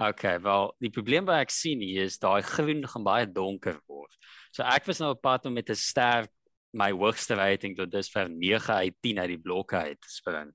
Okay, 0.00 0.38
wel, 0.40 0.70
die 0.80 0.88
probleem 0.88 1.26
wat 1.28 1.42
ek 1.44 1.50
sien 1.52 1.82
hier 1.84 2.06
is 2.08 2.16
daai 2.18 2.40
groen 2.42 2.86
gaan 2.88 3.04
baie 3.04 3.26
donker 3.28 3.76
word. 3.84 4.14
So 4.50 4.64
ek 4.64 4.86
was 4.88 5.00
nou 5.02 5.10
op 5.12 5.20
pad 5.20 5.44
om 5.46 5.52
met 5.52 5.68
'n 5.68 5.76
sterk 5.76 6.30
my 6.72 6.90
hoogste 6.92 7.34
rating 7.34 7.76
tot 7.76 7.90
dusver 7.90 8.30
9 8.30 8.74
uit 8.74 8.96
10 9.02 9.18
uit 9.18 9.28
die 9.28 9.38
blokke 9.38 9.76
uit 9.76 10.00
te 10.00 10.08
spring. 10.08 10.52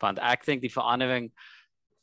Want 0.00 0.18
ek 0.18 0.44
dink 0.46 0.62
die 0.62 0.72
verandering 0.72 1.32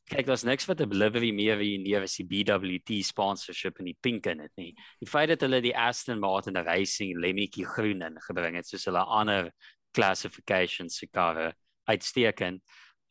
kyk 0.06 0.28
daar's 0.28 0.44
niks 0.46 0.68
wat 0.70 0.82
'n 0.82 0.90
delivery 0.90 1.32
meer 1.32 1.58
wie 1.58 1.78
neer 1.80 2.04
is 2.04 2.18
die 2.18 2.28
BWT 2.28 3.02
sponsorship 3.04 3.80
in 3.80 3.86
die 3.86 3.98
pink 4.00 4.28
in 4.28 4.38
dit 4.38 4.52
nie. 4.56 4.76
Die 5.00 5.10
feit 5.10 5.30
dat 5.30 5.42
hulle 5.42 5.62
die 5.62 5.76
Aston 5.76 6.20
Martin 6.20 6.56
Racing 6.56 7.18
lemmetjie 7.18 7.66
groen 7.66 8.02
in 8.02 8.22
gebring 8.22 8.56
het 8.56 8.68
soos 8.68 8.86
hulle 8.86 9.02
ander 9.02 9.52
classifications 9.92 10.98
se 10.98 11.08
karre 11.08 11.56
uitstekend. 11.90 12.62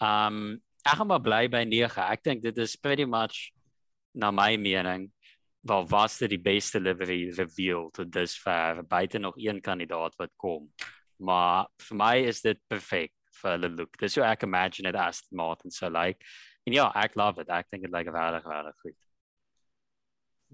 Um 0.02 0.60
ek 0.84 0.98
gaan 1.00 1.08
maar 1.08 1.24
bly 1.24 1.46
by 1.48 1.64
9. 1.64 2.08
Ek 2.12 2.22
dink 2.22 2.42
dit 2.44 2.58
is 2.58 2.76
pretty 2.76 3.06
much 3.08 3.50
na 4.14 4.30
my 4.30 4.56
mening 4.56 5.10
wel 5.64 5.86
was 5.88 6.18
dit 6.20 6.34
die 6.34 6.42
beste 6.42 6.80
livery 6.80 7.30
reveal 7.38 7.88
tot 7.96 8.12
dusver 8.12 8.82
buite 8.84 9.18
nog 9.18 9.36
een 9.40 9.60
kandidaat 9.60 10.16
wat 10.20 10.32
kom. 10.36 10.68
Maar 11.16 11.70
vir 11.88 11.96
my 11.96 12.16
is 12.28 12.42
dit 12.44 12.60
perfek 12.68 13.12
vir 13.40 13.56
hulle 13.56 13.70
look. 13.72 13.96
Dis 13.98 14.18
hoe 14.18 14.26
ek 14.28 14.44
imagine 14.44 14.92
dit 14.92 15.00
Aston 15.00 15.38
Martin 15.40 15.72
so 15.72 15.88
like. 15.88 16.20
En 16.68 16.76
ja, 16.76 16.90
ek 17.00 17.16
love 17.16 17.40
it. 17.40 17.48
Ek 17.48 17.70
dink 17.72 17.86
dit 17.86 17.92
lyk 17.92 18.12
regtig 18.12 18.46
regtig 18.50 18.84
goed. 18.84 18.98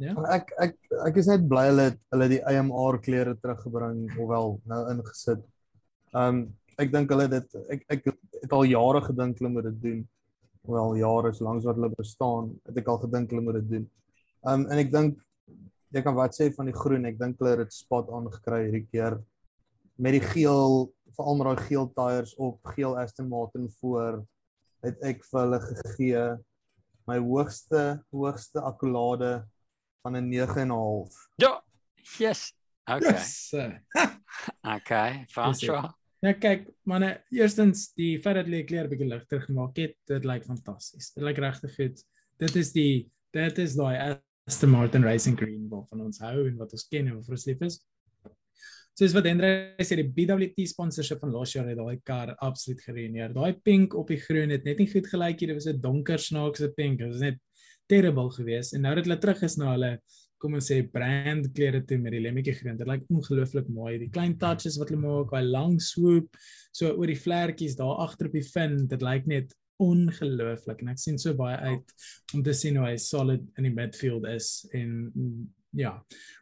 Ja. 0.01 0.15
Ek 0.33 0.53
ek 0.63 0.79
ek 1.11 1.19
is 1.21 1.29
net 1.29 1.49
bly 1.49 1.67
hulle 1.69 1.89
hulle 2.15 2.31
die 2.31 2.43
AMR 2.49 3.01
klere 3.05 3.35
teruggebring 3.37 4.07
ofwel 4.15 4.57
nou 4.71 4.81
ingesit. 4.95 5.43
Um 6.17 6.47
ek 6.81 6.93
dink 6.93 7.13
hulle 7.13 7.29
dit 7.31 7.57
ek 7.77 7.85
ek 7.97 8.07
het 8.43 8.53
al 8.57 8.67
jare 8.69 9.03
gedink 9.05 9.41
hulle 9.41 9.53
moet 9.53 9.69
dit 9.71 9.81
doen. 9.85 10.01
Wel 10.71 11.01
jare 11.01 11.33
is 11.33 11.41
lank 11.45 11.65
wat 11.65 11.79
hulle 11.79 11.91
bestaan, 11.97 12.55
het 12.69 12.79
ek 12.83 12.89
al 12.93 13.03
gedink 13.05 13.33
hulle 13.33 13.45
moet 13.45 13.61
dit 13.61 13.69
doen. 13.75 13.91
Um 14.53 14.67
en 14.69 14.83
ek 14.83 14.93
dink 14.93 15.21
jy 15.91 16.03
kan 16.07 16.17
wat 16.17 16.37
sê 16.37 16.51
van 16.55 16.71
die 16.71 16.77
groen? 16.77 17.09
Ek 17.11 17.19
dink 17.21 17.41
hulle 17.41 17.57
het 17.57 17.65
dit 17.65 17.77
spot 17.77 18.11
aangekry 18.15 18.65
hierdie 18.69 18.87
keer 18.89 19.19
met 20.01 20.17
die 20.17 20.25
geel, 20.25 20.87
veral 21.17 21.37
met 21.37 21.51
daai 21.51 21.67
geel 21.69 21.89
tyres 21.97 22.33
op, 22.41 22.61
geel 22.73 22.97
Aston 22.97 23.29
Martin 23.29 23.67
voor 23.81 24.23
het 24.85 25.03
ek 25.05 25.27
vir 25.29 25.43
hulle 25.43 25.61
gegee 25.67 26.23
my 27.11 27.19
hoogste 27.21 28.01
hoogste 28.15 28.63
akkolade 28.65 29.43
van 30.03 30.17
'n 30.17 30.31
9.5. 30.31 31.29
Ja. 31.37 31.61
Yes. 32.19 32.55
Okay. 32.85 33.13
Yes. 33.13 33.55
Okay. 34.77 35.25
François. 35.29 36.00
Ja 36.21 36.35
kyk, 36.37 36.67
manne, 36.85 37.15
eerstens 37.33 37.87
die 37.97 38.19
feit 38.21 38.37
dat 38.37 38.45
hulle 38.45 38.61
die 38.61 38.69
kleur 38.69 38.89
bietjie 38.91 39.07
ligter 39.09 39.41
gemaak 39.41 39.79
het, 39.81 39.95
dit 40.11 40.27
lyk 40.29 40.45
fantasties. 40.45 41.15
Dit 41.15 41.25
lyk 41.25 41.39
regtig 41.41 41.73
goed. 41.79 42.03
Dit 42.41 42.59
is 42.61 42.75
die 42.75 43.07
dit 43.33 43.61
is 43.63 43.77
daai 43.79 44.19
Aston 44.51 44.73
Martin 44.75 45.07
Racing 45.07 45.39
Green 45.39 45.69
waarvan 45.71 46.03
ons 46.05 46.21
hou 46.21 46.43
en 46.45 46.59
wat 46.59 46.75
ons 46.77 46.85
ken 46.91 47.09
en 47.09 47.17
wat 47.21 47.33
ons 47.33 47.47
lief 47.49 47.65
is. 47.65 47.79
Soos 48.99 49.15
wat 49.17 49.29
Hendrik 49.31 49.81
sê, 49.87 49.97
die 49.97 50.11
BWT 50.13 50.67
sponsorship 50.69 51.23
van 51.25 51.33
laas 51.33 51.55
jaar 51.55 51.71
het 51.71 51.79
daai 51.79 52.03
kar 52.05 52.35
absoluut 52.45 52.83
gereneer. 52.85 53.33
Daai 53.33 53.55
pink 53.65 53.95
op 53.97 54.11
die 54.13 54.21
groen 54.21 54.53
het 54.53 54.67
net 54.69 54.83
nie 54.83 54.91
goed 54.91 55.09
gelyk 55.09 55.41
nie. 55.41 55.49
Dit 55.55 55.57
was 55.57 55.71
'n 55.73 55.81
donker 55.81 56.19
snaakse 56.21 56.69
pink. 56.77 56.99
Dit 56.99 57.15
was 57.15 57.25
net 57.25 57.39
terrible 57.89 58.29
geweest. 58.31 58.75
En 58.75 58.83
nou 58.83 58.95
dat 58.95 59.07
hulle 59.07 59.19
terug 59.19 59.43
is 59.43 59.57
na 59.57 59.73
hulle 59.73 59.93
kom 60.41 60.57
ons 60.57 60.71
sê 60.73 60.81
brand 60.93 61.47
klere 61.57 61.83
toe 61.87 61.99
met 62.01 62.15
die 62.17 62.23
lemmetjie 62.25 62.57
groen. 62.59 62.79
Dit 62.81 62.89
lyk 62.89 63.07
ongelooflik 63.13 63.69
mooi. 63.69 63.99
Die 64.01 64.11
klein 64.13 64.39
touches 64.41 64.79
wat 64.81 64.93
hulle 64.93 65.03
maak, 65.05 65.35
daai 65.35 65.47
lang 65.47 65.79
swoop 65.85 66.41
so 66.73 66.91
oor 66.95 67.11
die 67.11 67.19
vlekkies 67.19 67.77
daar 67.79 68.01
agter 68.07 68.31
op 68.31 68.37
die 68.39 68.47
fin, 68.47 68.85
dit 68.91 69.05
lyk 69.05 69.29
net 69.31 69.55
ongelooflik 69.81 70.83
en 70.83 70.93
ek 70.93 71.01
sien 71.01 71.17
so 71.21 71.33
baie 71.37 71.57
uit 71.71 71.95
om 72.37 72.45
te 72.45 72.55
sien 72.57 72.77
hoe 72.77 72.91
hy 72.91 72.99
solid 73.01 73.47
in 73.59 73.69
die 73.69 73.73
midfield 73.73 74.27
is 74.29 74.69
en 74.77 75.09
mm, 75.09 75.49
ja. 75.79 75.95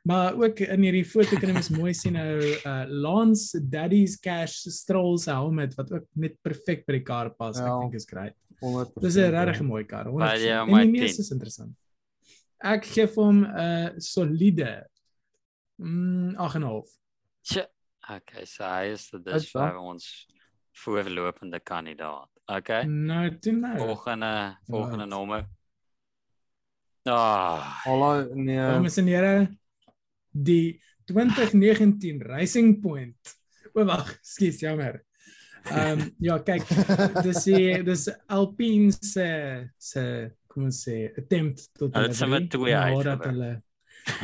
Maar 0.08 0.34
ook 0.40 0.60
in 0.64 0.86
hierdie 0.86 1.04
foto 1.04 1.36
kan 1.36 1.50
jy 1.50 1.56
mens 1.58 1.70
mooi 1.74 1.92
sien 1.96 2.16
nou 2.16 2.38
uh 2.40 2.84
Lance 2.88 3.60
Daddy's 3.60 4.16
Cash 4.24 4.62
Strolls 4.72 5.28
helmet 5.28 5.76
wat 5.78 5.92
ook 5.92 6.06
net 6.16 6.38
perfek 6.42 6.86
by 6.86 6.98
die 6.98 7.04
kar 7.04 7.34
pas. 7.36 7.58
Ja. 7.60 7.74
Ek 7.74 7.88
dink 7.88 7.98
is 8.00 8.08
great. 8.08 8.36
100%. 8.62 9.02
Dis 9.04 9.18
'n 9.20 9.30
regtig 9.34 9.62
mooi 9.66 9.84
kar. 9.84 10.08
Maar 10.12 10.38
ja, 10.40 10.64
100%. 10.64 10.72
my 10.72 10.80
En 10.80 10.92
die 10.92 11.00
meeste 11.00 11.22
is 11.22 11.30
interessant. 11.30 11.76
Ek 12.58 12.84
gee 12.90 13.06
vir 13.06 13.24
hom 13.24 13.44
'n 13.44 13.50
uh, 13.54 13.90
solide 13.98 14.86
mm 15.78 16.34
8.5. 16.36 16.88
Tja. 17.42 17.66
Okay, 18.08 18.44
so 18.46 18.64
hy 18.64 18.92
is 18.94 19.10
wel. 19.12 19.44
vir 19.52 19.78
ons 19.78 20.26
voorlopende 20.84 21.60
kandidaat. 21.60 22.28
Okay. 22.48 22.84
Nou, 22.84 23.38
toe 23.38 23.52
nou. 23.52 23.76
Volgende 23.78 24.56
volgende 24.66 25.04
Right. 25.04 25.10
nommer. 25.10 25.46
Ah, 27.04 27.60
Hallo 27.84 28.34
nee. 28.34 28.56
Dames 28.56 28.96
en 28.96 29.06
here, 29.06 29.48
die 30.30 30.80
2019 31.04 32.22
Racing 32.22 32.80
Point. 32.80 33.36
O 33.74 33.84
wag, 33.84 34.18
skus, 34.22 34.60
jammer. 34.60 35.04
Ehm 35.68 36.00
um, 36.00 36.14
ja, 36.18 36.38
kyk, 36.40 36.64
dis 37.22 37.44
die 37.44 37.82
dis 37.84 38.08
Alpine 38.32 38.92
se 38.92 39.68
se 39.76 40.04
kom 40.48 40.64
ons 40.64 40.82
sê 40.88 41.12
attempt 41.18 41.68
tot 41.78 41.94
Hulle 41.94 42.08
het 42.08 42.16
sommer 42.16 42.48
twee 42.48 42.74
nadat 42.74 43.20
uitgewerk. 43.20 43.32
hulle 43.32 43.62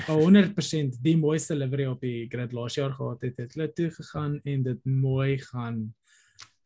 100% 0.08 0.98
die 1.02 1.16
mooiste 1.20 1.54
livery 1.56 1.86
op 1.90 2.00
die 2.00 2.26
grid 2.32 2.52
laas 2.56 2.74
jaar 2.78 2.92
gehad 2.96 3.22
het, 3.26 3.36
het 3.38 3.54
hulle 3.54 3.72
toe 3.72 3.90
gegaan 3.90 4.40
en 4.44 4.62
dit 4.62 4.84
mooi 4.84 5.38
gaan 5.38 5.94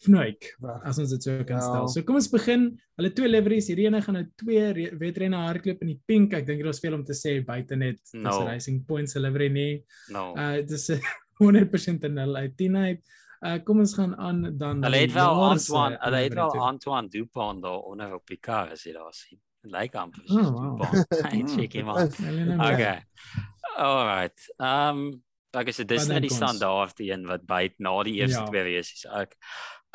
vnuik 0.04 0.52
Weg. 0.62 0.82
as 0.86 0.98
ons 1.02 1.10
dit 1.10 1.22
so 1.22 1.44
kan 1.44 1.56
Ja. 1.56 1.60
stel. 1.60 1.88
So 1.88 2.02
kom 2.06 2.14
ons 2.20 2.28
begin. 2.30 2.78
Hulle 2.96 3.10
twee 3.12 3.28
liveries, 3.28 3.66
hierdie 3.66 3.86
ene 3.88 4.00
gaan 4.02 4.14
nou 4.14 4.26
twee 4.36 4.72
re- 4.72 4.96
wedrenne 4.96 5.36
hardloop 5.36 5.80
in 5.82 5.88
die 5.88 6.00
pink. 6.06 6.32
Ek 6.34 6.46
dink 6.46 6.62
dit 6.62 6.68
is 6.70 6.78
veel 6.80 6.94
om 6.94 7.04
te 7.04 7.12
sê 7.18 7.44
buite 7.44 7.76
net 7.76 7.98
dis 8.04 8.14
No. 8.14 8.44
Racing 8.46 8.84
Points 8.86 9.12
se 9.12 9.18
livery 9.20 9.48
nie. 9.48 9.84
no. 10.10 10.34
Uh 10.36 10.62
dis 10.62 10.88
'n 10.90 11.00
100% 11.40 12.04
'n 12.04 12.14
0 12.14 12.36
uit 12.36 12.56
10 12.56 12.76
uit. 12.76 13.00
Uh 13.42 13.58
kom 13.64 13.78
ons 13.80 13.94
gaan 13.94 14.14
aan 14.16 14.56
dan 14.58 14.82
Hulle 14.84 14.96
het 14.96 15.12
wel 15.12 15.42
Antoine, 15.50 15.96
hulle 16.00 16.16
het 16.16 16.34
wel. 16.34 16.50
Antoine 16.60 17.08
Dupont 17.08 17.62
daar 17.62 17.78
onder 17.82 18.14
op 18.14 18.26
die 18.26 18.38
kar 18.40 18.70
as 18.70 18.84
jy 18.84 18.92
daar 18.92 19.12
sien. 19.12 19.40
Lyk 19.68 19.94
amper 20.00 20.22
Oh, 20.32 20.76
wow. 20.78 21.04
Hey, 21.30 21.42
check 21.44 21.72
him 21.76 21.88
out. 21.92 22.14
Nou 22.20 22.72
Okay. 22.72 23.02
Alright. 23.78 24.38
Um 24.58 25.22
ek 25.58 25.70
sê 25.74 25.84
dis 25.88 26.04
Wat 26.06 26.12
net 26.12 26.22
die 26.22 26.28
dink 26.28 26.36
ons? 26.36 26.38
standaard 26.38 26.96
die 27.00 27.10
een 27.10 27.24
wat 27.26 27.44
byt 27.48 27.74
na 27.82 27.94
die 28.06 28.18
eerste 28.20 28.42
Ja. 28.42 28.46
twee 28.50 28.64
versies. 28.68 29.04
Ek 29.08 29.34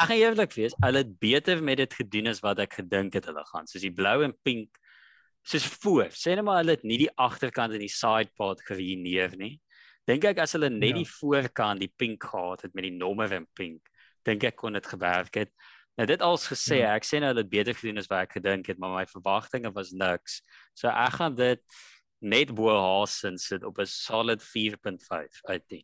ek 0.01 0.07
gaan 0.09 0.17
eerlik 0.17 0.55
wees, 0.57 0.73
hulle 0.81 1.03
het 1.03 1.11
beter 1.21 1.61
met 1.63 1.77
dit 1.77 1.93
gedoen 1.93 2.27
as 2.31 2.41
wat 2.43 2.59
ek 2.59 2.79
gedink 2.81 3.13
het 3.13 3.27
hulle 3.29 3.43
gaan. 3.51 3.67
Soos 3.69 3.83
die 3.85 3.93
blou 3.93 4.23
en 4.25 4.33
pink 4.43 4.79
soos 5.45 5.65
voor. 5.83 6.09
Sê 6.15 6.33
net 6.35 6.43
maar 6.47 6.61
hulle 6.63 6.75
het 6.77 6.83
nie 6.87 6.97
die 7.05 7.11
agterkant 7.21 7.73
en 7.77 7.83
die 7.83 7.91
side 7.91 8.31
part 8.37 8.63
geruineer 8.65 9.37
nie. 9.37 9.59
Dink 10.09 10.25
ek 10.25 10.41
as 10.43 10.55
hulle 10.57 10.69
net 10.73 10.89
Ja. 10.95 11.01
die 11.03 11.07
voorkant 11.07 11.79
die 11.79 11.91
pink 11.97 12.23
gehad 12.23 12.63
het 12.65 12.73
met 12.75 12.83
die 12.89 12.95
nommer 12.97 13.31
en 13.31 13.45
pink, 13.55 13.81
dink 14.25 14.43
ek 14.43 14.55
kon 14.57 14.73
dit 14.73 14.85
gewerk 14.87 15.35
het. 15.35 15.51
Nou 15.97 16.07
dit 16.09 16.21
als 16.21 16.47
gesê, 16.49 16.79
Ja. 16.81 16.95
ek 16.95 17.05
sê 17.05 17.19
nou 17.19 17.29
hulle 17.29 17.43
het 17.43 17.49
beter 17.49 17.75
gedoen 17.77 17.97
as 18.01 18.07
wat 18.09 18.23
ek 18.27 18.31
gedink 18.39 18.67
het, 18.67 18.79
maar 18.79 18.95
my 18.95 19.05
verwagtinge 19.05 19.71
was 19.75 19.91
niks. 19.91 20.41
So 20.73 20.87
ek 20.89 21.13
gaan 21.19 21.35
dit 21.35 21.61
net 22.21 22.53
bo 22.55 22.69
Hasen 22.73 23.37
sit 23.37 23.63
op 23.63 23.77
'n 23.79 23.85
solid 23.85 24.41
4.5 24.41 25.41
uit 25.43 25.67
10. 25.67 25.83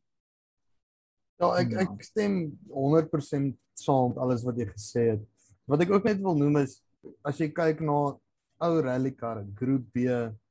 Ja, 1.39 1.53
ek 1.60 1.72
Ja. 1.72 1.80
ek 1.82 2.03
stem 2.03 2.57
100% 2.70 3.55
saam 3.76 4.10
met 4.10 4.18
alles 4.18 4.43
wat 4.43 4.57
jy 4.57 4.66
gesê 4.66 5.10
het. 5.12 5.22
Wat 5.68 5.82
ek 5.82 5.89
ook 5.91 6.03
net 6.03 6.18
wil 6.22 6.36
noem 6.36 6.57
is 6.57 6.82
as 7.24 7.38
jy 7.38 7.49
kyk 7.53 7.80
na 7.82 8.18
ou 8.62 8.82
rally 8.82 9.12
karre, 9.12 9.45
Groep 9.55 9.86
B 9.93 9.97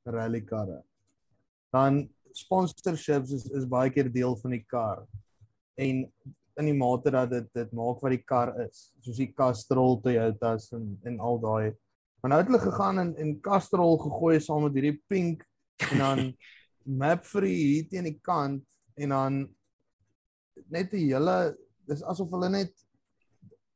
rally 0.05 0.41
karre, 0.41 0.83
dan 1.71 2.09
sponsorships 2.33 3.31
is 3.33 3.45
is 3.51 3.65
baie 3.65 3.89
keer 3.89 4.09
deel 4.11 4.35
van 4.37 4.51
die 4.51 4.63
kar. 4.67 5.05
En 5.77 6.11
in 6.59 6.67
die 6.67 6.77
mate 6.77 7.11
dat 7.13 7.29
dit 7.31 7.47
dit 7.55 7.71
maak 7.77 8.01
wat 8.03 8.13
die 8.13 8.23
kar 8.23 8.51
is, 8.65 8.89
soos 9.03 9.19
die 9.19 9.31
Castrol 9.35 9.99
Toyotas 10.03 10.71
en 10.75 10.91
en 11.07 11.19
al 11.19 11.39
daai. 11.43 11.75
Maar 12.19 12.33
nou 12.33 12.39
het 12.41 12.49
hulle 12.51 12.63
gegaan 12.63 12.99
en 12.99 13.13
en 13.15 13.37
Castrol 13.43 13.97
gegooi 14.01 14.39
saam 14.43 14.65
met 14.67 14.75
hierdie 14.75 14.99
pink 15.07 15.45
en 15.91 16.03
dan 16.03 16.25
Mapfree 16.99 17.55
hier 17.55 17.87
teen 17.89 18.09
die 18.09 18.19
kant 18.25 18.65
en 18.99 19.15
dan 19.15 19.39
net 20.67 20.91
die 20.91 21.07
hele 21.07 21.55
dis 21.87 22.03
asof 22.03 22.31
hulle 22.33 22.49
net 22.51 22.73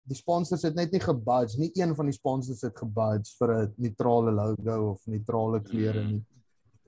die 0.10 0.18
sponsors 0.20 0.66
het 0.68 0.76
net 0.76 0.92
nie 0.92 1.02
gebudge 1.04 1.62
nie 1.62 1.72
een 1.80 1.94
van 1.96 2.10
die 2.10 2.16
sponsors 2.16 2.64
het 2.66 2.76
gebudge 2.80 3.32
vir 3.40 3.54
'n 3.56 3.74
neutrale 3.78 4.32
logo 4.32 4.80
of 4.92 5.08
neutrale 5.08 5.62
kleure 5.64 6.04
nie. 6.04 6.24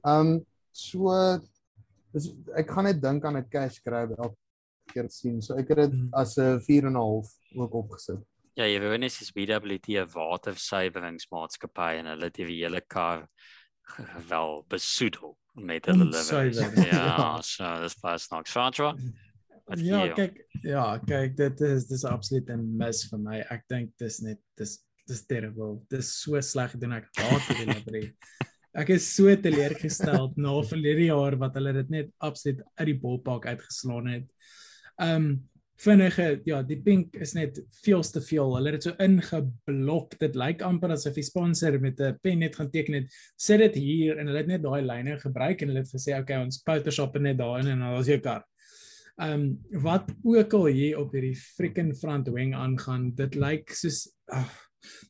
Um 0.04 0.41
so 0.72 1.39
dis 2.12 2.34
ek 2.56 2.72
gaan 2.72 2.89
net 2.89 3.02
dink 3.02 3.26
aan 3.26 3.38
'n 3.38 3.50
cash 3.50 3.80
grab 3.80 4.12
elke 4.20 4.45
keer 4.93 5.09
sien. 5.09 5.41
So 5.41 5.55
ek 5.57 5.69
het 5.69 5.77
dit 5.77 5.93
Mm. 5.93 6.09
as 6.13 6.38
'n 6.38 6.59
4.5 6.59 7.27
ook 7.55 7.73
opgesit. 7.73 8.19
Ja, 8.55 8.63
jy 8.65 8.79
weet 8.79 8.99
net 8.99 9.11
is 9.21 9.31
BWT 9.31 9.97
'n 9.99 10.07
watersuiweringsmaatskappy 10.13 11.97
en 11.99 12.05
hulle 12.05 12.23
het 12.29 12.33
die 12.36 12.45
hele 12.45 12.81
kar 12.81 13.27
wel 14.29 14.63
besoedel 14.69 15.38
met 15.53 15.86
hulle. 15.86 16.05
Ontsuiwer. 16.05 16.73
Ja, 16.93 17.41
so 17.41 17.81
dis 17.81 17.95
pas 17.95 18.29
nog. 18.29 18.47
Gee 18.47 19.83
Ja, 19.83 20.13
kyk, 20.13 20.43
ja, 20.61 20.97
kyk, 20.99 21.36
dit 21.38 21.61
is 21.61 21.88
dis 21.88 22.03
absoluut 22.05 22.49
'n 22.49 22.77
mis 22.77 23.07
vir 23.09 23.19
my. 23.19 23.39
Ek 23.49 23.63
dink 23.67 23.91
dis 23.97 24.19
net 24.21 24.39
dis 24.57 24.79
dis 25.07 25.25
terrible. 25.25 25.81
Dis 25.89 26.21
so 26.21 26.39
sleg 26.41 26.71
gedoen. 26.71 26.93
Ek 26.93 27.07
haat 27.17 27.47
die 27.47 27.65
livery. 27.65 28.13
Ek 28.75 28.89
is 28.89 29.05
so 29.15 29.33
teleurgestel 29.36 30.33
na 30.36 30.61
verlede 30.67 31.05
jaar 31.07 31.38
wat 31.38 31.53
hulle 31.55 31.73
dit 31.73 31.89
net 31.89 32.09
absoluut 32.19 32.61
uit 32.77 32.86
die 32.88 32.99
bolpak 32.99 33.45
uitgeslaan 33.45 34.07
het. 34.07 34.25
Um 35.02 35.50
vinnige 35.78 36.39
ja, 36.48 36.62
die 36.64 36.78
pink 36.80 37.18
is 37.20 37.34
net 37.36 37.58
veel 37.84 38.02
te 38.02 38.22
veel. 38.24 38.54
Hulle 38.56 38.72
het 38.72 38.78
dit 38.80 38.86
so 38.88 38.96
ingeblok. 39.04 40.14
Dit 40.22 40.36
lyk 40.39 40.62
amper 40.64 40.93
asof 40.96 41.18
die 41.18 41.24
sponsor 41.28 41.80
met 41.84 42.00
'n 42.00 42.18
pen 42.24 42.39
net 42.39 42.56
gaan 42.56 42.70
teken 42.72 42.93
het. 42.93 43.12
Sit 43.36 43.60
dit 43.60 43.76
hier 43.76 44.18
en 44.18 44.28
hulle 44.28 44.38
het 44.38 44.48
net 44.48 44.64
daai 44.64 44.82
lyne 44.82 45.20
gebruik 45.20 45.62
en 45.62 45.68
hulle 45.68 45.84
het 45.84 45.91
gesê, 45.91 46.16
"Oké, 46.20 46.39
ons 46.39 46.62
Photoshop 46.64 47.14
dit 47.14 47.22
net 47.22 47.38
daarin 47.38 47.68
en 47.68 47.80
dan 47.80 48.00
is 48.00 48.08
jou 48.08 48.20
kar." 48.20 48.43
Um, 49.18 49.60
wat 49.72 50.12
ook 50.24 50.54
al 50.54 50.66
hier 50.66 50.98
op 51.00 51.12
hierdie 51.12 51.36
freaking 51.36 51.93
front 51.96 52.28
wing 52.28 52.54
aangaan, 52.56 53.12
dit 53.16 53.36
lyk 53.36 53.70
soos 53.70 54.10
ag 54.28 54.52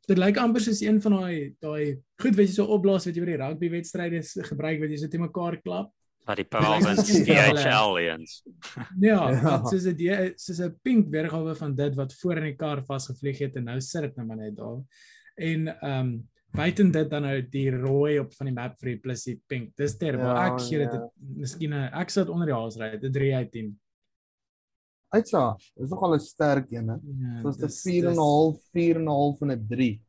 dit 0.07 0.17
lyk 0.17 0.37
amper 0.37 0.61
soos 0.61 0.81
een 0.81 1.01
van 1.01 1.11
daai 1.11 1.55
daai 1.59 1.97
goed 2.21 2.35
wat 2.35 2.45
jy 2.47 2.53
so 2.53 2.65
opblaas 2.65 3.05
wat 3.05 3.15
jy 3.15 3.21
by 3.25 3.31
die 3.31 3.41
rugby 3.41 3.69
wedstryde 3.69 4.21
s- 4.23 4.37
gebruik 4.49 4.79
wat 4.79 4.89
jy 4.89 4.97
so 4.97 5.07
te 5.07 5.17
mekaar 5.17 5.57
klap. 5.61 5.91
Wat 6.25 6.37
die 6.37 6.45
soos 6.49 7.09
hulle- 7.27 7.61
DHL 7.61 7.97
eens. 7.99 8.43
Ja, 9.07 9.29
Ja. 9.31 9.63
soos 9.65 9.85
'n 9.85 9.95
die- 9.95 10.33
soos 10.35 10.59
'n 10.59 10.75
pink 10.83 11.09
weergawe 11.11 11.55
van 11.55 11.75
dit 11.75 11.95
wat 11.95 12.13
voor 12.13 12.37
in 12.37 12.43
die 12.43 12.55
kar 12.55 12.81
vasgevlieg 12.85 13.39
het 13.39 13.55
en 13.55 13.63
nou 13.65 13.79
sit 13.81 14.01
dit 14.01 14.15
nou 14.15 14.27
maar 14.27 14.37
net 14.37 14.55
daar. 14.55 14.81
En 15.37 15.67
ehm 15.67 15.99
um, 15.99 16.29
buiten 16.55 16.91
dit 16.91 17.09
dan 17.09 17.21
nou 17.21 17.41
die 17.49 17.69
rooi 17.71 18.19
op 18.19 18.33
van 18.33 18.45
die 18.45 18.55
map 18.55 18.79
vir 18.79 18.89
die 18.93 18.99
plus 18.99 19.23
die 19.23 19.41
pink. 19.47 19.75
Dis 19.75 19.97
terrible. 19.97 20.25
Ja, 20.25 20.53
ek 20.53 20.59
gee 20.61 20.77
dit 20.77 20.91
ja. 20.93 20.99
'n- 20.99 21.11
miskien 21.39 21.73
'n 21.73 21.89
ek 21.93 22.09
sit 22.09 22.29
onder 22.29 22.45
die 22.47 22.55
haas 22.55 22.77
ry, 22.77 22.95
'n 22.95 23.11
3 23.11 23.35
uit 23.35 23.51
10. 23.51 23.79
Uitsa, 25.13 25.55
dis 25.77 25.89
nogal 25.89 26.13
'n 26.15 26.19
sterk 26.19 26.71
een 26.71 26.87
hè. 26.89 26.95
Ja, 26.95 27.41
So 27.41 27.49
is 27.49 27.55
dit 27.57 27.67
dis- 27.69 27.81
4.5, 27.83 28.59
4.5 28.73 29.41
en 29.41 29.51
'n 29.51 29.65
3. 29.69 30.01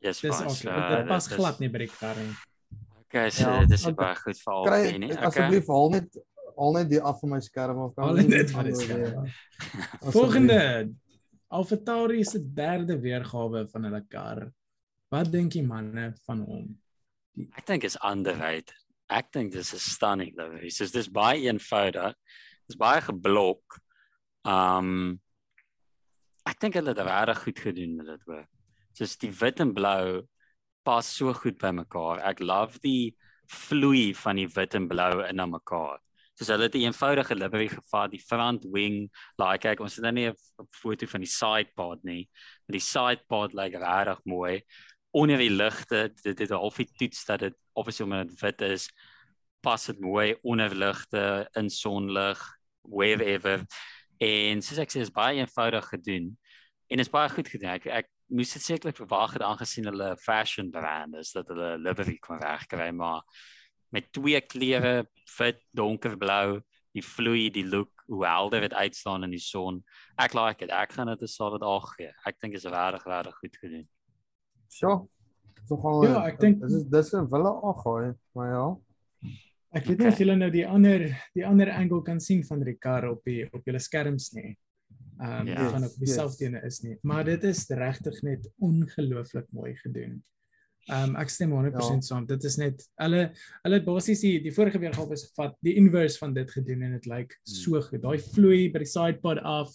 Yes, 0.00 0.20
Dis 0.20 0.40
ook 0.40 0.50
So, 0.50 0.70
dit 0.70 1.06
pas 1.06 1.26
is- 1.26 1.34
glad 1.34 1.58
nie 1.58 1.68
by 1.68 1.78
die 1.78 1.90
kar 1.98 2.16
nie. 2.16 2.32
Okay, 3.08 3.30
so 3.32 3.46
ja, 3.48 3.60
dit 3.64 3.72
is 3.72 3.86
baie 3.96 4.16
goed 4.20 4.40
vir 4.44 4.52
al 4.52 4.66
Kry 4.68 4.80
nie. 5.00 5.12
Okay. 5.14 5.28
asseblief 5.30 5.68
haal 5.72 5.94
net 5.94 6.16
haal 6.58 6.74
net 6.74 6.88
die 6.90 6.98
af 7.00 7.22
van 7.22 7.30
my 7.32 7.38
skerm 7.40 7.78
of 7.86 7.94
Haal 7.96 8.18
net 8.28 8.50
van 8.52 8.66
die 8.68 8.74
skerm. 8.76 9.06
ja. 9.24 10.10
Volgende 10.18 10.58
AlphaTauri 11.48 12.20
se 12.28 12.42
derde 12.42 12.98
weergawe 13.00 13.64
van 13.72 13.88
hulle 13.88 14.02
kar. 14.12 14.42
Wat 15.08 15.32
dink 15.32 15.56
jy 15.56 15.64
manne 15.64 16.10
van 16.26 16.44
hom? 16.44 16.68
Ek 17.56 17.64
dink 17.70 17.88
is 17.88 17.96
underrated. 18.04 18.76
Ek 19.08 19.32
dink 19.32 19.54
dis 19.56 19.72
'n 19.72 19.80
stunning 19.80 20.34
livery. 20.36 20.68
So 20.68 20.84
dis 20.84 21.08
baie 21.08 21.48
eenvoudig. 21.48 22.12
Dis 22.68 22.76
baie 22.76 23.00
geblok. 23.00 23.80
Um 24.44 25.16
ek 26.44 26.60
dink 26.60 26.76
hulle 26.76 26.92
het 26.92 27.06
regtig 27.08 27.40
goed 27.46 27.68
gedoen 27.70 27.96
met 27.96 28.12
dit. 28.12 28.48
Soos 29.00 29.16
die 29.16 29.32
wit 29.32 29.64
en 29.64 29.72
blou 29.72 30.28
pas 30.84 31.06
so 31.06 31.32
goed 31.34 31.58
by 31.58 31.70
mekaar. 31.70 32.22
Ek 32.30 32.40
love 32.40 32.78
die 32.82 33.16
vloei 33.48 34.12
van 34.14 34.36
die 34.36 34.48
wit 34.54 34.74
en 34.74 34.88
blou 34.88 35.24
in 35.24 35.36
na 35.36 35.46
mekaar. 35.46 35.98
Soos 36.38 36.52
hulle 36.52 36.68
het 36.68 36.74
'n 36.74 36.86
eenvoudige 36.86 37.34
livery 37.34 37.68
gevat, 37.68 38.10
die 38.10 38.22
front 38.22 38.64
wing, 38.72 39.10
like 39.38 39.66
kyk 39.66 39.80
ons 39.80 39.96
het 39.96 40.04
nou 40.04 40.12
nie 40.12 40.28
'n 40.28 40.34
foto 40.70 41.06
van 41.06 41.20
die 41.20 41.30
side 41.30 41.70
part 41.74 42.04
nie. 42.04 42.28
Die 42.68 42.80
side 42.80 43.22
part 43.28 43.54
lyk 43.54 43.72
like, 43.72 43.84
regtig 43.84 44.20
mooi. 44.24 44.62
Onder 45.10 45.38
die 45.38 45.50
ligte, 45.50 46.12
dit 46.22 46.38
het 46.38 46.50
half 46.50 46.76
die 46.76 46.92
toets 46.98 47.24
dat 47.24 47.40
dit 47.40 47.54
obviously 47.74 48.04
omdat 48.04 48.28
dit 48.28 48.40
wit 48.40 48.60
is, 48.60 48.90
pas 49.60 49.86
dit 49.86 50.00
mooi 50.00 50.36
onder 50.42 50.74
ligte, 50.74 51.48
in 51.54 51.70
sonlig, 51.70 52.38
wherever. 52.82 53.66
En 54.18 54.62
soos 54.62 54.78
ek 54.78 54.90
sê, 54.90 55.00
is 55.00 55.10
baie 55.10 55.38
eenvoudig 55.38 55.88
gedoen. 55.88 56.38
En 56.88 56.98
is 56.98 57.10
baie 57.10 57.28
goed 57.28 57.48
gedoen. 57.48 57.70
Ek 57.70 57.86
ek 57.86 58.08
moes 58.28 58.52
dit 58.52 58.62
sekerlik 58.62 58.96
verwag 58.96 59.32
het 59.32 59.42
aangesien 59.42 59.84
hulle 59.88 60.10
'n 60.12 60.16
fashion 60.20 60.70
brand 60.70 61.14
is 61.16 61.32
dat 61.32 61.48
hulle 61.48 61.78
livery 61.78 62.18
kon 62.18 62.38
regkry, 62.40 62.90
maar 62.90 63.22
met 63.90 64.12
twee 64.12 64.40
kleure, 64.40 65.06
wit, 65.38 65.62
donkerblou, 65.72 66.60
die 66.92 67.02
vloei, 67.04 67.50
die 67.50 67.66
look, 67.66 68.04
hoe 68.06 68.24
helder 68.26 68.60
dit 68.60 68.72
uitstaan 68.74 69.22
in 69.24 69.30
die 69.30 69.38
son. 69.40 69.84
Ek 70.18 70.34
like 70.34 70.58
dit. 70.66 70.70
Ek 70.70 70.92
gaan 70.92 71.06
dit 71.06 71.22
'n 71.22 71.26
solid 71.26 71.62
8 71.62 71.94
gee. 71.96 72.12
Ek 72.26 72.36
dink 72.40 72.54
is 72.54 72.64
regtig 72.64 73.04
regtig 73.06 73.34
goed 73.38 73.56
gedoen. 73.56 73.88
Sjoe. 74.68 75.08
Tog 75.68 75.84
al 75.84 76.04
Ja, 76.04 76.26
ek 76.26 76.38
dink- 76.40 76.60
dis 76.60 76.72
is 76.72 76.84
dis 76.84 77.12
'n 77.14 77.28
wille 77.28 77.52
ag, 77.62 77.84
hè. 77.84 78.14
Maar 78.34 78.52
ja. 78.52 78.76
Ek 79.74 79.84
weet 79.84 79.98
nie 79.98 80.08
of 80.08 80.18
julle 80.18 80.36
nou 80.36 80.50
die 80.50 80.66
ander 80.66 80.98
die 81.34 81.46
ander 81.46 81.70
angle 81.70 82.02
kan 82.02 82.20
sien 82.20 82.42
van 82.44 82.60
die 82.64 82.78
kar 82.78 83.10
op 83.10 83.22
die 83.24 83.48
op 83.52 83.64
julle 83.66 83.78
skerms 83.78 84.32
nie. 84.32 84.56
Ehm 85.18 85.40
um, 85.40 85.46
Ja. 85.46 85.68
van 85.70 85.84
op 85.84 85.94
dieselfde 85.98 86.44
ene 86.44 86.60
is 86.66 86.80
nie, 86.80 86.96
maar 87.02 87.24
dit 87.24 87.44
is 87.44 87.66
regtig 87.68 88.22
net 88.22 88.50
ongelooflik 88.58 89.46
mooi 89.50 89.74
gedoen. 89.76 90.22
Ehm 90.88 91.10
um, 91.10 91.16
ek 91.16 91.28
stem 91.28 91.50
100% 91.50 91.74
Ja. 91.74 92.00
saam. 92.00 92.26
Dit 92.26 92.44
is 92.44 92.56
net 92.56 92.84
hulle 92.96 93.32
hulle 93.62 93.74
het 93.80 93.84
basies 93.84 94.20
die, 94.20 94.40
die 94.42 94.52
vorige 94.54 94.78
weergawe 94.78 95.12
is 95.12 95.26
gevat, 95.26 95.56
die 95.60 95.74
inverse 95.74 96.18
van 96.18 96.34
dit 96.34 96.50
gedoen 96.50 96.82
en 96.82 96.92
dit 96.92 97.06
lyk 97.06 97.34
so 97.42 97.80
goed. 97.80 98.02
Daai 98.02 98.18
vloei 98.18 98.70
by 98.72 98.78
die 98.78 98.92
sidepod 98.92 99.38
af 99.42 99.74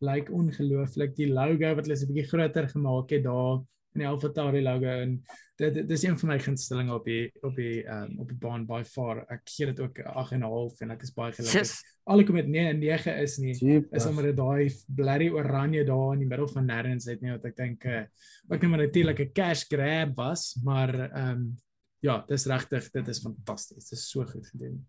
lyk 0.00 0.30
ongelooflik. 0.30 1.16
Die 1.16 1.26
logo 1.32 1.74
wat 1.74 1.86
hulle 1.86 1.96
so 1.96 2.06
'n 2.06 2.12
bietjie 2.12 2.28
groter 2.30 2.68
gemaak 2.68 3.10
het 3.10 3.24
daar 3.24 3.62
in 3.94 4.02
die 4.04 4.08
AlphaTauri 4.08 4.62
logo 4.64 4.92
en 5.04 5.16
dit 5.60 5.74
dit 5.74 5.90
is 5.90 6.02
een 6.02 6.18
van 6.18 6.28
my 6.32 6.38
gunstelinge 6.42 6.94
op 6.94 7.04
die 7.04 7.30
op 7.42 7.56
die 7.56 7.82
um, 7.86 8.18
op 8.22 8.28
die 8.28 8.38
baan 8.40 8.66
by 8.66 8.82
far. 8.88 9.24
Ek 9.30 9.42
gee 9.44 9.66
dit 9.70 9.80
ook 9.80 9.98
'n 9.98 10.14
8 10.22 10.32
en 10.32 10.40
'n 10.40 10.52
half 10.54 10.80
en 10.80 10.90
ek 10.90 11.02
is 11.02 11.12
baie 11.12 11.32
gelukkig. 11.32 11.60
Yes. 11.60 11.82
Alhoewel 12.04 12.42
dit 12.42 12.48
nie 12.48 12.72
'n 12.72 12.78
9 12.78 13.16
is 13.22 13.38
nie, 13.38 13.54
Jeep. 13.54 13.92
is 13.94 14.06
omdat 14.06 14.24
dit 14.24 14.36
daai 14.36 14.72
blerry 14.86 15.28
oranje 15.28 15.84
daar 15.84 16.12
in 16.12 16.18
die 16.18 16.28
middel 16.28 16.48
van 16.48 16.66
nêrens 16.66 17.06
het 17.06 17.20
nie 17.20 17.30
wat 17.30 17.44
ek 17.44 17.56
dink 17.56 17.84
uh, 17.84 18.04
ook 18.48 18.62
net 18.62 18.70
maar 18.70 18.86
natuurlik 18.86 19.20
'n 19.20 19.32
cash 19.32 19.64
grab 19.68 20.16
was, 20.16 20.58
maar 20.64 20.94
ehm 20.94 21.28
um, 21.30 21.56
ja, 22.00 22.24
dis 22.26 22.46
regtig, 22.46 22.90
dit 22.90 23.08
is 23.08 23.20
fantasties. 23.20 23.88
Dit 23.88 23.98
is 23.98 24.10
so 24.10 24.24
goed 24.24 24.46
gedoen. 24.46 24.86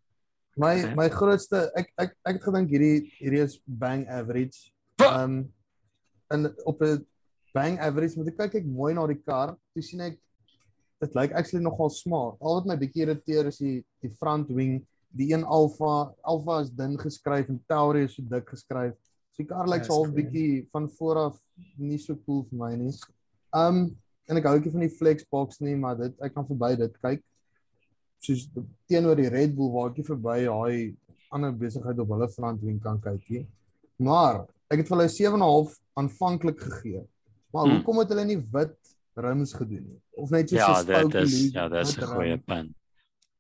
My 0.56 0.80
Okay. 0.80 0.96
my 0.96 1.10
grootste 1.10 1.72
ek 1.76 1.92
ek 1.98 2.16
ek 2.26 2.34
het 2.34 2.44
gedink 2.44 2.70
hierdie 2.70 3.12
hierdie 3.20 3.44
is 3.44 3.60
bang 3.66 4.08
average. 4.08 4.72
Ehm 5.02 5.24
um, 5.24 5.54
en 6.30 6.66
op 6.66 6.82
'n 6.82 7.06
bang 7.54 7.78
average 7.80 8.18
moet 8.18 8.32
ek 8.34 8.40
kyk 8.42 8.62
ek 8.62 8.68
mooi 8.68 8.94
na 8.98 9.06
die 9.10 9.20
kar. 9.22 9.56
Toe 9.74 9.86
sien 9.86 10.02
ek 10.06 10.18
dit 11.04 11.16
lyk 11.18 11.34
actually 11.38 11.64
nogal 11.64 11.92
smaak. 11.94 12.38
Al 12.42 12.60
wat 12.60 12.70
my 12.70 12.78
bietjie 12.80 13.06
irriteer 13.06 13.50
is 13.52 13.60
die 13.62 13.82
die 14.04 14.12
front 14.20 14.52
wing, 14.56 14.80
die 15.14 15.30
een 15.34 15.44
Alpha, 15.44 16.14
Alpha 16.26 16.62
is 16.64 16.72
dun 16.74 16.96
geskryf 17.00 17.52
en 17.54 17.60
Tauri 17.70 18.06
is 18.08 18.16
so 18.18 18.26
dik 18.30 18.50
geskryf. 18.50 18.96
So 19.34 19.44
die 19.44 19.50
kar 19.50 19.70
lyk 19.70 19.86
Ja, 19.86 19.90
so 19.90 20.00
half 20.00 20.16
bietjie 20.16 20.64
van 20.74 20.90
voor 20.98 21.22
af 21.28 21.38
nie 21.78 22.00
so 22.02 22.18
cool 22.26 22.44
vir 22.50 22.60
my 22.64 22.72
nie. 22.80 22.94
Um, 23.54 23.86
en 24.30 24.40
ek 24.40 24.48
hou 24.50 24.56
ook 24.58 24.68
nie 24.68 24.76
van 24.78 24.88
die 24.88 24.96
flexbox 24.98 25.62
nie, 25.62 25.76
maar 25.78 26.00
dit 26.00 26.26
ek 26.26 26.34
kan 26.36 26.48
verby 26.48 26.74
dit 26.80 27.00
kyk. 27.06 27.24
Soos 28.24 28.48
teenoor 28.90 29.20
die 29.20 29.30
Red 29.32 29.54
Bull 29.58 29.72
waar 29.74 29.92
ek 29.92 30.08
verby 30.08 30.44
daai 30.48 30.96
ander 31.34 31.54
besigheid 31.58 32.00
op 32.00 32.14
hulle 32.14 32.30
front 32.32 32.62
wing 32.64 32.80
kan 32.82 33.02
kyk 33.04 33.24
nie. 33.34 33.46
Maar 34.02 34.44
ek 34.72 34.82
het 34.82 34.90
vir 34.90 35.00
hulle 35.00 35.12
7.5 35.12 35.76
aanvanklik 36.00 36.62
gegee. 36.62 37.04
Maar 37.54 37.66
Hmm. 37.68 37.76
hoekom 37.76 38.00
het 38.02 38.10
hulle 38.10 38.26
nie 38.26 38.40
wit 38.52 38.78
rims 39.16 39.54
gedoen 39.54 39.84
nie? 39.88 40.00
Of 40.18 40.30
net 40.34 40.50
so 40.50 40.56
Ja, 40.56 40.74
so 40.82 40.86
dit 41.10 41.14
is 41.22 41.52
ja, 41.54 41.68
dit 41.70 41.88
is 41.88 41.98
'n 41.98 42.06
goeie 42.06 42.38
punt. 42.38 42.74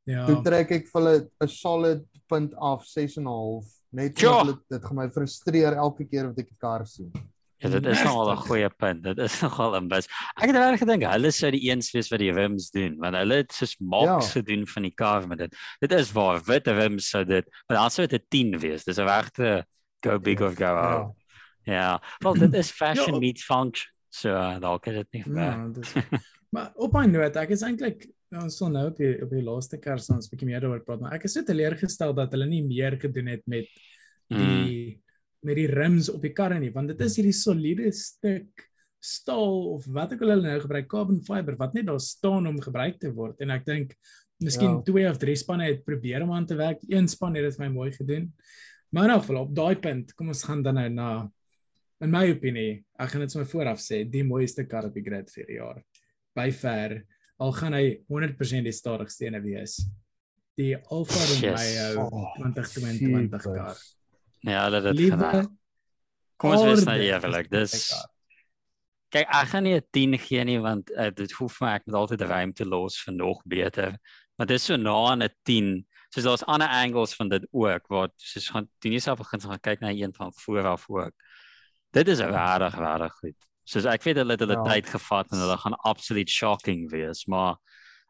Ja. 0.06 0.26
Toe 0.26 0.42
trek 0.44 0.72
ek 0.72 0.88
vir 0.88 1.02
hulle 1.02 1.30
'n 1.42 1.48
solid 1.48 2.06
punt 2.28 2.54
af 2.56 2.86
6.5 2.86 3.66
net 3.92 4.20
Ja. 4.20 4.42
omdat 4.42 4.60
dit 4.70 4.86
gaan 4.86 4.96
my 4.96 5.10
frustreer 5.10 5.74
elke 5.74 6.06
keer 6.06 6.28
wat 6.28 6.38
ek 6.40 6.48
die 6.48 6.58
kar 6.60 6.86
sien. 6.86 7.12
Ja, 7.58 7.70
dit 7.70 7.86
is 7.86 8.04
nogal 8.04 8.32
'n 8.34 8.38
goeie 8.38 8.70
punt. 8.70 9.04
Dit 9.04 9.18
is 9.18 9.40
nogal 9.42 9.76
'n 9.82 9.88
bus. 9.88 10.06
Ek 10.36 10.46
het 10.52 10.56
regtig 10.56 10.80
gedink 10.80 11.04
hulle 11.04 11.32
sou 11.32 11.52
die 11.52 11.70
eens 11.72 11.92
wees 11.94 12.10
wat 12.12 12.20
die 12.20 12.32
rims 12.34 12.70
doen, 12.72 12.98
want 13.00 13.16
hulle 13.16 13.36
het 13.36 13.52
soos 13.54 13.76
mocks 13.80 14.26
Ja. 14.34 14.42
gedoen 14.42 14.68
van 14.68 14.82
die 14.84 14.92
kar 14.94 15.28
met 15.28 15.38
dit. 15.38 15.56
Dit 15.80 15.92
is 15.94 16.12
waar 16.12 16.42
wit 16.46 16.68
rims 16.68 17.10
sou 17.10 17.24
dit, 17.26 17.46
maar 17.68 17.78
dan 17.78 17.90
sou 17.90 18.06
dit 18.08 18.22
'n 18.22 18.26
10 18.30 18.60
wees. 18.60 18.84
Dis 18.84 18.98
'n 19.00 19.08
regte 19.08 19.66
go 20.02 20.20
big 20.20 20.42
of 20.42 20.56
go 20.56 20.76
home. 20.76 21.14
Ja. 21.66 22.02
Wel 22.20 22.34
dit 22.34 22.54
is 22.54 22.72
fashion 22.84 23.14
Ja. 23.14 23.20
meets 23.20 23.44
function. 23.46 23.93
So 24.14 24.30
uh, 24.30 24.60
dalk 24.62 24.88
is 24.92 25.00
dit 25.02 25.18
nie 25.18 25.24
vir 25.26 25.40
Ja, 25.42 25.68
dis 25.74 25.94
Maar 26.54 26.70
op 26.78 26.94
'n 27.00 27.10
noot, 27.12 27.36
ek 27.42 27.50
is 27.56 27.64
eintlik 27.66 28.06
ons 28.34 28.58
sal 28.58 28.70
nou 28.74 28.88
op 28.92 28.98
die 28.98 29.14
op 29.24 29.30
die 29.34 29.42
laaste 29.46 29.78
kers 29.82 30.10
ons 30.14 30.28
'n 30.28 30.30
bietjie 30.36 30.48
meer 30.50 30.62
daaroor 30.62 30.84
praat, 30.86 31.02
maar 31.02 31.14
ek 31.18 31.26
is 31.26 31.34
so 31.34 31.42
teleurgestel 31.44 32.14
dat 32.14 32.32
hulle 32.34 32.46
nie 32.50 32.62
meer 32.64 32.98
gedoen 33.02 33.28
het 33.28 33.44
met 33.48 33.66
Mm. 34.32 34.40
die 34.40 35.02
met 35.44 35.56
die 35.60 35.68
rims 35.68 36.08
op 36.10 36.22
die 36.22 36.32
karre 36.34 36.58
nie, 36.60 36.72
want 36.72 36.88
dit 36.88 37.02
is 37.02 37.18
hierdie 37.18 37.34
soliede 37.36 37.92
stuk 37.92 38.70
staal 39.04 39.74
of 39.74 39.86
wat 39.92 40.14
ook 40.14 40.22
al 40.22 40.30
hulle 40.30 40.48
nou 40.48 40.60
gebruik, 40.62 40.88
carbon 40.88 41.20
fiber 41.22 41.58
wat 41.60 41.74
net 41.74 41.86
daar 41.86 42.00
staan 42.00 42.48
om 42.48 42.62
gebruik 42.62 42.98
te 43.00 43.12
word 43.12 43.42
en 43.42 43.50
ek 43.52 43.66
dink 43.66 43.96
miskien 44.40 44.78
Ja. 44.78 44.82
twee 44.82 45.10
of 45.10 45.18
drie 45.18 45.36
spanne 45.36 45.66
het 45.68 45.84
probeer 45.86 46.24
om 46.24 46.32
aan 46.32 46.46
te 46.46 46.56
werk. 46.56 46.80
Een 46.88 47.08
span 47.08 47.36
het 47.36 47.44
dit 47.44 47.56
vir 47.58 47.68
my 47.70 47.74
mooi 47.76 47.92
gedoen. 47.92 48.34
Maar 48.92 49.10
elk 49.10 49.22
geval 49.26 49.42
op 49.42 49.56
daai 49.56 49.76
punt, 49.76 50.14
kom 50.16 50.28
ons 50.28 50.44
gaan 50.44 50.64
dan 50.64 50.76
nou 50.76 50.90
na 50.90 51.32
in 52.02 52.12
my 52.12 52.30
opinie, 52.32 52.84
ek 53.00 53.14
gaan 53.14 53.22
dit 53.26 53.32
sommer 53.32 53.50
vooraf 53.50 53.82
sê, 53.82 54.04
die 54.10 54.24
mooiste 54.24 54.66
kar 54.68 54.88
op 54.90 54.94
die 54.94 55.04
grid 55.06 55.30
vir 55.32 55.46
die 55.48 55.60
jaar. 55.60 55.84
By 56.36 56.50
ver 56.52 57.04
al 57.44 57.52
gaan 57.54 57.76
hy 57.78 58.00
100% 58.12 58.68
die 58.68 58.76
stadigste 58.76 59.28
ene 59.28 59.42
wees. 59.44 59.80
Die 60.58 60.76
Alfa. 60.78 61.22
Romeo 61.32 62.08
Oh, 62.08 62.34
2022 62.38 63.46
kar. 63.50 63.78
Ja, 64.44 64.66
hulle 64.66 64.82
het 64.82 64.98
dit 64.98 65.14
gedaan. 65.14 65.48
Kom 66.38 66.58
ons 66.58 66.66
wees 66.68 66.86
nou 66.88 66.98
eerlik. 67.00 67.50
Dis. 67.52 67.88
Kyk, 69.14 69.30
ek 69.30 69.50
gaan 69.52 69.64
nie 69.64 69.76
'n 69.78 69.88
10 69.92 70.18
gee 70.20 70.44
nie 70.44 70.60
want 70.60 70.92
uh, 70.92 71.10
dit 71.14 71.32
hoef 71.38 71.60
my 71.62 71.76
ek 71.78 71.86
moet 71.86 71.96
altyd 71.96 72.22
ruimte 72.22 72.66
los 72.66 72.98
vir 73.04 73.14
nog 73.14 73.42
beter. 73.46 73.98
Maar 74.36 74.48
dit 74.48 74.58
is 74.58 74.66
so 74.66 74.76
na 74.76 74.94
aan 75.12 75.24
'n 75.24 75.30
10. 75.44 75.86
Soos 76.10 76.24
daar's 76.24 76.46
ander 76.46 76.68
angles 76.68 77.14
van 77.16 77.30
dit 77.30 77.46
ook 77.52 77.88
waar 77.88 78.10
soos 78.18 78.50
gaan 78.50 78.70
doen 78.80 78.92
jouself 78.92 79.18
begin 79.18 79.42
gaan 79.42 79.60
kyk 79.60 79.80
na 79.80 79.90
een 79.90 80.14
van 80.14 80.34
voor 80.34 80.66
af 80.66 80.90
ook. 80.90 81.14
Dit 81.94 82.08
is 82.10 82.20
regtig 82.20 82.76
regtig 82.80 83.18
goed. 83.22 83.38
Soos 83.70 83.86
ek 83.88 84.04
weet 84.04 84.18
hulle 84.20 84.36
het 84.36 84.42
hulle 84.44 84.58
Ja. 84.60 84.64
tyd 84.68 84.90
gevat 84.90 85.32
en 85.32 85.40
hulle 85.40 85.58
gaan 85.58 85.76
absoluut 85.88 86.30
shocking 86.30 86.90
wees, 86.92 87.26
maar 87.28 87.58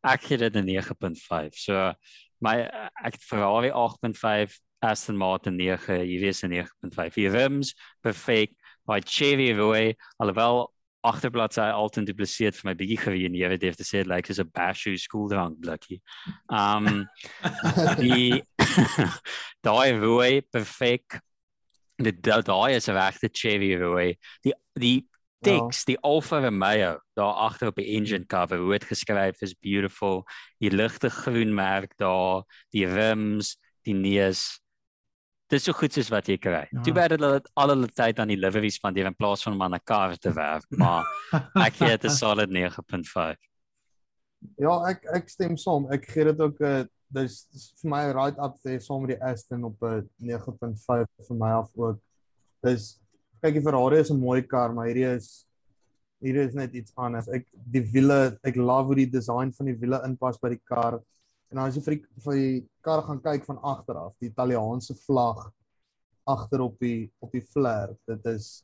ek 0.04 0.22
gee 0.28 0.38
dit 0.38 0.56
'n 0.56 0.66
9.5. 0.66 1.54
So 1.56 1.94
my 2.42 2.70
ek 3.04 3.20
Ferrari 3.22 3.70
8.5, 3.72 4.60
Aston 4.82 5.16
Martin 5.18 5.56
9, 5.56 6.00
hierdie 6.04 6.28
is 6.32 6.44
'n 6.44 6.50
9.5. 6.50 7.14
Die 7.16 7.30
rims 7.30 7.74
perfek. 8.02 8.52
By 8.86 9.00
Chevy 9.00 9.54
Roy, 9.56 9.96
alhoewel 10.20 10.74
agterbladsy 11.06 11.62
altyd 11.72 12.06
dupliseer 12.08 12.52
vir 12.52 12.70
my 12.70 12.74
bietjie 12.76 12.98
geween, 13.00 13.34
jy 13.36 13.48
weet 13.48 13.62
jy 13.64 13.70
het 13.70 13.80
gesê 13.80 13.98
dit 14.04 14.08
lyk 14.08 14.26
soos 14.26 14.40
'n 14.40 14.52
bashu 14.52 14.98
skooldrank 14.98 15.60
blikkie. 15.60 16.02
Um 16.50 17.08
die 18.00 18.44
daai 19.64 19.92
rooi 20.00 20.42
perfek. 20.42 21.20
Dit 22.04 22.22
da- 22.24 22.42
daai 22.42 22.76
is 22.76 22.88
'n 22.90 22.94
regte 22.96 23.30
Chevy 23.32 23.76
rooi. 23.76 24.18
Die 24.44 24.54
die 24.80 25.08
Ja. 25.44 25.52
teks, 25.60 25.84
die 25.86 25.98
Alfa 26.00 26.40
Romeo 26.40 27.00
daar 27.16 27.34
agter 27.34 27.68
op 27.68 27.76
die 27.76 27.96
engine 27.98 28.26
cover, 28.26 28.58
hoe 28.58 28.72
dit 28.80 28.84
geskryf 28.86 29.42
is 29.42 29.54
beautiful. 29.54 30.24
Die 30.60 30.72
ligte 30.72 31.10
groen 31.10 31.54
merk 31.54 31.98
daar, 31.98 32.44
die 32.72 32.86
rims, 32.86 33.58
die 33.84 33.94
neus. 33.94 34.60
Dit 35.50 35.60
is 35.60 35.66
so 35.66 35.74
goed 35.74 35.92
soos 35.94 36.10
wat 36.10 36.28
jy 36.28 36.38
kry. 36.38 36.68
Ja. 36.72 36.82
Toe 36.82 36.94
bad 36.94 37.12
hulle 37.12 37.32
dit 37.34 37.50
al 37.56 37.70
hulle 37.70 37.88
tyd 37.88 38.20
aan 38.20 38.28
die 38.30 38.38
livery 38.38 38.70
spandeer 38.70 39.06
in 39.06 39.16
plaas 39.16 39.44
van 39.44 39.54
om 39.54 39.62
aan 39.62 39.74
'n 39.76 39.82
kar 39.84 40.16
te 40.18 40.32
werf, 40.34 40.64
maar 40.70 41.04
ek 41.68 41.74
gee 41.76 41.88
dit 41.90 42.06
'n 42.06 42.10
solid 42.10 42.50
9.5. 42.50 43.38
Ja, 44.60 44.74
ek 44.90 45.06
ek 45.14 45.30
stem 45.30 45.58
saam. 45.58 45.92
Ek 45.92 46.06
gee 46.10 46.24
dit 46.24 46.40
ook 46.40 46.60
'n 46.60 46.66
uh, 46.66 46.84
dis 47.14 47.38
vir 47.82 47.90
my 47.94 48.04
right 48.16 48.38
up 48.42 48.58
there 48.64 48.82
saam 48.82 49.06
met 49.06 49.16
die 49.16 49.24
Aston 49.30 49.64
op 49.70 49.82
'n 49.84 50.10
9.5 50.20 51.08
vir 51.28 51.38
my 51.38 51.52
af 51.62 51.72
ook. 51.76 52.00
Dis 52.64 53.00
kyk 53.42 53.58
die 53.60 53.66
Ferrari 53.66 54.00
is 54.00 54.12
'n 54.12 54.20
mooi 54.20 54.42
kar, 54.42 54.74
maar 54.74 54.88
hierdie 54.88 55.16
is 55.16 55.46
hierdie 56.24 56.48
is 56.48 56.54
net 56.56 56.74
iets 56.74 56.94
anders. 56.96 57.28
Ek 57.28 57.48
die 57.52 57.84
wiele, 57.94 58.38
ek 58.44 58.56
love 58.56 58.88
hoe 58.88 58.96
die 58.96 59.12
design 59.12 59.52
van 59.52 59.66
die 59.66 59.80
wiele 59.80 60.02
inpas 60.08 60.40
by 60.40 60.50
die 60.50 60.62
kar. 60.64 61.02
En 61.52 61.60
as 61.60 61.76
jy 61.76 61.82
vir 61.82 61.96
die, 61.96 62.06
vir 62.24 62.34
die 62.34 62.68
kar 62.82 63.04
gaan 63.04 63.22
kyk 63.22 63.46
van 63.46 63.60
agter 63.62 63.96
af, 63.96 64.14
die 64.20 64.32
Italiaanse 64.32 64.96
vlag 65.06 65.52
agter 66.26 66.62
op 66.62 66.80
die 66.80 67.12
op 67.20 67.32
die 67.32 67.42
flare, 67.42 67.98
dit 68.08 68.26
is 68.26 68.64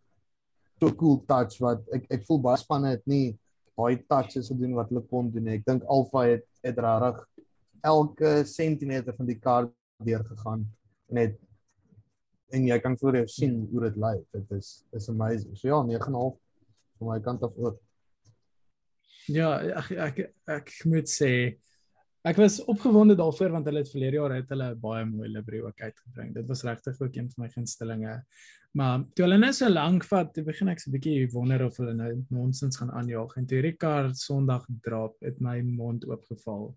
so 0.79 0.91
cool 0.95 1.19
touch 1.27 1.59
wat 1.59 1.83
ek 1.93 2.07
ek 2.09 2.25
voel 2.25 2.39
baie 2.39 2.57
spanne 2.57 2.95
het 2.95 3.05
nie 3.05 3.37
baie 3.79 3.99
touches 4.11 4.49
gedoen 4.51 4.75
wat 4.77 4.89
hulle 4.91 5.03
kon 5.11 5.29
doen. 5.31 5.51
Ek 5.55 5.65
dink 5.67 5.83
Alfa 5.87 6.25
het 6.27 6.45
het 6.65 6.79
regtig 6.79 7.19
elke 7.81 8.43
sentimeter 8.45 9.15
van 9.15 9.25
die 9.25 9.39
kar 9.39 9.69
deur 10.03 10.23
gegaan 10.25 10.65
en 11.09 11.17
het 11.17 11.37
en 12.49 12.65
jy 12.65 12.79
kan 12.81 12.97
voor 12.97 13.19
jou 13.19 13.27
sien 13.29 13.59
hoe 13.71 13.83
dit 13.85 13.97
lyk. 14.01 14.23
Dit 14.33 14.51
is 14.57 14.69
is 14.97 15.09
amazing. 15.09 15.57
So 15.57 15.67
ja, 15.69 15.81
9.5 15.85 16.37
van 16.97 17.11
my 17.11 17.19
kant 17.21 17.43
af 17.43 17.57
ook. 17.57 17.77
Ja, 19.29 19.57
ek 19.61 19.91
ek 19.91 20.21
ek 20.49 20.71
moet 20.89 21.09
sê 21.11 21.31
ek 22.27 22.39
was 22.41 22.59
opgewonde 22.67 23.15
daarvoor 23.15 23.53
want 23.55 23.67
hulle 23.69 23.83
het 23.83 23.91
verlede 23.91 24.17
jaar 24.17 24.33
het 24.35 24.49
hulle 24.51 24.73
baie 24.81 25.05
mooi 25.07 25.29
livery 25.29 25.61
ook 25.63 25.81
uitgebring. 25.81 26.33
Dit 26.35 26.47
was 26.49 26.65
regtig 26.67 26.97
ook 26.99 27.15
een 27.15 27.29
van 27.31 27.45
my 27.45 27.49
gunstelinge. 27.53 28.15
Maar 28.77 29.05
toe 29.17 29.25
hulle 29.25 29.39
net 29.41 29.55
so 29.57 29.69
lank 29.69 30.03
vat, 30.05 30.29
toe 30.33 30.43
begin 30.45 30.69
ek 30.69 30.81
so 30.81 30.89
'n 30.89 30.93
bietjie 30.93 31.29
wonder 31.33 31.63
of 31.65 31.77
hulle 31.77 31.93
nou 31.93 32.11
nonsens 32.29 32.77
gaan 32.77 32.91
aanjaag. 32.91 33.37
En 33.37 33.45
toe 33.45 33.61
Ricard 33.61 34.17
Sondag 34.17 34.65
drop, 34.81 35.15
het 35.21 35.39
my 35.41 35.61
mond 35.61 36.05
oopgeval. 36.05 36.75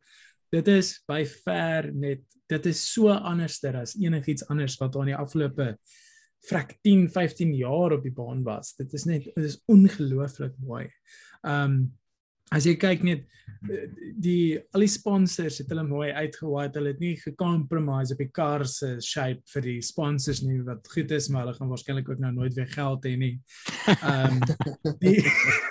Dit 0.52 0.68
is 0.68 0.98
by 1.08 1.22
ver 1.24 1.88
net 1.96 2.24
dit 2.52 2.66
is 2.68 2.80
so 2.92 3.08
anderster 3.12 3.78
as 3.80 3.96
enigiets 3.96 4.44
anders 4.52 4.76
wat 4.80 4.96
aan 5.00 5.08
die 5.08 5.16
afgelope 5.16 5.72
vrek 6.48 6.76
10, 6.82 7.06
15 7.14 7.54
jaar 7.54 7.94
op 7.96 8.04
die 8.04 8.12
baan 8.12 8.42
was. 8.44 8.74
Dit 8.76 8.92
is 8.92 9.06
net 9.08 9.30
dit 9.30 9.44
is 9.46 9.60
ongelooflik 9.70 10.56
mooi. 10.60 10.86
Um 11.46 11.94
as 12.52 12.66
jy 12.68 12.74
kyk 12.76 13.00
net 13.06 13.22
die 14.20 14.58
al 14.74 14.82
die 14.84 14.90
sponsors 14.90 15.56
het 15.62 15.70
hulle 15.72 15.86
mooi 15.88 16.10
uitgewaai. 16.12 16.66
Hulle 16.74 16.92
het 16.92 17.00
nie 17.00 17.14
gecompromise 17.16 18.12
op 18.12 18.20
die 18.20 18.28
kar 18.34 18.66
se 18.68 18.98
shape 19.00 19.40
vir 19.54 19.64
die 19.70 19.78
sponsors 19.86 20.42
nie 20.44 20.58
wat 20.66 20.90
goed 20.92 21.14
is, 21.16 21.30
maar 21.32 21.46
hulle 21.46 21.56
gaan 21.56 21.70
waarskynlik 21.72 22.10
ook 22.12 22.20
nou 22.20 22.34
nooit 22.36 22.58
weer 22.58 22.68
geld 22.74 23.08
hê 23.08 23.14
nie. 23.16 23.32
Um, 24.04 24.42
die 25.00 25.22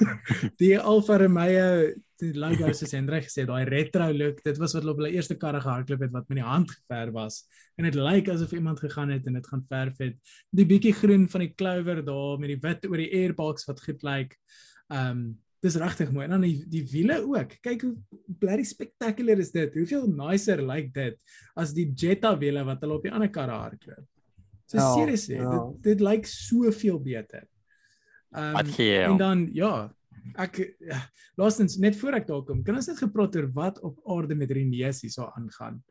die 0.64 0.74
Alfa 0.80 1.20
Romeo 1.22 1.92
die 2.22 2.40
logo 2.40 2.72
soos 2.78 2.94
Hendrik 2.96 3.28
gesê 3.28 3.46
daai 3.50 3.66
retro 3.70 4.08
look, 4.14 4.42
dit 4.46 4.58
was 4.62 4.76
wat 4.76 4.86
hulle 4.86 4.94
op 4.94 5.02
hulle 5.02 5.14
eerste 5.16 5.38
karre 5.42 5.62
gehardloop 5.64 6.06
het 6.06 6.16
wat 6.16 6.28
met 6.32 6.40
die 6.40 6.48
hand 6.48 6.72
geverf 6.72 7.14
was. 7.16 7.44
En 7.78 7.88
dit 7.90 7.98
lyk 7.98 8.32
asof 8.34 8.54
iemand 8.58 8.82
gegaan 8.84 9.14
het 9.14 9.28
en 9.28 9.38
dit 9.40 9.48
gaan 9.48 9.64
verf 9.70 10.02
het. 10.04 10.34
Die 10.50 10.68
bietjie 10.70 10.94
groen 10.98 11.28
van 11.30 11.46
die 11.46 11.54
clover 11.58 12.04
daar 12.06 12.42
met 12.42 12.54
die 12.54 12.60
wit 12.62 12.90
oor 12.90 13.02
die 13.02 13.12
airbox 13.22 13.70
wat 13.70 13.84
goed 13.86 14.06
lyk. 14.08 14.38
Ehm 14.92 15.24
um, 15.24 15.24
dis 15.62 15.78
regtig 15.78 16.10
mooi. 16.10 16.26
En 16.26 16.32
dan 16.34 16.42
die, 16.42 16.64
die 16.74 16.82
wiele 16.90 17.20
ook. 17.22 17.52
Kyk 17.62 17.84
hoe 17.86 17.94
bloody 18.42 18.64
spectacular 18.66 19.38
is 19.38 19.52
dit. 19.54 19.76
Hoeveel 19.78 20.08
nicer 20.10 20.58
lyk 20.58 20.90
like 20.90 20.96
dit 20.96 21.38
as 21.54 21.76
die 21.78 21.92
Jetta 21.94 22.34
wiele 22.42 22.64
wat 22.66 22.82
hulle 22.82 22.98
op 22.98 23.06
die 23.06 23.14
ander 23.14 23.30
karre 23.30 23.60
hardloop. 23.62 24.08
So 24.66 24.80
ja, 24.80 24.90
seriously, 24.96 25.38
ja. 25.38 25.52
dit 25.52 25.84
dit 25.92 26.02
lyk 26.02 26.26
soveel 26.26 27.00
beter. 27.04 27.46
Ehm 28.32 28.62
um, 28.64 28.74
en 28.80 29.18
dan 29.20 29.50
ja, 29.54 29.92
ek 30.36 30.60
ja, 30.80 31.00
laastens 31.40 31.78
net 31.78 31.96
voor 32.00 32.20
ek 32.20 32.28
daar 32.28 32.44
kom, 32.48 32.64
kan 32.64 32.76
ons 32.76 32.88
net 32.88 33.00
gepraat 33.02 33.36
oor 33.36 33.50
wat 33.56 33.80
op 33.86 34.00
aarde 34.10 34.36
met 34.36 34.52
Renesi 34.52 35.10
so 35.10 35.30
aangaan. 35.36 35.82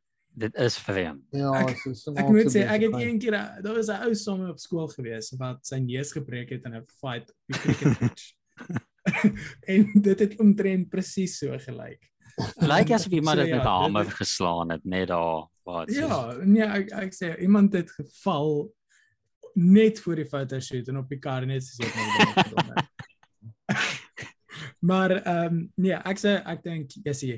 Dit 0.41 0.55
is 0.55 0.77
vreemd. 0.79 1.25
Ja, 1.35 1.51
ek, 1.67 1.81
so 1.99 2.15
ek 2.15 2.29
moet 2.31 2.53
sê 2.55 2.63
ek 2.71 2.87
het 2.87 2.95
een 3.01 3.19
keer 3.19 3.37
daar 3.63 3.75
was 3.75 3.91
'n 3.91 4.07
ou 4.07 4.15
somme 4.15 4.51
op 4.51 4.61
skool 4.63 4.89
gewees 4.89 5.33
wat 5.39 5.59
sy 5.67 5.81
neus 5.83 6.13
gebreek 6.13 6.51
het 6.51 6.65
in 6.65 6.77
'n 6.77 6.87
fight 7.01 7.31
op 7.31 7.39
die 7.47 7.59
cricket 7.59 7.99
pitch. 7.99 8.33
en 9.75 9.91
dit 10.03 10.19
het 10.19 10.39
omtrent 10.39 10.89
presies 10.89 11.39
so 11.39 11.59
gelyk. 11.59 12.03
Lyk 12.63 12.93
asof 12.95 13.13
iemand 13.13 13.43
dit 13.43 13.49
so, 13.49 13.51
ja, 13.51 13.57
met 13.57 13.65
'n 13.65 13.69
hamer 13.69 14.05
het... 14.05 14.15
geslaan 14.15 14.71
het 14.71 14.85
net 14.85 15.09
daar 15.09 15.49
wat. 15.65 15.91
Ja, 15.91 16.37
nee, 16.45 16.65
ek 16.65 16.93
ek 16.93 17.13
sê 17.15 17.37
iemand 17.41 17.73
het 17.73 17.91
geval 17.91 18.73
net 19.55 20.01
voor 20.01 20.17
die 20.17 20.27
fotoshoot 20.27 20.89
en 20.89 20.97
op 20.97 21.09
die 21.09 21.19
kar 21.19 21.47
net 21.47 21.65
soos 21.65 21.83
jy 21.83 21.91
nou 21.91 22.87
Maar 24.81 25.11
ehm 25.21 25.47
um, 25.47 25.73
nee, 25.75 25.95
ek 25.95 26.19
sê 26.19 26.39
ek 26.45 26.63
dink 26.65 26.97
jy 27.05 27.15
sê 27.17 27.33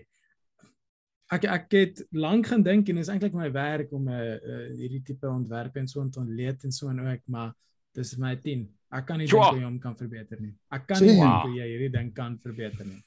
ek 1.33 1.47
ek 1.49 1.75
het 1.75 2.03
lank 2.13 2.47
gedink 2.53 2.89
en 2.89 3.01
dit 3.01 3.05
is 3.05 3.11
eintlik 3.11 3.35
my 3.35 3.49
werk 3.55 3.93
om 3.93 4.09
'n 4.09 4.15
uh, 4.15 4.37
uh, 4.37 4.69
hierdie 4.79 5.03
tipe 5.03 5.29
ontwerp 5.29 5.77
en 5.77 5.89
so 5.89 6.09
te 6.09 6.21
ontleed 6.21 6.65
en 6.65 6.73
so 6.73 6.89
en 6.89 7.01
ook, 7.01 7.23
maar 7.27 7.53
dis 7.95 8.17
my 8.17 8.37
10. 8.37 8.67
Ek 8.93 9.07
kan 9.09 9.19
nie 9.19 9.27
dink 9.27 9.41
hoe 9.43 9.59
jy 9.59 9.65
hom 9.65 9.79
kan 9.81 9.97
verbeter 9.97 10.41
nie. 10.41 10.53
Ek 10.73 10.87
kan 10.87 11.01
nie 11.01 11.17
dink 11.17 11.47
hoe 11.47 11.55
jy 11.57 11.69
hierdie 11.71 11.93
ding 11.97 12.13
kan 12.15 12.37
verbeter 12.39 12.87
nie. 12.87 13.01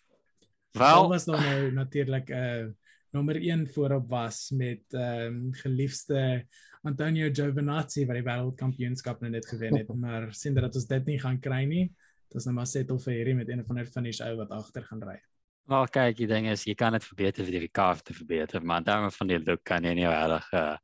Wel 0.76 1.10
was 1.10 1.26
dan 1.26 1.42
nou 1.42 1.72
natuurlik 1.72 2.30
'n 2.30 2.34
uh, 2.34 2.60
eh, 2.60 2.68
nommer 3.14 3.38
1 3.40 3.68
voorop 3.68 4.10
was 4.10 4.52
met 4.52 4.84
ehm 4.94 5.28
um, 5.28 5.54
geliefde 5.54 6.46
Antonio 6.84 7.30
Giovinazzi 7.32 8.06
wat 8.06 8.16
die 8.20 8.28
wêreldkampioenskap 8.28 9.22
nou 9.22 9.32
net 9.32 9.48
gewen 9.48 9.78
het, 9.78 9.94
maar 10.06 10.34
sien 10.34 10.54
dat 10.54 10.76
ons 10.76 10.88
dit 10.88 11.06
nie 11.06 11.20
gaan 11.20 11.40
kry 11.40 11.64
nie. 11.66 11.92
Dit 12.30 12.42
is 12.42 12.46
nou 12.46 12.56
maar 12.56 12.68
settle 12.68 13.00
vir 13.00 13.14
hierdie 13.14 13.36
met 13.36 13.50
een 13.50 13.64
van 13.66 13.78
hulle 13.78 13.92
finish 13.92 14.22
ou 14.22 14.36
wat 14.38 14.52
agter 14.52 14.84
gaan 14.84 15.04
ry. 15.04 15.20
Maar 15.66 15.90
kyk, 15.90 16.18
die 16.18 16.28
ding 16.30 16.48
is 16.52 16.66
jy 16.68 16.76
kan 16.78 16.94
dit 16.94 17.04
verbeter 17.04 17.46
vir 17.46 17.60
die 17.60 17.72
car 17.74 18.02
te 18.02 18.14
verbeter, 18.14 18.62
maar 18.62 18.84
dan 18.86 19.12
van 19.12 19.32
die 19.32 19.40
look 19.42 19.64
kan 19.66 19.84
jy 19.84 19.96
nie 19.98 20.06
regtig 20.06 20.52
uh, 20.54 20.76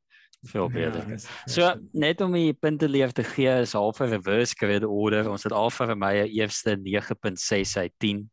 veel 0.49 0.69
ja, 0.72 0.73
beter. 0.73 1.09
Ja, 1.09 1.18
so 1.45 1.69
net 1.93 2.22
om 2.26 2.34
die 2.34 2.53
punte 2.57 2.89
leef 2.89 3.13
te 3.13 3.23
gee 3.23 3.59
is 3.61 3.76
half 3.77 4.01
'n 4.01 4.09
reverse 4.09 4.55
grid 4.57 4.84
order. 4.84 5.30
Ons 5.30 5.43
het 5.43 5.53
Alfa 5.53 5.85
Romeo 5.85 6.26
eerste 6.26 6.77
9.6 6.77 7.77
uit 7.77 7.93
10. 7.97 8.30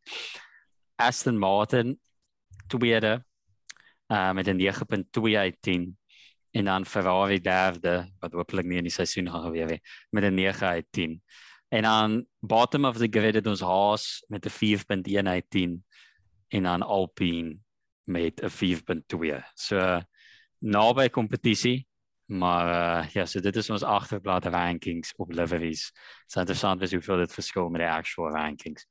Aston 0.95 1.37
Martin 1.37 1.99
tweede 2.67 3.23
uh, 4.11 4.31
met 4.33 4.47
'n 4.47 4.57
9.2 4.57 5.37
uit 5.37 5.57
10 5.61 5.97
en 6.51 6.65
dan 6.65 6.85
Ferrari 6.85 7.39
derde 7.41 8.09
wat 8.19 8.33
hopelik 8.33 8.65
nie 8.65 8.77
in 8.77 8.89
die 8.89 8.93
seisoen 8.93 9.29
gaan 9.29 9.43
gebeur 9.43 9.67
nie 9.67 9.81
met 10.09 10.23
'n 10.23 10.33
9 10.33 10.67
uit 10.67 10.87
10. 10.89 11.21
En 11.69 11.83
dan 11.83 12.25
bottom 12.39 12.85
of 12.85 12.97
the 12.97 13.07
grid 13.07 13.35
het 13.35 13.47
ons 13.47 13.61
Haas 13.61 14.23
met 14.27 14.45
'n 14.45 14.49
4.1 14.49 15.27
uit 15.27 15.45
10 15.49 15.85
en 16.47 16.63
dan 16.63 16.81
Alpine 16.81 17.57
met 18.03 18.41
'n 18.41 18.49
4.2. 18.49 19.43
So 19.53 20.01
naby 20.59 21.09
kompetisie 21.09 21.89
Maar 22.29 22.67
uh, 23.03 23.09
ja, 23.09 23.25
so 23.25 23.41
dit 23.41 23.55
is 23.55 23.69
ons 23.73 23.83
agterblad 23.83 24.45
rankings 24.45 25.15
op 25.17 25.31
liveries. 25.33 25.87
So 26.27 26.39
interessant 26.39 26.81
is 26.85 26.91
hoeveel 26.93 27.23
dit 27.23 27.33
verskil 27.33 27.71
met 27.73 27.81
die 27.81 27.89
actual 27.89 28.29
rankings. 28.35 28.85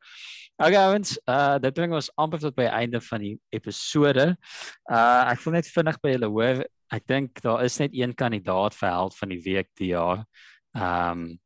Okay, 0.58 0.80
ons 0.96 1.14
uh 1.30 1.54
dit 1.62 1.74
bring 1.76 1.94
ons 1.94 2.08
amper 2.18 2.42
tot 2.42 2.56
by 2.58 2.66
einde 2.66 2.98
van 3.06 3.22
die 3.22 3.36
episode. 3.54 4.32
Uh 4.90 5.30
ek 5.30 5.44
wil 5.44 5.54
net 5.54 5.70
vinnig 5.70 6.00
by 6.02 6.16
julle 6.16 6.30
hoor. 6.34 6.64
Ek 6.90 7.06
dink 7.06 7.38
daar 7.44 7.62
is 7.62 7.78
net 7.78 7.94
een 7.94 8.16
kandidaat 8.18 8.74
vir 8.74 8.90
held 8.90 9.14
van 9.20 9.30
die 9.30 9.40
week 9.46 9.70
die 9.78 9.92
jaar. 9.92 10.26
Um 10.74 11.38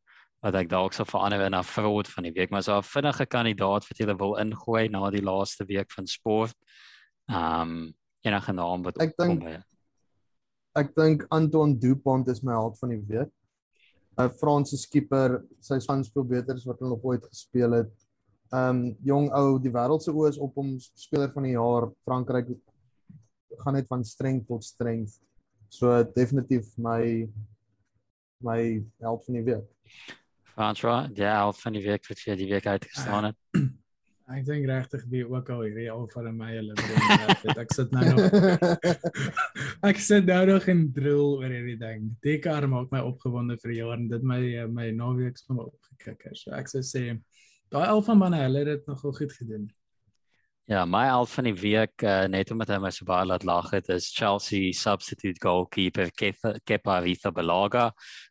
wat 0.42 0.56
ek 0.58 0.70
dalk 0.70 0.94
sou 0.96 1.06
verander 1.06 1.50
na 1.50 1.62
fraud 1.62 2.08
van 2.10 2.26
die 2.26 2.34
week, 2.34 2.50
maar 2.50 2.62
so 2.62 2.76
'n 2.76 2.82
vinnige 2.82 3.26
kandidaat 3.26 3.86
wat 3.88 3.98
julle 3.98 4.16
wil 4.18 4.36
ingooi 4.36 4.88
na 4.88 5.10
die 5.10 5.22
laaste 5.22 5.64
week 5.64 5.90
van 5.90 6.06
sport. 6.06 6.56
Um 7.28 7.94
enige 8.24 8.52
naam 8.52 8.82
wat 8.82 8.98
ek 9.02 9.16
dink 9.16 9.42
ek 10.74 10.94
dink 10.94 11.26
Anton 11.30 11.78
Dupont 11.78 12.28
is 12.28 12.42
my 12.42 12.52
held 12.52 12.78
van 12.78 12.88
die 12.88 13.04
week. 13.08 13.30
'n 14.18 14.30
Franse 14.40 14.76
skipper, 14.76 15.44
sy 15.60 15.78
span 15.78 16.04
speel 16.04 16.24
beter 16.24 16.54
as 16.54 16.66
wat 16.66 16.78
hulle 16.80 16.90
nog 16.96 17.04
ooit 17.04 17.24
gespeel 17.24 17.72
het. 17.72 17.92
Um 18.52 18.96
jong 19.04 19.30
ou, 19.32 19.58
die 19.58 19.72
wêreld 19.72 20.02
se 20.02 20.12
oë 20.12 20.28
is 20.28 20.38
op 20.38 20.54
hom 20.56 20.78
speler 20.78 21.30
van 21.32 21.42
die 21.42 21.54
jaar. 21.54 21.88
Frankryk 22.04 22.50
gaan 23.58 23.74
net 23.74 23.86
van 23.88 24.04
streng 24.04 24.42
tot 24.46 24.64
streng. 24.64 25.06
So 25.68 26.02
definitief 26.02 26.76
my 26.76 27.28
my 28.42 28.82
held 29.00 29.24
van 29.24 29.34
die 29.34 29.44
week. 29.44 30.21
François, 30.52 31.08
ja, 31.16 31.36
held 31.42 31.60
van 31.60 31.72
die 31.72 31.84
week 31.84 32.08
wat 32.08 32.26
jy 32.26 32.36
die 32.36 32.48
week 32.50 32.66
uitgestaan 32.66 33.30
het. 33.30 33.38
Ek 34.32 34.44
dink 34.46 34.64
regtig 34.68 35.02
wie 35.12 35.24
ook 35.28 35.48
al 35.52 35.64
hierdie 35.66 35.88
al 35.92 36.06
van 36.12 36.28
my 36.36 36.52
hulle 36.54 36.72
bring. 36.78 37.56
Ek 37.58 37.72
sit 37.74 37.90
nou 37.92 38.04
nog 38.06 38.76
Ek 39.90 39.98
sit 40.00 40.28
nou 40.28 40.40
nog 40.48 40.68
in 40.72 40.86
drill 40.94 41.42
oor 41.42 41.52
hierdie 41.52 41.76
ding. 41.80 42.06
Die 42.24 42.38
kar 42.40 42.64
maak 42.70 42.92
my 42.94 43.02
opgewonde 43.04 43.58
vir 43.60 43.74
jaar 43.80 43.98
en 43.98 44.06
dit 44.08 44.24
my 44.24 44.40
my 44.72 44.88
naweeks 44.96 45.44
van 45.48 45.64
opgekik. 45.66 46.30
So 46.38 46.54
ek 46.56 46.70
sou 46.72 46.80
sê 46.86 47.04
daai 47.72 47.86
al 47.88 48.04
van 48.06 48.22
manne 48.22 48.40
hulle 48.44 48.62
het 48.62 48.72
dit 48.72 48.88
nogal 48.88 49.16
goed 49.18 49.36
gedoen. 49.36 49.66
Ja, 50.72 50.86
my 50.88 51.02
al 51.12 51.26
van 51.28 51.44
die 51.44 51.56
week 51.60 52.00
uh, 52.06 52.22
net 52.32 52.48
omdat 52.54 52.70
hy 52.72 52.78
my 52.80 52.90
so 52.94 53.04
baie 53.04 53.26
laat 53.28 53.42
lag 53.44 53.66
het 53.74 53.90
is 53.92 54.06
Chelsea 54.16 54.70
substitute 54.72 55.42
goalkeeper 55.42 56.08
Kepa 56.16 56.94
Arrizabalaga. 56.94 57.90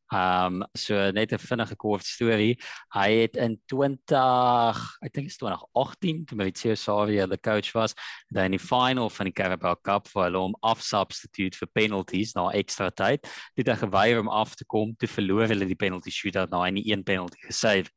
Ehm 0.09 0.63
um, 0.63 0.63
so 0.73 1.11
net 1.13 1.35
'n 1.35 1.43
vinnige 1.43 1.75
kort 1.75 2.07
storie. 2.07 2.55
Hy 2.95 3.09
het 3.19 3.37
in 3.37 3.59
20, 3.67 4.81
ek 5.05 5.13
dink 5.13 5.29
is 5.29 5.37
2018 5.37 6.25
toe 6.25 6.37
Maurizio 6.37 6.73
Sarri 6.75 7.21
die 7.21 7.37
coach 7.37 7.71
was, 7.77 7.93
dan 8.33 8.49
in 8.49 8.57
die 8.57 8.65
final 8.71 9.09
van 9.09 9.29
die 9.29 9.37
Carabao 9.37 9.75
Cup 9.75 10.07
vir 10.07 10.23
hulle 10.23 10.39
om 10.39 10.57
af 10.61 10.81
substitute 10.81 11.57
vir 11.61 11.69
penalties 11.73 12.33
na 12.33 12.49
ekstra 12.49 12.89
tyd. 12.89 13.21
Dit 13.55 13.67
het 13.67 13.85
geweier 13.85 14.19
om 14.19 14.29
af 14.29 14.55
te 14.55 14.65
kom 14.65 14.95
te 14.97 15.07
verloor 15.07 15.47
hulle 15.47 15.67
die 15.67 15.77
penalty 15.77 16.09
shootout 16.09 16.49
na 16.49 16.65
en 16.65 16.81
een 16.81 17.03
penalty 17.03 17.37
gesave. 17.45 17.91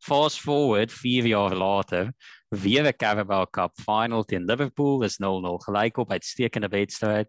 Fast 0.00 0.40
forward 0.40 0.92
4 0.92 1.26
jaar 1.26 1.54
later, 1.54 2.12
'n 2.50 2.92
Carabao 2.96 3.46
Cup 3.46 3.72
final 3.76 4.24
teen 4.24 4.44
Liverpool 4.44 5.02
is 5.02 5.18
0-0 5.18 5.58
gelyk 5.58 5.96
op 5.96 6.10
uitstekende 6.10 6.68
wedstryd. 6.68 7.28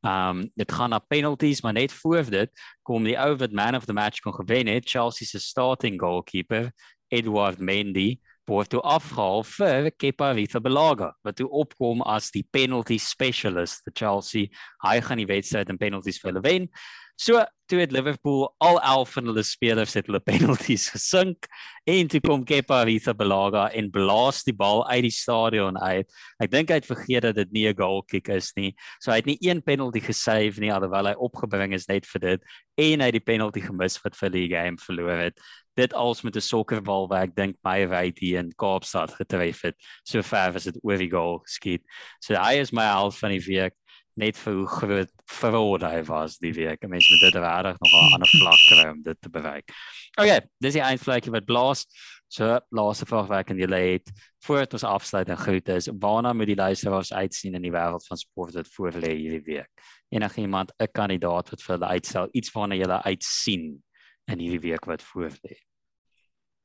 Um 0.00 0.50
dit 0.54 0.72
gaan 0.72 0.90
na 0.90 0.98
penalties, 0.98 1.62
maar 1.62 1.72
net 1.72 1.92
voor 1.92 2.24
dit 2.30 2.50
kom 2.82 3.04
die 3.04 3.16
ou 3.18 3.36
wat 3.36 3.52
man 3.52 3.74
of 3.74 3.84
the 3.84 3.92
match 3.92 4.20
kon 4.20 4.34
gewen 4.34 4.66
het, 4.66 4.88
Chelsea 4.88 5.26
se 5.26 5.38
starting 5.38 6.00
goalkeeper, 6.00 6.72
Edward 7.08 7.58
Mendy, 7.58 8.20
word 8.44 8.68
toe 8.68 8.80
afgehaal 8.80 9.44
vir 9.48 9.90
Kepa 9.96 10.30
Arrizabalaga 10.32 11.14
wat 11.24 11.36
toe 11.36 11.48
opkom 11.48 12.02
as 12.02 12.30
die 12.34 12.44
penalty 12.52 12.98
specialist 13.00 13.84
vir 13.86 13.94
Chelsea. 13.96 14.50
Hy 14.84 15.00
gaan 15.00 15.22
die 15.22 15.28
wedstryd 15.30 15.72
in 15.72 15.80
penalties 15.80 16.20
vir 16.20 16.32
hulle 16.32 16.44
wen. 16.44 16.68
So 17.16 17.38
toe 17.70 17.78
het 17.78 17.92
Liverpool 17.92 18.48
al 18.58 18.80
11 18.82 19.12
van 19.12 19.28
hulle 19.30 19.42
spelers 19.46 19.94
het 19.94 20.08
hulle 20.10 20.20
penalties 20.20 20.88
gesink 20.94 21.46
en 21.88 22.08
toe 22.10 22.20
kom 22.20 22.42
Kepa 22.44 22.80
Arrizabalaga 22.82 23.68
en 23.78 23.90
blaas 23.94 24.42
die 24.44 24.54
bal 24.56 24.82
uit 24.88 25.06
die 25.06 25.14
stadion 25.14 25.78
uit. 25.78 26.10
Ek 26.42 26.50
dink 26.52 26.72
hy 26.72 26.80
het 26.80 26.88
vergeet 26.88 27.24
dat 27.28 27.38
dit 27.38 27.52
nie 27.54 27.66
'n 27.70 27.78
goal 27.78 28.02
kick 28.02 28.28
is 28.34 28.52
nie. 28.58 28.74
So 29.00 29.12
hy 29.12 29.22
het 29.22 29.30
nie 29.30 29.38
een 29.40 29.62
penalty 29.62 30.02
gesave 30.02 30.60
nie 30.60 30.72
alhoewel 30.72 31.12
hy 31.12 31.14
opgebring 31.14 31.74
is 31.74 31.88
net 31.88 32.06
vir 32.06 32.20
dit 32.20 32.40
en 32.76 33.00
hy 33.00 33.06
het 33.06 33.18
die 33.20 33.28
penalty 33.32 33.62
gemis 33.62 34.00
wat 34.04 34.16
vir 34.16 34.30
die 34.30 34.48
game 34.48 34.76
verloor 34.76 35.18
het. 35.30 35.38
Dit 35.76 35.94
als 35.94 36.22
met 36.22 36.36
'n 36.36 36.40
sokkerbal 36.40 37.08
wat 37.08 37.30
ek 37.30 37.34
dink 37.34 37.56
baie 37.62 37.86
wyd 37.86 38.18
hier 38.18 38.40
in 38.40 38.52
Kaapstad 38.58 39.14
getref 39.14 39.62
het. 39.62 39.76
So 40.04 40.22
ver 40.22 40.54
as 40.54 40.64
dit 40.64 40.78
oor 40.82 40.98
die 40.98 41.10
goal 41.10 41.42
skiet. 41.46 41.82
So 42.20 42.34
hy 42.34 42.58
is 42.58 42.72
my 42.72 42.84
held 42.84 43.16
van 43.16 43.30
die 43.30 43.46
week 43.46 43.74
net 44.20 44.38
vir 44.38 44.58
hoe 44.60 44.66
groot 44.70 45.12
verwoord 45.40 45.86
hy 45.88 46.02
was 46.06 46.38
die 46.42 46.52
week. 46.54 46.84
Mense 46.88 47.10
moet 47.12 47.24
dit 47.26 47.38
regtig 47.42 47.78
nog 47.80 47.94
'n 47.94 48.14
ander 48.14 48.30
vlak 48.30 48.60
kry 48.68 48.88
om 48.90 49.02
dit 49.02 49.20
te 49.20 49.30
bereik. 49.30 49.70
Okay, 50.18 50.40
dis 50.60 50.74
die 50.74 50.82
eindvlakkie 50.82 51.32
wat 51.32 51.44
blaas. 51.44 51.86
So 52.28 52.58
laaste 52.70 53.06
vraag 53.06 53.28
wat 53.28 53.38
ek 53.44 53.50
aan 53.50 53.60
julle 53.62 53.78
het 53.78 54.10
voor 54.44 54.66
ons 54.72 54.84
afsluit 54.84 55.28
en 55.28 55.38
groet 55.38 55.68
is 55.68 55.88
waarna 56.00 56.32
moet 56.32 56.46
die 56.46 56.58
luisteraars 56.58 57.12
uitsien 57.12 57.54
in 57.54 57.62
die 57.62 57.72
wêreld 57.72 58.06
van 58.06 58.16
sport 58.16 58.54
wat 58.54 58.68
voor 58.68 58.92
lê 58.92 59.14
hierdie 59.14 59.44
week? 59.44 59.70
Enige 60.10 60.40
iemand 60.40 60.72
'n 60.78 60.90
kandidaat 60.92 61.50
wat 61.50 61.62
vir 61.62 61.74
hulle 61.76 61.86
uitstel 61.86 62.28
iets 62.32 62.52
waarna 62.52 62.74
julle 62.74 63.02
uitsien 63.02 63.82
in 64.26 64.38
hierdie 64.38 64.70
week 64.70 64.84
wat 64.84 65.02
voor 65.02 65.30
lê? 65.30 65.56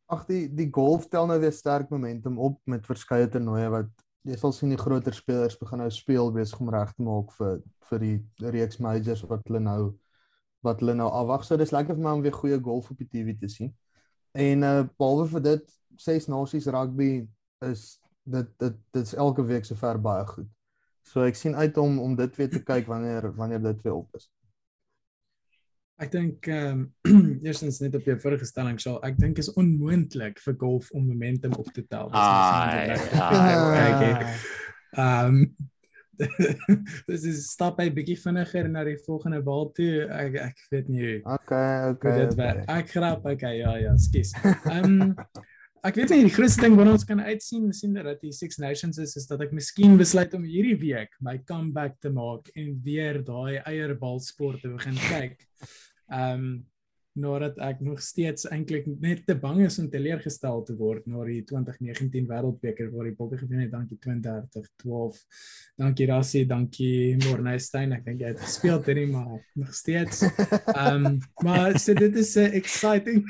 Ag 0.09 0.25
die 0.25 0.47
die 0.49 0.69
golf 0.71 1.07
tel 1.07 1.25
nou 1.25 1.39
weer 1.39 1.53
sterk 1.53 1.89
momentum 1.89 2.39
op 2.39 2.61
met 2.65 2.85
verskeie 2.85 3.27
toernooie 3.27 3.69
wat 3.69 3.89
jy 4.29 4.37
sal 4.37 4.53
sien 4.53 4.73
die 4.73 4.79
groter 4.79 5.15
spelers 5.15 5.57
begin 5.57 5.81
nou 5.81 5.89
speel 5.93 6.29
besig 6.33 6.59
om 6.61 6.69
reg 6.73 6.91
te 6.93 7.05
maak 7.05 7.31
vir 7.37 7.59
vir 7.89 8.03
die 8.03 8.49
reeks 8.53 8.77
majors 8.85 9.23
wat 9.29 9.47
hulle 9.47 9.61
nou 9.65 9.81
wat 10.67 10.83
hulle 10.83 10.93
nou 10.99 11.07
afwag. 11.15 11.45
So 11.47 11.57
dis 11.57 11.71
lekker 11.73 11.95
vir 11.97 12.03
my 12.03 12.13
om 12.17 12.23
weer 12.25 12.35
goeie 12.35 12.59
golf 12.61 12.91
op 12.91 12.99
die 12.99 13.07
TV 13.09 13.35
te 13.39 13.49
sien. 13.49 13.73
En 14.37 14.65
uh 14.67 14.83
behalwe 14.99 15.27
vir 15.33 15.45
dit, 15.47 15.75
ses 15.97 16.27
nasies 16.29 16.67
rugby 16.75 17.11
is 17.65 17.85
dit 18.29 18.49
dit 18.61 18.77
dit's 18.95 19.15
elke 19.17 19.45
week 19.49 19.65
sover 19.65 20.01
baie 20.01 20.25
goed. 20.29 20.49
So 21.09 21.25
ek 21.25 21.39
sien 21.39 21.55
uit 21.55 21.77
om 21.81 21.97
om 22.03 22.15
dit 22.19 22.35
weer 22.37 22.51
te 22.51 22.61
kyk 22.63 22.91
wanneer 22.91 23.31
wanneer 23.39 23.63
dit 23.71 23.81
weer 23.87 23.97
op 23.97 24.19
is. 24.19 24.29
Ek 25.99 26.11
dink 26.13 26.47
ehm 26.47 26.85
um, 27.03 27.25
eerstens 27.47 27.81
net 27.83 27.95
op 27.99 28.05
jou 28.07 28.15
vorige 28.23 28.47
stelling 28.47 28.77
sal 28.79 29.01
ek 29.03 29.17
dink 29.19 29.39
is 29.41 29.51
onmoontlik 29.59 30.39
vir 30.45 30.55
golf 30.61 30.91
om 30.95 31.09
momentum 31.09 31.57
op 31.59 31.67
te 31.75 31.83
tel. 31.87 32.07
Ehm 34.97 35.43
Dis 37.07 37.23
is 37.23 37.45
stap 37.47 37.77
by 37.79 37.87
bietjie 37.95 38.17
vinniger 38.19 38.67
na 38.71 38.83
die 38.87 38.97
volgende 39.05 39.39
bal 39.43 39.69
toe. 39.75 40.07
Ek 40.11 40.35
ek 40.49 40.65
weet 40.73 40.89
nie. 40.91 41.13
Okay, 41.23 41.93
okay. 41.93 42.25
okay. 42.25 42.65
Ek 42.67 42.91
grap, 42.91 43.23
okay, 43.23 43.59
ja 43.61 43.77
ja, 43.79 43.95
skus. 43.99 44.33
Ehm 44.67 44.99
um, 44.99 45.15
ek 45.87 45.95
weet 45.95 46.11
nie 46.11 46.25
die 46.25 46.33
grootste 46.35 46.65
ding 46.65 46.75
wat 46.75 46.89
ons 46.91 47.05
kan 47.07 47.21
uitsien 47.23 47.69
sien 47.75 47.93
dat 47.95 48.19
die 48.19 48.33
Six 48.35 48.59
Nations 48.59 48.99
is 48.99 49.15
is 49.15 49.29
dat 49.29 49.45
ek 49.45 49.53
miskien 49.55 49.95
besluit 49.99 50.33
om 50.35 50.43
hierdie 50.43 50.75
week 50.81 51.13
my 51.23 51.37
comeback 51.47 51.95
te 52.03 52.11
maak 52.11 52.51
en 52.59 52.73
weer 52.83 53.21
daai 53.23 53.61
eierbalsport 53.63 54.59
te 54.63 54.73
begin 54.75 54.99
kyk. 55.07 55.39
Ehm 56.09 56.43
um, 56.43 56.51
nadat 57.19 57.57
ek 57.59 57.81
nog 57.83 57.97
steeds 57.99 58.45
eintlik 58.47 58.85
net 59.01 59.25
te 59.27 59.35
bang 59.35 59.63
is 59.65 59.79
om 59.81 59.89
teleurgestel 59.91 60.61
te 60.63 60.75
word 60.77 61.07
na 61.09 61.23
die 61.27 61.41
2019 61.43 62.29
Wêreldbeker 62.29 62.91
waar 62.93 63.09
die 63.09 63.15
Bokke 63.17 63.39
gewen 63.41 63.65
het. 63.65 63.73
Dankie 63.73 63.97
2030 63.97 64.69
12. 64.83 65.17
Dankie 65.81 66.07
Rassie, 66.07 66.45
dankie 66.47 67.17
Morney 67.25 67.59
Stein. 67.59 67.95
Ek 67.97 68.05
dink 68.05 68.23
jy 68.23 68.31
het 68.31 68.43
gespeel 68.45 68.79
dit 68.85 69.01
nie 69.01 69.09
maar 69.11 69.41
nog 69.59 69.73
steeds. 69.75 70.23
Ehm 70.75 71.05
um, 71.05 71.17
maar 71.43 71.79
so 71.79 71.97
dit 71.97 72.15
is 72.15 72.35
'n 72.37 72.53
exciting 72.61 73.25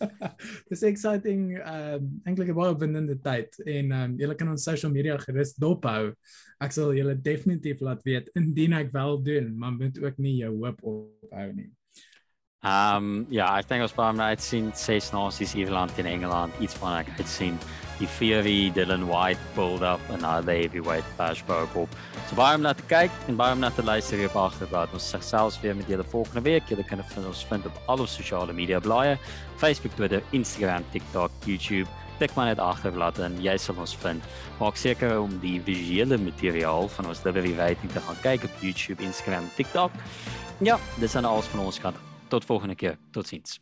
Dis 0.70 0.82
exciting 0.82 1.54
um 1.60 2.08
eintlik 2.26 2.50
'n 2.50 2.56
baie 2.58 2.74
opwindende 2.74 3.16
tyd 3.22 3.56
en 3.66 3.92
um 3.92 4.16
julle 4.20 4.36
kan 4.38 4.50
ons 4.50 4.66
social 4.66 4.92
media 4.92 5.16
gerus 5.22 5.54
dophou. 5.54 6.12
Ek 6.60 6.74
sal 6.74 6.94
julle 6.96 7.14
definitief 7.14 7.80
laat 7.84 8.02
weet 8.06 8.30
indien 8.34 8.74
ek 8.74 8.92
wel 8.92 9.22
doen, 9.22 9.54
maar 9.58 9.72
moet 9.72 9.98
ook 10.02 10.18
nie 10.18 10.36
jou 10.42 10.52
hoop 10.64 10.82
ophou 10.82 11.48
nie. 11.52 11.70
Um 12.64 13.26
ja, 13.28 13.50
ek 13.58 13.68
dink 13.68 13.84
ons 13.84 13.92
baie 13.92 14.16
net 14.16 14.40
sien 14.40 14.70
ses 14.78 15.10
nasies 15.12 15.52
Ierland 15.58 15.92
en 16.00 16.06
Engeland 16.08 16.54
iets 16.64 16.76
van 16.80 16.96
ek 17.02 17.10
het 17.18 17.28
sien 17.28 17.58
die 17.98 18.08
Fury 18.10 18.70
Dylan 18.74 19.04
White 19.06 19.40
build 19.54 19.82
up 19.86 20.00
en 20.10 20.22
nou 20.24 20.38
die 20.46 20.56
heavyweight 20.64 21.06
flashback 21.14 21.74
op. 21.78 21.92
So 22.28 22.38
baie 22.38 22.56
om 22.56 22.64
na 22.64 22.72
te 22.74 22.86
kyk 22.90 23.12
en 23.28 23.36
baie 23.38 23.54
om 23.54 23.60
na 23.62 23.70
te 23.70 23.84
luister 23.84 24.18
hier 24.18 24.30
op 24.32 24.38
agterblad. 24.46 24.94
Ons 24.96 25.10
selfs 25.20 25.60
weer 25.62 25.76
met 25.76 25.90
julle 25.90 26.06
volgende 26.10 26.42
week. 26.46 26.66
Julle 26.72 26.86
kan 26.88 27.02
ons 27.04 27.44
vind 27.50 27.68
op 27.68 27.82
al 27.92 28.02
ons 28.06 28.16
sosiale 28.16 28.56
media 28.56 28.80
blaaie, 28.80 29.18
Facebook, 29.60 29.94
Twitter, 29.98 30.24
Instagram, 30.32 30.86
TikTok, 30.92 31.30
YouTube. 31.44 31.90
Tik 32.18 32.34
maar 32.34 32.48
net 32.50 32.62
agterblad 32.62 33.18
en 33.22 33.36
jy 33.42 33.56
sal 33.58 33.78
ons 33.82 33.94
vind. 34.02 34.24
Maak 34.60 34.78
seker 34.78 35.18
om 35.20 35.36
die 35.42 35.58
visuele 35.66 36.18
materiaal 36.18 36.88
van 36.96 37.12
ons 37.12 37.22
Liberty 37.26 37.54
Writing 37.58 37.92
te 37.92 38.02
gaan 38.08 38.18
kyk 38.24 38.48
op 38.48 38.64
YouTube, 38.64 39.02
Instagram, 39.02 39.50
TikTok. 39.58 39.94
Ja, 40.62 40.78
dis 41.02 41.12
dan 41.12 41.28
alles 41.28 41.50
van 41.52 41.66
ons 41.66 41.82
kant. 41.82 42.13
Tot 42.28 42.44
volgende 42.44 42.74
keer. 42.74 42.98
Tot 43.10 43.26
ziens. 43.26 43.60